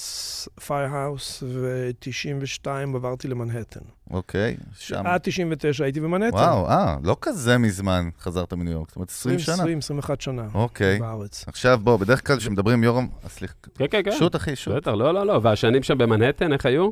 Firehouse, 0.66 1.44
ו-92 1.48 2.68
עברתי 2.96 3.28
למנהטן. 3.28 3.80
אוקיי, 4.12 4.58
שם. 4.78 5.06
עד 5.06 5.22
99 5.24 5.84
הייתי 5.84 6.00
במנהטן. 6.00 6.38
וואו, 6.38 6.70
אה, 6.70 6.98
לא 7.04 7.18
כזה 7.22 7.58
מזמן 7.58 8.10
חזרת 8.20 8.54
מניו 8.54 8.74
יורק, 8.74 8.88
זאת 8.90 8.96
אומרת 8.96 9.10
20 9.10 9.40
שנה. 9.40 9.54
20, 9.54 9.78
21 9.78 10.22
שנה. 10.22 10.48
אוקיי. 10.54 11.00
בארץ. 11.00 11.44
עכשיו 11.48 11.80
בוא, 11.84 11.98
בדרך 11.98 12.28
כלל 12.28 12.38
כשמדברים 12.38 12.78
עם 12.78 12.84
יורם, 12.84 13.08
אה, 13.24 13.30
סליחה, 13.30 13.54
כן, 13.76 13.86
כן, 13.92 14.02
כן. 14.04 14.12
shoot 14.12 14.36
אחי, 14.36 14.56
shoot. 14.56 14.76
בטח, 14.76 14.92
לא, 14.92 15.14
לא, 15.14 15.26
לא. 15.26 15.40
והשנים 15.44 15.84
שם 15.84 15.98
במנהטן, 15.98 16.54
איך 16.54 16.66
היו? 16.66 16.90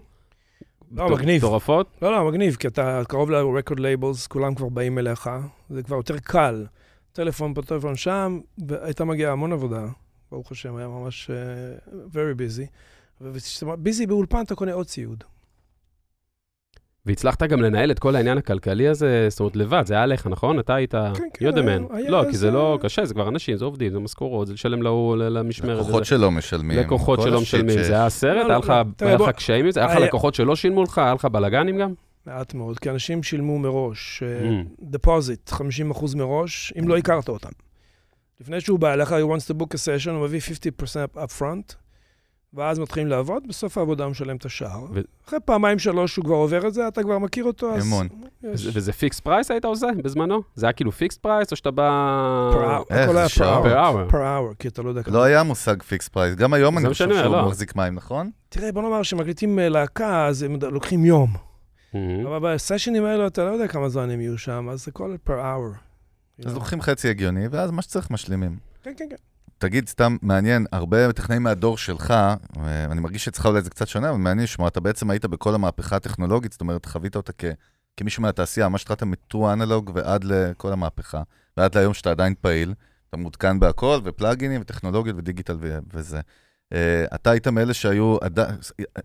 לא, 0.93 1.09
מגניב. 1.09 1.37
מטורפות? 1.37 1.87
לא, 2.01 2.11
לא, 2.11 2.27
מגניב, 2.27 2.55
כי 2.55 2.67
אתה 2.67 3.01
קרוב 3.07 3.31
ל-record 3.31 3.77
labels, 3.77 4.27
כולם 4.27 4.55
כבר 4.55 4.69
באים 4.69 4.97
אליך, 4.97 5.29
זה 5.69 5.83
כבר 5.83 5.95
יותר 5.95 6.19
קל. 6.19 6.65
טלפון 7.13 7.53
פה, 7.53 7.61
טלפון 7.61 7.95
שם, 7.95 8.39
והייתה 8.67 9.05
מגיעה 9.05 9.31
המון 9.31 9.53
עבודה, 9.53 9.85
ברוך 10.31 10.51
השם, 10.51 10.75
היה 10.75 10.87
ממש 10.87 11.29
uh, 11.29 11.89
very 12.13 12.37
busy. 12.37 12.67
וכשאתה 13.21 13.75
ביזי 13.75 14.05
באולפן, 14.07 14.41
אתה 14.41 14.55
קונה 14.55 14.73
עוד 14.73 14.85
ציוד. 14.85 15.23
והצלחת 17.05 17.43
גם 17.43 17.61
לנהל 17.61 17.91
את 17.91 17.99
כל 17.99 18.15
העניין 18.15 18.37
הכלכלי 18.37 18.87
הזה, 18.87 19.27
זאת 19.29 19.39
אומרת, 19.39 19.55
לבד, 19.55 19.83
זה 19.85 19.93
היה 19.93 20.03
עליך, 20.03 20.27
נכון? 20.27 20.59
אתה 20.59 20.75
היית 20.75 20.91
כן, 20.91 21.11
כן, 21.33 21.45
יודמן. 21.45 21.67
היה- 21.89 21.97
היה 22.01 22.09
לא, 22.09 22.23
כי 22.31 22.37
זה 22.37 22.51
לא 22.51 22.79
קשה, 22.81 23.05
זה 23.05 23.13
כבר 23.13 23.27
אנשים, 23.29 23.57
זה 23.57 23.65
עובדים, 23.65 23.91
זה 23.91 23.99
משכורות, 23.99 24.47
זה 24.47 24.53
לשלם 24.53 24.81
להוא, 24.81 25.15
למשמרת. 25.17 25.79
לקוחות. 25.79 26.05
שלא 26.05 26.31
משלמים. 26.31 26.79
לקוחות 26.79 27.21
שלא 27.21 27.41
משלמים, 27.41 27.69
שיש. 27.77 27.87
זה 27.87 27.93
היה 27.93 28.09
סרט? 28.09 28.35
לא, 28.35 28.41
היה 28.41 28.47
לא, 28.47 28.57
לך 28.59 28.69
לא. 28.69 29.05
היה 29.07 29.15
לך 29.15 29.21
בוא- 29.21 29.31
קשיים 29.31 29.65
עם 29.65 29.71
זה? 29.71 29.79
היה 29.85 29.95
לך 29.99 30.05
לקוחות 30.07 30.35
שלא 30.35 30.55
שילמו 30.55 30.83
לך? 30.83 30.97
היה 30.97 31.13
לך 31.13 31.25
בלאגנים 31.25 31.77
גם? 31.77 31.93
מעט 32.25 32.53
מאוד, 32.53 32.79
כי 32.79 32.89
אנשים 32.89 33.23
שילמו 33.23 33.59
מראש, 33.59 34.23
Mm. 34.23 34.67
דפוזיט, 34.81 35.49
50% 35.49 36.15
מראש, 36.15 36.73
אם 36.79 36.87
לא 36.87 36.97
הכרת 36.97 37.29
אותם. 37.29 37.49
לפני 38.41 38.61
שהוא 38.61 38.79
בא 38.79 38.93
אליך, 38.93 39.11
he 39.11 39.25
wants 39.25 39.53
to 39.53 39.61
book 39.61 39.67
a 39.73 39.77
session, 39.77 40.09
הוא 40.09 40.23
מביא 40.25 40.39
50% 40.39 41.17
up 41.17 41.39
front, 41.41 41.75
ואז 42.53 42.79
מתחילים 42.79 43.07
לעבוד, 43.09 43.43
בסוף 43.47 43.77
העבודה 43.77 44.03
הוא 44.03 44.11
משלם 44.11 44.35
את 44.35 44.45
השאר. 44.45 44.83
ו- 44.93 45.01
אחרי 45.27 45.39
פעמיים 45.45 45.79
שלוש 45.79 46.13
שהוא 46.13 46.25
כבר 46.25 46.35
עובר 46.35 46.67
את 46.67 46.73
זה, 46.73 46.87
אתה 46.87 47.03
כבר 47.03 47.19
מכיר 47.19 47.43
אותו, 47.45 47.75
אז... 47.75 47.83
אמון. 47.87 48.07
יש. 48.43 48.67
וזה- 48.73 48.93
fixed 48.93 49.19
price 49.19 49.51
היית 49.51 49.65
עושה 49.65 49.87
בזמנו? 50.03 50.41
זה 50.55 50.65
היה 50.65 50.73
כאילו 50.73 50.91
fixed 50.91 51.17
price, 51.17 51.51
או 51.51 51.55
שאתה 51.55 51.71
בא... 51.71 51.89
Per 52.53 52.55
hour, 52.89 52.93
איך, 52.93 53.09
הכל 53.09 53.17
היה 53.17 53.25
per 53.25 53.29
שעות? 53.29 53.65
hour. 53.65 53.69
per 53.69 53.73
hour. 54.09 54.11
per 54.11 54.15
hour, 54.15 54.55
כי 54.59 54.67
אתה 54.67 54.81
לא 54.81 54.89
יודע 54.89 55.03
כמה. 55.03 55.13
לא 55.15 55.23
היה 55.23 55.43
מושג 55.43 55.83
fixed 55.83 56.07
price. 56.07 56.35
גם 56.35 56.53
היום 56.53 56.77
אני 56.77 56.89
חושב 56.89 57.05
משנה, 57.05 57.21
שהוא 57.23 57.35
לא. 57.35 57.45
מחזיק 57.47 57.75
מים, 57.75 57.95
נכון? 57.95 58.29
תראה, 58.49 58.71
בוא 58.71 58.81
נאמר 58.81 59.03
שמקליטים 59.03 59.59
אה, 59.59 59.69
להקה, 59.69 60.27
אז 60.27 60.43
הם 60.43 60.55
לוקחים 60.71 61.05
יום. 61.05 61.33
מהמם. 61.93 62.27
אבל 62.27 62.53
בסשנים 62.53 63.05
האלו 63.05 63.27
אתה 63.27 63.43
לא 63.45 63.49
יודע 63.49 63.67
כמה 63.67 63.89
זמן 63.89 64.09
הם 64.09 64.21
יהיו 64.21 64.37
שם, 64.37 64.69
אז 64.71 64.85
זה 64.85 64.91
הכל 64.91 65.15
per 65.27 65.31
hour. 65.31 65.77
you 66.41 66.47
אז. 66.47 66.53
לוקחים 66.53 66.81
חצי 66.81 67.09
הגיוני, 67.09 67.47
ואז 67.51 67.71
מה 67.71 67.81
שצריך 67.81 68.11
משלימים. 68.11 68.57
כן, 68.83 68.91
כן, 68.97 69.05
כן. 69.09 69.15
תגיד, 69.61 69.89
סתם 69.89 70.17
מעניין, 70.21 70.65
הרבה 70.71 71.13
טכנאים 71.13 71.43
מהדור 71.43 71.77
שלך, 71.77 72.13
ואני 72.63 73.01
מרגיש 73.01 73.25
שאצלך 73.25 73.45
אולי 73.45 73.61
זה 73.61 73.69
קצת 73.69 73.87
שונה, 73.87 74.09
אבל 74.09 74.17
מעניין 74.17 74.43
לשמוע, 74.43 74.67
אתה 74.67 74.79
בעצם 74.79 75.09
היית 75.09 75.25
בכל 75.25 75.55
המהפכה 75.55 75.95
הטכנולוגית, 75.95 76.51
זאת 76.51 76.61
אומרת, 76.61 76.85
חווית 76.85 77.15
אותה 77.15 77.31
כ, 77.37 77.45
כמישהו 77.97 78.21
מהתעשייה, 78.21 78.69
ממש 78.69 78.81
התחלת 78.81 79.03
מטרו 79.03 79.53
אנלוג 79.53 79.91
ועד 79.95 80.23
לכל 80.23 80.73
המהפכה, 80.73 81.21
ועד 81.57 81.75
להיום 81.75 81.93
שאתה 81.93 82.11
עדיין 82.11 82.33
פעיל, 82.41 82.73
אתה 83.09 83.17
מעודכן 83.17 83.59
בהכל, 83.59 83.99
ופלאגינים, 84.03 84.61
וטכנולוגיות 84.61 85.17
ודיגיטל 85.17 85.57
ו- 85.59 85.79
וזה. 85.93 86.19
אה, 86.73 86.77
אתה 87.15 87.31
היית 87.31 87.47
מאלה 87.47 87.73
שהיו, 87.73 88.17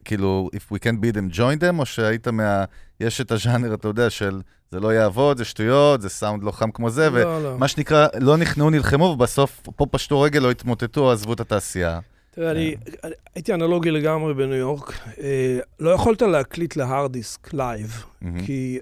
כאילו, 0.04 0.48
if 0.54 0.74
we 0.74 0.78
can 0.78 0.94
beat 1.02 1.14
them, 1.16 1.36
join 1.36 1.60
them, 1.62 1.78
או 1.78 1.86
שהיית 1.86 2.28
מה... 2.28 2.64
יש 3.00 3.20
את 3.20 3.30
הז'אנר, 3.32 3.74
אתה 3.74 3.88
יודע, 3.88 4.10
של 4.10 4.40
זה 4.70 4.80
לא 4.80 4.94
יעבוד, 4.94 5.36
זה 5.38 5.44
שטויות, 5.44 6.02
זה 6.02 6.08
סאונד 6.08 6.42
לא 6.42 6.50
חם 6.50 6.70
כמו 6.70 6.90
זה, 6.90 7.10
לא, 7.10 7.42
לא. 7.42 7.48
ומה 7.48 7.68
שנקרא, 7.68 8.06
לא 8.20 8.36
נכנעו, 8.36 8.70
נלחמו, 8.70 9.04
ובסוף 9.04 9.60
פה 9.76 9.86
פשטו 9.90 10.20
רגל, 10.20 10.40
לא 10.40 10.50
התמוטטו, 10.50 11.12
עזבו 11.12 11.32
את 11.32 11.40
התעשייה. 11.40 12.00
תראה, 12.30 12.50
אני 12.50 12.74
אני- 13.04 13.12
הייתי 13.34 13.54
אנלוגי 13.54 13.90
לגמרי 13.90 14.34
בניו 14.34 14.54
יורק. 14.54 14.92
אה, 15.20 15.58
לא 15.80 15.90
יכולת 15.90 16.22
להקליט 16.22 16.76
להארד 16.76 17.12
דיסק 17.12 17.54
לייב. 17.54 18.04
כי 18.46 18.78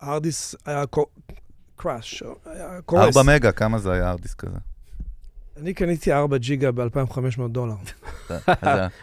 הארד 0.00 0.22
דיסק 0.22 0.58
היה 0.66 0.84
קראש, 1.76 2.22
היה 2.46 2.80
קורס. 2.84 3.02
ארבע 3.16 3.34
מגה, 3.34 3.52
כמה 3.52 3.78
זה 3.78 3.92
היה 3.92 4.10
הארד 4.10 4.23
דיסק 4.23 4.36
כזה? 4.40 4.56
אני 5.60 5.74
קניתי 5.74 6.12
4 6.12 6.36
ג'יגה 6.36 6.72
ב-2,500 6.72 7.18
דולר. 7.48 7.74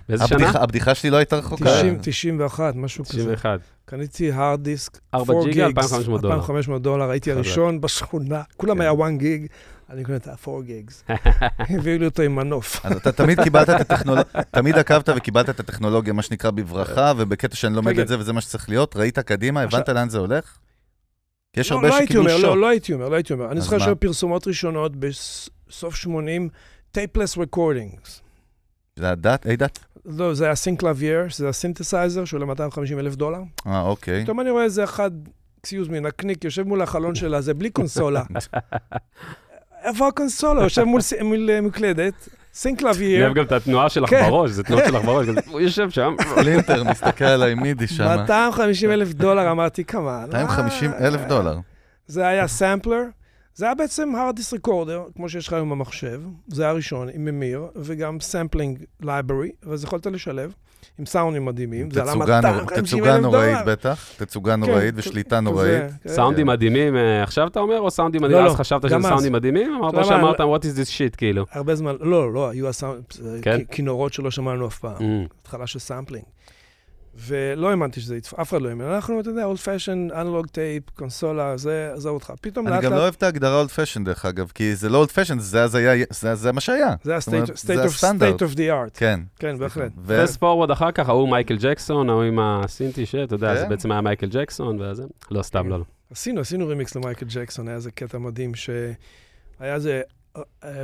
באיזה 0.10 0.28
שנה? 0.28 0.50
הבדיחה- 0.50 0.96
שלי 0.96 1.10
לא 1.10 1.18
הייתה 1.18 1.36
רחוקה. 1.36 1.66
90, 1.66 1.98
91, 2.02 2.76
משהו 2.76 3.06
כזה. 3.06 3.18
91. 3.18 3.60
קניתי 3.86 4.32
הארד 4.32 4.64
דיסק, 4.64 5.00
4 5.14 5.34
4 5.34 5.46
ג'יגה, 5.46 5.68
gigs, 5.68 5.94
2,500 5.94 6.22
דולר. 6.22 6.36
2,500 6.36 6.82
דולר, 6.82 7.10
הייתי. 7.10 7.32
הראשון 7.32 7.82
בשכונה, 7.82 8.42
כולם 8.58 8.76
כן. 8.76 8.82
היה 8.82 8.92
1 8.92 9.18
gig, 9.18 9.46
אני 9.90 10.04
קונה 10.04 10.18
את 10.18 10.28
ה-4 10.28 10.62
gigs. 10.64 11.04
הביאו 11.78 12.00
לי 12.00 12.06
אותו 12.06 12.22
עם 12.22 12.36
מנוף. 12.36 12.86
אז 12.86 12.96
אתה 12.96 13.12
תמיד 13.12 13.42
קיבלת 13.44 13.70
את 13.70 13.82
הטכנולוגיה, 13.82 14.44
תמיד 14.52 14.76
עקבת 14.78 15.10
וקיבלת 15.16 15.50
את 15.50 15.60
הטכנולוגיה, 15.60 16.14
מה 16.14 16.22
שנקרא, 16.22 16.52
בברכה, 16.52 17.14
ובקטע 17.18 17.56
שאני 17.56 17.76
לומד 17.76 17.96
כן, 17.96 18.02
את 18.02 18.08
זה 18.08 18.20
וזה 18.20 18.34
מה 18.34 18.42
שצריך 18.42 18.70
להיות, 18.70 18.96
ראית 18.96 19.20
קדימה, 19.20 19.62
הבנת 19.62 19.90
לאן 19.90 20.10
זה 20.10 20.18
הולך? 20.18 20.58
כי 21.54 21.60
יש 21.60 21.72
לא, 21.72 21.76
הרבה 21.76 21.88
לא 21.88 22.00
שקיבלו 22.06 22.30
שוק. 22.30 22.40
לא, 22.44 22.58
לא 22.62 22.68
הייתי 22.68 22.94
אומר, 22.94 23.10
לא 23.10 23.16
הייתי 23.16 23.34
אומר. 23.34 23.52
אני 23.52 23.62
זוכר? 23.62 23.80
שהיו 23.80 24.00
פרסומות 24.00 24.48
ראשונות 24.48 24.92
בסוף 24.96 25.96
80, 25.96 26.50
tapeless 26.92 27.38
recordings. 27.38 28.22
זה 28.96 29.10
ה-ADAT, 29.12 29.48
ADAT? 29.48 29.80
לא, 30.06 30.34
זה 30.34 30.46
היה 30.46 30.56
סינקלווייר, 30.56 31.26
זה 31.36 31.50
הסינתסייזר 31.50 32.26
שעולה 32.26 32.46
250 32.46 33.00
אלף 33.00 33.16
דולר. 33.16 33.40
אה, 33.68 33.82
אוקיי. 33.82 34.24
פתאום 34.24 34.40
אני 34.40 34.50
רואה 34.50 34.64
איזה 34.64 34.84
אחד, 34.84 35.12
excuse 35.62 35.88
me, 35.88 36.00
נקניק, 36.00 36.44
יושב 36.44 36.64
מול 36.68 36.82
החלון 36.82 37.16
שלה, 37.16 37.42
זה 37.42 37.54
בלי 37.54 37.70
קונסולה. 37.70 38.24
איפה 39.86 40.08
הקונסולה? 40.08 40.64
יושב 40.64 40.84
מול 40.84 41.02
ס- 41.02 41.14
מול 41.22 41.50
אה, 41.50 41.62
מקלדת, 41.62 42.30
אני 42.66 43.24
אוהב 43.24 43.34
גם 43.34 43.44
את 43.44 43.52
התנועה 43.52 43.90
שלך 43.90 44.10
כן. 44.10 44.22
בראש, 44.30 44.52
זה 44.52 44.64
תנועות 44.64 44.84
שלך 44.86 45.06
בראש, 45.06 45.28
הוא 45.52 45.62
יושב 45.62 45.90
שם. 45.90 46.16
לינטר 46.46 46.84
מסתכל 46.84 47.26
עליי 47.26 47.56
מידי 47.56 47.88
שם. 47.88 48.04
250 48.04 48.92
אלף 48.92 49.14
דולר, 49.14 49.52
אמרתי, 49.52 49.84
כמה? 49.84 50.26
250 50.28 50.92
אלף 50.94 51.22
דולר. 51.28 51.58
זה 52.08 52.28
היה 52.28 52.48
סמפלר, 52.48 53.04
זה 53.56 53.66
היה 53.66 53.76
בעצם 53.76 54.10
hard 54.16 54.40
disk 54.40 54.60
recorder, 54.60 55.14
כמו 55.16 55.30
שיש 55.30 55.48
לך 55.48 55.54
היום 55.54 55.70
במחשב, 55.70 56.22
זה 56.48 56.64
היה 56.64 56.72
הראשון, 56.72 57.10
עם 57.14 57.26
ממיר, 57.26 57.68
וגם 57.76 58.20
sampling 58.20 58.84
library, 59.02 59.52
ואז 59.64 59.84
יכולת 59.84 60.06
לשלב, 60.06 60.54
עם 61.00 61.06
סאונדים 61.06 61.46
מדהימים, 61.46 61.92
זה 61.92 62.02
עלה 62.02 62.12
תצוגה 62.12 62.42
250 62.42 62.84
תצוגה 62.86 63.18
נוראית. 63.20 63.58
בטח, 63.66 64.10
תצוגה 64.18 64.54
כן, 64.54 64.60
נוראית 64.60 64.94
ושליטה 64.98 65.40
נוראית. 65.40 65.84
כן. 66.04 66.10
סאונדים 66.10 66.48
מדהימים, 66.48 66.96
אה, 66.96 67.24
עכשיו 67.24 67.48
אתה 67.48 67.60
אומר, 67.60 67.80
או 67.80 67.92
סאונדים 67.92 68.22
מדהימים? 68.22 68.46
לא, 68.46 68.50
אז 68.50 68.54
לא, 68.54 68.60
חשבת 68.60 68.82
שזה. 68.90 68.96
סאונדים 69.02 69.32
מדהימים? 69.34 69.74
אמרת 69.74 70.06
שאמרת, 70.06 70.40
what 70.40 70.64
is 70.64 70.78
this 70.78 70.90
shit, 70.90 71.16
כאילו. 71.18 71.46
הרבה 71.52 71.76
זמן, 71.76 71.96
לא, 72.00 72.34
לא, 72.34 72.50
היו 72.50 72.68
כן? 73.42 73.60
כינורות 73.72 74.14
שלא 74.14 74.32
שמענו 74.32 74.68
אף 74.68 74.80
פעם, 74.80 74.96
Mm. 74.98 75.34
התחלה 75.42 75.68
של 75.68 75.80
sampling. 75.80 76.24
ולא 77.16 77.70
האמנתי 77.70 78.02
שזה 78.02 78.18
יתפ... 78.18 78.34
אף 78.34 78.50
אחד 78.50 78.62
לא 78.62 78.70
האמין. 78.70 78.88
אנחנו, 78.88 79.20
אתה 79.20 79.30
יודע, 79.30 79.44
old 79.44 79.60
fashioned, 79.60 80.08
analog 80.16 80.48
tape, 80.48 80.90
קונסולה, 80.90 81.58
זה, 81.58 81.92
עזוב 81.96 82.14
אותך. 82.14 82.34
פתאום 82.42 82.68
אני 82.68 82.76
לאט 82.76 82.84
גם 82.84 82.92
לא 82.92 82.96
לאט, 82.98 83.04
אוהב 83.04 83.14
את 83.18 83.24
ההגדרה 83.24 83.58
old 83.60 83.70
fashioned 83.70 84.04
דרך 84.04 84.26
אגב, 84.26 84.52
כי 84.56 84.76
זה 84.76 84.90
לא 84.90 84.98
old 84.98 85.12
fashioned, 85.12 85.40
זה 85.40 85.64
אז 85.64 85.76
היה, 85.76 86.06
זה- 86.10 86.36
זה 86.36 86.52
מה 86.52 86.62
שהיה. 86.62 86.96
זה 87.04 87.16
ה-state 87.16 87.22
of- 88.42 88.56
the 88.56 88.58
art. 88.58 88.90
כן. 88.94 89.20
כן, 89.40 89.58
בהחלט. 89.60 89.92
פסט 90.08 90.40
פורוורד 90.40 90.72
אחר 90.72 90.92
כך, 90.92 91.10
ההוא 91.10 91.30
מייקל 91.30 91.58
ג'קסון, 91.60 92.10
ההוא 92.10 92.24
עם 92.24 92.40
הסינטי 92.40 93.06
שאתה 93.06 93.36
יודע, 93.36 93.54
כן. 93.56 93.60
זה 93.60 93.66
בעצם 93.66 93.92
היה 93.92 94.02
מייקל 94.02 94.28
ג'קסון, 94.32 94.82
וזה, 94.82 95.04
לא, 95.32 95.42
סתם 95.44 95.70
לא. 95.70 95.80
לא. 95.80 95.86
עשינו, 96.12 96.42
עשינו 96.42 96.68
רימיקס 96.68 96.96
למייקל 96.96 97.26
ג'קסון, 97.30 97.68
היה 97.68 97.76
איזה 97.76 97.92
קטע 97.92 98.18
מדהים 98.18 98.56
שהיה 98.56 98.94
איזה 99.62 100.02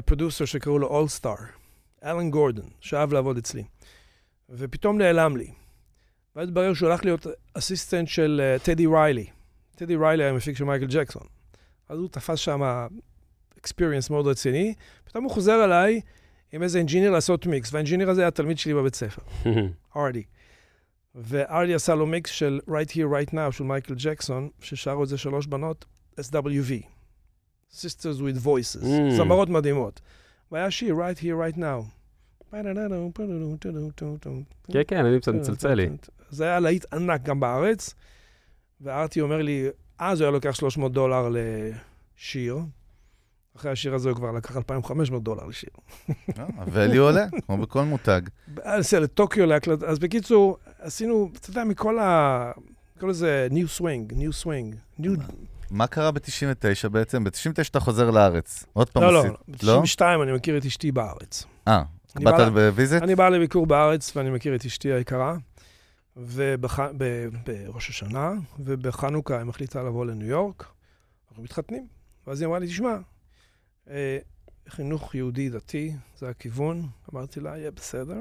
פרודוסר 0.06 0.46
שקראו 0.46 0.80
לו 0.80 0.88
אולסטאר, 0.88 1.34
אלן 2.06 2.30
גורדון, 2.30 2.66
שאהב 2.82 3.14
לעבוד 3.14 3.38
אצלי. 3.38 3.64
ופתאום 4.50 4.98
נעלם 4.98 5.38
לי. 5.38 5.48
ואז 6.36 6.48
התברר 6.48 6.74
שהוא 6.74 6.90
הלך 6.90 7.06
להיות 7.06 7.28
assistant 7.54 8.08
של 8.08 8.42
אה, 8.44 8.60
טדי 8.60 8.86
ריילי. 8.88 9.26
טדי 9.76 9.96
ריילי 9.96 10.24
היה 10.24 10.34
מפיק 10.34 10.58
של 10.58 10.64
מייקל 10.64 10.86
ג'קסון. 10.90 11.24
אז 11.90 12.00
הוא 12.00 12.08
תפס 12.10 12.40
שם 12.40 12.62
experience 13.60 14.10
מאוד 14.10 14.28
רציני, 14.28 14.74
פתאום 15.04 15.24
הוא 15.24 15.32
חוזר 15.32 15.64
אליי 15.64 16.02
עם 16.52 16.64
איזה 16.64 16.78
engineer 16.78 17.12
לעשות 17.12 17.46
מיקס, 17.46 17.74
וה-engineer 17.74 18.10
הזה 18.10 18.22
היה 18.22 18.32
תלמיד 18.32 18.60
שלי 18.60 18.74
בבית 18.74 18.96
ספר. 18.96 19.22
ארדי. 19.98 20.24
וארדי 21.16 21.74
עשה 21.74 21.96
לו 21.96 22.06
מיקס 22.06 22.32
של 22.32 22.60
Right 22.70 22.90
Here, 22.92 23.30
Right 23.30 23.34
Now 23.34 23.52
של 23.52 23.64
מייקל 23.64 23.94
ג'קסון, 23.98 24.50
ששרו 24.62 25.04
את 25.04 25.10
זה 25.10 25.18
שלוש 25.18 25.48
בנות, 25.48 25.86
SWV, 26.20 26.84
Sisters 27.74 28.20
with 28.20 28.46
Voices, 28.46 28.84
Mm. 28.84 29.16
זמרות 29.18 29.50
מדהימות. 29.50 30.02
והיה 30.52 30.72
שיר 30.72 30.96
Right 30.96 31.20
Here, 31.20 31.56
Right 31.56 31.58
Now. 31.58 31.99
כן, 34.72 34.82
כן, 34.88 35.06
אני 35.06 35.20
קצת 35.20 35.34
מצלצל 35.34 35.74
לי. 35.74 35.90
זה 36.30 36.44
היה 36.44 36.60
להיט 36.60 36.94
ענק 36.94 37.24
גם 37.24 37.40
בארץ, 37.40 37.96
וארתי 38.82 39.22
אומר 39.22 39.42
לי, 39.42 39.68
אז 40.00 40.22
הוא 40.22 40.26
היה 40.26 40.32
לוקח 40.32 40.56
300 40.56 40.92
דולר 40.92 41.30
לשיר. 41.30 42.58
אחרי 43.56 43.72
השיר 43.72 43.96
הזה 43.96 44.10
הוא 44.10 44.16
כבר 44.16 44.32
לקח 44.32 44.58
2,500 44.58 45.24
דולר 45.24 45.46
לשיר. 45.46 45.70
ה-value 46.38 47.00
עולה, 47.00 47.26
כמו 47.46 47.58
בכל 47.58 47.84
מותג. 47.84 48.22
נסע 48.80 49.00
לטוקיו 49.00 49.46
להקלט, 49.46 49.84
אז 49.84 50.00
בקיצור, 50.00 50.58
עשינו, 50.80 51.30
אתה 51.40 51.50
יודע, 51.50 51.64
מכל 51.64 52.00
ה... 52.00 52.52
כל 53.00 53.10
איזה 53.10 53.48
new 53.52 53.68
swing, 53.68 54.14
new 54.14 54.34
swing. 54.34 54.76
new... 55.00 55.14
מה 55.72 55.88
קרה 55.88 56.12
ב-99 56.12 56.90
בעצם? 56.90 57.24
ב-99 57.24 57.62
אתה 57.72 57.80
חוזר 57.80 58.12
לארץ. 58.12 58.66
עוד 58.74 58.90
פעם 58.90 59.04
לא, 59.04 59.14
לא, 59.14 59.24
לא? 59.64 59.82
ב-92 59.82 60.02
אני 60.24 60.32
מכיר 60.32 60.58
את 60.58 60.66
אשתי 60.66 60.92
בארץ. 60.92 61.46
אה, 61.68 61.84
באת 62.16 62.24
בא- 62.24 62.50
ב-visit? 62.50 63.04
אני 63.04 63.16
בא 63.16 63.30
לביקור 63.30 63.66
בארץ 63.66 64.16
ואני 64.16 64.30
מכיר 64.30 64.56
את 64.56 64.66
אשתי 64.66 64.92
היקרה, 64.94 65.36
ובראש 66.18 67.90
השנה, 67.90 68.32
ובחנוכה 68.60 69.38
היא 69.38 69.44
מחליטה 69.44 69.84
לבוא 69.84 70.06
לניו 70.06 70.28
יורק, 70.28 70.66
אנחנו 71.30 71.44
מתחתנים. 71.44 71.88
ואז 72.28 72.42
היא 72.42 72.48
אמרה 72.48 72.60
לי, 72.60 72.68
תשמע, 72.68 72.96
אה, 73.90 74.18
חינוך 74.70 75.16
יהודי 75.16 75.50
דתי, 75.50 75.94
זה 76.18 76.30
הכיוון. 76.30 76.88
אמרתי 77.14 77.40
לה, 77.40 77.58
יהיה 77.58 77.72
בסדר. 77.72 78.18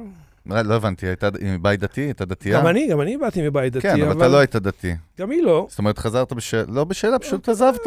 לא 0.46 0.74
הבנתי, 0.74 1.06
הייתה 1.06 1.28
מבית 1.42 1.80
דתי? 1.80 2.00
הייתה 2.00 2.24
דתייה? 2.24 2.60
גם 2.60 2.66
אני, 2.66 2.88
גם 2.90 3.00
אני 3.00 3.16
באתי 3.16 3.48
מבית 3.48 3.72
דתי, 3.72 3.82
כן, 3.82 4.02
אבל 4.02 4.16
אתה 4.16 4.28
לא 4.28 4.38
היית 4.38 4.56
דתי. 4.56 4.94
גם 5.18 5.30
היא 5.30 5.42
לא. 5.42 5.66
זאת 5.70 5.78
אומרת, 5.78 5.98
חזרת 5.98 6.32
בשאלה, 6.32 6.64
לא 6.68 6.84
בשאלה, 6.84 7.18
פשוט 7.18 7.48
עזבת. 7.48 7.86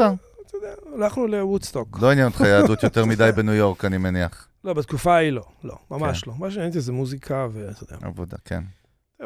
אתה 0.56 0.66
יודע, 0.66 0.74
הלכנו 0.94 1.26
לוודסטוק. 1.26 1.98
לא 2.02 2.10
עניין 2.10 2.26
אותך 2.26 2.40
יהדות 2.40 2.82
יותר 2.82 3.04
מדי 3.04 3.30
בניו 3.36 3.54
יורק, 3.54 3.84
אני 3.84 3.98
מניח. 3.98 4.48
לא, 4.64 4.72
בתקופה 4.72 5.14
ההיא 5.14 5.30
לא, 5.30 5.44
לא, 5.64 5.76
ממש 5.90 6.22
כן. 6.22 6.30
לא. 6.30 6.36
מה 6.38 6.50
שעניין 6.50 6.68
אותי 6.68 6.80
זה 6.80 6.92
מוזיקה, 6.92 7.46
ואתה 7.52 7.84
יודע. 7.84 8.06
עבודה, 8.06 8.36
כן. 8.44 8.64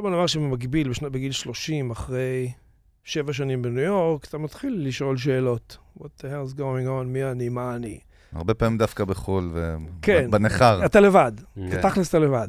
בוא 0.00 0.10
נאמר 0.10 0.26
שבמקביל, 0.26 0.92
בגיל 1.12 1.32
30, 1.32 1.90
אחרי 1.90 2.52
שבע 3.04 3.32
שנים 3.32 3.62
בניו 3.62 3.82
יורק, 3.84 4.24
אתה 4.24 4.38
מתחיל 4.38 4.86
לשאול 4.86 5.16
שאלות. 5.16 5.78
What 5.98 6.02
the 6.02 6.22
hell 6.22 6.52
is 6.52 6.58
going 6.58 6.86
on? 6.86 7.04
מי 7.06 7.24
אני? 7.24 7.48
מה 7.48 7.76
אני? 7.76 7.98
הרבה 8.32 8.54
פעמים 8.54 8.78
דווקא 8.78 9.04
בחו"ל, 9.04 9.52
כן. 10.02 10.24
ובנכר. 10.28 10.84
אתה 10.86 11.00
לבד, 11.00 11.32
כן. 11.54 11.82
תכלס 11.82 12.08
אתה 12.08 12.18
לבד. 12.18 12.48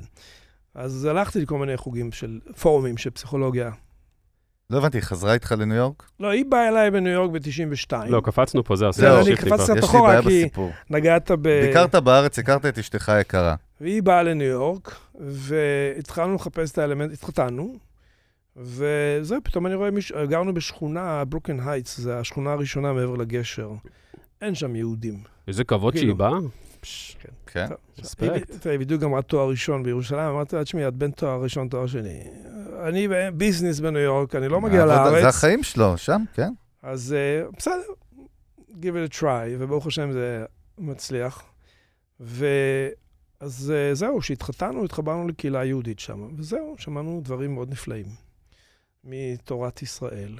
אז 0.76 1.06
הלכתי 1.06 1.42
לכל 1.42 1.58
מיני 1.58 1.78
חוגים 1.78 2.12
של 2.12 2.40
פורומים 2.62 2.98
של 2.98 3.10
פסיכולוגיה. 3.10 3.72
לא 4.70 4.78
הבנתי, 4.78 4.98
היא 4.98 5.04
חזרה 5.04 5.34
איתך 5.34 5.56
לניו 5.60 5.78
יורק? 5.78 6.04
לא, 6.20 6.28
היא 6.30 6.46
באה 6.50 6.68
אליי 6.68 6.92
בניו 6.92 7.12
יורק 7.14 7.32
ב-92. 7.32 7.94
לא, 8.10 8.22
קפצנו 8.22 8.64
פה, 8.64 8.76
זהו, 8.76 8.92
זהו, 8.94 9.18
עשינו 9.20 9.36
אני. 9.36 9.36
קפצתי- 9.38 9.74
קצת 9.74 9.84
אחורה, 9.84 10.22
כי- 10.22 10.28
בסיפור. 10.28 10.72
נגעת 10.90 11.32
ב... 11.32 11.62
ביקרת 11.68 11.96
בארץ, 11.96 12.40
הכרת 12.40 12.66
את 12.66 12.78
אשתך 12.78 13.10
היקרה. 13.10 13.56
והיא 13.82 14.04
באה 14.04 14.24
לניו 14.24 14.48
יורק, 14.48 14.96
והתחלנו 15.20 16.36
לחפש 16.36 16.72
את 16.72 16.78
האלמנט, 16.78 17.14
התחתנו, 17.14 17.76
וזהו, 18.58 19.40
פתאום 19.44 19.68
אני 19.68 19.76
רואה 19.76 19.92
מישהו, 19.92 20.18
גרנו 20.28 20.54
בשכונה, 20.54 21.26
ברוקלין 21.26 21.60
הייטס, 21.60 22.00
זו 22.00 22.12
השכונה 22.12 22.52
הראשונה 22.52 22.94
מעבר 22.94 23.16
לגשר. 23.16 23.70
אין 24.42 24.56
שם 24.56 24.76
יהודים. 24.76 25.20
איזה 25.48 25.64
כבוד 25.64 25.94
כאילו. 25.94 26.06
שהיא 26.08 26.16
באה. 26.20 26.38
כן. 27.46 27.68
טוב, 27.68 27.78
רספקט. 28.00 28.66
היא 28.68 28.80
בדיוק 28.80 29.02
גמרה 29.02 29.22
תואר 29.22 29.50
ראשון 29.50 29.84
בירושלים, 29.84 30.20
אמרתי 30.30 30.56
לה, 30.56 30.64
תשמעי, 30.64 30.88
את 30.88 30.94
בין 30.96 31.12
תואר 31.12 31.42
ראשון, 31.44 31.68
תואר 31.68 31.88
שני. 31.88 32.24
אני 32.88 33.08
ביזנס 33.34 33.80
בניו 33.80 34.02
יורק, 34.02 34.36
אני 34.36 34.48
לא 34.50 34.62
מגיע 34.62 34.80
העבודה- 34.84 35.10
זה 35.10 35.22
לארץ. 35.22 35.36
החיים 35.36 35.64
שלו, 35.64 35.98
שם, 35.98 36.24
כן. 36.34 36.52
אז 36.84 37.14
אה, 37.18 37.44
בסדר, 37.58 37.82
give 38.72 39.10
it 39.10 39.14
a 39.14 39.20
try, 39.20 39.26
וברוך 39.60 39.88
השם 39.88 40.12
זה 40.12 40.46
מצליח. 40.78 41.44
ואז 42.20 43.74
אה, 43.76 43.96
זהו, 43.96 44.20
כשהתחתנו, 44.20 44.86
התחברנו 44.86 45.28
לקהילה 45.28 45.66
יהודית 45.66 46.00
שם, 46.00 46.28
וזהו, 46.38 46.76
שמענו 46.78 47.22
דברים 47.24 47.54
מאוד 47.54 47.72
נפלאים. 47.72 48.06
מתורת 49.04 49.82
ישראל, 49.82 50.32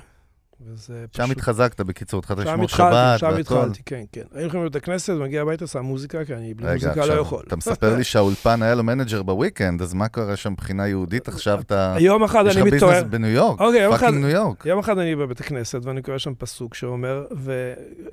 וזה 0.62 1.06
שם 1.12 1.24
פשוט... 1.24 1.38
התחזקת, 1.38 1.82
בקיצור, 1.82 2.20
התחלת 2.20 2.38
שם 2.38 2.44
לשמור 2.44 2.66
התחלתי, 2.66 2.92
שבת 2.92 3.20
שם 3.20 3.26
והכל. 3.38 3.40
התחלתי, 3.40 3.82
כן, 3.86 4.04
כן. 4.12 4.22
היינו 4.22 4.42
הולכים 4.42 4.62
לבית 4.62 4.76
הכנסת, 4.76 5.14
מגיע 5.14 5.42
הביתה, 5.42 5.68
שם 5.68 5.80
מוזיקה, 5.80 6.26
כי 6.26 6.34
אני 6.36 6.54
בלי 6.54 6.68
רגע, 6.68 6.74
מוזיקה 6.74 6.96
לא 6.96 7.02
עכשיו, 7.02 7.22
יכול. 7.22 7.44
אתה 7.48 7.56
מספר 7.56 7.96
לי 7.96 8.04
שהאולפן 8.10 8.62
היה 8.62 8.76
לו 8.76 8.84
manager 8.84 9.24
ב-weekend, 9.24 9.82
אז 9.82 9.94
מה 9.94 10.08
קורה 10.08 10.36
שם 10.36 10.52
מבחינה 10.52 10.88
יהודית 10.88 11.28
עכשיו? 11.28 11.60
אתה... 11.62 11.96
יום 12.00 12.24
אחד 12.24 12.44
יש 12.48 12.58
אני 12.58 12.68
לך 12.68 12.74
מתעורר, 12.74 12.94
business 12.94 13.12
בניו 13.12 13.30
יורק, 13.30 13.60
אוקיי, 13.62 13.82
יום 13.82 13.94
אחד- 13.94 14.06
fucking 14.06 14.26
ניו 14.26 14.30
יורק. 14.36 14.66
יום 14.66 14.80
אחד 14.80 14.98
אני 14.98 15.16
בבית 15.16 15.40
הכנסת, 15.40 15.80
ואני 15.86 16.02
קורא 16.02 16.18
שם 16.18 16.34
פסוק 16.36 16.76
שאומר, 16.76 17.26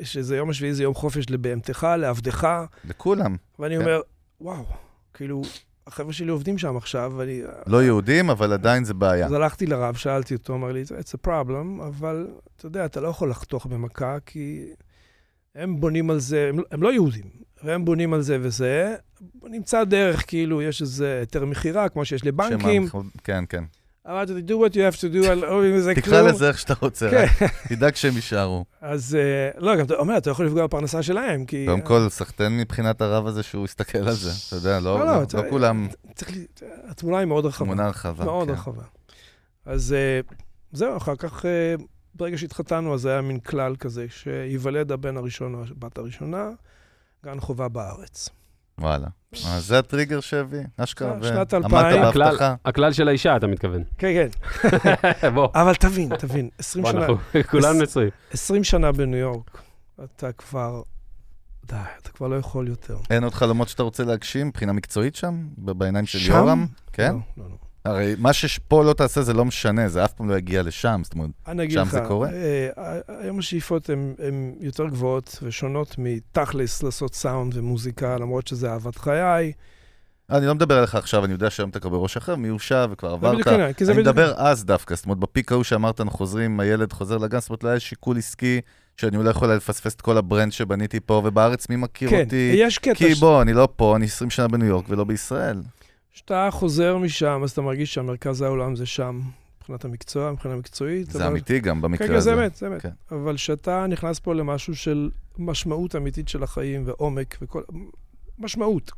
ושזה 0.01 0.37
יום 0.37 0.51
השביעי 0.51 0.75
זה 0.75 0.83
יום 0.83 0.95
חופש 0.95 1.31
לבהמתך, 1.31 1.87
לעבדך, 1.99 2.49
לכולם. 2.85 3.37
ואני 3.59 3.75
כן. 3.75 3.81
אומר, 3.81 4.01
וואו, 4.41 4.65
כאילו, 5.15 5.43
החבר'ה 5.87 6.13
שלי 6.13 6.31
עובדים 6.31 6.59
שם 6.59 6.77
עכשיו, 6.77 7.13
ואני... 7.17 7.41
לא 7.67 7.83
יהודים, 7.83 8.31
אבל 8.31 8.53
עדיין 8.53 8.85
זה 8.85 8.95
בעיה. 8.95 9.27
אז 9.27 9.33
הלכתי 9.33 9.67
לרב, 9.67 9.95
שאלתי 9.95 10.35
אותו, 10.35 10.55
אמר 10.55 10.73
לי, 10.73 10.83
it's 10.83 11.15
a 11.25 11.29
problem, 11.29 11.83
אבל 11.87 12.27
אתה 12.57 12.67
יודע, 12.67 12.85
אתה 12.85 13.01
לא 13.01 13.09
יכול 13.09 13.31
לחתוך 13.31 13.67
במכה, 13.67 14.17
כי 14.27 14.67
הם 15.55 15.81
בונים 15.81 16.11
על 16.11 16.19
זה, 16.19 16.47
הם, 16.49 16.59
הם 16.71 16.83
לא 16.83 16.93
יהודים, 16.93 17.25
והם 17.65 17.85
בונים 17.85 18.15
על 18.15 18.21
זה 18.21 18.39
וזה, 18.41 18.95
נמצא 19.43 19.85
דרך, 19.85 20.25
כאילו, 20.27 20.63
יש 20.63 20.83
איזה 20.83 21.19
היתר 21.21 21.45
מכירה, 21.45 21.89
כמו 21.89 22.05
שיש 22.05 22.25
לבנקים. 22.25 22.89
שמה- 22.89 23.01
כן, 23.25 23.45
כן. 23.49 23.65
אמרתי, 24.09 24.33
do 24.33 24.51
what 24.51 24.73
you 24.73 24.93
have 24.93 24.99
to 25.01 25.25
do, 25.25 25.33
אני 25.33 25.41
לא 25.41 25.59
מבין 25.59 25.77
בזה 25.77 25.95
תקרא 25.95 26.21
כלום. 26.21 26.29
לזה 26.29 26.49
איך 26.49 26.59
שאתה 26.59 26.75
רוצה, 26.81 27.11
כן. 27.11 27.47
תדאג 27.69 27.95
שהם 27.95 28.15
יישארו. 28.17 28.65
אז 28.81 29.15
אה, 29.21 29.61
לא, 29.61 29.77
גם 29.77 29.85
אתה 29.85 29.95
אומר, 29.95 30.17
אתה 30.17 30.31
יכול 30.31 30.47
לפגוע 30.47 30.67
בפרנסה 30.67 31.03
שלהם, 31.03 31.45
כי... 31.45 31.67
קודם 31.69 31.81
כל, 31.81 32.07
סחטיין 32.09 32.57
מבחינת 32.59 33.01
הרב 33.01 33.27
הזה 33.27 33.43
שהוא 33.43 33.65
יסתכל 33.65 33.99
על 33.99 34.13
זה. 34.13 34.31
אתה 34.49 34.57
יודע, 34.57 34.81
לא 34.81 34.99
לא, 34.99 35.07
לא, 35.07 35.23
לא- 35.35 35.51
כולם 35.51 35.89
התמונה 36.89 37.19
היא 37.19 37.27
מאוד 37.27 37.47
רחבה. 37.47 37.67
תמונה 37.67 37.89
רחבה. 37.89 38.25
מאוד 38.25 38.49
כן. 38.49 38.55
רחבה. 38.55 38.83
אז 39.67 39.93
אה, 39.93 40.21
זהו, 40.73 40.97
אחר 40.97 41.17
כך, 41.17 41.47
אה, 41.47 41.75
ברגע 42.15 42.39
שהתחתנו, 42.39 42.95
אז 42.95 43.01
זה 43.01 43.11
היה 43.11 43.21
מין 43.21 43.41
כלל 43.41 43.77
כזה, 43.77 44.07
שייוולד 44.09 44.93
הבן 44.93 45.17
הראשון 45.17 45.55
או 45.55 45.63
הבת 45.71 45.99
הראשונה, 45.99 46.51
גן 47.25 47.41
חובה 47.41 47.69
בארץ. 47.69 48.29
וואלה. 48.79 49.07
אז 49.33 49.67
זה 49.67 49.79
הטריגר 49.79 50.21
שהביא, 50.21 50.61
אשכרה. 50.77 51.17
שנת 51.23 51.55
ו- 51.55 51.57
2000. 51.57 51.87
עמדת 51.87 52.09
הכלל- 52.11 52.25
בהבטחה. 52.25 52.55
הכלל 52.65 52.93
של 52.93 53.09
האישה, 53.09 53.37
אתה 53.37 53.47
מתכוון. 53.47 53.83
כן, 53.99 54.29
כן. 54.63 55.29
בוא, 55.35 55.49
אבל 55.55 55.75
תבין, 55.75 56.17
תבין, 56.17 56.49
20 56.59 56.83
בוא, 56.85 56.93
שנה, 56.93 57.01
אנחנו 57.01 57.17
כולנו 57.51 57.83
נשואים. 57.83 58.11
20 58.31 58.65
שנה 58.65 58.93
בניו 58.93 59.19
יורק, 59.19 59.63
אתה 60.05 60.33
כבר, 60.33 60.83
די, 61.67 61.77
אתה 62.03 62.11
כבר 62.11 62.29
לא 62.29 62.37
יכול 62.37 62.69
יותר. 62.69 62.97
אין 63.11 63.25
עוד 63.25 63.35
חלומות 63.35 63.69
שאתה 63.69 63.83
רוצה 63.83 64.05
להגשים 64.05 64.47
מבחינה 64.49 64.73
מקצועית 64.73 65.17
שם? 65.17 65.49
בעיניים 65.59 66.07
של? 66.07 66.19
יורם? 66.31 66.67
כן? 66.93 67.13
לא, 67.13 67.45
לא, 67.45 67.51
לא. 67.51 67.57
הרי 67.85 68.15
מה 68.19 68.33
שפה 68.33 68.85
לא 68.85 68.93
תעשה 68.93 69.23
זה 69.23 69.33
לא 69.33 69.45
משנה, 69.45 69.89
זה 69.89 70.05
אף 70.05 70.13
פעם 70.13 70.29
לא 70.31 70.39
יגיע 70.39 70.63
לשם. 70.63 71.01
זאת 71.05 71.15
אומרת, 71.15 71.31
אני 71.49 71.63
אגיד 71.63 71.75
שם 71.75 71.83
לך, 71.83 71.91
זה 71.91 72.01
קורה? 72.09 72.29
אה, 72.29 72.69
היום 73.21 73.39
השאיפות 73.39 73.91
הן 73.91 74.55
יותר 74.61 74.89
גבוהות 74.89 75.39
ושונות 75.43 75.95
מתכלס 75.99 76.83
לעשות 76.83 77.15
סאונד 77.15 77.57
ומוזיקה, 77.57 78.17
למרות 78.19 78.47
שזה 78.47 78.71
אהבת 78.73 78.99
חיי. 78.99 79.53
אני 80.31 80.47
לא 80.47 80.55
מדבר 80.55 80.79
עליך 80.79 80.95
עכשיו, 80.95 81.25
אני 81.25 81.33
יודע 81.33 81.51
שהיום 81.51 81.71
אתה 81.71 81.81
כבר 81.81 81.91
בראש 81.91 82.17
אחר, 82.17 82.37
מיושב 82.37 82.89
וכבר 82.93 83.09
זה 83.09 83.15
עברת. 83.15 83.45
זה 83.45 83.55
אני 83.55 83.73
בדיוק... 83.73 83.99
מדבר 83.99 84.33
אז 84.37 84.65
דווקא, 84.65 84.95
זאת 84.95 85.05
אומרת, 85.05 85.19
בפיק 85.19 85.53
ההוא 85.53 85.65
שאמרת, 85.65 86.01
אנחנו 86.01 86.19
חוזרים, 86.19 86.61
הילד 86.61 86.93
חוזר 86.93 87.19
לגן, 87.19 87.41
זאת 87.41 87.51
אומרת, 87.51 87.65
לא 87.65 87.69
היה 87.69 87.81
שיקול 87.81 88.19
עסקי, 88.19 88.61
שאני 88.97 89.17
אולי 89.17 89.31
יכול 89.31 89.55
לפספס 89.55 89.95
את 89.95 90.01
כל 90.01 90.17
ה-brand 90.19 90.53
שבניתי 90.53 91.01
פה, 91.01 91.23
ובארץ 91.25 91.69
מי 91.69 91.77
מכיר 91.77 92.11
כן, 92.11 92.25
אותי? 92.25 92.53
יש 92.57 92.79
קטע 92.79 92.95
כי 92.95 93.15
ש- 93.15 93.21
בוא, 93.21 93.43
אני 93.43 93.53
לא 93.53 93.69
פה, 93.77 93.97
אני 93.97 94.05
20 94.05 94.31
שנה 94.31 94.49
בניו 94.49 94.67
יורק 94.69 94.85
ולא 94.89 95.05
בישראל. 95.05 95.61
כשאתה 96.15 96.49
חוזר 96.51 96.97
משם, 96.97 97.41
אז 97.45 97.51
אתה 97.51 97.63
מרגיש 97.63 97.95
שהמרכז 97.95 98.43
העולם 98.43 98.77
זה 98.77 98.87
שם, 98.87 99.21
מבחינת 99.59 99.85
המקצוע, 99.85 100.33
מבחינה 100.33 100.57
מקצועית. 100.57 101.11
זה 101.11 101.19
אבל- 101.19 101.27
אמיתי 101.27 101.61
גם 101.61 101.83
במקרה 101.83 102.07
כן, 102.07 102.13
כן, 102.13 102.19
הזה. 102.19 102.35
זה 102.35 102.43
אמת, 102.43 102.55
זה 102.57 102.67
אמת. 102.67 102.83
כן. 102.83 102.91
אבל 103.11 103.37
כשאתה 103.37 103.87
נכנס 103.87 104.19
פה 104.19 104.35
למשהו 104.35 104.77
של 104.77 105.11
משמעות 105.39 105.97
אמיתית 105.97 106.29
של 106.29 106.43
החיים 106.43 106.83
ועומק 106.87 107.39
וכל... 107.43 107.63
משמעות. 108.39 108.93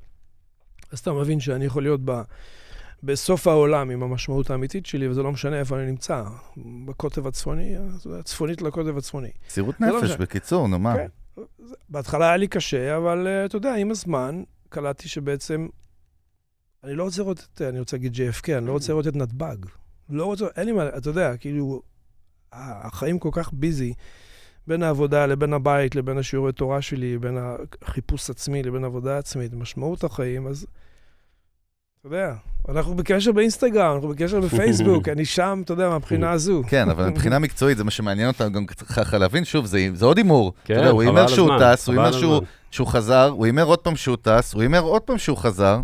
אז 0.93 0.99
אתה 0.99 1.13
מבין 1.13 1.41
שאני 1.41 1.65
יכול 1.65 1.83
להיות 1.83 2.01
ב... 2.05 2.21
בסוף 3.03 3.47
העולם 3.47 3.91
עם 3.91 4.03
המשמעות 4.03 4.51
האמיתית 4.51 4.87
שלי, 4.87 5.09
וזה 5.09 5.23
לא 5.23 5.33
משנה 5.33 5.59
איפה 5.59 5.77
אני 5.77 5.87
נמצא. 5.87 6.23
בקוטב 6.87 7.27
הצפוני, 7.27 7.75
צפונית 8.25 8.63
לקוטב 8.63 8.97
הצפוני. 8.97 9.31
מסירות 9.49 9.75
זה 9.81 9.87
לא 9.87 9.99
נפש, 9.99 10.05
משנה. 10.05 10.17
בקיצור, 10.17 10.69
נו 10.69 10.79
מה. 10.79 10.95
כן. 10.97 11.07
בהתחלה 11.89 12.27
היה 12.27 12.37
לי 12.37 12.49
קשה, 12.49 12.97
אבל 12.97 13.27
uh, 13.27 13.47
אתה 13.47 13.57
יודע, 13.57 13.75
עם 13.75 13.91
הזמן 13.91 14.43
קלטתי 14.69 15.09
שבעצם 15.09 15.67
אני 16.85 16.95
לא 16.95 17.03
רוצה 17.05 17.23
לראות 17.23 17.47
את, 17.55 17.63
אני 17.63 17.79
רוצה 17.79 17.97
להגיד 17.97 18.15
JFK, 18.15 18.53
אני 18.59 18.67
לא 18.67 18.73
רוצה 18.73 18.93
לראות 18.93 19.07
את 19.07 19.17
נתב"ג. 19.17 19.57
לא 20.11 20.25
רוצה, 20.25 20.45
אין 20.57 20.67
לי 20.67 20.73
מה, 20.73 20.89
אתה 20.97 21.11
יודע, 21.11 21.37
כאילו, 21.37 21.83
החיים 22.53 23.19
כל 23.19 23.29
כך 23.33 23.51
ביזי 23.53 23.93
בין 24.67 24.83
העבודה 24.83 25.27
לבין 25.27 25.53
הבית, 25.53 25.95
לבין 25.95 26.19
השיעורי 26.19 26.53
תורה 26.53 26.83
שלי, 26.83 27.19
בין 27.19 27.39
החיפוש 27.83 28.31
עצמי 28.31 28.63
לבין 28.63 28.85
עבודה 28.85 29.19
עצמית, 29.19 29.55
משמעות 29.55 30.05
החיים, 30.05 30.47
אז 30.47 30.67
אתה 32.01 32.15
יודע, 32.15 32.35
אנחנו 32.69 32.95
בקשר 32.95 33.33
באינסטגרם, 33.33 33.95
אנחנו 33.95 34.09
בקשר 34.09 34.41
בפייסבוק, 34.41 35.09
אני 35.13 35.25
שם, 35.25 35.61
אתה 35.65 35.73
יודע, 35.73 35.89
מהבחינה 35.89 36.31
הזו. 36.31 36.63
כן, 36.69 36.91
אבל 36.91 37.09
מבחינה 37.09 37.39
מקצועית, 37.39 37.79
זה 37.79 37.85
מה 37.85 37.91
שמעניין 37.91 38.29
אותנו 38.29 38.53
גם 38.53 38.67
ככה 38.67 39.19
להבין, 39.19 39.45
שוב, 39.45 39.67
זה 39.67 39.89
זה 39.95 40.05
עוד 40.05 40.17
הימור. 40.19 40.53
כן, 40.65 40.75
הוא 40.85 40.91
חבל 40.93 41.01
הימר 41.03 41.21
על 41.21 41.29
שהוא 41.29 41.53
הזמן, 41.55 41.75
טס, 41.75 41.87
הוא 41.89 41.93
הימר 41.95 42.13
שהוא- 42.13 42.35
הזמן. 42.35 42.47
שהוא 42.71 42.87
חזר, 42.87 43.29
הוא 43.29 43.47
הימר 43.47 43.63
עוד 43.65 43.79
פעם 43.79 43.97
שהוא 43.97 44.17
טס, 44.23 44.55
הוא 44.55 44.63
הימר 44.63 44.81
עוד 44.81 45.03
פעם 45.03 45.19
שהוא 45.19 45.37
חזר, 45.39 45.81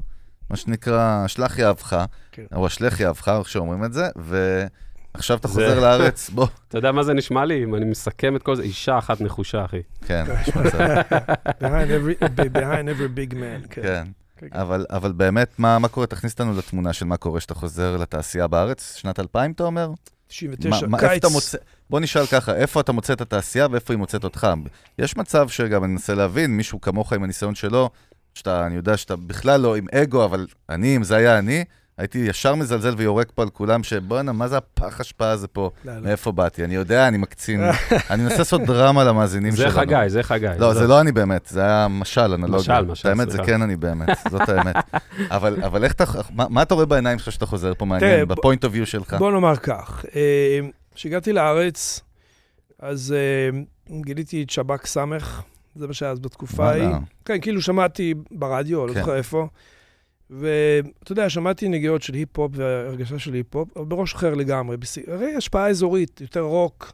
מה 0.51 0.57
שנקרא, 0.57 1.25
שלח 1.27 1.59
יהבך, 1.59 2.05
כן. 2.33 2.45
או 2.55 2.67
אשלך 2.67 3.01
יהבך, 3.01 3.29
איך 3.39 3.49
שאומרים 3.49 3.85
את 3.85 3.93
זה, 3.93 4.09
ועכשיו 4.17 5.37
אתה 5.37 5.49
זה- 5.49 5.55
חוזר 5.55 5.81
לארץ, 5.81 6.31
בוא, 6.31 6.47
אתה 6.69 6.79
יודע 6.79 6.93
מה 6.93 7.03
זה 7.03 7.15
נשמע 7.15 7.45
לי? 7.45 7.65
אם 7.65 7.75
אני 7.75 7.85
מסכם 7.85 8.37
את 8.37 8.43
כל 8.43 8.57
זה, 8.57 8.63
אישה 8.63 8.99
אחת 8.99 9.21
נחושה, 9.21 9.65
אחי. 9.65 9.81
כן, 10.07 10.25
מצב, 10.57 10.79
behind 11.63 11.89
every, 11.89 12.25
behind 12.55 12.87
every 12.89 13.19
big 13.19 13.33
man, 13.35 13.69
כן. 13.71 13.83
כן. 13.83 14.05
כן, 14.37 14.49
כן. 14.53 14.61
אבל, 14.61 14.87
אבל 14.91 15.13
באמת, 15.13 15.49
מה, 15.59 15.79
מה 15.79 15.89
קורה? 15.89 16.07
תכניס 16.07 16.33
אותנו 16.33 16.59
לתמונה 16.59 16.93
של 16.93 17.05
מה 17.07 17.17
קורה 17.17 17.39
כשאתה 17.39 17.55
חוזר 17.55 17.97
לתעשייה 17.97 18.47
בארץ, 18.47 18.97
שנת 18.97 19.21
2000, 19.21 19.53
אתה 19.53 19.63
אומר? 19.65 19.91
99, 20.29 20.69
מה, 20.87 20.89
מה, 20.89 20.99
איפה 20.99 21.09
קיץ. 21.09 21.25
אתה 21.25 21.29
מוצא, 21.33 21.59
בוא 21.91 22.01
נשאל 22.01 22.27
ככה, 22.27 22.55
איפה 22.55 22.81
אתה 22.81 22.93
מוצא 22.93 23.13
את 23.13 23.21
התעשייה 23.21 23.67
ואיפה 23.71 23.93
היא 23.93 23.99
מוצאת 23.99 24.25
אותך? 24.25 24.47
יש 24.99 25.17
מצב 25.17 25.49
שגם 25.49 25.85
אני 25.85 25.93
מנסה 25.93 26.15
להבין, 26.15 26.57
מישהו 26.57 26.81
כמוך 26.81 27.13
עם 27.13 27.23
הניסיון 27.25 27.55
שלו, 27.55 27.91
שאתה, 28.35 28.67
אני 28.67 28.75
יודע 28.75 28.97
שאתה 28.97 29.17
בכלל 29.17 29.61
לא 29.61 29.77
עם 29.77 29.87
אגו, 29.95 30.25
אבל 30.25 30.47
אני, 30.69 30.97
אם 30.97 31.05
זה 31.05 31.17
היה 31.17 31.39
אני, 31.39 31.65
הייתי 31.99 32.19
ישר 32.19 32.55
מזלזל 32.55 32.95
ויורק 32.97 33.33
פה 33.35 33.43
על 33.43 33.51
כולם, 33.51 33.83
שבואנה, 33.83 34.33
מה 34.33 34.49
זה 34.49 34.57
הפח 34.57 35.01
השפעה 35.01 35.31
הזה 35.31 35.49
פה? 35.49 35.71
לא, 35.85 35.95
לא. 35.95 36.01
מאיפה 36.01 36.33
באתי? 36.33 36.65
אני 36.65 36.75
יודע, 36.75 37.09
אני 37.09 37.19
מקצין, 37.19 37.61
אני 38.11 38.23
מנסה 38.23 38.39
לעשות 38.39 38.61
דרמה 38.61 39.05
למאזינים 39.05 39.51
זה 39.51 39.57
שלנו. 39.57 39.75
חגי, 39.75 40.09
זה 40.09 40.23
חגי. 40.23 40.47
לא, 40.59 40.75
זה 40.75 40.87
לא 40.87 41.01
אני 41.01 41.13
באמת, 41.13 41.47
זה 41.47 41.61
היה 41.61 41.89
משל, 41.91 42.21
אנלוגיה. 42.35 42.59
משל, 42.59 42.81
משל, 42.81 43.09
האמת, 43.09 43.31
זה 43.31 43.37
סליחה. 43.37 43.47
כן 43.53 43.63
אני 43.63 43.77
באמת, 43.77 44.09
זאת 44.31 44.49
האמת. 44.49 44.77
אבל 45.31 45.63
אבל 45.65 45.85
איך 45.85 45.93
אתה, 45.93 46.05
מה 46.31 46.47
מה 46.49 46.63
אתה 46.63 46.75
רואה 46.75 46.87
בעיניים 46.87 47.19
שלך 47.19 47.33
שאתה 47.33 47.47
חוזר 47.47 47.73
פה 47.75 47.85
מעניין, 47.85 48.29
ב-point 48.29 48.65
of 48.65 48.75
view 48.75 48.87
שלך? 48.87 49.15
בוא 49.15 49.33
נאמר 49.33 49.57
כך, 49.57 50.05
אה, 50.17 50.61
כשהגעתי 50.95 51.33
לארץ, 51.33 52.01
אז 52.79 53.15
אה, 53.17 53.59
גיליתי 54.01 54.43
את 54.43 54.51
שב"ק 54.51 54.87
ס', 54.87 55.43
זה 55.75 55.87
מה 55.87 55.93
שהיה 55.93 56.13
אז 56.13 56.21
בתקופה 56.21 56.69
ההיא. 56.71 56.85
כן, 57.25 57.41
כאילו 57.41 57.63
שמעתי 57.63 58.15
ברדיו, 58.31 58.87
לא 58.87 58.93
כן. 58.95 59.01
זוכר 59.01 59.17
איפה. 59.17 59.49
ואתה 60.31 61.13
יודע, 61.13 61.31
שמעתי 61.31 61.69
נגיעות 61.69 62.03
של 62.03 62.15
היפ-הופ 62.15 62.53
והרגשה 62.55 63.19
של 63.19 63.35
היפ-הופ, 63.35 63.77
אבל 63.77 63.85
בראש 63.85 64.15
אחר 64.15 64.35
לגמרי. 64.35 64.77
בס- 64.77 64.99
הרי 65.09 65.35
השפעה 65.35 65.69
אזורית, 65.69 66.21
יותר 66.21 66.41
רוק, 66.41 66.93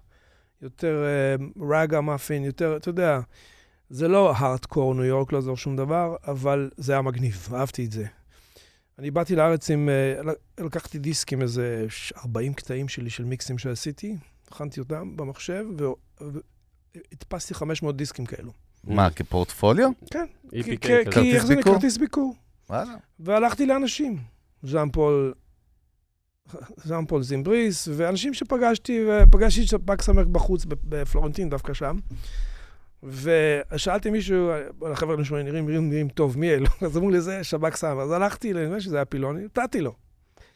יותר 0.63 1.05
uh, 1.39 1.63
רגה 1.75 2.01
מאפין, 2.01 2.45
יותר, 2.45 2.77
אתה 2.77 2.89
יודע, 2.89 3.21
זה 3.91 4.09
לא 4.09 4.33
הארדקור 4.37 4.95
ניו 4.95 5.05
יורק, 5.05 5.33
לא 5.33 5.39
עזור 5.39 5.57
שום 5.57 5.77
דבר, 5.77 6.17
אבל 6.27 6.71
זה 6.77 6.93
היה 6.93 7.03
מגניב, 7.03 7.49
אהבתי 7.55 7.85
את 7.85 7.93
זה. 7.93 8.05
אני 8.99 9.11
באתי 9.11 9.37
לארץ 9.37 9.71
עם, 9.71 9.89
uh, 10.59 10.63
לקחתי 10.65 10.99
דיסק 10.99 11.33
עם 11.33 11.43
איזה 11.43 11.87
ש- 11.89 12.13
40 12.13 12.53
קטעים 12.55 12.89
שלי 12.89 13.11
של 13.11 13.25
מיקסים 13.25 13.59
שעשיתי, 13.59 14.17
הכנתי 14.49 14.81
אותם 14.81 15.17
במחשב, 15.17 15.65
והדפסתי 16.95 17.55
500 17.55 17.97
דיסקים 17.97 18.27
כאלו. 18.27 18.53
מה, 18.95 19.11
כפורטפוליו? 19.11 19.91
כן, 20.11 20.25
EPK 20.47 21.11
כי- 21.11 21.35
איך 21.35 21.47
זה 21.47 21.55
נקרא? 21.55 21.57
ביקור? 21.57 21.75
כרטיס 21.75 21.97
ביקור. 21.97 22.35
וואלה. 22.71 22.95
והלכתי 23.21 23.67
לאנשים, 23.67 24.17
ז'אן 24.63 24.89
פול, 24.91 25.35
ז'אן 26.77 27.07
פול 27.07 27.23
זימבריס, 27.23 27.89
ואנשים 27.97 28.35
שפגשתי, 28.35 29.01
ופגשתי 29.09 29.63
את 29.63 29.69
שב"ק 29.69 30.03
ס' 30.03 30.27
בחוץ, 30.27 30.65
בפלורנטין 30.65 31.51
דווקא 31.51 31.75
שם. 31.75 31.99
ושאלתי 33.03 34.11
מישהו, 34.11 34.51
החבר'ה 34.93 35.17
נראים, 35.43 35.67
נראים, 35.69 35.91
נראים 35.91 36.09
טוב, 36.09 36.39
מי 36.39 36.51
אלו? 36.55 36.67
אז 36.87 36.97
אמרו 36.97 37.11
לי, 37.11 37.21
זה 37.21 37.45
שב"ק 37.45 37.77
ס'. 37.77 37.99
אז 38.03 38.11
הלכתי, 38.11 38.53
נדמה 38.53 38.75
לי 38.75 38.81
שזה 38.81 38.97
היה 38.97 39.05
פילוני, 39.05 39.45
נתתי 39.45 39.81
לו. 39.81 39.95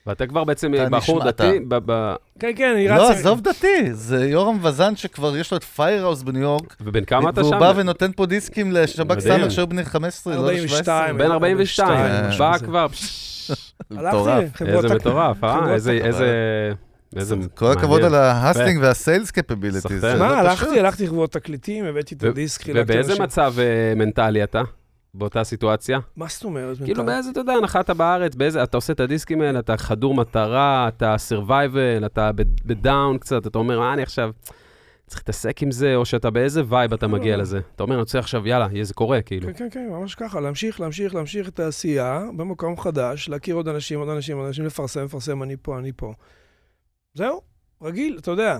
ואתה 0.06 0.26
כבר 0.26 0.44
בעצם 0.44 0.72
בחור 0.90 1.24
דתי, 1.24 1.42
אתה- 1.56 1.64
ב- 1.68 1.78
ב- 1.92 2.14
כן, 2.38 2.50
כן, 2.56 2.72
אני 2.74 2.88
רץ... 2.88 2.98
לא, 2.98 3.10
עזוב 3.10 3.40
דתי, 3.40 3.92
זה 3.92 4.24
יורם 4.26 4.58
וזאן 4.62 4.96
שכבר 4.96 5.36
יש 5.36 5.50
לו 5.50 5.56
את 5.56 5.64
פיירהאוס 5.64 6.22
בניו 6.22 6.42
יורק, 6.42 6.76
ובן 6.80 7.04
כמה 7.04 7.30
אתה 7.30 7.40
והוא 7.40 7.50
שם? 7.52 7.60
בא 7.60 7.72
ונותן 7.76 8.10
פה 8.16 8.26
דיסקים 8.26 8.72
לשב"ק 8.72 9.18
ס' 9.20 9.50
שהיו 9.50 9.66
בני 9.66 9.84
15, 9.84 10.34
לא 10.34 10.38
42. 10.40 10.84
17. 10.84 11.12
בן 11.26 11.32
42, 11.32 11.98
כן. 11.98 12.38
בא 12.38 12.58
כבר, 12.58 12.86
מטורף. 13.90 14.62
איזה 14.62 14.94
מטורף, 14.94 15.44
אה? 15.44 15.74
איזה- 15.74 16.72
איזה 17.16 17.34
כל 17.54 17.72
הכבוד. 17.72 18.02
על 18.04 18.14
ה 18.14 18.22
hustling 18.22 18.78
וה 18.82 18.96
sales 18.96 19.30
capabilities. 19.30 20.04
מה, 20.04 20.38
הלכתי, 20.38 20.80
הלכתי 20.80 21.04
לחברות 21.04 21.32
תקליטים, 21.32 21.84
הבאתי 21.84 22.14
את 22.14 22.22
הדיסק, 22.24 22.64
ובאיזה. 22.74 23.22
מצב 23.22 23.54
אה, 23.58 23.64
מנטלי 23.96 24.42
אתה? 24.44 24.62
באותה 25.14 25.44
סיטואציה? 25.44 25.98
מה 26.16 26.26
זאת 26.28 26.44
אומרת? 26.44 26.76
כאילו? 26.84 27.06
באיזה, 27.06 27.30
אתה 27.30 27.40
יודע, 27.40 27.52
נחת 27.62 27.90
בארץ, 27.90 28.34
באיזה, 28.34 28.62
אתה 28.62 28.76
עושה 28.76 28.92
את 28.92 29.00
הדיסקים 29.00 29.40
האלה, 29.40 29.58
אתה 29.58 29.76
חדור 29.76 30.14
מטרה, 30.14 30.88
אתה 30.88 31.16
survival, 31.28 32.06
אתה 32.06 32.30
ב 32.64 32.75
down 32.75 33.18
קצת, 33.18 33.46
אתה 33.46 33.58
אומר, 33.58 33.80
מה 33.80 33.92
אני 33.92 34.02
עכשיו 34.02 34.30
צריך 35.06 35.20
להתעסק 35.20 35.62
עם 35.62 35.70
זה, 35.70 35.96
או 35.96 36.04
שאתה 36.04 36.30
באיזה 36.30 36.62
vibe 36.68 36.92
אתה 36.92 37.06
מגיע. 37.06 37.36
לזה. 37.36 37.60
אתה 37.74 37.82
אומר, 37.82 37.94
אני 37.94 38.00
רוצה 38.00 38.18
עכשיו, 38.18 38.48
יאללה, 38.48 38.68
יהיה 38.72 38.84
זה 38.84 38.94
קורה, 38.94 39.22
כאילו. 39.22 39.46
כן, 39.46 39.52
כן, 39.52 39.68
כן, 39.70 39.88
ממש 39.90 40.14
ככה, 40.14 40.40
להמשיך, 40.40 40.80
להמשיך, 40.80 41.14
להמשיך 41.14 41.48
את 41.48 41.60
העשייה 41.60 42.22
במקום 42.36 42.80
חדש, 42.80 43.28
להכיר 43.28 43.54
עוד 43.54 43.68
אנשים, 43.68 43.98
עוד 43.98 44.08
אנשים, 44.08 44.36
עוד 44.36 44.46
אנשים, 44.46 44.64
לפרסם, 44.64 45.04
לפרסם, 45.04 45.42
אני 45.42 45.56
פה, 45.62 45.78
אני 45.78 45.92
פה. 45.96 46.12
זהו, 47.14 47.40
רגיל, 47.82 48.18
אתה 48.20 48.30
יודע. 48.30 48.58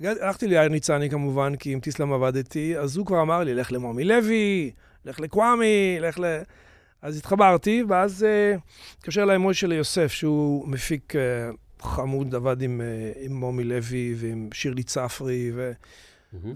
הלכתי 0.00 0.46
ליאיר 0.46 0.68
ניצני 0.68 1.10
כמובן, 1.10 1.56
כי 1.56 1.72
עם 1.72 1.80
טיסלאם 1.80 2.12
עבדתי, 2.12 2.78
אז 2.78 2.96
הוא 2.96 3.06
כבר 3.06 3.22
אמר 3.22 3.44
לי, 3.44 3.54
לך 3.54 3.72
למומי 3.72 4.04
לוי, 4.04 4.70
לך 5.04 5.20
לקוואמי, 5.20 5.96
לך 6.00 6.18
ל... 6.18 6.24
אז 7.02 7.16
התחברתי, 7.18 7.82
ואז 7.88 8.24
אה, 8.24 8.54
התקשר 8.98 9.22
אליי 9.22 9.38
מוישה 9.38 9.66
ליוסף, 9.66 10.12
שהוא 10.12 10.68
מפיק 10.68 11.16
אה, 11.16 11.50
חמוד, 11.80 12.34
עבד 12.34 12.62
עם, 12.62 12.80
אה, 12.80 13.12
עם 13.24 13.32
מומי 13.32 13.64
לוי 13.64 14.14
ועם 14.18 14.48
שירלי 14.52 14.82
צפרי, 14.82 15.50
ו... 15.54 15.72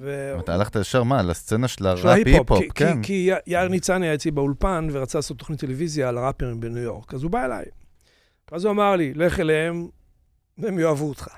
ו... 0.00 0.36
אתה 0.40 0.54
הלכת 0.54 0.76
ישר, 0.76 1.02
מה, 1.02 1.22
לסצנה 1.22 1.68
של 1.68 1.76
של 1.76 1.86
הראפ 1.86 2.06
ההיפ-הופ, 2.06 2.50
היפ-הופ, 2.52 2.60
כי- 2.62 2.68
כן. 2.74 3.02
כי- 3.02 3.30
יאיר 3.46 3.68
ניצני 3.68 4.06
היה 4.06 4.14
אצלי 4.14 4.30
באולפן 4.30 4.88
ורצה 4.92 5.18
לעשות 5.18 5.38
תוכנית 5.38 5.60
טלוויזיה 5.60 6.08
על 6.08 6.18
ראפרים 6.18 6.60
בניו 6.60 6.82
יורק, 6.82 7.14
אז 7.14 7.22
הוא 7.22 7.30
בא 7.30 7.44
אליי. 7.44 7.64
אז 8.52 8.64
הוא 8.64 8.72
אמר 8.72 8.96
לי, 8.96 9.14
לך 9.14 9.40
אליהם, 9.40 9.88
והם 10.58 10.78
יאהבו 10.78 11.08
אותך. 11.08 11.28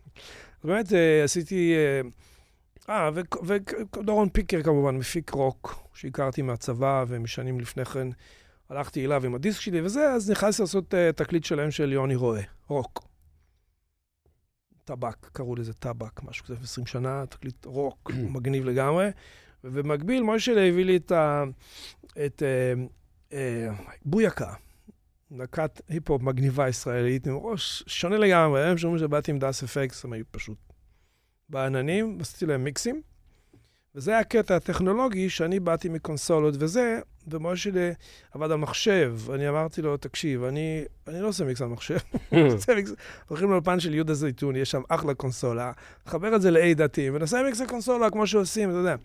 באמת 0.64 0.92
עשיתי... 1.24 1.74
אה, 2.90 3.10
ודורון 3.44 4.28
פיקר 4.28 4.62
כמובן, 4.62 4.96
מפיק 4.96 5.30
רוק, 5.30 5.88
שהכרתי 5.94 6.42
מהצבא 6.42 7.04
ומשנים 7.08 7.60
לפני 7.60 7.84
כן. 7.84 8.08
הלכתי 8.68 9.04
אליו 9.04 9.24
עם 9.24 9.34
הדיסק 9.34 9.60
שלי 9.60 9.80
וזה, 9.80 10.10
אז 10.10 10.30
נכנסתי 10.30 10.62
לעשות 10.62 10.94
אה, 10.94 11.12
תקליט 11.12 11.44
שלהם 11.44 11.70
של 11.70 11.92
יוני 11.92 12.14
רואה, 12.14 12.42
רוק. 12.68 13.08
טבק, 14.84 15.16
קראו 15.32 15.56
לזה 15.56 15.72
טבק, 15.72 16.22
משהו 16.22 16.44
כזה, 16.44 16.54
20 16.62 16.86
שנה, 16.86 17.26
תקליט 17.26 17.64
רוק, 17.64 18.10
מגניב 18.34 18.64
לגמרי. 18.64 19.10
ובמקביל, 19.64 20.22
מוישה 20.22 20.52
הביא 20.52 20.84
לי 20.84 20.96
את, 20.96 21.12
ה, 21.12 21.44
את 22.26 22.42
אה, 22.42 22.72
אה, 23.32 23.74
בויקה, 24.04 24.54
להקת 25.30 25.80
היפ-הופ 25.88 26.22
מגניבה 26.22 26.68
ישראלית, 26.68 27.26
עם 27.26 27.36
ראש 27.36 27.82
שונה 27.86 28.16
לגמרי. 28.16 28.64
הם 28.64 28.78
שאומרים 28.78 29.00
שבאתי 29.00 29.30
עם 29.30 29.38
דאס 29.38 29.62
אפקס, 29.62 30.04
הם 30.04 30.12
היו 30.12 30.24
פשוט 30.30 30.58
בעננים, 31.48 32.18
עשיתי 32.20 32.46
להם 32.46 32.64
מיקסים. 32.64 33.02
וזה 33.94 34.10
היה 34.10 34.20
הקטע 34.20 34.56
הטכנולוגי, 34.56 35.30
שאני 35.30 35.60
באתי 35.60 35.88
מקונסולות 35.88 36.54
וזה, 36.58 37.00
ומוישה 37.28 37.92
עבד 38.32 38.50
על 38.50 38.56
מחשב. 38.56 39.16
אני 39.34 39.48
אמרתי 39.48 39.82
לו, 39.82 39.96
תקשיב, 39.96 40.44
אני, 40.44 40.84
אני 41.08 41.20
לא 41.20 41.28
עושה 41.28 41.44
מיקס 41.44 41.62
על 41.62 41.68
מחשב. 41.68 41.98
הולכים 43.28 43.50
לאולפן 43.50 43.80
של 43.80 43.94
יהודה 43.94 44.14
זייתון, 44.14 44.56
יש 44.56 44.70
שם 44.70 44.82
אחלה 44.88 45.14
קונסולה, 45.14 45.72
חבר 46.06 46.36
את 46.36 46.42
זה 46.42 46.50
ל-A 46.50 46.74
דתיים, 46.76 47.14
ונעשה 47.14 47.42
מיקס 47.42 47.60
הקונסולה 47.60 48.10
כמו 48.10 48.26
שעושים, 48.26 48.70
אתה 48.70 48.78
יודע. 48.78 48.96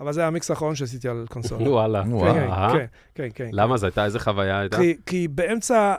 אבל 0.00 0.12
זה 0.12 0.26
המיקס 0.26 0.50
האחרון 0.50 0.74
שעשיתי 0.74 1.08
על 1.08 1.26
קונסולה. 1.30 1.68
וואלה. 1.70 2.02
כן, 2.04 2.50
אה? 2.50 2.72
כן, 2.72 2.86
כן, 3.14 3.28
כן. 3.34 3.48
למה 3.52 3.76
זה 3.76 3.86
הייתה, 3.86 4.04
איזה 4.04 4.20
חוויה 4.20 4.60
הייתה? 4.60 4.76
כי, 4.76 4.96
כי 5.06 5.28
באמצע 5.28 5.94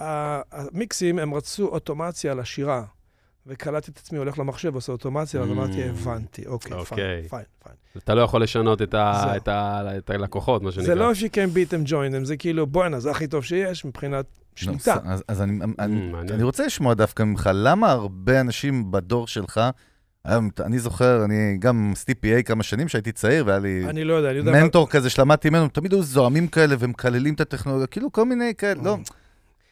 המיקסים 0.00 1.18
הם 1.18 1.34
רצו 1.34 1.66
אוטומציה 1.66 2.34
לשירה, 2.34 2.84
וקלטתי 3.46 3.90
את 3.90 3.98
עצמי 3.98 4.18
הולך 4.18 4.38
למחשב 4.38 4.70
ועושה 4.72 4.92
אוטומציה, 4.92 5.40
אז 5.40 5.48
Mm. 5.48 5.52
אמרתי, 5.52 5.84
הבנתי, 5.84 6.46
אוקיי, 6.46 6.72
אוקיי. 6.72 6.96
פיין, 6.96 7.28
פיין, 7.28 7.42
פיין. 7.64 7.74
אתה 7.98 8.14
לא 8.14 8.20
יכול 8.20 8.42
לשנות 8.42 8.82
את 8.82 8.90
זהו. 8.90 9.48
את 9.98 10.10
הלקוחות, 10.10 10.62
מה 10.62 10.72
שנקרא. 10.72 10.86
זה 10.86 10.94
לא 10.94 11.12
if 11.12 11.16
you 11.16 11.28
can 11.28 11.56
beat 11.56 11.86
them, 11.86 11.88
join 11.90 12.22
them, 12.22 12.24
זה 12.24 12.36
כאילו, 12.36 12.66
בואנה, 12.66 13.00
זה 13.00 13.10
הכי 13.10 13.26
טוב 13.26 13.44
שיש 13.44 13.84
מבחינת 13.84 14.24
שליטה. 14.56 14.94
נו, 15.04 15.10
אז- 15.12 15.22
אז 15.28 15.42
אני- 15.42 16.42
רוצה 16.42 16.66
לשמוע 16.66 16.94
דווקא 16.94 17.22
ממך, 17.22 17.50
למה 17.54 17.90
הרבה 17.90 18.40
אנשים 18.40 18.90
בדור 18.90 19.26
שלך, 19.28 19.60
אני 20.60 20.78
זוכר, 20.78 21.24
אני 21.24 21.56
גם 21.58 21.90
עשיתי 21.92 22.12
PA 22.12 22.42
כמה 22.42 22.62
שנים 22.62 22.88
שהייתי 22.88 23.12
צעיר, 23.12 23.46
והיה 23.46 23.58
לי 23.58 23.84
אני 23.88 24.04
לא 24.04 24.14
יודע, 24.14 24.30
אני 24.30 24.38
יודע... 24.38 24.52
מנטור 24.52 24.88
כזה 24.90 25.10
שלמדתי 25.10 25.50
ממנו, 25.50 25.68
תמיד 25.68 25.92
היו 25.92 26.02
זועמים 26.02 26.48
כאלה 26.48 26.76
ומקללים 26.78 27.34
את 27.34 27.40
הטכנולוגיה, 27.40 27.86
כאילו 27.86 28.12
כל 28.12 28.24
מיני 28.24 28.52
כאלה, 28.58 28.82
לא. 28.82 28.96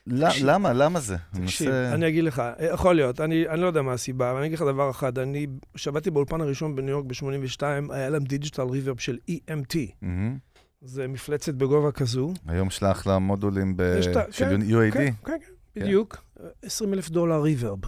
ל- 0.07 0.29
תקשיב. 0.29 0.47
למה? 0.47 0.73
למה 0.73 1.01
זה? 1.01 1.17
תקשיב, 1.45 1.69
אני 1.71 2.09
אגיד 2.09 2.25
לך, 2.25 2.43
יכול 2.73 2.95
להיות, 2.95 3.21
אני, 3.21 3.49
אני 3.49 3.61
לא 3.61 3.67
יודע 3.67 3.83
מה 3.83 3.93
הסיבה, 3.93 4.31
אבל 4.31 4.39
אני 4.39 4.47
אגיד 4.47 4.59
לך 4.59 4.65
דבר 4.65 4.91
אחד, 4.91 5.19
אני, 5.19 5.47
כשעבדתי 5.75 6.11
באולפן 6.11 6.41
הראשון 6.41 6.77
בניו 6.77 6.89
יורק 6.91 7.05
ב-82, 7.07 7.63
היה 7.93 8.09
להם 8.11 8.25
digital 8.25 8.63
reverb 8.63 8.99
של 8.99 9.19
EMT, 9.31 9.77
מהמם. 10.03 10.39
זה 10.81 11.09
מפלצת 11.09 11.55
בגובה 11.55 11.93
כזו. 11.93 12.33
היום 12.49 12.69
יש 12.69 12.83
לה 13.07 13.19
מודולים 13.19 13.77
ב- 13.77 13.81
ה- 13.83 14.03
של 14.03 14.15
כן, 14.33 14.61
UAD. 14.63 14.93
כן, 14.93 15.11
כן, 15.25 15.37
כן, 15.75 15.81
בדיוק, 15.81 16.17
20 16.63 16.95
אלף 16.95 17.11
דולר 17.11 17.43
reverb. 17.43 17.79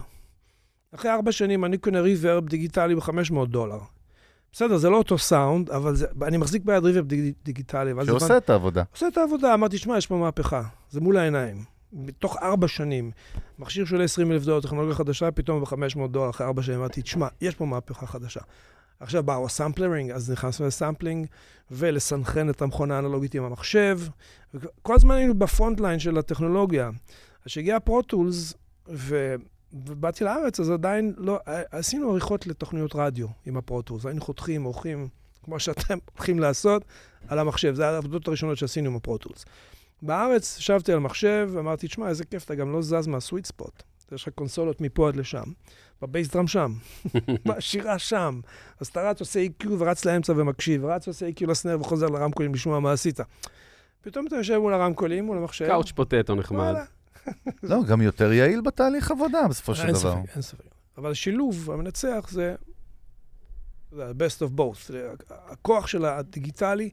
אחרי 0.95 1.11
ארבע 1.11 1.31
שנים 1.31 1.65
אני 1.65 1.77
קונה 1.77 1.99
reverb 2.01 2.47
דיגיטלי 2.49 2.95
ב-500 2.95 3.45
דולר. 3.47 3.79
בסדר, 4.51 4.77
זה 4.77 4.89
לא 4.89 4.97
אותו 4.97 5.17
סאונד, 5.17 5.69
אבל 5.69 5.95
זה, 5.95 6.05
אני 6.21 6.37
מחזיק 6.37 6.63
ביד 6.65 6.83
reverb 6.85 7.05
דיג, 7.07 7.33
דיגיטלי. 7.45 7.91
שעושה 8.05 8.37
את 8.37 8.49
העבודה. 8.49 8.83
עושה 8.91 9.07
את 9.07 9.17
העבודה, 9.17 9.53
אמרתי, 9.53 9.77
שמע, 9.77 9.97
יש 9.97 10.07
פה 10.07 10.17
מהפכה, 10.17 10.63
זה 10.89 11.01
מול 11.01 11.17
העיניים. 11.17 11.74
בתוך 11.95 12.37
ארבע 12.41 12.67
שנים, 12.67 13.11
מכשיר 13.59 13.85
שעולה 13.85 14.03
20 14.03 14.31
אלף 14.31 14.43
דולר, 14.43 14.61
טכנולוגיה 14.61 14.95
חדשה, 14.95 15.31
פתאום 15.31 15.61
ב-500 15.63 16.07
דולר 16.07 16.29
אחרי 16.29 16.47
ארבע 16.47 16.61
שנים, 16.61 16.79
אמרתי, 16.79 17.01
תשמע, 17.01 17.27
יש 17.41 17.55
פה 17.55 17.65
מהפכה 17.65 18.05
חדשה. 18.05 18.39
עכשיו 18.99 19.23
באו 19.23 19.45
ה 19.45 19.52
sampling, 19.52 20.11
אז 20.11 20.31
נכנסנו 20.31 20.67
ל 20.67 20.73
sampling, 20.73 21.27
ולסנכרן 21.71 22.49
את 22.49 22.61
המכונה 22.61 22.95
האנלוגית 22.95 23.35
עם 23.35 23.43
המחשב. 23.43 23.99
כל 24.81 24.95
הזמן 24.95 25.15
היינו 25.15 25.33
ב 25.33 25.41
front 25.41 25.79
line 25.79 25.99
של 25.99 26.17
הטכנולוגיה. 26.17 26.87
אז 26.87 27.45
כשהגיע 27.45 27.79
פרוטולס, 27.79 28.53
ו... 28.89 29.35
ובאתי 29.73 30.23
לארץ, 30.23 30.59
אז 30.59 30.69
עדיין 30.69 31.13
לא... 31.17 31.39
עשינו 31.71 32.11
עריכות 32.11 32.47
לתוכניות 32.47 32.95
רדיו 32.95 33.27
עם 33.45 33.57
הפרוטולס. 33.57 34.05
היינו 34.05 34.21
חותכים, 34.21 34.63
עורכים, 34.63 35.07
כמו 35.43 35.59
שאתם 35.59 35.97
הולכים 36.13 36.39
לעשות, 36.39 36.85
על 37.27 37.39
המחשב. 37.39 37.73
זה 37.75 37.87
העבודות 37.87 38.27
הראשונות 38.27 38.57
שעשינו 38.57 38.89
עם 38.89 38.95
הפרוטולס. 38.95 39.45
בארץ 40.01 40.57
ישבתי 40.57 40.93
על 40.93 40.99
מחשב 40.99 41.49
ואמרתי, 41.53 41.87
תשמע, 41.87 42.09
איזה 42.09 42.25
כיף, 42.25 42.45
אתה 42.45 42.55
גם 42.55 42.71
לא 42.71 42.81
זז 42.81 43.07
מה 43.07 43.18
sweet 43.18 43.45
spot. 43.45 43.83
יש 44.11 44.27
לך 44.27 44.33
קונסולות 44.35 44.81
מפה 44.81 45.07
עד 45.07 45.15
לשם. 45.15 45.43
ב 46.01 46.06
bass 46.06 46.27
drum 46.27 46.47
שם, 46.47 46.73
בשירה 47.47 47.99
שם. 47.99 48.39
אז 48.79 48.87
אתה 48.87 49.09
רץ, 49.09 49.19
עושה 49.19 49.45
EQ 49.45 49.67
ורץ 49.77 50.05
לאמצע 50.05 50.33
ומקשיב, 50.35 50.85
רץ, 50.85 51.07
עושה 51.07 51.29
EQ 51.29 51.47
ל 51.47 51.53
snare 51.53 51.81
וחוזר 51.81 52.05
לרמקולים 52.05 52.53
לשמוע 52.53 52.79
מה 52.79 52.91
עשית. 52.91 53.19
פתאום 54.01 54.27
אתה 54.27 54.35
יושב 54.35 54.57
מול 54.57 54.73
הרמקולים, 54.73 55.25
מול 55.25 55.37
המחשב. 55.37 55.67
קאוץ' 55.67 55.91
פוטטו 55.91 56.35
נחמד. 56.35 56.73
לא, 57.63 57.83
גם 57.83 58.01
יותר 58.01 58.31
יעיל 58.31 58.61
בתהליך 58.61 59.11
עבודה 59.11 59.47
בסופו 59.49 59.75
של 59.75 59.87
אין 59.87 59.91
דבר. 59.91 60.15
ספק, 60.23 60.33
אין 60.33 60.41
ספק. 60.41 60.65
אבל 60.97 61.11
השילוב 61.11 61.71
המנצח 61.71 62.27
זה, 62.29 62.55
זה 63.91 64.05
ה-best 64.05 64.47
of 64.47 64.59
both. 64.59 64.93
הכוח 65.29 65.87
של 65.87 66.05
הדיגיטלי 66.05 66.89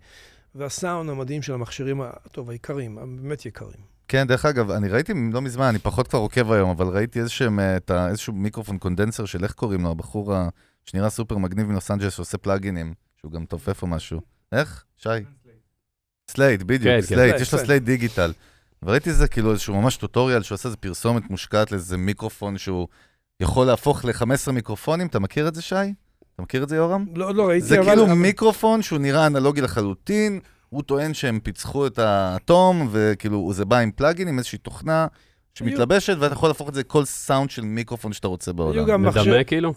והסאונד 0.54 1.10
המדהים 1.10 1.42
של 1.42 1.52
המכשירים, 1.54 2.02
טוב, 2.32 2.50
היקרים, 2.50 2.98
הבאמת 2.98 3.46
יקרים. 3.46 3.92
כן, 4.08 4.26
דרך 4.26 4.44
אגב, 4.44 4.70
אני 4.70 4.88
ראיתי 4.88 5.12
לא 5.32 5.42
מזמן, 5.42 5.64
אני 5.64 5.78
פחות 5.78 6.08
כבר 6.08 6.18
עוקב 6.18 6.52
היום, 6.52 6.70
אבל 6.70 6.86
ראיתי 6.86 7.20
איזשהם, 7.20 7.60
אה, 7.60 7.76
את 7.76 7.90
ה- 7.90 8.08
איזשהו 8.08 8.32
מיקרופון 8.32 8.78
condenser 8.78 9.24
של 9.24 9.44
איך 9.44 9.52
קוראים 9.52 9.82
לו, 9.82 9.90
הבחור 9.90 10.34
ה- 10.34 10.48
שנראה 10.86 11.10
סופר 11.10 11.38
מגניב 11.38 11.66
מלוס 11.66 11.90
אנג'לס 11.90 12.12
שעושה 12.14 12.38
פלאגינים, 12.38 12.94
שהוא 13.16 13.32
גם 13.32 13.44
תופף 13.44 13.82
או 13.82 13.86
משהו. 13.86 14.20
איך? 14.52 14.84
שי? 14.96 15.08
סלייט, 16.30 16.60
כן, 16.60 16.66
בדיוק, 16.66 16.84
כן. 16.94 17.00
סלייט, 17.02 17.06
סלייט, 17.06 17.34
יש 17.34 17.40
לו 17.40 17.46
סלייט. 17.58 17.66
סלייט 17.66 17.82
digital. 17.82 18.32
וראיתי 18.82 19.10
איזה 19.10 19.28
כאילו 19.28 19.50
איזשהו 19.50 19.80
ממש 19.82 19.96
tutorial 19.96 20.42
שהוא 20.42 20.54
עושה 20.56 20.68
איזה 20.68 20.76
פרסומת 20.76 21.30
מושקעת 21.30 21.72
לאיזה 21.72 21.96
מיקרופון 21.96 22.58
שהוא 22.58 22.88
יכול 23.40 23.66
להפוך 23.66 24.04
ל-15 24.04 24.52
מיקרופונים, 24.52 25.06
אתה 25.06 25.18
מכיר 25.18 25.48
את 25.48 25.54
זה, 25.54 25.62
שי? 25.62 25.74
אתה 26.34 26.42
מכיר 26.42 26.62
את 26.62 26.68
זה, 26.68 26.76
יורם? 26.76 27.04
לא, 27.14 27.34
לא 27.34 27.48
ראיתי, 27.48 27.66
זה 27.66 27.78
אבל... 27.78 27.88
כאילו 27.88 28.04
אבל- 28.04 28.12
מיקרופון 28.14 28.82
שהוא 28.82 28.98
נראה 28.98 29.26
אנלוגי 29.26 29.60
לחלוטין, 29.60 30.40
הוא 30.68 30.82
טוען 30.82 31.14
שהם 31.14 31.40
פיצחו 31.40 31.86
את 31.86 31.98
האטום, 31.98 32.88
וכאילו 32.90 33.52
זה 33.52 33.64
בא 33.64 33.78
עם 33.78 33.90
plugin, 33.90 34.28
עם 34.28 34.38
איזושהי 34.38 34.58
תוכנה 34.58 35.06
שמתלבשת, 35.54 36.16
ואתה 36.20 36.32
יכול 36.32 36.48
להפוך 36.48 36.68
את 36.68 36.74
זה 36.74 36.80
לכל 36.80 37.04
סאונד 37.04 37.50
של 37.50 37.62
מיקרופון 37.62 38.12
שאתה 38.12 38.28
רוצה 38.28 38.52
בעולם. 38.52 38.78
היו 38.78 38.86
גם. 38.86 39.02
מדמה 39.02 39.44
כאילו? 39.44 39.74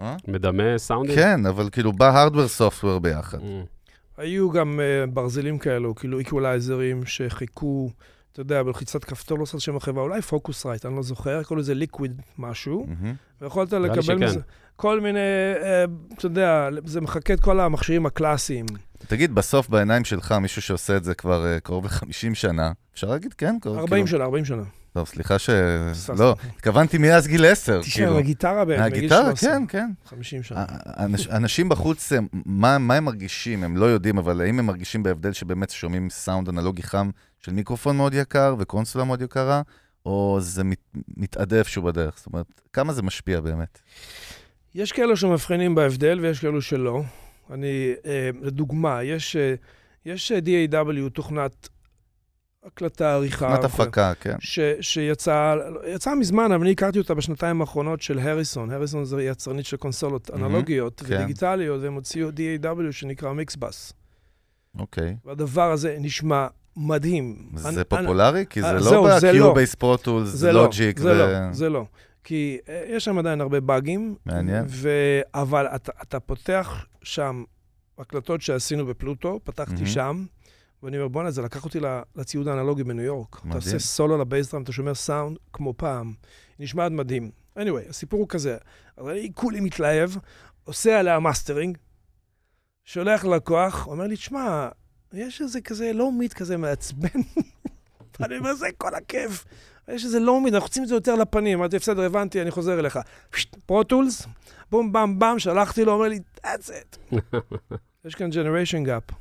אה? 0.00 0.16
מדמה 0.28 0.78
סאונדים? 0.78 1.16
כן, 1.16 1.46
אבל 1.46 1.68
כאילו 1.72 1.92
בא 1.92 2.10
הארדוור 2.10 2.48
סופטוור 2.48 2.98
ביחד. 2.98 3.38
Mm. 3.38 3.42
היו 4.16 4.50
גם 4.50 4.80
uh, 4.80 5.10
ברזלים 5.10 5.58
כאלו, 5.58 5.94
כאילו 5.94 6.18
איקוולייזרים 6.18 7.06
שחיכו, 7.06 7.90
אתה 8.32 8.40
יודע, 8.40 8.62
בלחיצת 8.62 9.04
כפתור, 9.04 9.38
לא 9.38 9.42
עושה 9.42 9.60
שם 9.60 9.76
החברה, 9.76 10.02
אולי 10.02 10.22
פוקוס 10.22 10.66
רייט, 10.66 10.86
אני 10.86 10.96
לא 10.96 11.02
זוכר, 11.02 11.42
קוראים 11.42 11.60
לזה 11.60 11.74
ליקוויד 11.74 12.22
משהו. 12.38 12.86
ויכולת 13.40 13.72
לקבל. 13.72 14.24
מזה 14.24 14.40
כל 14.80 15.00
מיני, 15.00 15.18
uh, 15.56 16.14
אתה 16.14 16.26
יודע, 16.26 16.68
זה 16.84 17.00
מחקה 17.00 17.34
את 17.34 17.40
כל 17.40 17.60
המכשירים 17.60 18.06
הקלאסיים. 18.06 18.66
תגיד, 18.98 19.34
בסוף 19.34 19.68
בעיניים 19.68 20.04
שלך, 20.04 20.32
מישהו 20.32 20.62
שעושה 20.62 20.96
את 20.96 21.04
זה 21.04 21.14
כבר 21.14 21.46
אה, 21.46 21.60
קרוב 21.60 21.84
ל-50 21.84 22.34
שנה, 22.34 22.72
אפשר 22.94 23.06
להגיד 23.06 23.34
כן? 23.34 23.56
קרוב, 23.60 23.78
40 23.78 23.90
כאילו, 23.90 24.18
שנה, 24.18 24.24
40 24.24 24.44
שנה. 24.44 24.62
טוב, 24.92 25.06
סליחה 25.06 25.38
ש... 25.38 25.50
לא. 26.18 26.34
התכוונתי 26.56 26.98
מאז 26.98 27.26
גיל 27.26 27.44
עשר, 27.44 27.80
תשמע, 27.80 28.04
כאילו. 28.04 28.18
הגיטרה 28.18 28.64
באמת, 28.64 28.92
13. 29.08 29.34
כן, 29.50 29.62
כן. 29.68 29.90
50 30.06 30.42
שנה. 30.42 30.64
אנש- 30.86 31.30
אנשים 31.30 31.68
בחוץ, 31.68 32.12
מה, 32.46 32.74
הם 32.74 33.04
מרגישים? 33.04 33.64
הם 33.64 33.76
לא 33.76 33.84
יודעים, 33.86 34.18
אבל 34.18 34.40
האם 34.40 34.58
הם 34.58 34.66
מרגישים 34.66 35.02
בהבדל 35.02 35.32
שבאמת 35.32 35.70
שומעים 35.70 36.10
סאונד 36.10 36.48
אנלוגי 36.48 36.82
חם 36.82 37.10
של 37.40 37.52
מיקרופון 37.52 37.96
מאוד 37.96 38.14
יקר 38.14 38.54
וקונסולה 38.58 39.04
מאוד 39.04 39.22
יקרה, 39.22 39.62
או 40.06 40.38
זה 40.40 40.64
מת, 40.64 40.78
מתאדה 41.16 41.56
איפשהו 41.56 41.82
בדרך? 41.82 42.14
זאת 42.16 42.26
אומרת, 42.26 42.46
כמה 42.72 42.92
זה 42.92 43.02
משפיע 43.02 43.40
באמת? 43.40 43.78
יש 44.74 44.92
כאלו 44.92 45.16
שמבחינים 45.16 45.74
בהבדל 45.74 46.18
ויש 46.22 46.40
כאלו 46.40 46.62
שלא. 46.62 47.02
אני, 47.50 47.92
אה, 48.06 48.30
לדוגמה, 48.42 49.02
יש, 49.02 49.36
אה, 49.36 49.54
יש 50.06 50.32
אה, 50.32 50.38
DAW, 50.38 51.10
תוכנת 51.12 51.68
הקלטה, 52.64 53.12
עריכה. 53.14 53.56
תוכנת 53.56 53.64
הפקה, 53.64 54.12
כן. 54.20 54.34
ש, 54.40 54.60
שיצאה 54.80 55.54
יצאה 55.88 56.14
מזמן, 56.14 56.52
אבל 56.52 56.62
אני 56.62 56.70
הכרתי 56.72 56.98
אותה 56.98 57.14
בשנתיים 57.14 57.60
האחרונות 57.60 58.02
של 58.02 58.18
הריסון. 58.18 58.70
הריסון 58.70 59.04
זה 59.04 59.22
יצרנית 59.22 59.66
של 59.66 59.76
קונסולות 59.76 60.30
אנלוגיות 60.34 61.00
כן. 61.06 61.14
ודיגיטליות, 61.14 61.82
והם 61.82 61.94
הוציאו 61.94 62.28
DAW 62.28 62.92
שנקרא 62.92 63.32
מיקסבאס. 63.32 63.92
אוקיי. 64.78 65.16
והדבר 65.24 65.70
הזה 65.72 65.96
נשמע 66.00 66.46
מדהים. 66.76 67.36
זה 67.54 67.68
אני- 67.68 67.84
פופולרי? 67.84 68.44
כי 68.50 68.62
אה, 68.62 68.78
זה 68.78 68.84
זהו, 68.88 69.06
לא 69.06 69.32
לא. 69.32 69.54
ב-Cubase 69.54 69.76
Pro 69.82 70.04
Tools, 70.04 70.24
זה 70.24 70.52
לא, 70.52 70.62
לוג'יק, 70.62 70.98
זה 70.98 71.14
לא, 71.14 71.52
זה 71.52 71.68
לא. 71.68 71.84
כי 72.28 72.58
אה, 72.68 72.84
יש 72.88 73.04
שם 73.04 73.18
עדיין 73.18 73.40
הרבה 73.40 73.60
באגים. 73.60 74.16
מעניין. 74.26 74.64
ו... 74.68 74.88
אבל 75.34 75.66
אתה, 75.66 75.92
אתה 76.02 76.20
פותח 76.20 76.86
שם 77.02 77.44
הקלטות 77.98 78.42
שעשינו 78.42 78.86
בפלוטו, 78.86 79.40
פתחתי 79.44 79.72
מהמם. 79.72 79.86
שם, 79.86 80.24
ואני 80.82 80.96
אומר, 80.96 81.08
בואנה, 81.08 81.30
זה 81.30 81.42
לקח 81.42 81.64
אותי 81.64 81.78
לציוד 82.16 82.48
האנלוגי 82.48 82.84
בניו 82.84 83.04
יורק. 83.04 83.36
אתה 83.36 83.46
מדהים. 83.46 83.56
עושה 83.56 83.78
סולו 83.78 84.18
ל 84.18 84.22
bass 84.22 84.40
drum, 84.40 84.62
אתה 84.62 84.72
שומע 84.72 84.94
סאונד 84.94 85.36
כמו 85.52 85.74
פעם. 85.76 86.14
נשמע 86.58 86.84
עד 86.84 86.92
מדהים. 86.92 87.30
anyway, 87.58 87.88
הסיפור 87.88 88.20
הוא 88.20 88.28
כזה, 88.28 88.56
אז 88.96 89.08
אני 89.08 89.30
כולי 89.34 89.60
מתלהב, 89.60 90.10
עושה 90.64 90.98
עליה 90.98 91.18
מאסטרינג, 91.18 91.78
שולח 92.84 93.24
ללקוח, 93.24 93.86
אומר 93.86 94.06
לי, 94.06 94.16
תשמע, 94.16 94.68
יש 95.12 95.40
איזה 95.40 95.60
כזה 95.60 95.92
low 95.92 96.12
mid 96.12 96.32
כזה 96.32 96.56
מעצבן. 96.56 97.20
אני 98.24 98.38
אומר, 98.38 98.54
זה 98.54 98.66
כל 98.78 98.94
הכיף. 98.94 99.44
יש 99.88 100.04
איזה 100.04 100.20
low 100.20 100.40
mid, 100.40 100.54
אנחנו 100.54 100.66
רוצים 100.66 100.82
את 100.82 100.88
זה 100.88 100.94
יותר 100.94 101.14
לפנים. 101.14 101.58
אמרתי, 101.58 101.78
בסדר, 101.78 102.02
הבנתי, 102.02 102.42
אני 102.42 102.50
חוזר 102.50 102.78
אליך. 102.78 102.98
פרוטולס, 103.66 104.26
בום, 104.70 104.92
במ, 104.92 105.18
במ, 105.18 105.38
שלחתי 105.38 105.84
לו, 105.84 105.92
אומר 105.92 106.08
לי, 106.08 106.20
that's 106.44 106.70
it. 106.70 107.14
יש 108.04 108.14
כאן 108.14 108.30
generation 108.30 108.86
gap. 108.86 109.14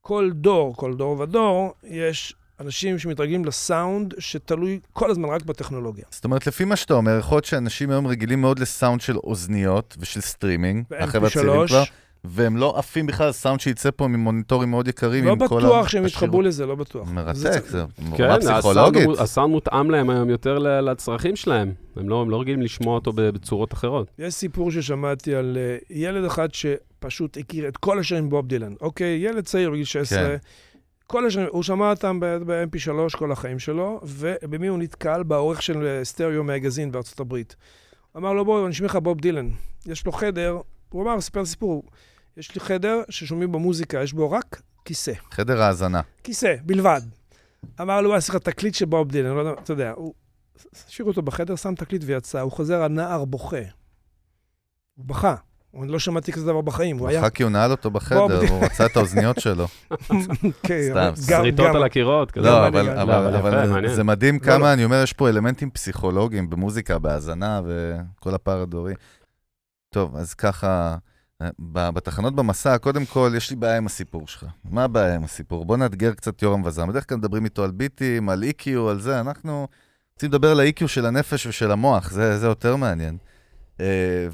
כל 0.00 0.30
דור, 0.34 0.76
כל 0.76 0.94
דור 0.94 1.20
ודור, 1.20 1.74
יש 1.84 2.34
אנשים 2.60 2.98
שמתרגלים 2.98 3.44
לסאונד 3.44 4.14
שתלוי 4.18 4.80
כל 4.92 5.10
הזמן 5.10 5.28
רק 5.28 5.42
בטכנולוגיה. 5.42 6.04
זאת 6.10 6.24
אומרת, 6.24 6.46
לפי 6.46 6.64
מה 6.64 6.76
שאתה 6.76 6.94
אומר, 6.94 7.18
יכול 7.18 7.36
להיות 7.36 7.44
שאנשים 7.44 7.90
היום 7.90 8.06
רגילים 8.06 8.40
מאוד 8.40 8.58
לסאונד 8.58 9.00
של 9.00 9.16
אוזניות 9.16 9.96
ושל 10.00 10.20
סטרימינג, 10.20 10.84
החבר'ה 10.98 11.28
הצעירים 11.28 11.66
כבר, 11.66 11.84
והם 12.24 12.56
לא 12.56 12.78
עפים 12.78 13.06
בכלל 13.06 13.26
על 13.26 13.32
סאונד 13.32 13.60
שיצא 13.60 13.90
פה 13.96 14.08
ממוניטורים 14.08 14.70
מאוד 14.70 14.88
יקרים. 14.88 15.24
לא 15.24 15.30
עם 15.32 15.38
כל 15.48 15.60
בטוח 15.60 15.86
ה- 15.86 15.88
שהם 15.88 16.04
השירות. 16.04 16.22
יתחברו 16.22 16.42
לזה, 16.42 16.66
לא 16.66 16.74
בטוח. 16.74 17.08
מרתק, 17.10 17.36
זה 17.66 17.84
כן, 18.16 18.24
רמה 18.24 18.34
הסאונד 18.34 18.58
פסיכולוגית. 18.60 19.04
הוא- 19.06 19.16
הסאונד 19.18 19.50
מותאם 19.52 19.90
להם 19.90 20.10
היום 20.10 20.30
יותר 20.30 20.58
לצרכים 20.58 21.36
שלהם. 21.36 21.72
הם 21.96 22.08
לא 22.08 22.22
הם 22.22 22.30
לא 22.30 22.40
רגילים 22.40 22.62
לשמוע 22.62 22.94
אותו 22.94 23.12
בצורות 23.14 23.72
אחרות. 23.72 24.10
יש 24.18 24.34
סיפור 24.34 24.70
ששמעתי 24.70 25.34
על 25.34 25.58
אה, 25.60 25.76
ילד 25.90 26.24
אחד 26.24 26.48
שפשוט 26.54 27.36
הכיר 27.36 27.68
את 27.68 27.76
כל 27.76 27.98
השירים 27.98 28.30
בוב 28.30 28.46
דילן. 28.46 28.72
אוקיי, 28.80 29.18
ילד 29.22 29.44
צעיר 29.44 29.70
בגיל 29.70 29.84
16. 29.84 30.18
כן. 30.18 30.36
כל 31.06 31.26
השירים, 31.26 31.48
הוא 31.50 31.62
שמע 31.62 31.90
אותם 31.90 32.20
ב-MP3 32.20 32.88
כל 33.18 33.32
החיים 33.32 33.58
שלו, 33.58 34.00
ובמי 34.02 34.66
הוא 34.66 34.78
נתקל? 34.78 35.22
בעורך 35.22 35.62
של 35.62 35.86
אה, 35.86 36.04
סטריאו 36.04 36.44
מגזין 36.44 36.92
בארצות 36.92 37.20
הברית. 37.20 37.56
אמר 38.16 38.32
לו, 38.32 38.44
בוא, 38.44 38.64
אני 38.64 38.70
אשמיע 38.72 38.86
לך 38.90 38.96
בוב 38.96 39.20
דילן. 39.20 39.48
יש 39.86 40.06
לו 40.06 40.12
חדר, 40.12 40.58
הוא 40.90 41.02
אמר, 41.02 41.20
סיפר 41.20 41.44
סיפור, 41.44 41.82
יש 42.36 42.54
לי 42.54 42.60
חדר 42.60 43.02
ששומעים 43.08 43.52
בו 43.52 43.58
מוזיקה, 43.58 44.02
יש 44.02 44.12
בו 44.12 44.30
רק 44.30 44.62
כיסא. 44.84 45.12
חדר 45.30 45.62
האזנה. 45.62 46.00
כיסא, 46.24 46.54
בלבד. 46.62 47.00
אמר 47.80 48.00
לו, 48.00 48.08
בוא, 48.08 48.16
אעשה 48.16 48.32
לך 48.32 48.38
תקליט 48.38 48.74
של 48.74 48.84
בוב 48.84 49.10
דילן, 49.10 49.34
לא 49.34 49.40
יודע, 49.40 49.52
אתה 49.62 49.72
יודע, 49.72 49.92
הוא 49.96 50.14
השאיר 50.88 51.08
אותו 51.08 51.22
בחדר, 51.22 51.56
שם 51.56 51.74
תקליט 51.74 52.02
ויצא, 52.06 52.40
הוא 52.40 52.52
חוזר, 52.52 52.82
הנער 52.82 53.24
בוכה. 53.24 53.62
הוא 54.94 55.06
בכה. 55.06 55.34
אני 55.82 55.92
לא 55.92 55.98
שמעתי 55.98 56.32
כזה 56.32 56.46
דבר 56.46 56.60
בחיים, 56.60 56.98
הוא 56.98 57.08
היה... 57.08 57.20
אחר 57.20 57.30
כי 57.30 57.42
הוא 57.42 57.50
נעל 57.50 57.70
אותו 57.70 57.90
בחדר, 57.90 58.40
הוא 58.50 58.64
רצה 58.64 58.86
את 58.86 58.96
האוזניות 58.96 59.40
שלו. 59.40 59.66
כן, 60.66 60.80
סתם, 61.14 61.22
שריטות 61.26 61.74
על 61.74 61.82
הקירות, 61.82 62.30
כזה. 62.30 62.46
לא, 62.46 62.66
אבל, 62.66 62.82
לא, 62.82 63.28
אבל 63.38 63.68
מעניין. 63.68 63.94
זה 63.94 64.04
מדהים 64.04 64.34
לא, 64.34 64.40
כמה, 64.40 64.58
לא. 64.58 64.72
אני 64.72 64.84
אומר, 64.84 65.02
יש 65.02 65.12
פה 65.12 65.28
אלמנטים 65.28 65.70
פסיכולוגיים 65.70 66.50
במוזיקה, 66.50 66.98
בהאזנה 66.98 67.60
וכל 67.66 68.34
הפער 68.34 68.62
הדורי. 68.62 68.94
טוב, 69.90 70.16
אז 70.16 70.34
ככה, 70.34 70.96
אה, 71.42 71.50
בתחנות 71.90 72.34
במסע, 72.34 72.78
קודם 72.78 73.06
כל, 73.06 73.32
יש 73.36 73.50
לי 73.50 73.56
בעיה 73.56 73.76
עם 73.76 73.86
הסיפור 73.86 74.28
שלך. 74.28 74.46
מה 74.64 74.84
הבעיה 74.84 75.14
עם 75.14 75.24
הסיפור? 75.24 75.64
בוא 75.64 75.76
נאתגר 75.76 76.12
קצת 76.12 76.42
יורם 76.42 76.62
וזם. 76.64 76.88
בדרך 76.88 77.08
כלל 77.08 77.18
מדברים 77.18 77.44
איתו 77.44 77.64
על 77.64 77.70
ביטים, 77.70 78.28
על 78.28 78.44
EQ, 78.44 78.70
על 78.90 79.00
זה, 79.00 79.20
אנחנו 79.20 79.68
רוצים 80.12 80.28
לדבר 80.28 80.50
על 80.50 80.60
ה-EQ 80.60 80.88
של 80.88 81.06
הנפש 81.06 81.46
ושל 81.46 81.70
המוח, 81.70 82.10
זה, 82.10 82.38
זה 82.38 82.46
יותר 82.46 82.76
מעניין. 82.76 83.16
Uh, 83.76 83.82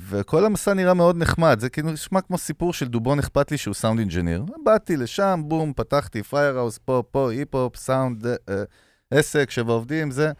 וכל 0.09 0.45
המסע 0.45 0.75
נראה 0.75 0.95
מאוד 0.95 1.17
נחמד, 1.17 1.61
זה 1.61 1.69
כאילו 1.69 1.91
נשמע 1.91 2.21
כמו 2.21 2.39
סיפור 2.39 2.73
של 2.73 2.89
דובון 2.89 3.19
אכפת 3.19 3.51
לי 3.51 3.59
שהוא 3.59 3.75
sound 3.75 3.99
engineer. 3.99 4.45
באתי 4.65 4.97
לשם, 4.97 5.43
בום, 5.45 5.73
פתחתי 5.73 6.23
פיירהאוס, 6.23 6.79
פה, 6.85 7.03
פה, 7.11 7.31
היפ-הופ, 7.31 7.77
סאונד, 7.77 8.27
uh, 8.27 8.29
עסק, 9.11 9.51
שבע 9.51 9.73
עובדים, 9.73 10.11
זה. 10.11 10.33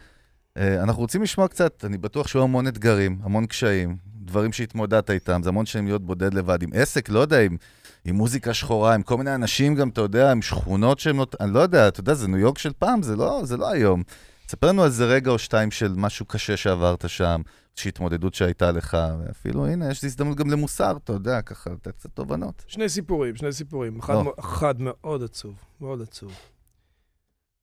Uh, 0.57 0.61
אנחנו 0.83 1.01
רוצים 1.01 1.21
לשמוע 1.21 1.47
קצת, 1.47 1.85
אני 1.85 1.97
בטוח 1.97 2.27
שהיו 2.27 2.43
המון 2.43 2.67
אתגרים, 2.67 3.19
המון 3.23 3.45
קשיים, 3.45 3.97
דברים 4.27 4.53
שהתמודדת 4.53 5.11
איתם, 5.11 5.41
זה 5.43 5.49
המון 5.49 5.65
שנים 5.65 5.85
להיות 5.85 6.05
בודד 6.05 6.33
לבד, 6.33 6.63
עם 6.63 6.69
עסק, 6.73 7.09
לא 7.09 7.19
יודע, 7.19 7.41
עם, 7.41 7.57
עם 8.05 8.15
מוזיקה 8.15 8.53
שחורה, 8.53 8.93
עם 8.93 9.03
כל 9.03 9.17
מיני 9.17 9.35
אנשים 9.35 9.75
גם, 9.75 9.89
אתה 9.89 10.01
יודע, 10.01 10.31
עם 10.31 10.41
שכונות 10.41 10.99
שהם 10.99 11.17
לא, 11.17 11.27
אני 11.39 11.53
לא 11.53 11.59
יודע, 11.59 11.87
אתה 11.87 11.99
יודע, 11.99 12.13
זה 12.13 12.27
ניו 12.27 12.37
יורק 12.37 12.57
של 12.57 12.71
פעם, 12.79 13.01
זה 13.01 13.15
לא, 13.15 13.41
זה 13.43 13.57
לא 13.57 13.69
היום. 13.69 14.03
ספר 14.47 14.67
לנו 14.67 14.83
על 14.83 14.89
זה 14.89 15.05
רגע 15.05 15.31
או 15.31 15.39
שתיים 15.39 15.71
של 15.71 15.93
משהו 15.95 16.25
קשה 16.25 16.57
שעברת 16.57 17.09
שם, 17.09 17.41
איזושהי 17.71 17.89
התמודדות 17.89 18.33
שהייתה 18.33 18.71
לך, 18.71 18.97
ואפילו, 19.19 19.67
הנה, 19.67 19.91
יש 19.91 20.03
לי 20.03 20.07
הזדמנות 20.07 20.37
גם 20.37 20.51
למוסר, 20.51 20.97
אתה 21.03 21.13
יודע, 21.13 21.41
ככה, 21.41 21.69
לתת 21.69 21.91
קצת 21.91 22.09
תובנות. 22.13 22.65
שני 22.67 22.89
סיפורים, 22.89 23.35
שני 23.35 23.53
סיפורים. 23.53 23.99
אחד, 23.99 24.13
לא. 24.13 24.33
אחד 24.39 24.75
מאוד 24.79 25.23
עצוב, 25.23 25.55
מאוד 25.81 26.01
עצוב. 26.01 26.31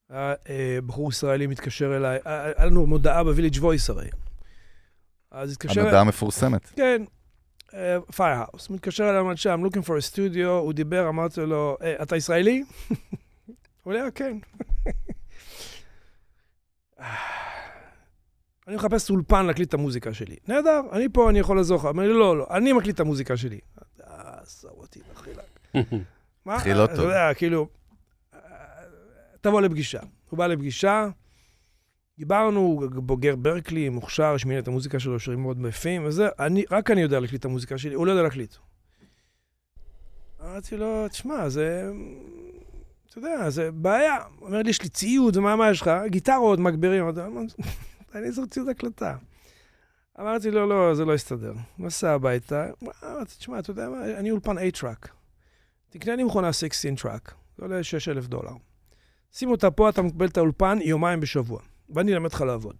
היה 0.09 0.33
אה, 0.49 0.79
בחור 0.85 1.09
ישראלי 1.09 1.47
מתקשר 1.47 1.97
אליי, 1.97 2.19
היה 2.25 2.51
היה 2.55 2.65
לנו 2.65 2.85
מודעה 2.85 3.23
בוויליג' 3.23 3.57
ווייס 3.59 3.89
הרי. 3.89 4.09
אז 5.35 5.51
התקשר... 5.51 5.81
המודעה 5.81 6.01
המפורסמת. 6.01 6.65
כן, 6.75 7.03
פיירהאוס. 8.15 8.69
מתקשר 8.69 9.09
אליי, 9.09 9.19
אמר 9.19 9.35
שם, 9.35 9.61
looking 9.65 9.85
for 9.85 9.91
a 9.91 10.13
studio, 10.13 10.47
הוא 10.47 10.73
דיבר, 10.73 11.09
אמרתי 11.09 11.41
לו, 11.41 11.77
"אה, 11.81 12.03
אתה 12.03 12.15
ישראלי? 12.15 12.63
הוא 13.83 13.93
אומר, 13.93 14.05
כן. 14.15 14.37
אני 18.67 18.75
מחפש 18.75 19.09
אולפן 19.09 19.45
להקליט 19.45 19.69
את 19.69 19.73
המוזיקה 19.73 20.13
שלי. 20.13 20.35
נהדר, 20.47 20.81
אני 20.91 21.07
פה, 21.13 21.29
אני 21.29 21.39
יכול 21.39 21.57
לעזור 21.57 21.77
לך. 21.77 21.85
אמר 21.85 22.03
לי, 22.03 22.13
לא, 22.13 22.37
לא, 22.37 22.47
אני 22.51 22.73
מקליט 22.73 22.95
את 22.95 22.99
המוזיקה 22.99 23.37
שלי. 23.37 23.59
אה, 24.07 24.39
עזוב 24.41 24.71
אותי, 24.77 24.99
דחילק. 25.13 25.59
מה? 26.45 26.55
התחיל 26.55 26.77
לא 26.77 26.85
אתה 26.85 26.95
טוב. 26.95 27.05
יודע, 27.05 27.33
כאילו, 27.33 27.67
אה, 28.33 28.39
תבוא 29.41 29.61
לפגישה. 29.61 29.99
הוא 30.29 30.37
בא 30.37 30.47
לפגישה, 30.47 31.07
דיברנו, 32.17 32.59
הוא 32.59 32.89
בוגר 32.91 33.35
ברקלי, 33.35 33.89
מוכשר, 33.89 34.33
השמיע 34.33 34.59
את 34.59 34.67
המוזיקה 34.67 34.99
שלו, 34.99 35.19
שירים 35.19 35.41
מאוד 35.41 35.65
יפים, 35.69 36.05
וזה, 36.05 36.27
אני, 36.39 36.63
רק 36.71 36.91
אני 36.91 37.01
יודע 37.01 37.19
להקליט 37.19 37.39
את 37.39 37.45
המוזיקה 37.45 37.77
שלי, 37.77 37.93
הוא 37.93 38.05
לא 38.05 38.11
יודע 38.11 38.23
להקליט. 38.23 38.55
אמרתי 40.41 40.77
לו, 40.77 41.07
תשמע, 41.07 41.49
זה, 41.49 41.91
אתה 43.09 43.17
יודע, 43.17 43.49
זה 43.49 43.71
בעיה. 43.71 44.17
הוא 44.39 44.47
אומר 44.47 44.61
לי, 44.61 44.69
יש 44.69 44.81
לי 44.81 44.89
ציוד, 44.89 45.37
ומה, 45.37 45.55
מה 45.55 45.71
יש 45.71 45.81
לך? 45.81 45.91
גיטרות, 46.05 46.59
מגבירים. 46.59 47.03
אמרתי 47.03 47.19
לו, 47.19 47.41
אני 48.15 48.31
צריך 48.31 48.47
ציוד 48.47 48.69
הקלטה. 48.69 49.15
אמרתי 50.19 50.51
לו, 50.51 50.65
לא, 50.65 50.95
זה 50.95 51.05
לא 51.05 51.13
יסתדר. 51.13 51.53
נסע 51.79 52.11
הביתה, 52.11 52.67
אמרתי, 53.03 53.35
תשמע, 53.37 53.59
אתה 53.59 53.71
יודע 53.71 53.89
מה, 53.89 54.05
אני 54.05 54.31
אולפן 54.31 54.57
A-Track. 54.57 55.07
תקנה 55.89 56.15
לי 56.15 56.23
מכונה 56.23 56.53
16 56.53 56.91
טראק, 56.95 57.33
זה 57.57 57.65
עולה 57.65 57.83
6,000 57.83 58.27
דולר. 58.27 58.53
שים 59.31 59.51
אותה 59.51 59.71
פה, 59.71 59.89
אתה 59.89 60.01
מקבל 60.01 60.27
את 60.27 60.37
האולפן 60.37 60.77
יומיים 60.81 61.19
בשבוע. 61.19 61.59
ואני 61.89 62.13
אלמד 62.13 62.25
אותך 62.25 62.41
לעבוד. 62.41 62.75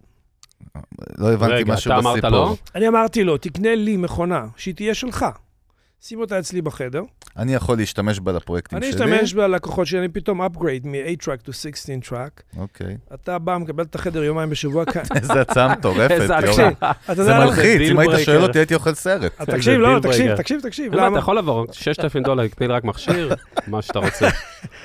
לא 1.18 1.32
הבנתי 1.32 1.52
רגע, 1.52 1.72
משהו 1.72 1.90
אתה 1.90 1.98
אמרת 1.98 2.12
בסיפור. 2.12 2.30
לא? 2.30 2.56
אני 2.74 2.88
אמרתי 2.88 3.24
לו, 3.24 3.36
תקנה 3.38 3.74
לי 3.74 3.96
מכונה, 3.96 4.46
שהיא 4.56 4.74
תהיה 4.74 4.94
שלך. 4.94 5.26
שים 6.00 6.20
אותה 6.20 6.38
אצלי 6.38 6.62
בחדר. 6.62 7.02
אני 7.36 7.54
יכול 7.54 7.76
להשתמש 7.76 8.20
בה 8.20 8.32
לפרויקטים 8.32 8.78
אני 8.78 8.92
שלי. 8.92 9.04
אשתמש 9.04 9.34
בלקוחות 9.34 9.86
שלי, 9.86 9.98
אני 9.98 10.08
פתאום 10.08 10.42
upgrade 10.42 10.84
מ-8-track 10.86 11.48
to 11.48 11.50
16-track. 11.50 12.58
אוקיי. 12.60 12.96
אתה 13.14 13.38
בא, 13.38 13.58
מקבל 13.58 13.84
את 13.84 13.94
החדר 13.94 14.24
יומיים 14.24 14.50
בשבוע, 14.50 14.84
כאן. 14.92 15.02
איזה 15.14 15.40
הצעה 15.40 15.68
מטורפת, 15.72 16.30
יורם. 16.46 16.72
זה? 17.14 17.34
מלחיץ, 17.38 17.90
אם 17.90 17.98
היית. 17.98 18.24
שואל 18.24 18.42
אותי 18.42 18.58
הייתי 18.58 18.74
אוכל 18.74 18.94
סרט. 18.94 19.32
אה, 19.40 19.46
תקשיב, 19.46 19.80
לא, 19.80 19.98
תקשיב. 20.02 20.36
תקשיב, 20.36 20.60
תקשיב. 20.60 20.94
אתה? 20.94 21.18
יכול 21.18 21.34
לעבור, 21.34 21.66
6,000 21.72 22.22
דולר, 22.22 22.48
תקנה 22.48 22.66
לי 22.68 22.74
רק 22.74 22.84
מכשיר, 22.84 23.34
מה 23.66 23.82
שאתה 23.82 23.98
רוצה. 23.98 24.26
לא. 24.26 24.32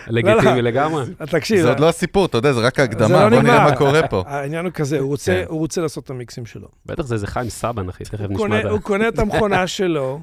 לגיטימי 0.07 0.61
לגמרי. 0.61 1.03
אה, 1.21 1.25
תקשיב, 1.27 1.61
זה 1.61 1.69
עוד 1.69 1.79
לא 1.79 1.89
הסיפור, 1.89 2.25
אתה 2.25 2.37
יודע, 2.37 2.53
זה 2.53 2.59
רק 2.61 2.79
ההקדמה, 2.79 3.07
לא 3.29 3.29
בוא 3.29 3.41
נראה. 3.43 3.63
מה 3.69 3.75
קורה 3.75 4.07
פה. 4.07 4.23
העניין 4.27 4.65
הוא 4.65 4.73
כזה, 4.73 4.99
הוא 4.99 5.07
רוצה- 5.07 5.31
כן. 5.31 5.45
הוא 5.49 5.59
רוצה 5.59 5.81
לעשות 5.81 6.03
את 6.03 6.09
המיקסים 6.09 6.45
שלו. 6.45 6.67
בטח 6.85 7.03
זה 7.05 7.15
איזה 7.15 7.27
חיים 7.27 7.49
סבן, 7.49 7.89
אחי, 7.89 8.03
תכף 8.03 8.19
הוא 8.37 8.47
נשמע. 8.47 8.69
הוא 8.69 8.79
קונה 8.79 9.07
את 9.07 9.19
המכונה 9.19 9.67
שלו, 9.67 10.19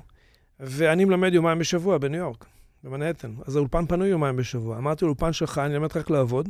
ואני 0.60 1.04
מלמד 1.04 1.34
יומיים 1.34 1.58
בשבוע 1.58 1.98
בניו 1.98 2.20
יורק, 2.20 2.46
במנהטן. 2.84 3.34
אז 3.46 3.56
האולפן 3.56 3.86
פנוי 3.86 4.08
יומיים 4.08 4.36
בשבוע. 4.36 4.78
אמרתי 4.78 5.04
לו, 5.04 5.10
אולפן 5.10 5.32
שלך, 5.32 5.58
אני 5.58 5.74
אלמד 5.74 5.88
איך 5.96 6.10
לעבוד. 6.10 6.48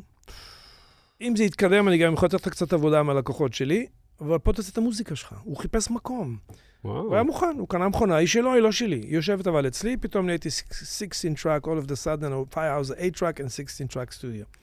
אם 1.21 1.37
זה 1.37 1.45
יתקדם, 1.45 1.89
אני 1.89 1.99
גם 1.99 2.15
יכול 2.15 2.27
לתת 2.27 2.47
לך 2.47 2.49
קצת 2.49 2.73
עבודה 2.73 3.03
מהלקוחות 3.03 3.55
שלי, 3.55 3.87
אבל 4.21 4.39
פה 4.39 4.53
תעשה 4.53 4.73
את 4.73 4.79
המוזיקה 4.79 5.17
שלך. 5.17 5.35
הוא 5.43 5.57
חיפש 5.57 5.91
מקום. 5.91 6.37
וואו. 6.85 7.01
הוא 7.01 7.15
היה 7.15 7.23
מוכן, 7.23 7.55
הוא 7.59 7.69
קנה 7.69 7.89
מכונה, 7.89 8.17
היא 8.17 8.29
שלו, 8.29 8.55
היא 8.55 8.63
לא 8.63 8.73
שלי. 8.73 8.97
היא 8.97 9.15
יושבת 9.15 9.47
אבל 9.47 9.69
אצלי, 9.69 9.97
פתאום 9.97 10.27
נהייתי 10.27 10.49
16 10.51 11.31
track, 11.31 11.65
all 11.65 11.85
of 11.85 11.89
the 11.89 12.05
sudden, 12.05 12.53
or 12.53 12.55
5 12.55 12.57
hours, 12.57 12.93
8 12.99 13.17
track 13.17 13.41
and 13.41 13.51
16 13.51 13.87
track 13.89 14.13
studio. 14.21 14.59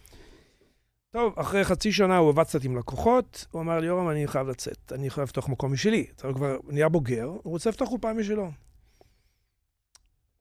טוב, 1.12 1.34
אחרי 1.36 1.64
חצי 1.64 1.92
שנה 1.92 2.18
הוא 2.18 2.30
עבד 2.30 2.44
קצת 2.44 2.64
עם 2.64 2.78
לקוחות, 2.78 3.46
הוא 3.52 3.62
אמר 3.62 3.80
לי, 3.80 3.88
יורם, 3.88 4.10
אני 4.10 4.28
חייב 4.28 4.48
לצאת, 4.48 4.92
אני 4.96 5.10
חייב 5.10 5.24
לפתוח 5.24 5.50
מקום 5.50 5.74
משלי. 5.74 6.06
אתה 6.16 6.34
כבר 6.34 6.58
נהיה 6.68 6.90
בוגר, 6.90 7.26
הוא 7.26 7.40
רוצה 7.44 7.70
לפתוח 7.70 7.92
אולפן 7.92 8.18
משלו. 8.18 8.52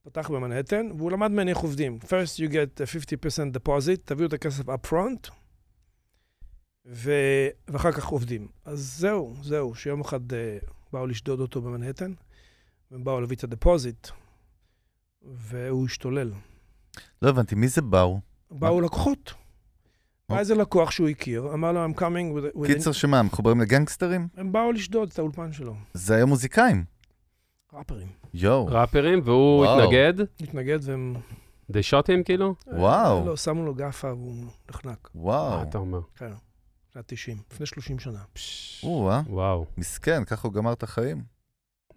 פתח 0.05 0.31
במנהטן, 0.31 0.89
והוא 0.97 1.13
למד 1.13 1.31
ממני 1.31 1.51
איך 1.51 1.59
עובדים. 1.59 1.99
First 2.03 2.39
you 2.39 2.51
get 2.51 2.81
a 2.81 2.87
50% 3.57 3.59
deposit, 3.59 4.01
תביאו 4.05 4.29
את 4.29 4.33
הכסף 4.33 4.69
up 4.69 4.91
front, 4.91 5.31
ו... 6.87 7.13
ואחר 7.69 7.93
כך 7.93 8.07
עובדים. 8.07 8.49
אז 8.65 8.95
זהו, 8.99 9.35
זהו, 9.43 9.75
שיום 9.75 10.01
אחד 10.01 10.33
uh, 10.33 10.35
באו 10.93 11.07
לשדוד 11.07 11.41
אותו 11.41 11.63
במנהטן, 11.63 12.13
והם 12.91 13.05
באו 13.05 13.21
להביא 13.21 13.37
את 13.37 13.45
הדפוזיט, 13.45 14.09
והוא 15.23 15.87
השתולל. 15.87 16.33
לא 17.23 17.29
הבנתי, 17.29 17.55
מי 17.55 17.69
זה 17.69 17.83
באו? 17.83 18.21
באו 18.51 18.81
לקוחות. 18.81 19.35
בא. 20.29 20.39
איזה 20.39 20.55
לקוח 20.55 20.91
שהוא 20.91 21.09
הכיר, 21.09 21.51
אמר 21.55 21.73
לו, 21.73 21.87
I'm 21.87 21.99
coming 21.99 22.37
with... 22.37 22.57
with 22.57 22.67
קיצר 22.67 22.93
שמה, 22.93 23.23
מחוברים 23.23 23.61
לגנגסטרים? 23.61 24.29
הם 24.37 24.53
באו 24.53 24.73
לשדוד 24.73 25.11
את 25.13 25.19
האולפן 25.19 25.53
שלו, 25.53 25.75
זה 25.95 26.15
היה 26.15 26.25
מוזיקאים. 26.25 26.94
ראפרים. 27.75 28.07
יואו, 28.35 28.67
ראפרים, 28.67 29.21
והוא 29.25 29.65
וואו. 29.65 29.81
התנגד, 29.81 30.15
התנגד 30.41 30.79
והם... 30.83 31.15
shot 31.71 32.07
him 32.07 32.25
כאילו? 32.25 32.55
וואו. 32.67 33.27
לא, 33.27 33.37
שמו 33.37 33.65
לו 33.67 33.75
גאפה 33.75 34.09
והוא 34.09 34.35
נחנק. 34.71 35.11
מה 35.15 35.21
וואו. 35.23 35.63
אתה 35.63 35.79
אומר? 35.79 36.01
כן, 36.17 36.31
שנת 36.93 37.05
90, 37.07 37.37
לפני 37.53 37.67
30 37.67 37.99
שנה. 37.99 38.19
או-אה, 38.83 39.23
וואו, 39.27 39.67
מסכן, 39.79 40.25
ככה 40.25 40.49
הוא 40.49 40.55
גמר 40.55 40.73
את 40.73 40.83
החיים. 40.83 41.23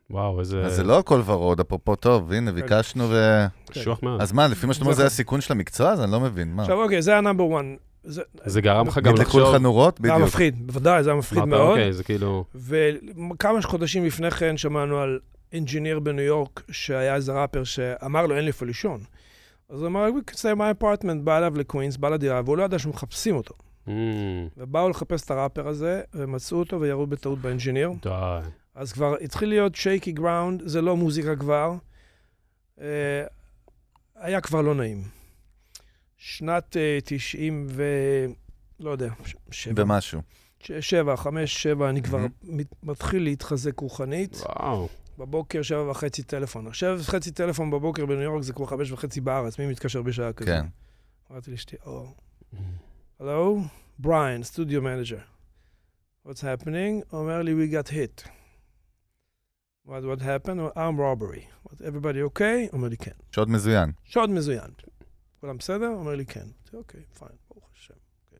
וואו, 0.09 0.39
איזה... 0.39 0.65
אז 0.65 0.75
זה 0.75 0.83
לא 0.83 0.99
הכל 0.99 1.21
ורוד, 1.25 1.59
אפרופו 1.59 1.95
טוב, 1.95 2.31
הנה, 2.31 2.51
ביקשנו 2.51 3.09
ו... 3.09 3.45
קשוח 3.69 4.03
מאוד. 4.03 4.21
אז 4.21 4.31
מה, 4.31 4.47
לפי 4.47 4.67
מה 4.67 4.73
שאתה 4.73 4.85
אומר, 4.85 4.95
זה. 4.95 5.05
הסיכון 5.05 5.41
של 5.41 5.53
המקצוע? 5.53 5.91
אז 5.91 6.01
אני 6.01 6.11
לא 6.11 6.19
מבין, 6.19 6.53
מה? 6.53 6.61
עכשיו, 6.61 6.83
אוקיי, 6.83 7.01
זה 7.01 7.17
ה 7.17 7.23
number 7.23 7.59
1. 7.59 7.65
זה 8.03 8.21
זה 8.45 8.61
גרם 8.61 8.87
לך 8.87 8.97
גם 8.97 9.13
נדלקו 9.13 9.39
לחשוב... 9.39 9.55
לך 9.55 9.61
נורות? 9.61 9.99
זה 10.01 10.07
היה 10.07 10.15
בדיוק. 10.15 10.27
מפחיד, 10.27 10.67
בוודאי, 10.67 11.03
זה 11.03 11.09
היה 11.09 11.19
מפחיד 11.19 11.43
מאוד. 11.43 11.69
אוקיי, 11.69 11.93
זה 11.93 12.03
כאילו... 12.03 12.45
וכמה 12.55 13.61
חודשים 13.61 14.05
לפני 14.05 14.31
כן 14.31 14.57
שמענו 14.57 14.97
על 14.97 15.19
engineer 15.53 15.99
בניו 15.99 16.23
יורק, 16.25 16.63
שהיה 16.71 17.15
איזה 17.15 17.31
ראפר 17.41 17.63
שאמר 17.63 18.25
לו, 18.25 18.35
אין 18.35 18.43
לי 18.43 18.47
איפה 18.47 18.65
לישון. 18.65 19.01
אז 19.69 19.79
הוא 19.79 19.87
אמר, 19.87 20.07
you 20.07 20.31
could 20.31 20.35
stay 20.35 20.57
my 20.57 20.81
apartment, 20.83 21.19
בא 21.23 21.37
אליו 21.37 21.57
לקווינס, 21.57 21.97
בא 21.97 22.09
לדירה, 22.09 22.41
והוא 22.45 22.57
לא 22.57 22.63
ידע 22.63 22.79
שמחפשים 22.79 23.35
אותו. 23.35 23.53
"מ, 23.87 23.91
ובאו 24.57 24.89
לחפש 24.89 25.25
את 25.25 25.31
הראפר 25.31 25.67
הזה, 25.67 26.01
ומצאו 26.13 26.59
אותו 26.59 26.81
וירו 26.81 27.07
בטעות 27.07 27.39
ב 27.39 27.45
engineer. 27.45 27.91
די. 28.01 28.39
אז 28.75 28.93
כבר 28.93 29.15
התחיל 29.21 29.49
להיות 29.49 29.75
shaky 29.75 30.11
ground, 30.11 30.61
זה 30.65 30.81
לא 30.81 30.95
מוזיקה 30.97 31.35
כבר. 31.35 31.73
אה, 32.81 33.23
היה 34.15 34.41
כבר 34.41 34.61
לא 34.61 34.75
נעים. 34.75 35.03
שנת 36.17 36.77
אה, 36.77 36.97
90 37.03 37.65
ו... 37.69 37.83
לא 38.79 38.89
יודע, 38.91 39.09
שבע. 39.51 39.83
במשהו. 39.83 40.21
ש- 40.59 40.71
שבע, 40.71 41.15
חמש, 41.15 41.63
שבע, 41.63 41.89
אני 41.89 42.01
כבר 42.01 42.25
מתחיל 42.83 43.23
להתחזק 43.23 43.79
רוחנית. 43.79 44.35
וואו. 44.35 44.87
בבוקר, 45.17 45.61
שבע 45.61 45.91
וחצי 45.91 46.23
טלפון. 46.23 46.73
שבע 46.73 46.95
וחצי 46.99 47.31
טלפון 47.31 47.71
בבוקר 47.71 48.05
בניו 48.05 48.21
יורק 48.21 48.43
זה 48.43 48.53
כבר 48.53 48.65
חמש 48.65 48.91
וחצי 48.91 49.21
בארץ, 49.21 49.59
מי 49.59 49.67
מתקשר 49.67 50.01
בשעה 50.01 50.33
כזאת? 50.33 50.49
כן. 50.49 50.65
אמרתי 51.31 51.51
לאשתי, 51.51 51.75
או, 51.85 52.13
הלו, 53.19 53.61
בריין, 53.99 54.43
studio 54.43 54.81
manager. 54.81 55.19
What's 56.27 56.29
happening? 56.29 57.05
הוא 57.09 57.19
אומר 57.19 57.41
לי, 57.41 57.51
we 57.53 57.73
got 57.73 57.89
hit. 57.89 58.27
What, 59.87 59.89
what 59.89 60.21
happened? 60.21 60.59
Armed 60.75 60.97
robbery. 60.97 61.43
What, 61.65 61.81
everybody 61.81 62.37
okay? 62.37 62.73
אומר 62.73 62.87
לי, 62.87 62.97
כן. 62.97 63.11
שוד 63.31 63.49
מזוין. 63.49 63.91
שוד 64.03 64.29
מזוין. 64.29 64.71
כולם 65.39 65.57
בסדר? 65.57 65.87
אומר 65.87 66.15
לי, 66.15 66.25
כן. 66.25 66.45
אוקיי, 66.73 67.01
fine, 67.19 67.31
ברוך 67.49 67.69
השם. 67.75 67.93
אוקיי. 68.25 68.39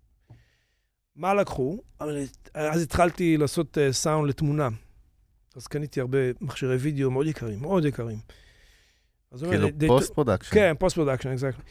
מה 1.15 1.34
לקחו? 1.34 1.80
לי, 2.01 2.28
אז 2.53 2.82
התחלתי 2.82 3.38
לעשות 3.38 3.78
סאונד 3.91 4.30
לתמונה. 4.30 4.69
אז 5.57 5.67
קניתי 5.67 5.99
הרבה 5.99 6.17
מכשירי 6.41 6.75
וידאו 6.75 7.11
מאוד 7.11 7.27
יקרים, 7.27 7.61
מאוד 7.61 7.85
יקרים. 7.85 8.17
הוא 9.29 9.39
כאילו 9.39 9.67
post 9.88 10.13
production. 10.13 10.55
כן, 10.55 10.73
post 10.79 10.95
production, 10.95 11.29
exactly. 11.29 11.63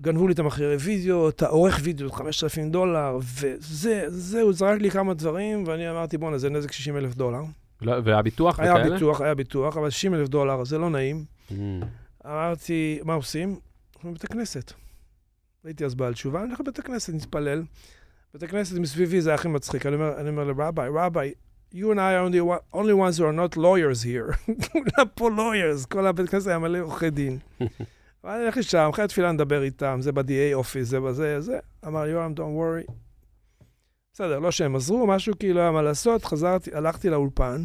גנבו 0.00 0.26
לי 0.26 0.34
את 0.34 0.38
המכשירי 0.38 0.76
וידאו, 0.76 1.28
את 1.28 1.42
העורך 1.42 1.80
וידאו, 1.82 2.12
5,000 2.12 2.70
דולר, 2.70 3.18
וזה, 3.40 4.04
זהו, 4.08 4.52
זרק 4.52 4.80
לי 4.80 4.90
כמה 4.90 5.14
דברים, 5.14 5.64
ואני 5.66 5.90
אמרתי, 5.90 6.18
בואנה, 6.18 6.38
זה 6.38 6.50
נזק 6.50 6.72
60 6.72 6.96
אלף 6.96 7.14
דולר. 7.14 7.40
לא, 7.82 7.92
והביטוח 8.04 8.60
היה 8.60 8.74
וכאלה? 8.74 8.94
ביטוח, 8.94 9.20
היה 9.20 9.34
ביטוח, 9.34 9.76
אבל 9.76 9.90
60 9.90 10.14
אלף 10.14 10.28
דולר, 10.28 10.64
זה 10.64 10.78
לא 10.78 10.90
נעים. 10.90 11.24
"מ, 11.50 11.80
אמרתי, 12.26 13.00
מה 13.04 13.14
עושים? 13.14 13.48
הולכים 13.94 14.10
לבית 14.10 14.24
הכנסת. 14.24 14.72
הייתי 15.64 15.84
אז 15.84 15.94
בעל 15.94 16.14
תשובה, 16.14 16.40
אני 16.40 16.48
הולך 16.48 16.60
לבית 16.60 16.78
הכנסת, 16.78 17.14
נתפלל. 17.14 17.62
בית 18.34 18.42
הכנסת 18.42 18.78
מסביבי 18.78 19.20
זה 19.20 19.34
הכי 19.34 19.48
מצחיק. 19.48 19.86
אני 19.86 19.94
אומר, 19.94 20.20
אני 20.20 20.28
אומר 20.28 20.44
לרביי, 20.44 20.90
רביי, 20.94 21.32
you 21.74 21.90
and 21.90 22.00
I 22.00 22.14
are 22.14 22.24
only, 22.26 22.40
one- 22.40 22.64
only 22.72 22.94
ones 22.94 23.18
who 23.18 23.24
are 23.24 23.32
not 23.32 23.56
lawyers 23.56 24.02
here. 24.02 24.30
כולם 24.72 25.08
פה 25.14 25.28
lawyers, 25.28 25.86
כל 25.88 26.06
הבית 26.06 26.28
כנסת 26.28 26.46
היה 26.46 26.58
מלא 26.58 26.78
עורכי 26.78 27.10
דין. 27.10 27.38
ואני 28.24 28.42
הולך 28.42 28.56
לשם, 28.56 28.88
אחרי 28.92 29.04
התפילה 29.04 29.32
נדבר 29.32 29.62
איתם, 29.62 29.98
זה 30.00 30.12
ב-DA 30.12 30.54
אופיס, 30.54 30.88
זה 30.88 31.00
בזה, 31.00 31.40
זה. 31.40 31.58
אמר 31.86 32.06
יורם, 32.06 32.34
don't 32.36 32.40
worry. 32.40 32.92
בסדר, 34.12 34.38
לא 34.38 34.50
שהם 34.50 34.76
עזרו, 34.76 35.06
משהו 35.06 35.34
כאילו 35.38 35.60
היה 35.60 35.70
מה 35.70 35.82
לעשות, 35.82 36.24
חזרתי, 36.24 36.70
הלכתי 36.74 37.10
לאולפן. 37.10 37.64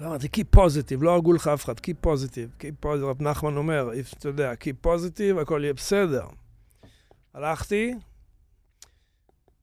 לא 0.00 0.06
אמרתי, 0.06 0.28
keep 0.36 0.56
positive, 0.58 1.00
לא 1.00 1.14
הרגו 1.14 1.32
לך 1.32 1.48
אף 1.48 1.64
אחד, 1.64 1.78
keep 1.78 2.06
positive, 2.06 2.62
keep 2.62 2.86
positive, 2.86 3.04
רב 3.04 3.22
נחמן 3.22 3.56
אומר, 3.56 3.90
if, 3.90 4.16
אתה 4.18 4.28
יודע, 4.28 4.52
keep 4.52 4.86
positive, 4.86 5.40
הכל 5.42 5.60
יהיה 5.62 5.74
בסדר. 5.74 6.26
הלכתי, 7.34 7.94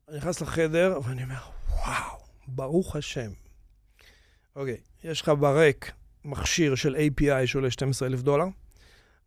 אני 0.10 0.18
נכנס 0.18 0.42
לחדר, 0.42 1.00
ואני 1.04 1.24
אומר, 1.24 1.42
וואו, 1.70 2.23
ברוך 2.48 2.96
השם. 2.96 3.32
אוקיי, 4.56 4.78
יש 5.04 5.22
לך 5.22 5.32
ברק 5.40 5.92
מכשיר 6.26 6.76
של 6.76 6.96
API 6.96 7.46
שעולה 7.48 7.72
12,000 7.72 8.22
דולר, 8.22 8.46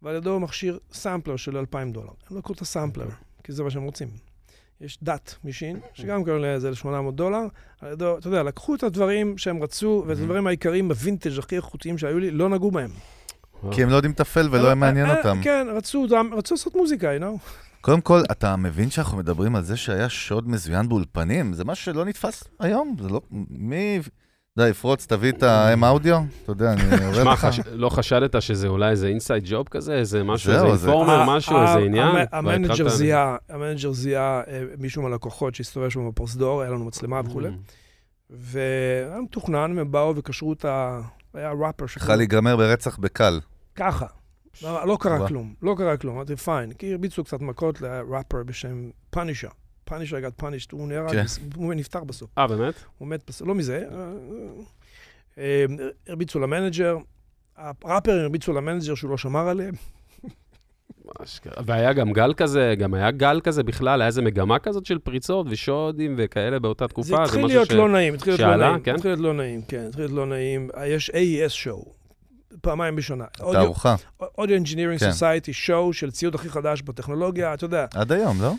ועל 0.02 0.16
ידו 0.16 0.40
מכשיר 0.40 0.78
סמפלר 0.92 1.36
של 1.36 1.56
2,000 1.56 1.92
דולר. 1.92 2.12
הם 2.30 2.38
לקחו 2.38 2.52
את 2.52 2.60
הסמפלר, 2.60 3.08
כי 3.44 3.52
זה 3.52 3.62
מה 3.62 3.70
שהם 3.70 3.82
רוצים. 3.82 4.08
יש 4.80 4.98
DAT 5.02 5.34
machine, 5.44 5.80
שגם 5.94 6.24
כן 6.24 6.30
עולה 6.30 6.54
איזה 6.54 6.74
800 6.74 7.16
דולר, 7.16 7.46
על 7.80 7.92
ידו, 7.92 8.18
אתה 8.18 8.28
יודע, 8.28 8.42
לקחו 8.42 8.74
את 8.74 8.82
הדברים 8.82 9.38
שהם 9.38 9.62
רצו, 9.62 10.04
ואת 10.06 10.18
הדברים 10.18 10.46
העיקריים 10.46 10.88
בווינטג' 10.88 11.38
הכי 11.38 11.56
איכותיים 11.56 11.98
שהיו 11.98 12.18
לי, 12.18 12.30
לא 12.30 12.48
נגעו 12.48 12.70
בהם. 12.70 12.90
כי 13.70 13.82
הם 13.82 13.90
לא 13.90 13.96
יודעים 13.96 14.12
לטפל 14.12 14.48
ולא 14.50 14.66
היה 14.66 14.74
מעניין 14.74 15.06
אה, 15.06 15.16
אותם. 15.16 15.40
כן, 15.42 15.66
רצו, 15.74 16.06
רצו 16.36 16.54
לעשות 16.54 16.74
מוזיקה, 16.76 17.16
you 17.16 17.20
know? 17.20 17.50
קודם 17.80 18.00
כל, 18.00 18.20
אתה 18.30 18.56
מבין 18.56 18.90
שאנחנו 18.90 19.18
מדברים 19.18 19.56
על 19.56 19.62
זה 19.62 19.76
שהיה 19.76 20.08
שוד 20.08 20.48
מזוין 20.48 20.88
באולפנים? 20.88 21.52
זה 21.52 21.64
משהו 21.64 21.84
שלא 21.84 22.04
נתפס 22.04 22.44
היום? 22.60 22.96
זה 23.02 23.08
לא... 23.08 23.20
מי... 23.50 24.00
די, 24.58 24.72
פרוץ, 24.72 25.06
תביא 25.06 25.32
את 25.32 25.42
ה-M 25.42 25.84
אודיו? 25.86 26.18
אתה 26.42 26.52
יודע, 26.52 26.72
אני 26.72 26.80
שמע, 27.14 27.32
לך. 27.32 27.48
לא 27.72 27.88
חשדת 27.88 28.42
שזה 28.42 28.68
אולי 28.68 28.90
איזה 28.90 29.06
inside 29.06 29.42
job 29.46 29.68
כזה? 29.68 29.94
איזה 29.94 30.22
משהו, 30.24 30.52
איזה 30.52 30.74
זה- 30.76 30.86
informer, 30.86 31.24
משהו, 31.36 31.62
איזה 31.62 31.78
עניין? 31.78 32.08
ה 32.32 32.39
manager 32.39 32.88
זיהה, 32.88 33.36
ה 33.48 33.54
manager 33.54 33.92
זיהה 33.92 34.40
אה, 34.48 34.62
מישהו 34.78 35.02
מהלקוחות 35.02 35.54
שהסתובב 35.54 35.88
שם 35.88 36.08
בפרוזדור, 36.08 36.62
היה 36.62 36.70
לנו 36.70 36.84
מצלמה 36.84 37.20
וכולי, 37.24 37.48
"מ, 37.48 37.56
והיה 38.30 39.20
מתוכנן, 39.20 39.78
הם 39.78 39.90
באו 39.92 40.16
וקשרו 40.16 40.52
את 40.52 40.64
ה... 40.64 41.00
היה 41.34 41.50
ראפר 41.52 41.84
יכול 41.96 42.14
להיגמר 42.14 42.56
ברצח 42.56 42.98
בקל. 42.98 43.40
ככה. 43.74 44.06
לא 44.62 44.86
לא 44.86 44.96
קרה. 45.00 45.28
כלום, 45.28 45.54
לא 45.62 45.74
קרה 45.78 45.96
כלום, 45.96 46.14
אמרתי 46.14 46.36
fine, 46.36 46.72
כי 46.72 46.92
הרביצו 46.92 47.24
קצת 47.24 47.40
מכות 47.40 47.80
לראפר 47.80 48.42
בשם 48.42 48.90
Punisher. 49.10 49.48
Punisher 49.84 50.16
got 50.16 50.42
punished, 50.42 50.68
הוא 50.72 50.88
נהרג, 50.88 51.12
כן. 51.12 51.24
הוא 51.54 51.74
נפטר 51.74 52.04
בסוף. 52.04 52.30
אה, 52.38 52.46
באמת? 52.46 52.74
הוא 52.98 53.08
מת 53.08 53.22
בסוף, 53.28 53.48
לא 53.48 53.54
מזה. 53.54 53.84
אה, 53.92 54.12
אה, 55.38 55.64
הרביצו 56.08 56.40
ל 56.40 56.46
manager, 56.46 56.96
הראפרים 57.56 58.18
הרביצו 58.18 58.52
למנג'ר 58.52 58.94
שהוא 58.94 59.10
לא 59.10 59.16
שמר 59.16 59.48
עליהם. 59.48 59.74
והיה 61.66 61.92
גם 61.92 62.12
גל 62.12 62.34
כזה, 62.34 62.74
גם 62.78 62.94
היה 62.94 63.10
גל 63.10 63.40
כזה 63.44 63.62
בכלל, 63.62 64.00
היה 64.00 64.06
איזה 64.06 64.22
מגמה 64.22 64.58
כזאת 64.58 64.86
של 64.86 64.98
פריצות 64.98 65.46
ושודים 65.50 66.14
וכאלה 66.18 66.58
באותה 66.58 66.88
תקופה. 66.88 67.08
זה 67.08 67.22
התחיל 67.22 67.46
להיות 67.46 67.72
לא 67.72 67.88
נעים, 67.88 68.14
התחיל 68.14 68.32
להיות 68.32 68.40
לא 68.40 68.56
נעים. 68.56 68.80
כן? 68.82 68.94
התחיל 68.94 69.10
להיות 69.10 69.20
לא 69.20 69.34
נעים, 69.34 69.62
כן, 69.62 69.84
התחיל 69.88 70.02
להיות 70.02 70.12
לא 70.12 70.26
נעים. 70.26 70.70
יש 70.86 71.10
AES 71.10 71.48
שואו, 71.48 71.92
פעמיים 72.60 72.96
בשנה. 72.96 73.24
תערוכה. 73.36 73.94
Audio 74.22 74.62
Engineering 74.64 74.98
כן. 75.00 75.10
Society 75.10 75.52
שואו 75.52 75.92
של 75.92 76.10
ציוד 76.10 76.34
הכי 76.34 76.48
חדש 76.50 76.82
בטכנולוגיה, 76.82 77.54
אתה 77.54 77.64
יודע. 77.64 77.86
עד 77.94 78.12
היום, 78.12 78.42
לא? 78.42 78.52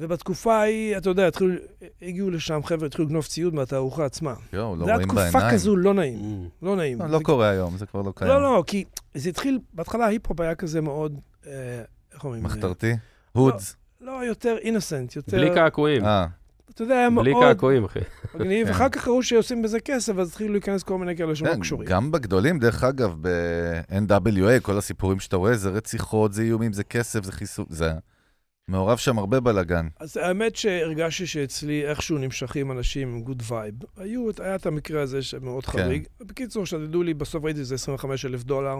ובתקופה 0.00 0.54
ההיא, 0.56 0.96
אתה 0.96 1.10
יודע, 1.10 1.26
התחילו, 1.28 1.54
הגיעו 2.02 2.30
לשם 2.30 2.60
חבר'ה, 2.64 2.86
התחילו 2.86 3.08
לגנוב 3.08 3.24
ציוד 3.26 3.54
מהתערוכה 3.54 4.04
עצמה. 4.04 4.34
יואו, 4.52 4.76
לא 4.76 4.84
זה 4.84 4.90
היה 4.90 4.94
רואים 4.94 5.08
תקופה 5.08 5.30
בעיניים. 5.32 5.54
כזו 5.54 5.76
לא 5.76 5.94
נעים, 5.94 6.18
Mm. 6.18 6.66
לא 6.66 6.76
נעים. 6.76 6.98
לא, 7.00 7.06
לא 7.06 7.20
קורה 7.22 7.48
היום, 7.48 7.76
זה 7.76 7.86
כבר 7.86 8.02
לא 8.02 8.12
קיים. 8.16 8.30
לא, 8.30 8.42
לא, 8.42 8.64
כי 8.66 8.84
זה 9.14 9.28
התחיל, 9.28 9.58
בהתחלה 9.72 10.04
ההיפ-הופ 10.04 10.40
היה 10.40 10.54
כזה 10.54 10.80
מאוד, 10.80 11.20
אה, 11.46 11.52
איך 12.14 12.24
אומרים? 12.24 12.42
מחתרתי? 12.42 12.92
hoods. 13.32 13.76
לא, 14.00 14.24
יותר 14.24 14.56
innocent, 14.62 15.16
יותר... 15.16 15.36
בלי 15.36 15.50
קעקועים. 15.54 16.02
אתה 16.78 16.84
יודע, 16.84 16.94
היה 16.94 17.10
בלי 17.10 17.32
מאוד 17.32 17.44
קעקועים, 17.44 17.84
אחי. 17.84 17.98
מגניב. 18.34 18.66
כן. 18.66 18.72
אחר 18.72 18.88
כך 18.88 19.08
ראו 19.08 19.22
שעושים 19.22 19.62
בזה 19.62 19.80
כסף, 19.80 20.18
אז 20.18 20.28
התחילו 20.28 20.52
להיכנס 20.52 20.82
כל 20.82 20.98
מיני 20.98 21.16
כאלה 21.16 21.34
שלא 21.34 21.54
כן, 21.54 21.60
קשורים. 21.60 21.88
גם 21.88 22.10
בגדולים, 22.10 22.58
דרך 22.58 22.84
אגב, 22.84 23.14
ב-NWA, 23.20 24.60
כל 24.62 24.78
הסיפורים 24.78 25.20
שאתה 25.20 25.36
רואה, 25.36 25.56
זה 25.56 25.70
רציחות, 25.70 26.32
זה 26.32 26.42
איומים, 26.42 26.72
זה 26.72 26.84
כסף, 26.84 27.24
זה 27.24 27.32
חיסול, 27.32 27.64
זה... 27.68 27.92
מעורב 28.68 28.98
שם 28.98 29.18
הרבה 29.18 29.40
בלאגן. 29.40 29.88
אז 30.00 30.16
האמת 30.16 30.56
שהרגשתי 30.56 31.26
שאצלי 31.26 31.86
איכשהו 31.86 32.18
נמשכים 32.18 32.72
אנשים 32.72 33.08
עם 33.08 33.22
good 33.22 33.42
vibe. 33.48 33.74
היו, 33.96 34.28
היה 34.38 34.54
את 34.54 34.66
המקרה 34.66 35.02
הזה 35.02 35.22
שמאוד 35.22 35.66
כן. 35.66 35.72
חריג. 35.72 36.06
בקיצור, 36.20 36.66
שתדעו 36.66 37.02
לי, 37.02 37.14
בסוף 37.14 37.44
ראיתי 37.44 37.60
איזה 37.60 37.74
25 37.74 38.24
אלף 38.24 38.42
דולר. 38.42 38.76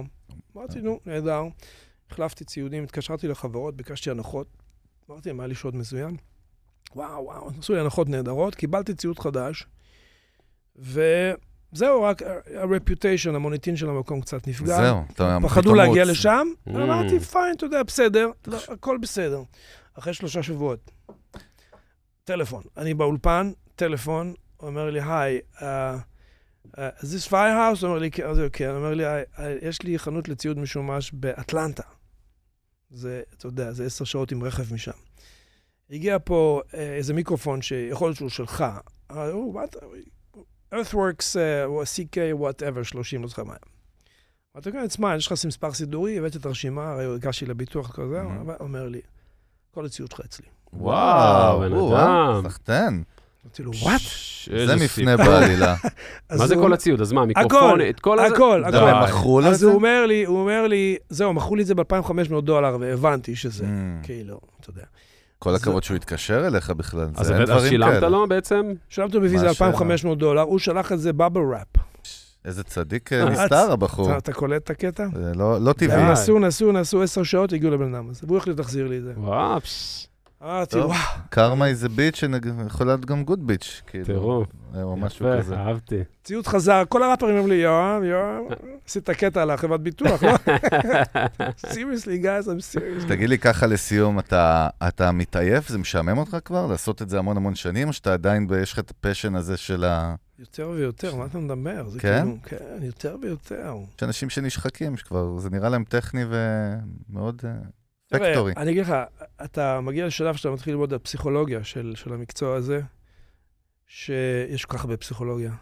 אמרתי, 0.56 0.80
נו, 0.80 1.00
נהדר. 1.06 1.42
החלפתי 2.10 2.44
ציודים, 2.44 2.84
התקשרתי 2.84 3.28
לחברות, 3.28 3.76
ביקשתי 3.76 4.10
הנחות. 4.10 4.46
אמרתי 5.10 5.28
להם, 5.28 5.40
היה 5.40 5.46
לי 5.46 5.54
שוד 5.54 5.76
מזוין. 5.76 6.16
וואו, 6.96 7.24
וואו, 7.24 7.50
עשו 7.58 7.74
לי 7.74 7.80
הנחות 7.80 8.08
נהדרות, 8.08 8.54
קיבלתי 8.54 8.94
ציוד 8.94 9.18
חדש, 9.18 9.66
וזהו, 10.76 12.02
רק 12.02 12.22
ה-reputation, 12.22 13.28
המוניטין 13.34 13.76
של 13.76 13.88
המקום 13.88 14.20
קצת 14.20 14.48
נפגע. 14.48 14.76
זהו, 14.76 14.98
אתה 15.12 15.38
מתחיל 15.38 15.50
פחדו 15.62 15.74
להגיע. 15.74 16.04
לשם, 16.04 16.46
Mm. 16.68 16.70
אמרתי, 16.76 17.20
פיין, 17.20 17.54
אתה 17.56 17.66
יודע, 17.66 17.82
בסדר, 17.82 18.30
לא, 18.46 18.58
הכל 18.68 18.98
בסדר. 19.02 19.42
אחרי 19.98 20.14
שלושה 20.14 20.42
שבועות, 20.42 20.90
טלפון. 22.24 22.62
אני 22.76 22.94
באולפן, 22.94 23.52
טלפון, 23.76 24.34
הוא 24.56 24.68
אומר 24.68 24.90
לי, 24.90 25.00
היי, 25.02 25.40
uh, 25.54 25.60
uh, 26.66 26.78
is 27.00 27.04
this 27.04 27.28
firehouse? 27.30 27.80
הוא 27.80 27.88
אומר 27.88 27.98
לי, 27.98 28.10
כן, 28.10 28.24
כן, 28.52 28.70
אומר 28.70 28.94
לי, 28.94 29.04
"I- 29.06 29.36
I- 29.36 29.40
יש 29.62 29.82
לי 29.82 29.98
חנות 29.98 30.28
לציוד 30.28 30.58
משומש 30.58 31.12
באטלנטה. 31.12 31.82
זה, 32.90 33.22
אתה 33.38 33.46
יודע, 33.46 33.72
זה 33.72 33.84
עשר 33.84 34.04
שעות 34.04 34.32
עם 34.32 34.44
רכב 34.44 34.74
משם. 34.74 34.90
הגיע 35.90 36.16
פה 36.24 36.60
uh, 36.66 36.74
איזה 36.76 37.14
מיקרופון 37.14 37.62
שיכול 37.62 38.08
להיות 38.08 38.16
שהוא 38.16 38.28
שלך. 38.28 38.64
אמר, 39.12 39.32
"או, 39.32 39.52
מה 39.52 39.64
אתה... 39.64 39.78
Earthworks, 40.74 41.34
uh, 41.34 41.84
CK, 41.96 42.16
whatever, 42.42 42.84
30, 42.84 43.22
לא 43.22 43.28
זוכר 43.28 43.44
מה. 43.44 43.54
אמרתי, 44.56 44.72
כן, 44.72 44.86
תשמע, 44.86 45.16
יש 45.16 45.26
לך 45.26 45.32
מספר 45.46 45.72
סידורי, 45.72 46.18
הבאתי 46.18 46.38
את 46.38 46.46
הרשימה, 46.46 46.90
הרי 46.92 47.04
הגשתי 47.14 47.46
לביטוח 47.46 47.90
כזה, 47.96 48.22
Mhm. 48.22 48.24
הוא 48.26 48.54
אומר 48.60 48.88
לי, 48.88 49.00
כל 49.74 49.86
הציוד 49.86 50.10
שלך 50.10 50.20
אצלי. 50.24 50.46
וואו, 50.72 51.60
בן 51.60 51.72
או, 51.72 51.96
אדם. 51.96 52.06
אה, 52.44 52.50
סחטיין. 52.50 53.02
אמרתי 53.44 53.62
לו, 53.62 53.70
וואט? 53.82 54.00
זה 54.66 54.76
מפנה. 54.84 55.16
בעלילה. 55.16 55.74
מה 56.38 56.46
זה 56.46 56.54
כל 56.54 56.72
הציוד? 56.72 57.00
אז 57.00 57.12
מה, 57.12 57.24
מיקרופון? 57.24 57.80
את 57.90 58.00
כל 58.00 58.18
הזה? 58.20 58.34
הכל, 58.34 58.62
די. 58.70 58.76
הכל. 58.76 58.88
הם 58.88 59.04
מכרו 59.04 59.40
אז 59.40 59.46
לזה? 59.46 59.66
הוא 59.66 59.74
אומר 59.74 60.06
לי, 60.06 60.24
הוא 60.24 60.40
אומר 60.40 60.66
לי, 60.66 60.96
זהו, 61.08 61.32
מכרו 61.32 61.56
לי 61.56 61.62
את 61.62 61.66
זה 61.66 61.74
ב-2,500 61.74 62.12
דולר, 62.40 62.76
והבנתי 62.80 63.36
שזה, 63.36 63.64
Mm, 63.64 64.06
כאילו, 64.06 64.40
אתה 64.60 64.70
יודע. 64.70 64.82
כל 65.38 65.54
הכבוד 65.54 65.82
שהוא 65.82 65.96
התקשר 65.96 66.46
אליך 66.46 66.70
בכלל, 66.70 67.06
אז 67.16 67.26
זה 67.26 67.32
אין 67.34 67.42
אז 67.42 67.48
דברים 67.48 67.68
שילמת 67.68 67.92
כאלה. 67.92 68.08
לו 68.08 68.28
בעצם? 68.28 68.72
שלמתי 68.88 69.14
לו 69.14 69.20
בוויזה 69.20 69.44
מה 69.44 69.50
השאלה? 69.50 69.70
2,500 69.70 70.18
דולר, 70.18 70.42
הוא 70.42 70.58
שלח 70.58 70.92
את 70.92 71.00
זה 71.00 71.12
בבל 71.12 71.40
ראפ. 71.40 71.66
איזה 72.44 72.64
צדיק 72.64 73.12
אה, 73.12 73.20
אה, 73.20 73.28
נסתר 73.30 73.72
הבחור. 73.72 74.16
אתה- 74.18 74.32
קולט 74.32 74.62
את 74.64 74.70
הקטע? 74.70 75.06
זה 75.14 75.32
לא 75.34 75.60
לא 75.60 75.72
טבעי. 75.72 76.12
נסעו, 76.12 76.38
נסעו, 76.38 76.72
נסעו 76.72 77.02
עשר 77.02 77.22
שעות, 77.22 77.52
הגיעו 77.52 77.72
לבן 77.72 77.94
אדם 77.94 78.10
הזה, 78.10 78.20
והוא 78.26 78.38
החליט 78.38 78.58
להחזיר 78.58 78.86
לי 78.88 78.98
את 78.98 79.02
זה. 79.02 79.12
וואו, 79.16 79.60
פש, 79.60 80.06
אמרתי. 80.42 80.78
וואו, 80.78 80.98
karma 81.30 81.66
is 81.66 81.88
a 81.88 81.94
bitch 81.94 82.22
יכולה 82.66 82.90
להיות 82.90 83.04
גם 83.04 83.24
good 83.24 83.46
bitch, 83.46 83.82
כאילו. 83.86 84.04
תראו. 84.04 84.44
או 84.82 84.96
משהו 84.96 85.26
יפה, 85.26 85.38
כזה. 85.38 85.56
אהבתי. 85.56 86.02
ציוד 86.24 86.46
חזר, 86.46 86.82
כל 86.88 87.02
הראפרים 87.02 87.36
אומרים 87.36 87.48
לי, 87.48 87.54
יואב, 87.54 88.02
יואב, 88.02 88.44
עשית 88.86 89.10
קטע 89.10 89.42
על 89.42 89.50
החברת 89.50 89.80
ביטוח, 89.80 90.22
לא? 90.22 90.32
seriously, 91.72 92.22
guys, 92.22 92.44
I'm 92.44 92.76
serious. 92.76 93.08
תגיד 93.08 93.28
לי 93.28 93.38
ככה 93.38 93.66
לסיום, 93.66 94.18
אתה, 94.18 95.12
מתעייף? 95.12 95.68
זה 95.68 95.78
משעמם 95.78 96.18
אותך 96.18 96.36
כבר 96.44 96.66
לעשות 96.66 97.02
את 97.02 97.08
זה 97.08 97.18
המון 97.18 97.36
המון 97.36 97.54
שנים, 97.54 97.88
או 97.88 97.92
שאתה 97.92 98.12
עדיין, 98.12 98.46
יש 98.62 98.72
לך 98.72 98.78
את 98.78 98.90
ה 98.90 98.96
passion 98.96 99.34
הזה 99.34 99.56
של 99.56 99.84
ה... 99.84 100.14
יותר 100.38 100.68
ויותר, 100.68 101.14
מה 101.14 101.24
אתה 101.26 101.38
מדבר? 101.38 101.88
זה 101.88 102.00
כן? 102.00 102.22
כאילו, 102.22 102.36
כן, 102.44 102.82
יותר 102.82 103.16
ויותר. 103.22 103.74
יש 103.96 104.02
אנשים 104.02 104.30
שנשחקים, 104.30 104.96
שכבר, 104.96 105.38
זה 105.38 105.50
נראה 105.50 105.68
להם 105.68 105.84
טכני 105.84 106.24
ומאוד 106.28 107.42
אה, 107.44 107.50
factory. 108.08 108.52
אני 108.56 108.70
אגיד 108.70 108.82
לך, 108.82 108.94
אתה 109.44 109.80
מגיע 109.80 110.06
לשלב 110.06 110.36
שאתה 110.36 110.50
מתחיל 110.50 110.72
ללמוד 110.72 110.92
את 110.92 111.00
הפסיכולוגיה 111.00 111.64
של, 111.64 111.92
של 111.96 112.12
המקצוע 112.12 112.56
הזה, 112.56 112.80
שיש 113.86 114.64
כל 114.64 114.76
כך 114.76 114.84
הרבה 114.84 114.96
פסיכולוגיה. 114.96 115.52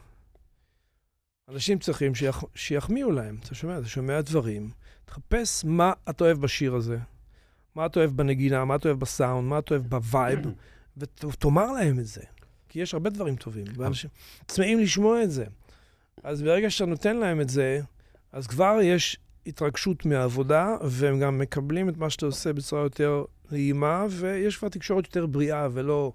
אנשים 1.48 1.78
צריכים 1.78 2.14
שיח, 2.14 2.44
שיחמיאו 2.54 3.10
להם, 3.10 3.36
אתה 3.44 3.54
שומע? 3.54 3.78
אתה 3.78 3.88
שומע 3.88 4.20
דברים, 4.20 4.70
תחפש 5.04 5.64
מה 5.64 5.92
אתה 6.10 6.24
אוהב 6.24 6.40
בשיר 6.40 6.74
הזה, 6.74 6.98
מה 7.74 7.86
אתה 7.86 8.00
אוהב 8.00 8.10
בנגינה, 8.10 8.64
מה 8.64 8.76
אתה 8.76 8.88
אוהב 8.88 9.00
בסאונד, 9.00 9.48
מה 9.48 9.58
אתה 9.58 9.74
אוהב 9.74 9.86
ב 9.86 9.95
vibe, 9.95 10.40
ותאמר 10.96 11.72
להם 11.72 11.98
את 11.98 12.06
זה. 12.06 12.22
כי 12.68 12.80
יש 12.80 12.94
הרבה 12.94 13.10
דברים 13.10 13.36
טובים, 13.36 13.64
ואנשים 13.76 14.10
צמאים 14.46 14.78
לשמוע 14.78 15.22
את 15.22 15.30
זה. 15.30 15.44
אז 16.22 16.42
ברגע 16.42 16.70
שאתה 16.70 16.86
נותן 16.86 17.16
להם 17.16 17.40
את 17.40 17.48
זה, 17.48 17.80
אז 18.32 18.46
כבר 18.46 18.78
יש 18.82 19.18
התרגשות 19.46 20.06
מהעבודה, 20.06 20.76
והם 20.84 21.20
גם 21.20 21.38
מקבלים 21.38 21.88
את 21.88 21.96
מה 21.96 22.10
שאתה 22.10 22.26
עושה 22.26 22.52
בצורה 22.52 22.82
יותר 22.82 23.24
נעימה, 23.50 24.06
ויש 24.10 24.56
כבר 24.56 24.68
תקשורת 24.68 25.06
יותר 25.06 25.26
בריאה, 25.26 25.68
ולא... 25.72 26.12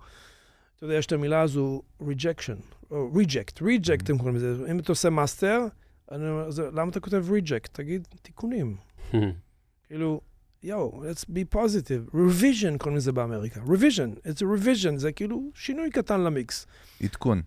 אתה 0.78 0.86
יודע, 0.86 0.96
יש 0.96 1.06
את 1.06 1.12
המילה 1.12 1.42
הזו, 1.42 1.82
rejection, 2.02 2.92
או 2.92 3.12
reject, 3.14 3.62
reject 3.62 4.10
הם 4.10 4.18
קוראים 4.18 4.36
לזה. 4.36 4.56
אם 4.72 4.80
אתה 4.80 4.92
עושה 4.92 5.10
master, 5.10 5.66
אני 6.12 6.30
אומר, 6.30 6.48
"אז 6.48 6.60
למה 6.60 6.92
אתה 6.92 7.00
כותב 7.00 7.26
reject? 7.30 7.68
תגיד 7.72 8.08
תיקונים. 8.22 8.76
כאילו, 9.88 10.22
יואו, 10.64 11.04
let's 11.04 11.26
be 11.26 11.56
positive. 11.56 12.16
revision 12.16 12.78
קוראים 12.78 12.98
לזה 12.98 13.12
באמריקה. 13.12 13.62
revision, 13.62 14.28
it's 14.28 14.40
a 14.42 14.46
revision, 14.60 14.98
זה 14.98 15.12
כאילו 15.12 15.52
שינוי 15.56 15.90
קטן 15.90 16.22
למיקס. 16.22 16.68
עדכון, 17.04 17.42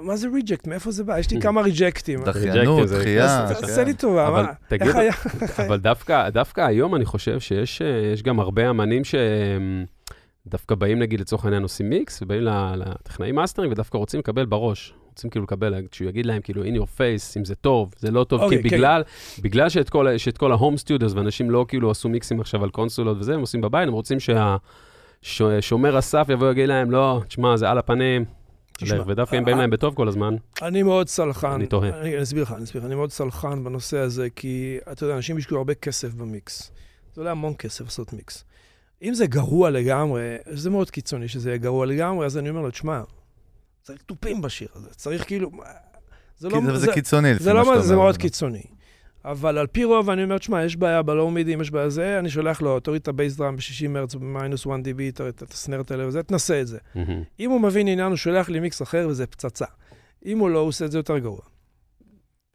מה 0.00 0.16
זה 0.16 0.28
reject? 0.28 0.68
מאיפה 0.68 0.90
זה 0.90 1.04
בא? 1.04 1.18
יש 1.18 1.30
לי 1.30 1.40
כמה 1.40 1.60
ריג'קטים. 1.60 2.24
דחיינות, 2.24 2.88
דחייה. 2.88 3.46
תעשה 3.60 3.84
לי 3.84 3.94
טובה, 3.94 4.28
אבל 4.28 4.42
מה? 4.42 4.52
איך 4.70 4.96
היה? 4.96 5.12
אבל 5.66 5.80
דווקא, 6.32 6.62
היום 6.66 6.94
אני 6.94 7.04
חושב 7.04 7.40
שיש 7.40 7.82
אה, 7.82 8.10
יש 8.12 8.22
גם 8.22 8.40
הרבה 8.40 8.70
אמנים 8.70 9.04
שהם 9.04 9.84
דווקא 10.46 10.74
באים, 10.74 10.98
נגיד, 10.98 11.20
לצורך 11.20 11.44
העניין 11.44 11.62
עושים 11.62 11.88
מיקס, 11.90 12.22
ובאים 12.22 12.42
ל- 12.42 12.74
לטכנאי 12.76 13.32
מאסטרינג, 13.32 13.72
ודווקא 13.72 13.98
רוצים 13.98 14.20
לקבל 14.20 14.44
בראש. 14.44 14.94
רוצים 15.08 15.30
כאילו 15.30 15.44
לקבל, 15.44 15.74
שהוא 15.92 16.08
יגיד 16.08 16.26
להם 16.26 16.40
כאילו, 16.42 16.64
in 16.64 16.76
your 16.76 16.98
face, 16.98 17.38
אם 17.38 17.44
זה 17.44 17.54
טוב, 17.54 17.94
זה 17.98 18.10
לא 18.10 18.24
טוב, 18.24 18.40
אוקיי, 18.40 18.62
כי 18.62 18.68
כן. 18.70 18.76
בגלל, 18.76 19.02
בגלל 19.42 19.68
שאת 19.68 19.90
כל, 19.90 20.18
שאת 20.18 20.38
כל 20.38 20.52
ה 20.52 20.57
home 20.57 20.76
studios, 20.76 21.12
ואנשים 21.12 21.50
לא 21.50 21.64
כאילו 21.68 21.90
עשו 21.90 22.08
מיקסים 22.08 22.40
עכשיו 22.40 22.64
על 22.64 22.70
קונסולות 22.70 23.16
וזה, 23.20 23.34
הם 23.34 23.40
עושים 23.40 23.60
בבית, 23.60 23.88
הם 23.88 23.94
רוצים 23.94 24.18
שהשומר 25.22 25.96
הסף 25.96 26.26
יבוא 26.28 26.46
ויגיד 26.46 26.68
להם, 26.68 26.90
לא, 26.90 27.20
תשמע, 27.28 27.56
זה 27.56 27.70
על 27.70 27.78
הפנים, 27.78 28.24
תשמע, 28.78 29.02
ודווקא 29.06 29.36
הם 29.36 29.44
באים 29.44 29.56
אה, 29.56 29.60
להם 29.60 29.70
בטוב 29.70 29.94
כל 29.94 30.08
הזמן. 30.08 30.36
אני 30.62 30.82
מאוד 30.82 31.08
סלחן. 31.08 31.50
אני 31.50 31.66
תוהה. 31.66 32.00
אני 32.00 32.22
אסביר 32.22 32.42
לך, 32.42 32.52
אני 32.52 32.64
אסביר 32.64 32.82
לך. 32.82 32.86
אני 32.86 32.94
מאוד 32.94 33.10
סלחן 33.12 33.64
בנושא 33.64 33.98
הזה, 33.98 34.28
כי 34.36 34.78
אתה 34.92 35.04
יודע, 35.04 35.16
אנשים 35.16 35.36
השקיעו 35.36 35.58
הרבה 35.58 35.74
כסף 35.74 36.14
במיקס. 36.14 36.70
זה 37.14 37.20
עולה 37.20 37.30
המון 37.30 37.54
כסף 37.58 37.84
לעשות 37.84 38.12
מיקס. 38.12 38.44
אם 39.02 39.14
זה 39.14 39.26
גרוע 39.26 39.70
לגמרי, 39.70 40.36
זה 40.50 40.70
מאוד 40.70 40.90
קיצוני 40.90 41.28
שזה 41.28 41.50
יהיה 41.50 41.58
גרוע 41.58 41.86
לגמרי, 41.86 42.26
אז 42.26 42.38
אני 42.38 42.50
אומר 42.50 42.60
לו, 42.60 42.70
תשמע, 42.70 43.00
צריך 43.82 44.02
תופים 44.02 44.42
בשיר 44.42 44.68
הזה. 44.74 44.88
צריך 44.90 45.26
כאילו... 45.26 45.50
זה 46.38 46.48
כי 46.50 46.66
זה- 46.66 46.76
זה 46.78 46.92
קיצוני, 46.92 47.34
לפי 47.34 47.44
זה 47.44 47.52
מה 47.52 47.58
לא, 47.58 47.64
שאתה 47.64 47.76
מה- 47.76 47.82
זה 47.82 47.94
אומר. 47.94 48.04
מאוד 48.04 48.16
קיצוני. 48.16 48.62
אבל 49.26 49.58
על 49.58 49.66
פי 49.66 49.84
רוב, 49.84 50.10
אני 50.10 50.24
אומר, 50.24 50.38
תשמע, 50.38 50.64
יש 50.64 50.76
בעיה 50.76 51.02
ב 51.02 51.09
low 51.09 51.30
מידים, 51.30 51.60
יש 51.60 51.70
בעיה 51.70 51.88
זה, 51.88 52.18
אני 52.18 52.30
שולח 52.30 52.62
לו, 52.62 52.80
תוריד 52.80 53.02
את 53.02 53.08
ה 53.08 53.14
bass 53.14 53.36
drum 53.36 53.56
ב-60 53.56 53.88
הרץ 53.88 54.14
במינוס 54.14 54.66
1 54.66 54.70
dB, 54.78 55.14
תוריד 55.14 55.34
את 55.42 55.52
ה 55.52 55.58
snare 55.58 55.90
תעלה 55.90 56.08
וזה, 56.08 56.22
תנסה 56.22 56.60
את 56.60 56.66
זה. 56.66 56.78
מהמם. 56.94 57.22
אם 57.40 57.50
הוא 57.50 57.60
מבין 57.60 57.88
עניין, 57.88 58.08
הוא 58.08 58.16
שולח 58.16 58.48
לי 58.48 58.60
מיקס 58.60 58.82
אחר 58.82 59.06
וזה 59.10 59.26
פצצה. 59.26 59.64
אם 60.26 60.38
הוא 60.38 60.50
לא, 60.50 60.58
הוא 60.58 60.68
עושה 60.68 60.84
את 60.84 60.90
זה 60.90 60.98
יותר 60.98 61.18
גרוע. 61.18 61.40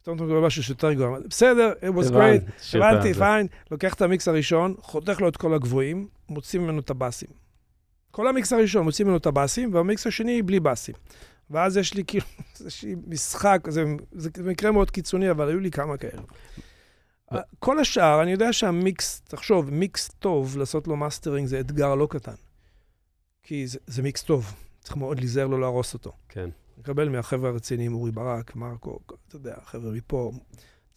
פתאום 0.02 0.16
אתה 0.16 0.24
מקבל 0.24 0.40
משהו 0.40 0.62
שיותר 0.62 0.92
גרוע. 0.92 1.18
בסדר, 1.28 1.72
it 1.80 1.98
was 1.98 2.10
great, 2.10 2.76
הבנתי. 2.78 3.14
fine. 3.14 3.46
לוקח 3.70 3.94
את 3.94 4.02
המיקס 4.02 4.28
הראשון, 4.28 4.74
חותך 4.80 5.20
לו 5.20 5.28
את 5.28 5.36
כל 5.36 5.54
הגבוהים, 5.54 6.08
מוציא 6.28 6.60
ממנו 6.60 6.80
את 6.80 6.90
הבאסים. 6.90 7.28
כל 8.10 8.28
המיקס 8.28 8.52
הראשון, 8.52 8.84
מוציא 8.84 9.04
ממנו 9.04 9.16
את 9.16 9.26
הבאסים, 9.26 9.74
והמיקס 9.74 10.06
השני 10.06 10.42
בלי 10.42 10.60
באסים. 10.60 10.94
ואז 11.52 11.76
יש 11.76 11.94
לי 11.94 12.04
כאילו 12.06 12.26
איזשהי 12.60 12.94
משחק, 13.06 13.66
זה, 13.68 13.84
זה 14.12 14.30
מקרה 14.42 14.70
מאוד 14.70 14.90
קיצוני, 14.90 15.30
אבל 15.30 15.48
היו 15.48 15.60
לי 15.60 15.70
כמה 15.70 15.96
כאלה. 15.96 16.22
כל 17.58 17.78
השאר, 17.78 18.22
אני 18.22 18.32
יודע 18.32 18.52
שהמיקס, 18.52 19.20
תחשוב, 19.20 19.70
מיקס 19.70 20.10
טוב, 20.18 20.56
לעשות 20.56 20.88
לו 20.88 20.96
מאסטרינג 20.96 21.48
זה 21.48 21.60
אתגר 21.60 21.94
לא 21.94 22.06
קטן. 22.10 22.34
כי 23.42 23.66
זה, 23.66 23.78
זה 23.86 24.02
מיקס 24.02 24.22
טוב, 24.22 24.54
צריך 24.80 24.96
מאוד 24.96 25.18
להיזהר 25.18 25.46
לא 25.46 25.60
להרוס 25.60 25.94
אותו. 25.94 26.12
כן. 26.28 26.50
לקבל 26.78 27.08
מהחבר'ה 27.08 27.50
הרציניים, 27.50 27.94
אורי 27.94 28.10
ברק, 28.10 28.56
מרקו, 28.56 28.98
אתה 29.28 29.36
יודע, 29.36 29.54
חבר'ה 29.64 29.90
מפה. 29.90 30.32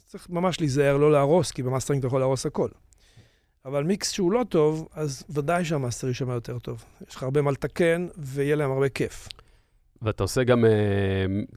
צריך 0.05 0.29
ממש 0.29 0.59
להיזהר 0.59 0.97
לא 0.97 1.11
להרוס, 1.11 1.51
כי 1.51 1.63
במאסטרינג 1.63 1.99
אתה 1.99 2.07
יכול 2.07 2.19
להרוס 2.19 2.45
הכל. 2.45 2.69
אבל 3.65 3.83
מיקס 3.83 4.11
שהוא 4.11 4.31
לא 4.31 4.43
טוב, 4.49 4.87
אז 4.93 5.23
ודאי 5.29 5.65
שהמאסטר 5.65 6.07
יישמע 6.07 6.33
יותר 6.33 6.59
טוב. 6.59 6.83
יש 7.09 7.15
לך 7.15 7.23
הרבה 7.23 7.41
מה 7.41 7.51
לתקן, 7.51 8.07
ויהיה 8.17 8.55
להם 8.55 8.71
הרבה 8.71 8.89
כיף. 8.89 9.27
ואתה 10.01 10.23
עושה 10.23 10.43
גם 10.43 10.65
אה, 10.65 10.71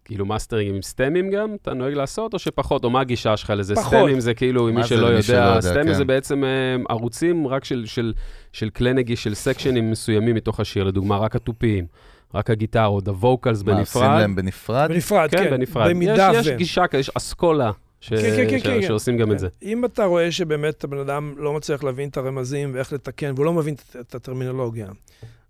כאילו 0.04 0.26
מאסטרינג 0.26 0.74
עם 0.74 0.82
סטמים 0.82 1.30
גם? 1.30 1.54
אתה 1.62 1.74
נוהג 1.74 1.94
לעשות, 1.94 2.34
או 2.34 2.38
שפחות? 2.38 2.84
או 2.84 2.90
מה 2.90 3.00
הגישה 3.00 3.36
שלך 3.36 3.52
לזה? 3.56 3.74
פחות. 3.74 3.86
סטמים 3.88 4.20
זה 4.20 4.34
כאילו, 4.34 4.64
מי 4.72 4.84
שלא 4.84 5.06
יודע, 5.06 5.16
יודע, 5.34 5.60
סטמים 5.60 5.86
כן. 5.86 5.94
זה 5.94 6.04
בעצם 6.04 6.44
אה, 6.44 6.48
ערוצים 6.88 7.46
רק 7.46 7.64
של, 7.64 7.86
של, 7.86 8.12
של 8.52 8.70
כלי 8.70 8.92
נגינה, 8.92 9.24
של 9.24 9.34
סקשנים 9.34 9.90
מסוימים 9.90 10.34
מתוך 10.34 10.60
השיר, 10.60 10.84
לדוגמה, 10.84 11.16
רק 11.18 11.36
התופים, 11.36 11.86
רק 12.34 12.50
הגיטרות, 12.50 13.08
ה 13.08 13.16
vocals 13.16 13.62
מה, 13.62 13.72
עושים 13.80 14.00
בנפרד. 14.02 14.20
להם 14.20 14.34
בנפרד? 14.36 14.88
בנפרד, 14.92 15.30
כן, 15.30 15.36
כן. 15.44 15.50
בנפרד. 15.50 15.90
במידה 15.90 16.30
יש, 16.34 16.46
ו... 16.46 16.50
יש 16.50 16.56
גישה, 16.56 16.86
כזה, 16.86 17.00
יש 17.00 17.10
אסכולה. 17.14 17.70
ש... 18.00 18.08
כן, 18.12 18.16
כן, 18.36 18.50
כן, 18.50 18.58
ש... 18.58 18.62
כן. 18.62 18.82
שעושים 18.82 19.16
גם 19.16 19.32
את 19.32 19.38
זה. 19.38 19.48
אם 19.62 19.84
אתה 19.84 20.04
רואה 20.04 20.32
שבאמת 20.32 20.84
הבן 20.84 20.98
אדם 20.98 21.34
לא 21.36 21.52
מצליח 21.52 21.84
להבין 21.84 22.08
את 22.08 22.16
הרמזים 22.16 22.70
ואיך 22.74 22.92
לתקן, 22.92 23.32
והוא 23.34 23.46
לא 23.46 23.52
מבין 23.52 23.74
את- 23.74 23.96
את 24.00 24.14
הטרמינולוגיה, 24.14 24.88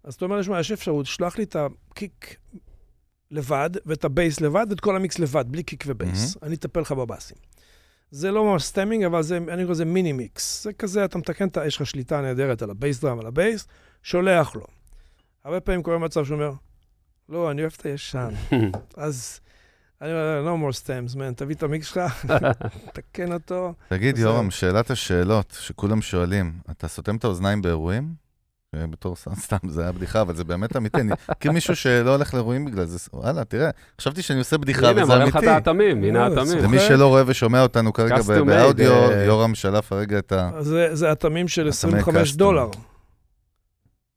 אז 0.04 0.14
אתה 0.14 0.24
אומר, 0.24 0.40
יש 0.60 0.72
אפשרות, 0.72 1.06
שלח 1.06 1.38
לי 1.38 1.44
את 1.44 1.56
הקיק 1.56 2.36
לבד, 3.30 3.70
ואת 3.86 4.04
הבייס 4.04 4.40
לבד, 4.40 4.66
ואת 4.70 4.80
כל 4.80 4.96
המיקס 4.96 5.18
לבד, 5.18 5.44
בלי 5.48 5.62
קיק 5.62 5.84
ובייס. 5.86 6.36
אני 6.42 6.54
אטפל 6.54 6.80
לך 6.80 6.92
בבאסים. 6.92 7.36
זה 8.10 8.30
לא 8.30 8.44
ממש 8.44 8.62
stemming, 8.62 9.04
אבל 9.04 9.22
זה, 9.22 9.36
אני 9.36 9.62
קורא 9.62 9.72
לזה 9.72 9.84
mini 9.84 10.12
mix. 10.12 10.64
זה 10.64 10.72
כזה, 10.72 11.04
אתה 11.04 11.18
מתקן, 11.18 11.46
יש 11.66 11.76
לך 11.76 11.86
שליטה 11.86 12.20
נהדרת 12.20 12.62
על 12.62 12.70
ה 12.70 12.76
bass 12.76 13.00
drum, 13.00 13.20
על 13.20 13.26
הבייס, 13.26 13.66
שולח 14.02 14.54
לו. 14.54 14.66
הרבה 15.44 15.60
פעמים 15.60 15.82
קורה 15.82 15.98
מצב 15.98 16.24
שהוא 16.24 16.34
אומר, 16.34 16.52
לא, 17.28 17.50
אני 17.50 17.62
אוהב 17.62 17.72
את 17.76 17.86
הישן. 17.86 18.28
אז 18.96 19.40
אני 20.02 20.10
אומר, 20.10 20.44
no 20.46 20.72
more 20.72 20.76
stems, 20.84 21.14
man, 21.14 21.34
תביא 21.36 21.54
את 21.54 21.62
המיקס 21.62 21.86
שלך, 21.86 22.26
תקן 22.94 23.32
אותו. 23.32 23.74
תגיד. 23.88 24.18
יורם, 24.18 24.50
שאלת 24.50 24.90
השאלות 24.90 25.56
שכולם 25.60 26.02
שואלים, 26.02 26.58
אתה 26.70 26.88
סותם 26.88 27.16
את 27.16 27.24
האוזניים 27.24 27.62
באירועים? 27.62 28.27
בתור 28.76 29.16
סתם, 29.16 29.56
זה 29.68 29.82
היה 29.82 29.92
בדיחה, 29.92 30.20
אבל 30.20 30.34
זה 30.34 30.44
באמת 30.44 30.76
אמיתי. 30.76 31.00
אני 31.00 31.10
מכיר 31.30 31.52
מישהו 31.52 31.76
שלא 31.76 32.14
הולך 32.14 32.34
לאירועים 32.34 32.64
בגלל 32.64 32.84
זה, 32.84 32.98
וואלה, 33.12 33.44
תראה, 33.44 33.70
חשבתי 34.00 34.22
שאני 34.22 34.38
עושה 34.38 34.58
בדיחה, 34.58 34.90
הנה, 34.90 35.02
וזה 35.02 35.12
מראה 35.14 35.24
לך 35.24 35.36
אמיתי. 35.36 35.50
את 35.50 35.54
האטמים, 35.54 36.04
הנה 36.04 36.24
האטמים. 36.24 36.58
למי 36.58 36.78
שלא 36.78 37.06
רואה 37.06 37.22
ושומע 37.26 37.62
אותנו 37.62 37.92
כרגע 37.92 38.16
באודיו, 38.46 38.92
אה, 38.92 39.24
יורם 39.24 39.54
שלף 39.54 39.92
הרגע 39.92 40.18
את 40.18 40.32
ה... 40.32 40.50
זה, 40.60 40.88
זה 40.92 41.12
אטמים 41.12 41.48
של 41.48 41.60
אטמי 41.60 41.70
25 41.70 42.32
custom. 42.32 42.36
דולר. 42.36 42.68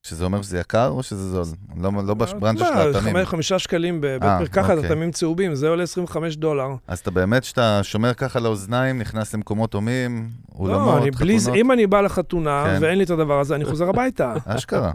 שזה 0.04 0.26
אומר 0.26 0.42
שזה 0.42 0.60
יקר 0.60 0.88
או 0.88 1.04
שזה 1.04 1.30
זול? 1.30 1.44
לא 1.78 1.92
לא 2.06 2.14
בברנז'ה 2.14 2.66
של 2.66 2.74
מה, 2.74 2.82
האטמים. 2.82 3.16
חמש- 3.16 3.28
חמישה 3.28 3.60
שקלים 3.60 4.02
בבית 4.02 4.24
אה, 4.24 4.40
מרקחת, 4.40 4.70
אוקיי. 4.78 4.88
אטמים 4.92 5.12
צהובים, 5.12 5.56
זה 5.56 5.70
עולה 5.70 5.84
25 5.84 6.36
דולר. 6.36 6.68
אז 6.88 7.00
אתה 7.00 7.12
באמת, 7.12 7.44
שאתה 7.44 7.80
שומר 7.84 8.14
ככה 8.14 8.40
לאוזניים, 8.40 9.00
נכנס 9.00 9.34
למקומות 9.34 9.74
הומים, 9.74 10.30
לא, 10.54 10.56
אולמות, 10.60 11.02
אני 11.02 11.12
בלי 11.12 11.40
זה, 11.40 11.46
חתונות, 11.52 11.66
אם 11.66 11.72
אני 11.72 11.88
בא 11.88 12.02
לחתונה 12.02 12.64
כן. 12.68 12.78
ואין 12.82 12.98
לי 12.98 13.04
את 13.04 13.10
הדבר 13.10 13.40
הזה, 13.40 13.56
אני 13.56 13.66
חוזר 13.66 13.90
הביתה. 13.90 14.34
אשכרה. 14.46 14.92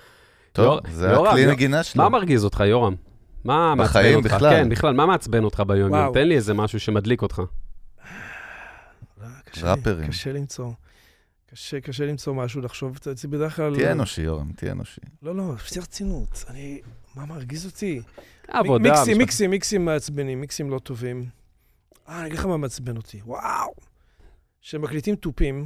טוב, 0.52 0.64
יור- 0.64 0.80
זה 0.92 1.08
יורם, 1.10 1.26
הכלי 1.26 1.40
יור- 1.40 1.52
נגינה 1.52 1.82
שלו. 1.82 2.02
מה 2.02 2.08
מרגיז 2.08 2.44
אותך, 2.44 2.60
יורם? 2.66 2.94
מה 3.44 3.74
מעצבן 3.74 3.84
בחיים 3.90 4.16
אותך? 4.18 4.34
בכלל. 4.34 4.50
כן, 4.50 4.68
בכלל, 4.68 4.94
מה 4.94 5.06
מעצבן 5.06 5.44
אותך 5.44 5.62
ביום-יום? 5.66 6.14
תן 6.14 6.28
לי 6.28 6.34
איזה 6.36 6.54
משהו 6.54 6.80
שמדליק 6.80 7.22
אותך. 7.22 7.38
לא, 9.22 9.26
קשה 9.50 9.64
לי, 9.66 9.70
ראפרים. 9.70 10.08
קשה 10.08 10.32
למצוא. 10.32 10.70
קשה, 11.50 11.80
קשה 11.80 12.06
למצוא 12.06 12.34
משהו 12.34 12.60
לחשוב, 12.60 12.98
זה 13.02 13.28
בדרך 13.28 13.56
כלל... 13.56 13.74
תהיה 13.74 13.92
אנושי, 13.92 14.22
יורם, 14.22 14.52
תהיה 14.52 14.72
אנושי. 14.72 15.00
לא, 15.22 15.36
לא, 15.36 15.52
בשיא 15.64 15.82
רצינות. 15.82 16.44
אני... 16.48 16.80
מה 17.14 17.26
מרגיז 17.26 17.66
אותי? 17.66 18.02
עבודה. 18.48 18.90
מיקסים, 18.90 19.18
מיקסים, 19.18 19.50
מיקסים 19.50 19.84
מעצבנים, 19.84 20.40
מיקסים 20.40 20.70
לא 20.70 20.78
טובים. 20.78 21.24
אה, 22.08 22.18
אני 22.18 22.26
אגיד 22.26 22.38
לך 22.38 22.44
מה 22.44 22.56
מעצבן 22.56 22.96
אותי. 22.96 23.20
וואו! 23.24 23.72
שמקליטים 24.60 25.16
תופים, 25.16 25.64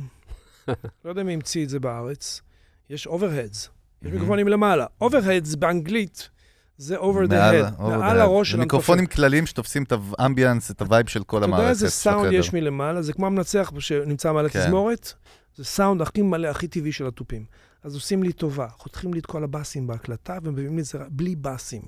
לא 1.04 1.10
יודע 1.10 1.22
מי 1.22 1.32
המציא 1.32 1.64
את 1.64 1.68
זה 1.68 1.80
בארץ, 1.80 2.42
יש 2.90 3.06
overheads. 3.06 3.68
יש. 4.02 4.10
מיקרופונים 4.12 4.48
למעלה. 4.48 4.86
overheads 5.00 5.54
באנגלית 5.54 6.30
זה 6.76 6.98
over 6.98 7.26
the 7.28 7.30
head, 7.30 7.78
over 7.78 7.82
the 7.82 7.82
מעל 7.82 8.16
head. 8.18 8.20
הראש 8.20 8.50
של 8.50 8.56
זה 8.56 8.62
מיקרופונים 8.62 9.06
כלליים 9.06 9.46
שתופסים 9.46 9.82
את 9.82 9.92
ה 10.18 10.24
ambience, 10.24 10.70
את 10.70 10.80
הווייב 10.80 11.08
של 11.08 11.24
כל 11.24 11.36
אתה 11.36 11.44
המערכת. 11.44 11.62
יודע 11.62 11.70
איזה 11.70 11.90
סאונד. 11.90 12.32
יש 12.32 12.52
מלמעלה? 12.52 13.02
זה 13.02 13.12
כמו 13.12 13.26
המנצח 13.26 13.72
שנמצא 13.78 14.32
מעל 14.32 14.48
כן. 14.48 14.58
התזמורת. 14.58 15.12
זה 15.56 15.64
סאונד 15.64 16.02
הכי 16.02 16.22
מלא, 16.22 16.48
הכי 16.48 16.68
טבעי 16.68 16.92
של 16.92 17.06
התופים. 17.06 17.44
אז 17.82 17.94
עושים 17.94 18.22
לי 18.22 18.32
טובה, 18.32 18.68
חותכים 18.76 19.14
לי 19.14 19.20
את 19.20 19.26
כל 19.26 19.44
הבאסים 19.44 19.86
בהקלטה 19.86 20.38
ומביאים 20.42 20.76
לי 20.76 20.80
את 20.80 20.86
זה 20.86 20.98
בלי 21.08 21.36
באסים. 21.36 21.82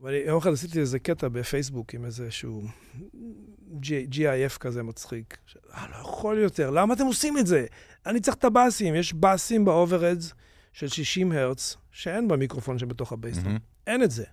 ואני 0.00 0.16
יום 0.16 0.38
אחד 0.38 0.52
עשיתי 0.52 0.80
איזה 0.80 0.98
קטע 0.98 1.28
בפייסבוק 1.28 1.94
עם 1.94 2.04
איזשהו 2.04 2.62
GIF 3.82 4.58
כזה 4.60 4.82
מצחיק. 4.82 5.38
אה, 5.74 5.86
לא 5.90 5.96
יכול 5.96 6.38
יותר, 6.38 6.70
למה 6.70 6.94
אתם 6.94 7.06
עושים 7.06 7.38
את 7.38 7.46
זה? 7.46 7.66
אני 8.06 8.20
צריך 8.20 8.36
את 8.36 8.44
הבאסים, 8.44 8.94
יש 8.94 9.14
באסים 9.14 9.64
ב 9.64 9.71
overheads 9.71 10.34
של 10.72 10.88
60 10.88 11.32
הרץ, 11.32 11.76
שאין 11.98 12.28
במיקרופון 12.28 12.78
שבתוך 12.78 13.12
ה 13.12 13.15
bass 13.15 13.28
drum. 13.28 13.44
מהמם. 13.44 13.58
אין 13.86 14.02
את 14.02 14.10
זה. 14.10 14.24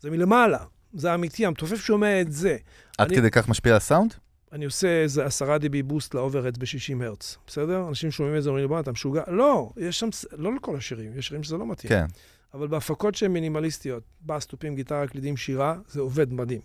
זה 0.00 0.10
מלמעלה, 0.10 0.58
זה 0.94 1.14
אמיתי, 1.14 1.46
המתופף 1.46 1.76
שומע 1.84 2.20
את 2.20 2.32
זה. 2.32 2.56
עד 2.98 3.06
אני- 3.06 3.16
כדי 3.16 3.30
כך 3.30 3.48
משפיע 3.48 3.76
הסאונד? 3.76 4.14
אני 4.52 4.64
עושה 4.64 5.02
איזה 5.02 5.24
10 5.24 5.56
dB 5.56 5.82
boost 5.84 6.14
ל 6.14 6.18
overheads 6.18 6.58
ב-60 6.58 7.04
הרץ, 7.04 7.36
בסדר? 7.46 7.88
אנשים 7.88 8.10
שומעים 8.10 8.36
את 8.36 8.42
זה, 8.42 8.48
אומרים 8.48 8.64
לי, 8.64 8.68
בוא, 8.68 8.80
אתה 8.80 8.92
משוגע. 8.92 9.22
לא, 9.28 9.70
יש 9.76 10.00
שם, 10.00 10.08
לא 10.32 10.54
לכל 10.54 10.76
השירים, 10.76 11.12
יש 11.18 11.26
שירים 11.28 11.42
שזה 11.42 11.56
לא 11.56 11.66
מתאים. 11.66 11.88
כן. 11.88 12.06
אבל 12.54 12.66
בהפקות 12.68 13.14
שהן 13.14 13.30
מינימליסטיות, 13.32 14.02
בס, 14.26 14.46
תופים, 14.46 14.74
גיטרה, 14.74 15.06
קלידים, 15.06 15.36
שירה, 15.36 15.76
זה 15.88 16.00
עובד 16.00 16.32
מדהים. 16.32 16.60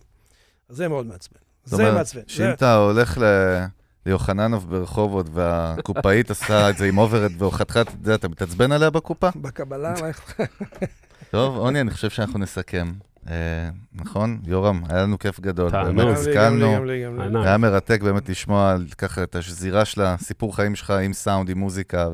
זה 0.70 0.88
מאוד 0.88 1.06
מעצבן. 1.06 1.40
זאת 1.66 1.78
זה 1.78 1.84
אומרת, 1.84 1.98
מעצבן. 1.98 2.22
שאם 2.28 2.38
זה- 2.46 2.54
אתה 2.54 2.76
הולך 2.76 3.18
ל- 3.18 3.66
ליוחננוב 4.06 4.70
ברחובות 4.70 5.26
והקופאית 5.34 6.32
עשה 6.32 6.70
את 6.70 6.78
זה 6.78 6.86
עם 6.86 6.98
אוברד 6.98 7.42
וחתיכת, 7.42 7.88
את 7.88 8.06
זה, 8.06 8.16
אתה 8.16 8.28
מתעצבן 8.28 8.72
עליה 8.72 8.90
בקופה? 8.90 9.30
בקבלה, 9.36 9.94
מה 10.02 10.08
איך- 10.08 10.40
טוב, 11.32 11.58
עוני, 11.58 11.82
אני 11.82 11.92
חושב 11.92 12.10
שאנחנו 12.10 12.40
נסכם. 12.40 12.92
אה, 13.30 13.34
נכון? 13.96 14.40
יורם, 14.46 14.82
היה 14.90 15.02
לנו 15.04 15.20
כיף 15.20 15.40
גדול. 15.40 15.72
באמת. 15.72 16.00
ענק. 17.22 17.46
היה 17.46 17.58
מרתק 17.58 18.02
באמת 18.02 18.30
לשמוע 18.30 18.72
על 18.72 18.86
ככה 18.98 19.24
את 19.24 19.36
השזירה 19.36 19.86
של 19.86 20.02
הסיפור 20.02 20.56
חיים 20.56 20.76
שלך 20.76 20.90
עם 20.92 21.14
סאונד, 21.14 21.50
עם 21.50 21.58
מוזיקה, 21.58 22.08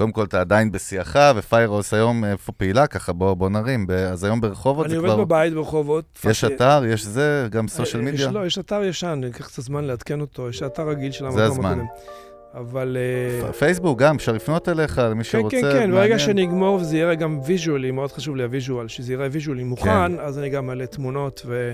וקודם 0.00 0.12
כל 0.12 0.24
אתה 0.24 0.40
עדיין 0.40 0.72
בשיאך, 0.72 1.16
ופיירוס 1.36 1.94
היום 1.94 2.24
איפה 2.24 2.52
פעילה 2.52 2.86
ככה, 2.86 3.12
בוא, 3.12 3.34
בוא 3.34 3.48
נרים. 3.48 3.86
אז 4.12 4.24
היום 4.24 4.40
ברחובות 4.40 4.86
אני 4.86 4.94
זה 4.94 4.98
עובד 4.98 5.08
כבר... 5.08 5.24
בבית 5.24 5.54
ברחובות. 5.54 6.18
יש 6.30 6.44
אתר, 6.44 6.82
יש 6.88 7.04
זה, 7.04 7.48
גם 7.50 7.64
אה, 7.64 7.68
social 7.68 8.02
media. 8.02 8.30
לא, 8.30 8.46
יש 8.46 8.58
אתר 8.58 8.82
ישן, 8.84 9.06
אני 9.06 9.26
אקח 9.26 9.46
קצת 9.46 9.62
זמן 9.62 9.84
לעדכן 9.84 10.20
אותו, 10.20 10.48
יש 10.48 10.62
אתר 10.62 10.88
רגיל 10.88 11.12
של 11.12 11.18
זה 11.18 11.26
המקום 11.26 11.42
הזמן. 11.42 11.72
הקודם. 11.72 11.86
אבל... 12.54 12.96
אה, 13.46 13.52
פייסבוק 13.52 13.98
גם, 13.98 14.16
אפשר 14.16 14.32
לפנות 14.32 14.68
אליך, 14.68 14.98
למי 14.98 15.24
כן, 15.24 15.30
שרוצה. 15.30 15.56
כן, 15.56 15.72
כן, 15.72 15.90
ברגע 15.90 16.00
מעניין. 16.00 16.18
שאני 16.18 16.44
אגמור 16.44 16.74
וזה 16.74 16.98
יראה 16.98 17.14
גם 17.14 17.40
ויז'ואלי, 17.46 17.90
מאוד 17.90 18.12
חשוב 18.12 18.36
לי 18.36 18.42
הוויז'ואל, 18.42 18.88
שזה 18.88 19.12
יראה 19.12 19.28
ויז'ואלי 19.32 19.64
מוכן, 19.64 20.18
אז 20.20 20.38
אני 20.38 20.48
גם 20.48 20.66
מעלה 20.66 20.86
תמונות 20.86 21.42
ו... 21.46 21.72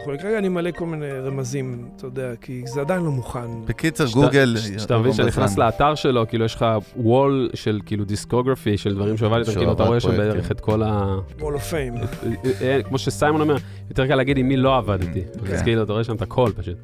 וכולי. 0.00 0.18
כרגע 0.18 0.38
אני 0.38 0.48
מעלה 0.48 0.72
כל 0.72 0.86
מיני 0.86 1.10
רמזים, 1.10 1.88
אתה 1.96 2.06
יודע, 2.06 2.30
כי 2.40 2.62
זה 2.66 2.80
עדיין 2.80 3.02
לא 3.02 3.10
מוכן. 3.10 3.64
בקיצר, 3.66 4.04
גוגל... 4.12 4.56
שאתה 4.78 4.98
מבין 4.98 5.12
שאתה 5.12 5.28
נכנס 5.28 5.58
לאתר 5.58 5.94
שלו, 5.94 6.28
כאילו 6.28 6.44
יש 6.44 6.54
לך 6.54 6.66
wall 6.96 7.50
של 7.54 7.80
כאילו 7.86 8.04
discography, 8.04 8.78
של 8.78 8.94
דברים 8.94 9.16
שהוא 9.16 9.26
עבד 9.26 9.38
איתם, 9.38 9.52
כאילו 9.52 9.72
אתה 9.72 9.82
רואה 9.82 10.00
שם. 10.00 10.16
בערך 10.16 10.50
את 10.50 10.60
כל 10.60 10.82
ה... 10.82 11.16
Wall 11.38 11.42
of 11.42 11.72
Fame. 11.72 12.26
אה, 12.62 12.80
כמו 12.82 12.98
שסיימון 12.98 13.40
אומר, 13.40 13.56
יותר 13.88 14.06
קל 14.06 14.14
להגיד 14.14 14.38
עם 14.38 14.48
מי 14.48 14.56
לא 14.56 14.76
עבדתי. 14.76 15.22
כן. 15.46 15.54
אז 15.54 15.62
כאילו 15.62 15.82
אתה 15.82 15.92
רואה 15.92 16.04
שם 16.04 16.16
את 16.16 16.22
הכל 16.22 16.50
פשוט. 16.56 16.76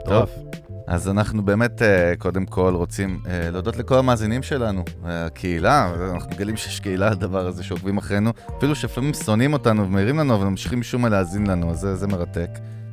מטורף. 0.00 0.30
אז 0.86 1.08
אנחנו 1.08 1.44
באמת, 1.44 1.82
אה, 1.82 2.12
קודם 2.18 2.46
כל, 2.46 2.74
רוצים 2.74 3.20
אה, 3.26 3.50
להודות 3.50 3.76
לכל 3.76 3.98
המאזינים 3.98 4.42
שלנו. 4.42 4.84
אה, 5.06 5.26
הקהילה, 5.26 5.90
אנחנו 6.14 6.30
מגלים 6.30 6.56
שיש 6.56 6.80
קהילה 6.80 7.10
לדבר 7.10 7.46
הזה 7.46 7.62
שעוקבים 7.64 7.98
אחרינו, 7.98 8.32
אפילו 8.58 8.74
שלפעמים 8.74 9.14
שונאים 9.14 9.52
אותנו 9.52 9.86
ומעירים 9.86 10.18
לנו, 10.18 10.34
אבל 10.34 10.44
ממשיכים 10.44 10.80
משום 10.80 11.02
מה 11.02 11.08
להאזין 11.08 11.46
לנו, 11.46 11.70
אז 11.70 11.78
זה, 11.78 11.96
זה 11.96 12.06
מרתק. 12.06 12.50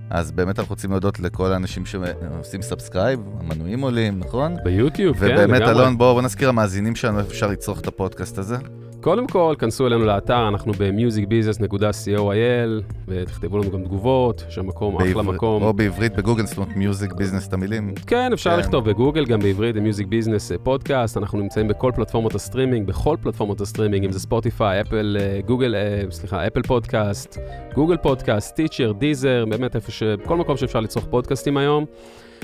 אז 0.09 0.31
באמת 0.31 0.59
אנחנו 0.59 0.73
רוצים 0.73 0.91
להודות 0.91 1.19
לכל 1.19 1.51
האנשים 1.51 1.85
שעושים 1.85 2.61
subscribe, 2.61 3.19
המנויים 3.39 3.81
עולים, 3.81 4.19
נכון? 4.19 4.55
ביוטיוב, 4.63 5.17
כן, 5.17 5.25
ובאמת, 5.25 5.61
לגמרי. 5.61 5.71
אלון, 5.71 5.97
בואו 5.97 6.13
בוא 6.13 6.21
נזכיר 6.21 6.47
למאזינים 6.47 6.95
שלנו 6.95 7.19
איפה 7.19 7.31
אפשר 7.31 7.47
לצרוך 7.47 7.79
את 7.79 7.87
הפודקאסט 7.87 8.37
הזה. 8.37 8.57
קודם 9.03 9.27
כל, 9.27 9.55
כנסו 9.59 9.87
אלינו 9.87 10.05
לאתר, 10.05 10.47
אנחנו 10.47 10.73
ב-musicbusiness.co.il, 10.73 12.83
ותכתבו 13.07 13.57
לנו 13.57 13.71
גם 13.71 13.83
תגובות, 13.83 14.45
יש 14.49 14.55
שם 14.55 14.67
מקום, 14.67 14.95
אחלה 14.95 15.07
בעברית- 15.13 15.35
מקום. 15.35 15.63
או 15.63 15.73
בעברית 15.73 16.15
בגוגל, 16.15 16.45
זאת 16.45 16.57
אומרת 16.57 16.75
Music 16.75 17.13
Business 17.13 17.47
את 17.47 17.53
המילים. 17.53 17.93
כן, 18.07 18.33
אפשר 18.33 18.49
כן. 18.51 18.59
לכתוב 18.59 18.89
בגוגל, 18.89 19.25
גם 19.25 19.39
בעברית, 19.39 19.75
ב-Music 19.75 20.05
Business 20.05 20.57
פודקאסט, 20.63 21.17
אנחנו 21.17 21.39
נמצאים 21.39 21.67
בכל 21.67 21.91
פלטפורמות 21.95 22.35
הסטרימינג, 22.35 22.87
בכל 22.87 23.15
פלטפורמות 23.21 23.61
הסטרימינג, 23.61 24.05
אם 24.05 24.11
זה 24.11 24.19
ספוטיפיי, 24.19 24.81
אפל, 24.81 25.17
גוגל, 25.45 25.75
סליחה, 26.09 26.47
אפל 26.47 26.61
פודקאסט, 26.61 27.37
גוגל 27.75 27.97
פודקאסט, 27.97 28.55
סטיצ'ר, 28.55 28.91
דיזר, 28.91 29.45
באמת 29.49 29.75
איפה 29.75 29.91
ש... 29.91 30.03
כל 30.25 30.37
מקום 30.37 30.57
שאפשר 30.57 30.79
לצרוך 30.79 31.05
פודקאסטים 31.09 31.57
היום. 31.57 31.85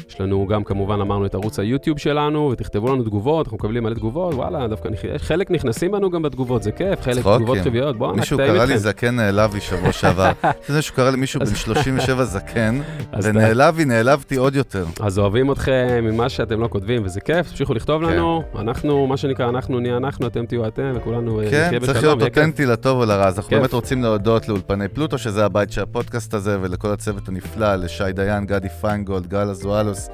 יש 0.10 0.22
לנו 0.22 0.48
גם, 0.50 0.64
כמובן, 0.64 1.02
אמרנו 1.02 1.26
את 1.26 1.36
ערוץ 1.36 1.60
היוטיוב 1.60 1.98
שלנו, 2.00 2.50
ותכתבו 2.54 2.94
לנו 2.94 3.04
תגובות, 3.04 3.46
אנחנו 3.48 3.58
מקבלים 3.58 3.84
מלא 3.84 3.94
תגובות, 3.94 4.34
וואלה, 4.34 4.68
דווקא 4.68 4.88
נכ- 4.88 5.18
חלק 5.18 5.52
נכנסים 5.52 5.92
בנו 5.92 6.10
גם 6.10 6.22
בתגובות, 6.22 6.64
זה 6.64 6.72
כיף, 6.72 7.02
חלק 7.02 7.20
צחוקים. 7.20 7.38
תגובות 7.38 7.58
חיוביות, 7.64 7.98
בואו 7.98 8.16
מישהו 8.16 8.38
קרא 8.38 8.66
לי. 8.66 8.78
זקן 8.78 9.16
נעלבי 9.16 9.62
שבוע 9.62 9.92
שעבר. 10.00 10.32
זה 10.68 10.76
מישהו 10.76 10.96
קרא 10.96 11.10
למישהו 11.10 11.40
בן 11.40 11.56
37 11.56 12.24
זקן, 12.24 12.80
ונעלבי, 13.24 13.86
נעלבתי 13.86 14.36
עוד 14.36 14.56
יותר. 14.56 14.86
אז 15.00 15.20
אוהבים 15.20 15.52
אתכם 15.52 16.00
ממה 16.04 16.30
שאתם 16.30 16.62
לא 16.62 16.68
כותבים, 16.68 17.06
וזה 17.06 17.22
כיף, 17.22 17.50
תמשיכו 17.50 17.74
לכתוב 17.74 18.06
כן. 18.06 18.14
לנו, 18.14 18.44
אנחנו, 18.56 19.08
מה 19.08 19.18
שנקרא, 19.18 19.50
אנחנו 19.50 19.80
נהיה 19.80 19.98
אנחנו, 19.98 20.28
אתם 20.28 20.46
תהיו 20.46 20.68
אתם, 20.68 20.92
וכולנו 20.96 21.42
אה, 21.42 21.50
כן, 21.50 21.80
צריך 21.86 22.04
להיות. 22.04 22.22
אותנטי 22.22 22.66
לטוב 22.66 23.00
ולרע. 23.00 23.28
אז 23.28 23.38
אנחנו. 23.38 23.58
באמת 23.58 23.74
רוצים 23.74 24.04
להודות 24.04 24.50
לאולפני 24.50 24.88
פלוטו, 24.88 25.18
שזה 25.18 25.46
הבית 25.46 25.72
של 25.72 25.82
הפודקאסט 25.82 26.34
הזה, 26.34 26.58
ולכל 26.62 26.88
הצוות 26.88 27.28
הנפלא, 27.28 27.76
לשי 27.76 28.04
דיין, 28.14 28.46
גדי 28.46 28.70
פיינגולד, 28.70 29.28
גל 29.28 29.50
אזואלוס, 29.90 30.10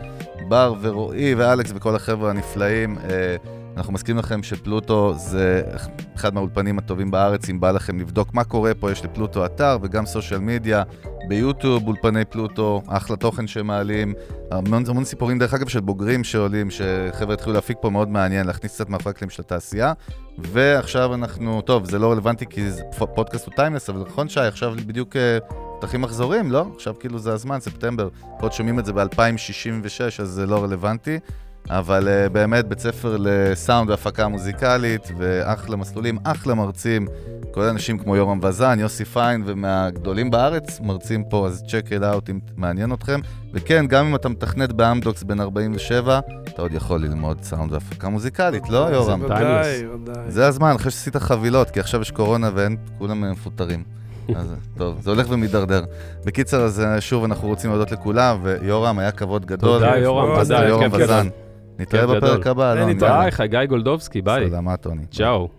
בר 0.48 0.74
ורועי 0.82 1.36
ואלכס 1.36 1.72
וכל 1.76 1.96
החבר'ה 1.96 2.30
הנפלאים. 2.30 2.98
אה, 2.98 3.36
אנחנו 3.78 3.94
מזכירים 3.94 4.20
לכם 4.20 4.44
שפלוטו 4.44 5.14
זה 5.18 5.62
אחד 6.16 6.34
מהאולפנים 6.34 6.78
הטובים 6.78 7.12
בארץ, 7.12 7.50
אם 7.50 7.60
בא 7.60 7.72
לכם 7.72 8.00
לבדוק 8.00 8.34
מה 8.34 8.44
קורה 8.44 8.74
פה, 8.74 8.92
יש 8.92 9.06
לפלוטו 9.06 9.46
אתר 9.46 9.78
וגם 9.82 10.06
סושיאל 10.06 10.40
מדיה, 10.40 10.84
ביוטיוב 11.28 11.88
אולפני 11.88 12.26
פלוטו, 12.26 12.82
אחלה 12.88 13.16
תוכן 13.16 13.48
שהם 13.48 13.68
מעלים, 13.68 14.14
המון, 14.52 14.84
המון 14.88 15.06
סיפורים 15.06 15.40
דרך 15.40 15.54
אגב 15.54 15.68
של 15.68 15.80
בוגרים 15.80 16.24
שעולים, 16.24 16.70
שחבר'ה 16.72 17.34
התחילו 17.34 17.54
להפיק 17.54 17.78
פה 17.82 17.90
מאוד 17.90 18.10
מעניין, 18.10 18.48
להכניס 18.48 18.76
קצת 18.76 18.90
מאחורי 18.90 19.12
הקלעים 19.12 19.30
של 19.30 19.42
התעשייה. 19.42 19.94
ועכשיו 20.38 21.14
אנחנו, 21.14 21.62
טוב, 21.62 21.86
זה 21.86 22.00
לא 22.00 22.12
רלוונטי 22.12 22.46
כי 22.46 22.68
פודקאסט 23.16 23.46
הוא 23.46 23.54
טיימלס, 23.56 23.90
אבל 23.90 24.04
נכון 24.08 24.30
שי, 24.30 24.40
עכשיו 24.40 24.74
בדיוק 24.86 25.16
אה, 25.16 25.38
פתחים 25.80 26.02
מחזורים, 26.02 26.52
לא? 26.52 26.66
עכשיו 26.76 26.94
כאילו 27.00 27.20
זה 27.20 27.34
הזמן, 27.34 27.60
ספטמבר. 27.60 28.10
עוד 28.42 28.54
שומעים 28.54 28.80
את 28.80 28.86
זה 28.86 28.94
ב-2066, 28.94 30.22
אז 30.22 30.30
זה 30.30 30.46
לא 30.46 30.64
רלוונטי. 30.64 31.20
אבל 31.70 32.08
uh, 32.08 32.30
באמת 32.30 32.68
בית 32.68 32.80
ספר 32.80 33.18
לסאונד 33.20 33.90
והפקה 33.90 34.28
מוזיקלית, 34.28 35.12
ואחלה 35.18 35.76
מסלולים, 35.76 36.18
אחלה 36.24 36.54
מרצים, 36.54 37.08
כולל 37.52 37.70
אנשים 37.70 38.00
כמו 38.00 38.16
יורם 38.16 38.40
וזן, 38.44 38.80
יוסי 38.80 39.06
פיין, 39.06 39.44
ומהגדולים 39.46 40.32
בארץ 40.32 40.80
מרצים 40.80 41.24
פה, 41.24 41.48
אז 41.48 41.64
check 41.68 41.90
it 41.90 42.02
out 42.02 42.32
אם 42.32 42.40
מעניין 42.56 42.94
אתכם. 42.94 43.20
וכן, 43.54 43.88
גם 43.88 44.06
אם 44.06 44.16
אתה 44.16 44.30
מתכנת 44.30 44.74
באמדוקס 44.74 45.24
בן 45.24 45.40
47, 45.40 46.20
אתה 46.44 46.62
עוד 46.62 46.74
יכול 46.74 47.02
ללמוד 47.02 47.44
סאונד 47.44 47.74
והפקה 47.74 48.10
מוזיקלית, 48.10 48.70
לא 48.70 48.78
יורם? 48.78 49.20
זה 49.20 49.26
ודאי, 49.26 49.88
ודאי. 49.88 50.32
זה 50.32 50.48
הזמן, 50.48 50.76
אחרי 50.76 50.92
שעשית 50.92 51.16
חבילות, 51.16 51.70
כי 51.70 51.80
עכשיו 51.80 52.02
יש 52.02 52.12
קורונה 52.12 52.50
ואין, 52.54 52.78
כולם 52.98 53.32
מפוטרים. 53.32 53.84
אז 54.36 54.56
טוב, 54.78 55.02
זה 55.02 55.10
הולך 55.12 55.28
ומידרדר. 55.30 55.84
בקיצר, 56.26 56.62
אז 56.62 56.80
אה, 56.80 57.02
שוב, 57.02 57.24
אנחנו 57.24 57.48
רוצים 57.48 57.70
להודות 57.70 57.92
לכולם, 57.92 58.40
ויורם, 58.44 59.00
היה 59.00 59.12
כבוד 59.12 59.46
גדול. 59.46 59.80
תודה, 59.80 59.98
יורם, 59.98 60.44
תודה, 60.44 60.68
יורם 60.68 60.84
כיף 60.84 60.94
גדול. 60.94 61.04
וזן. 61.04 61.28
נתראה 61.80 62.08
בפרק. 62.08 62.48
הבא, 62.48 62.74
אלון. 62.74 63.00
טעם. 63.00 63.22
ביי, 63.22 63.32
חגי 63.32 63.66
גולדובסקי, 63.70 64.22
ביי. 64.22 64.50
סלמת, 64.50 64.82
טוני. 64.82 65.06
צ'או. 65.12 65.50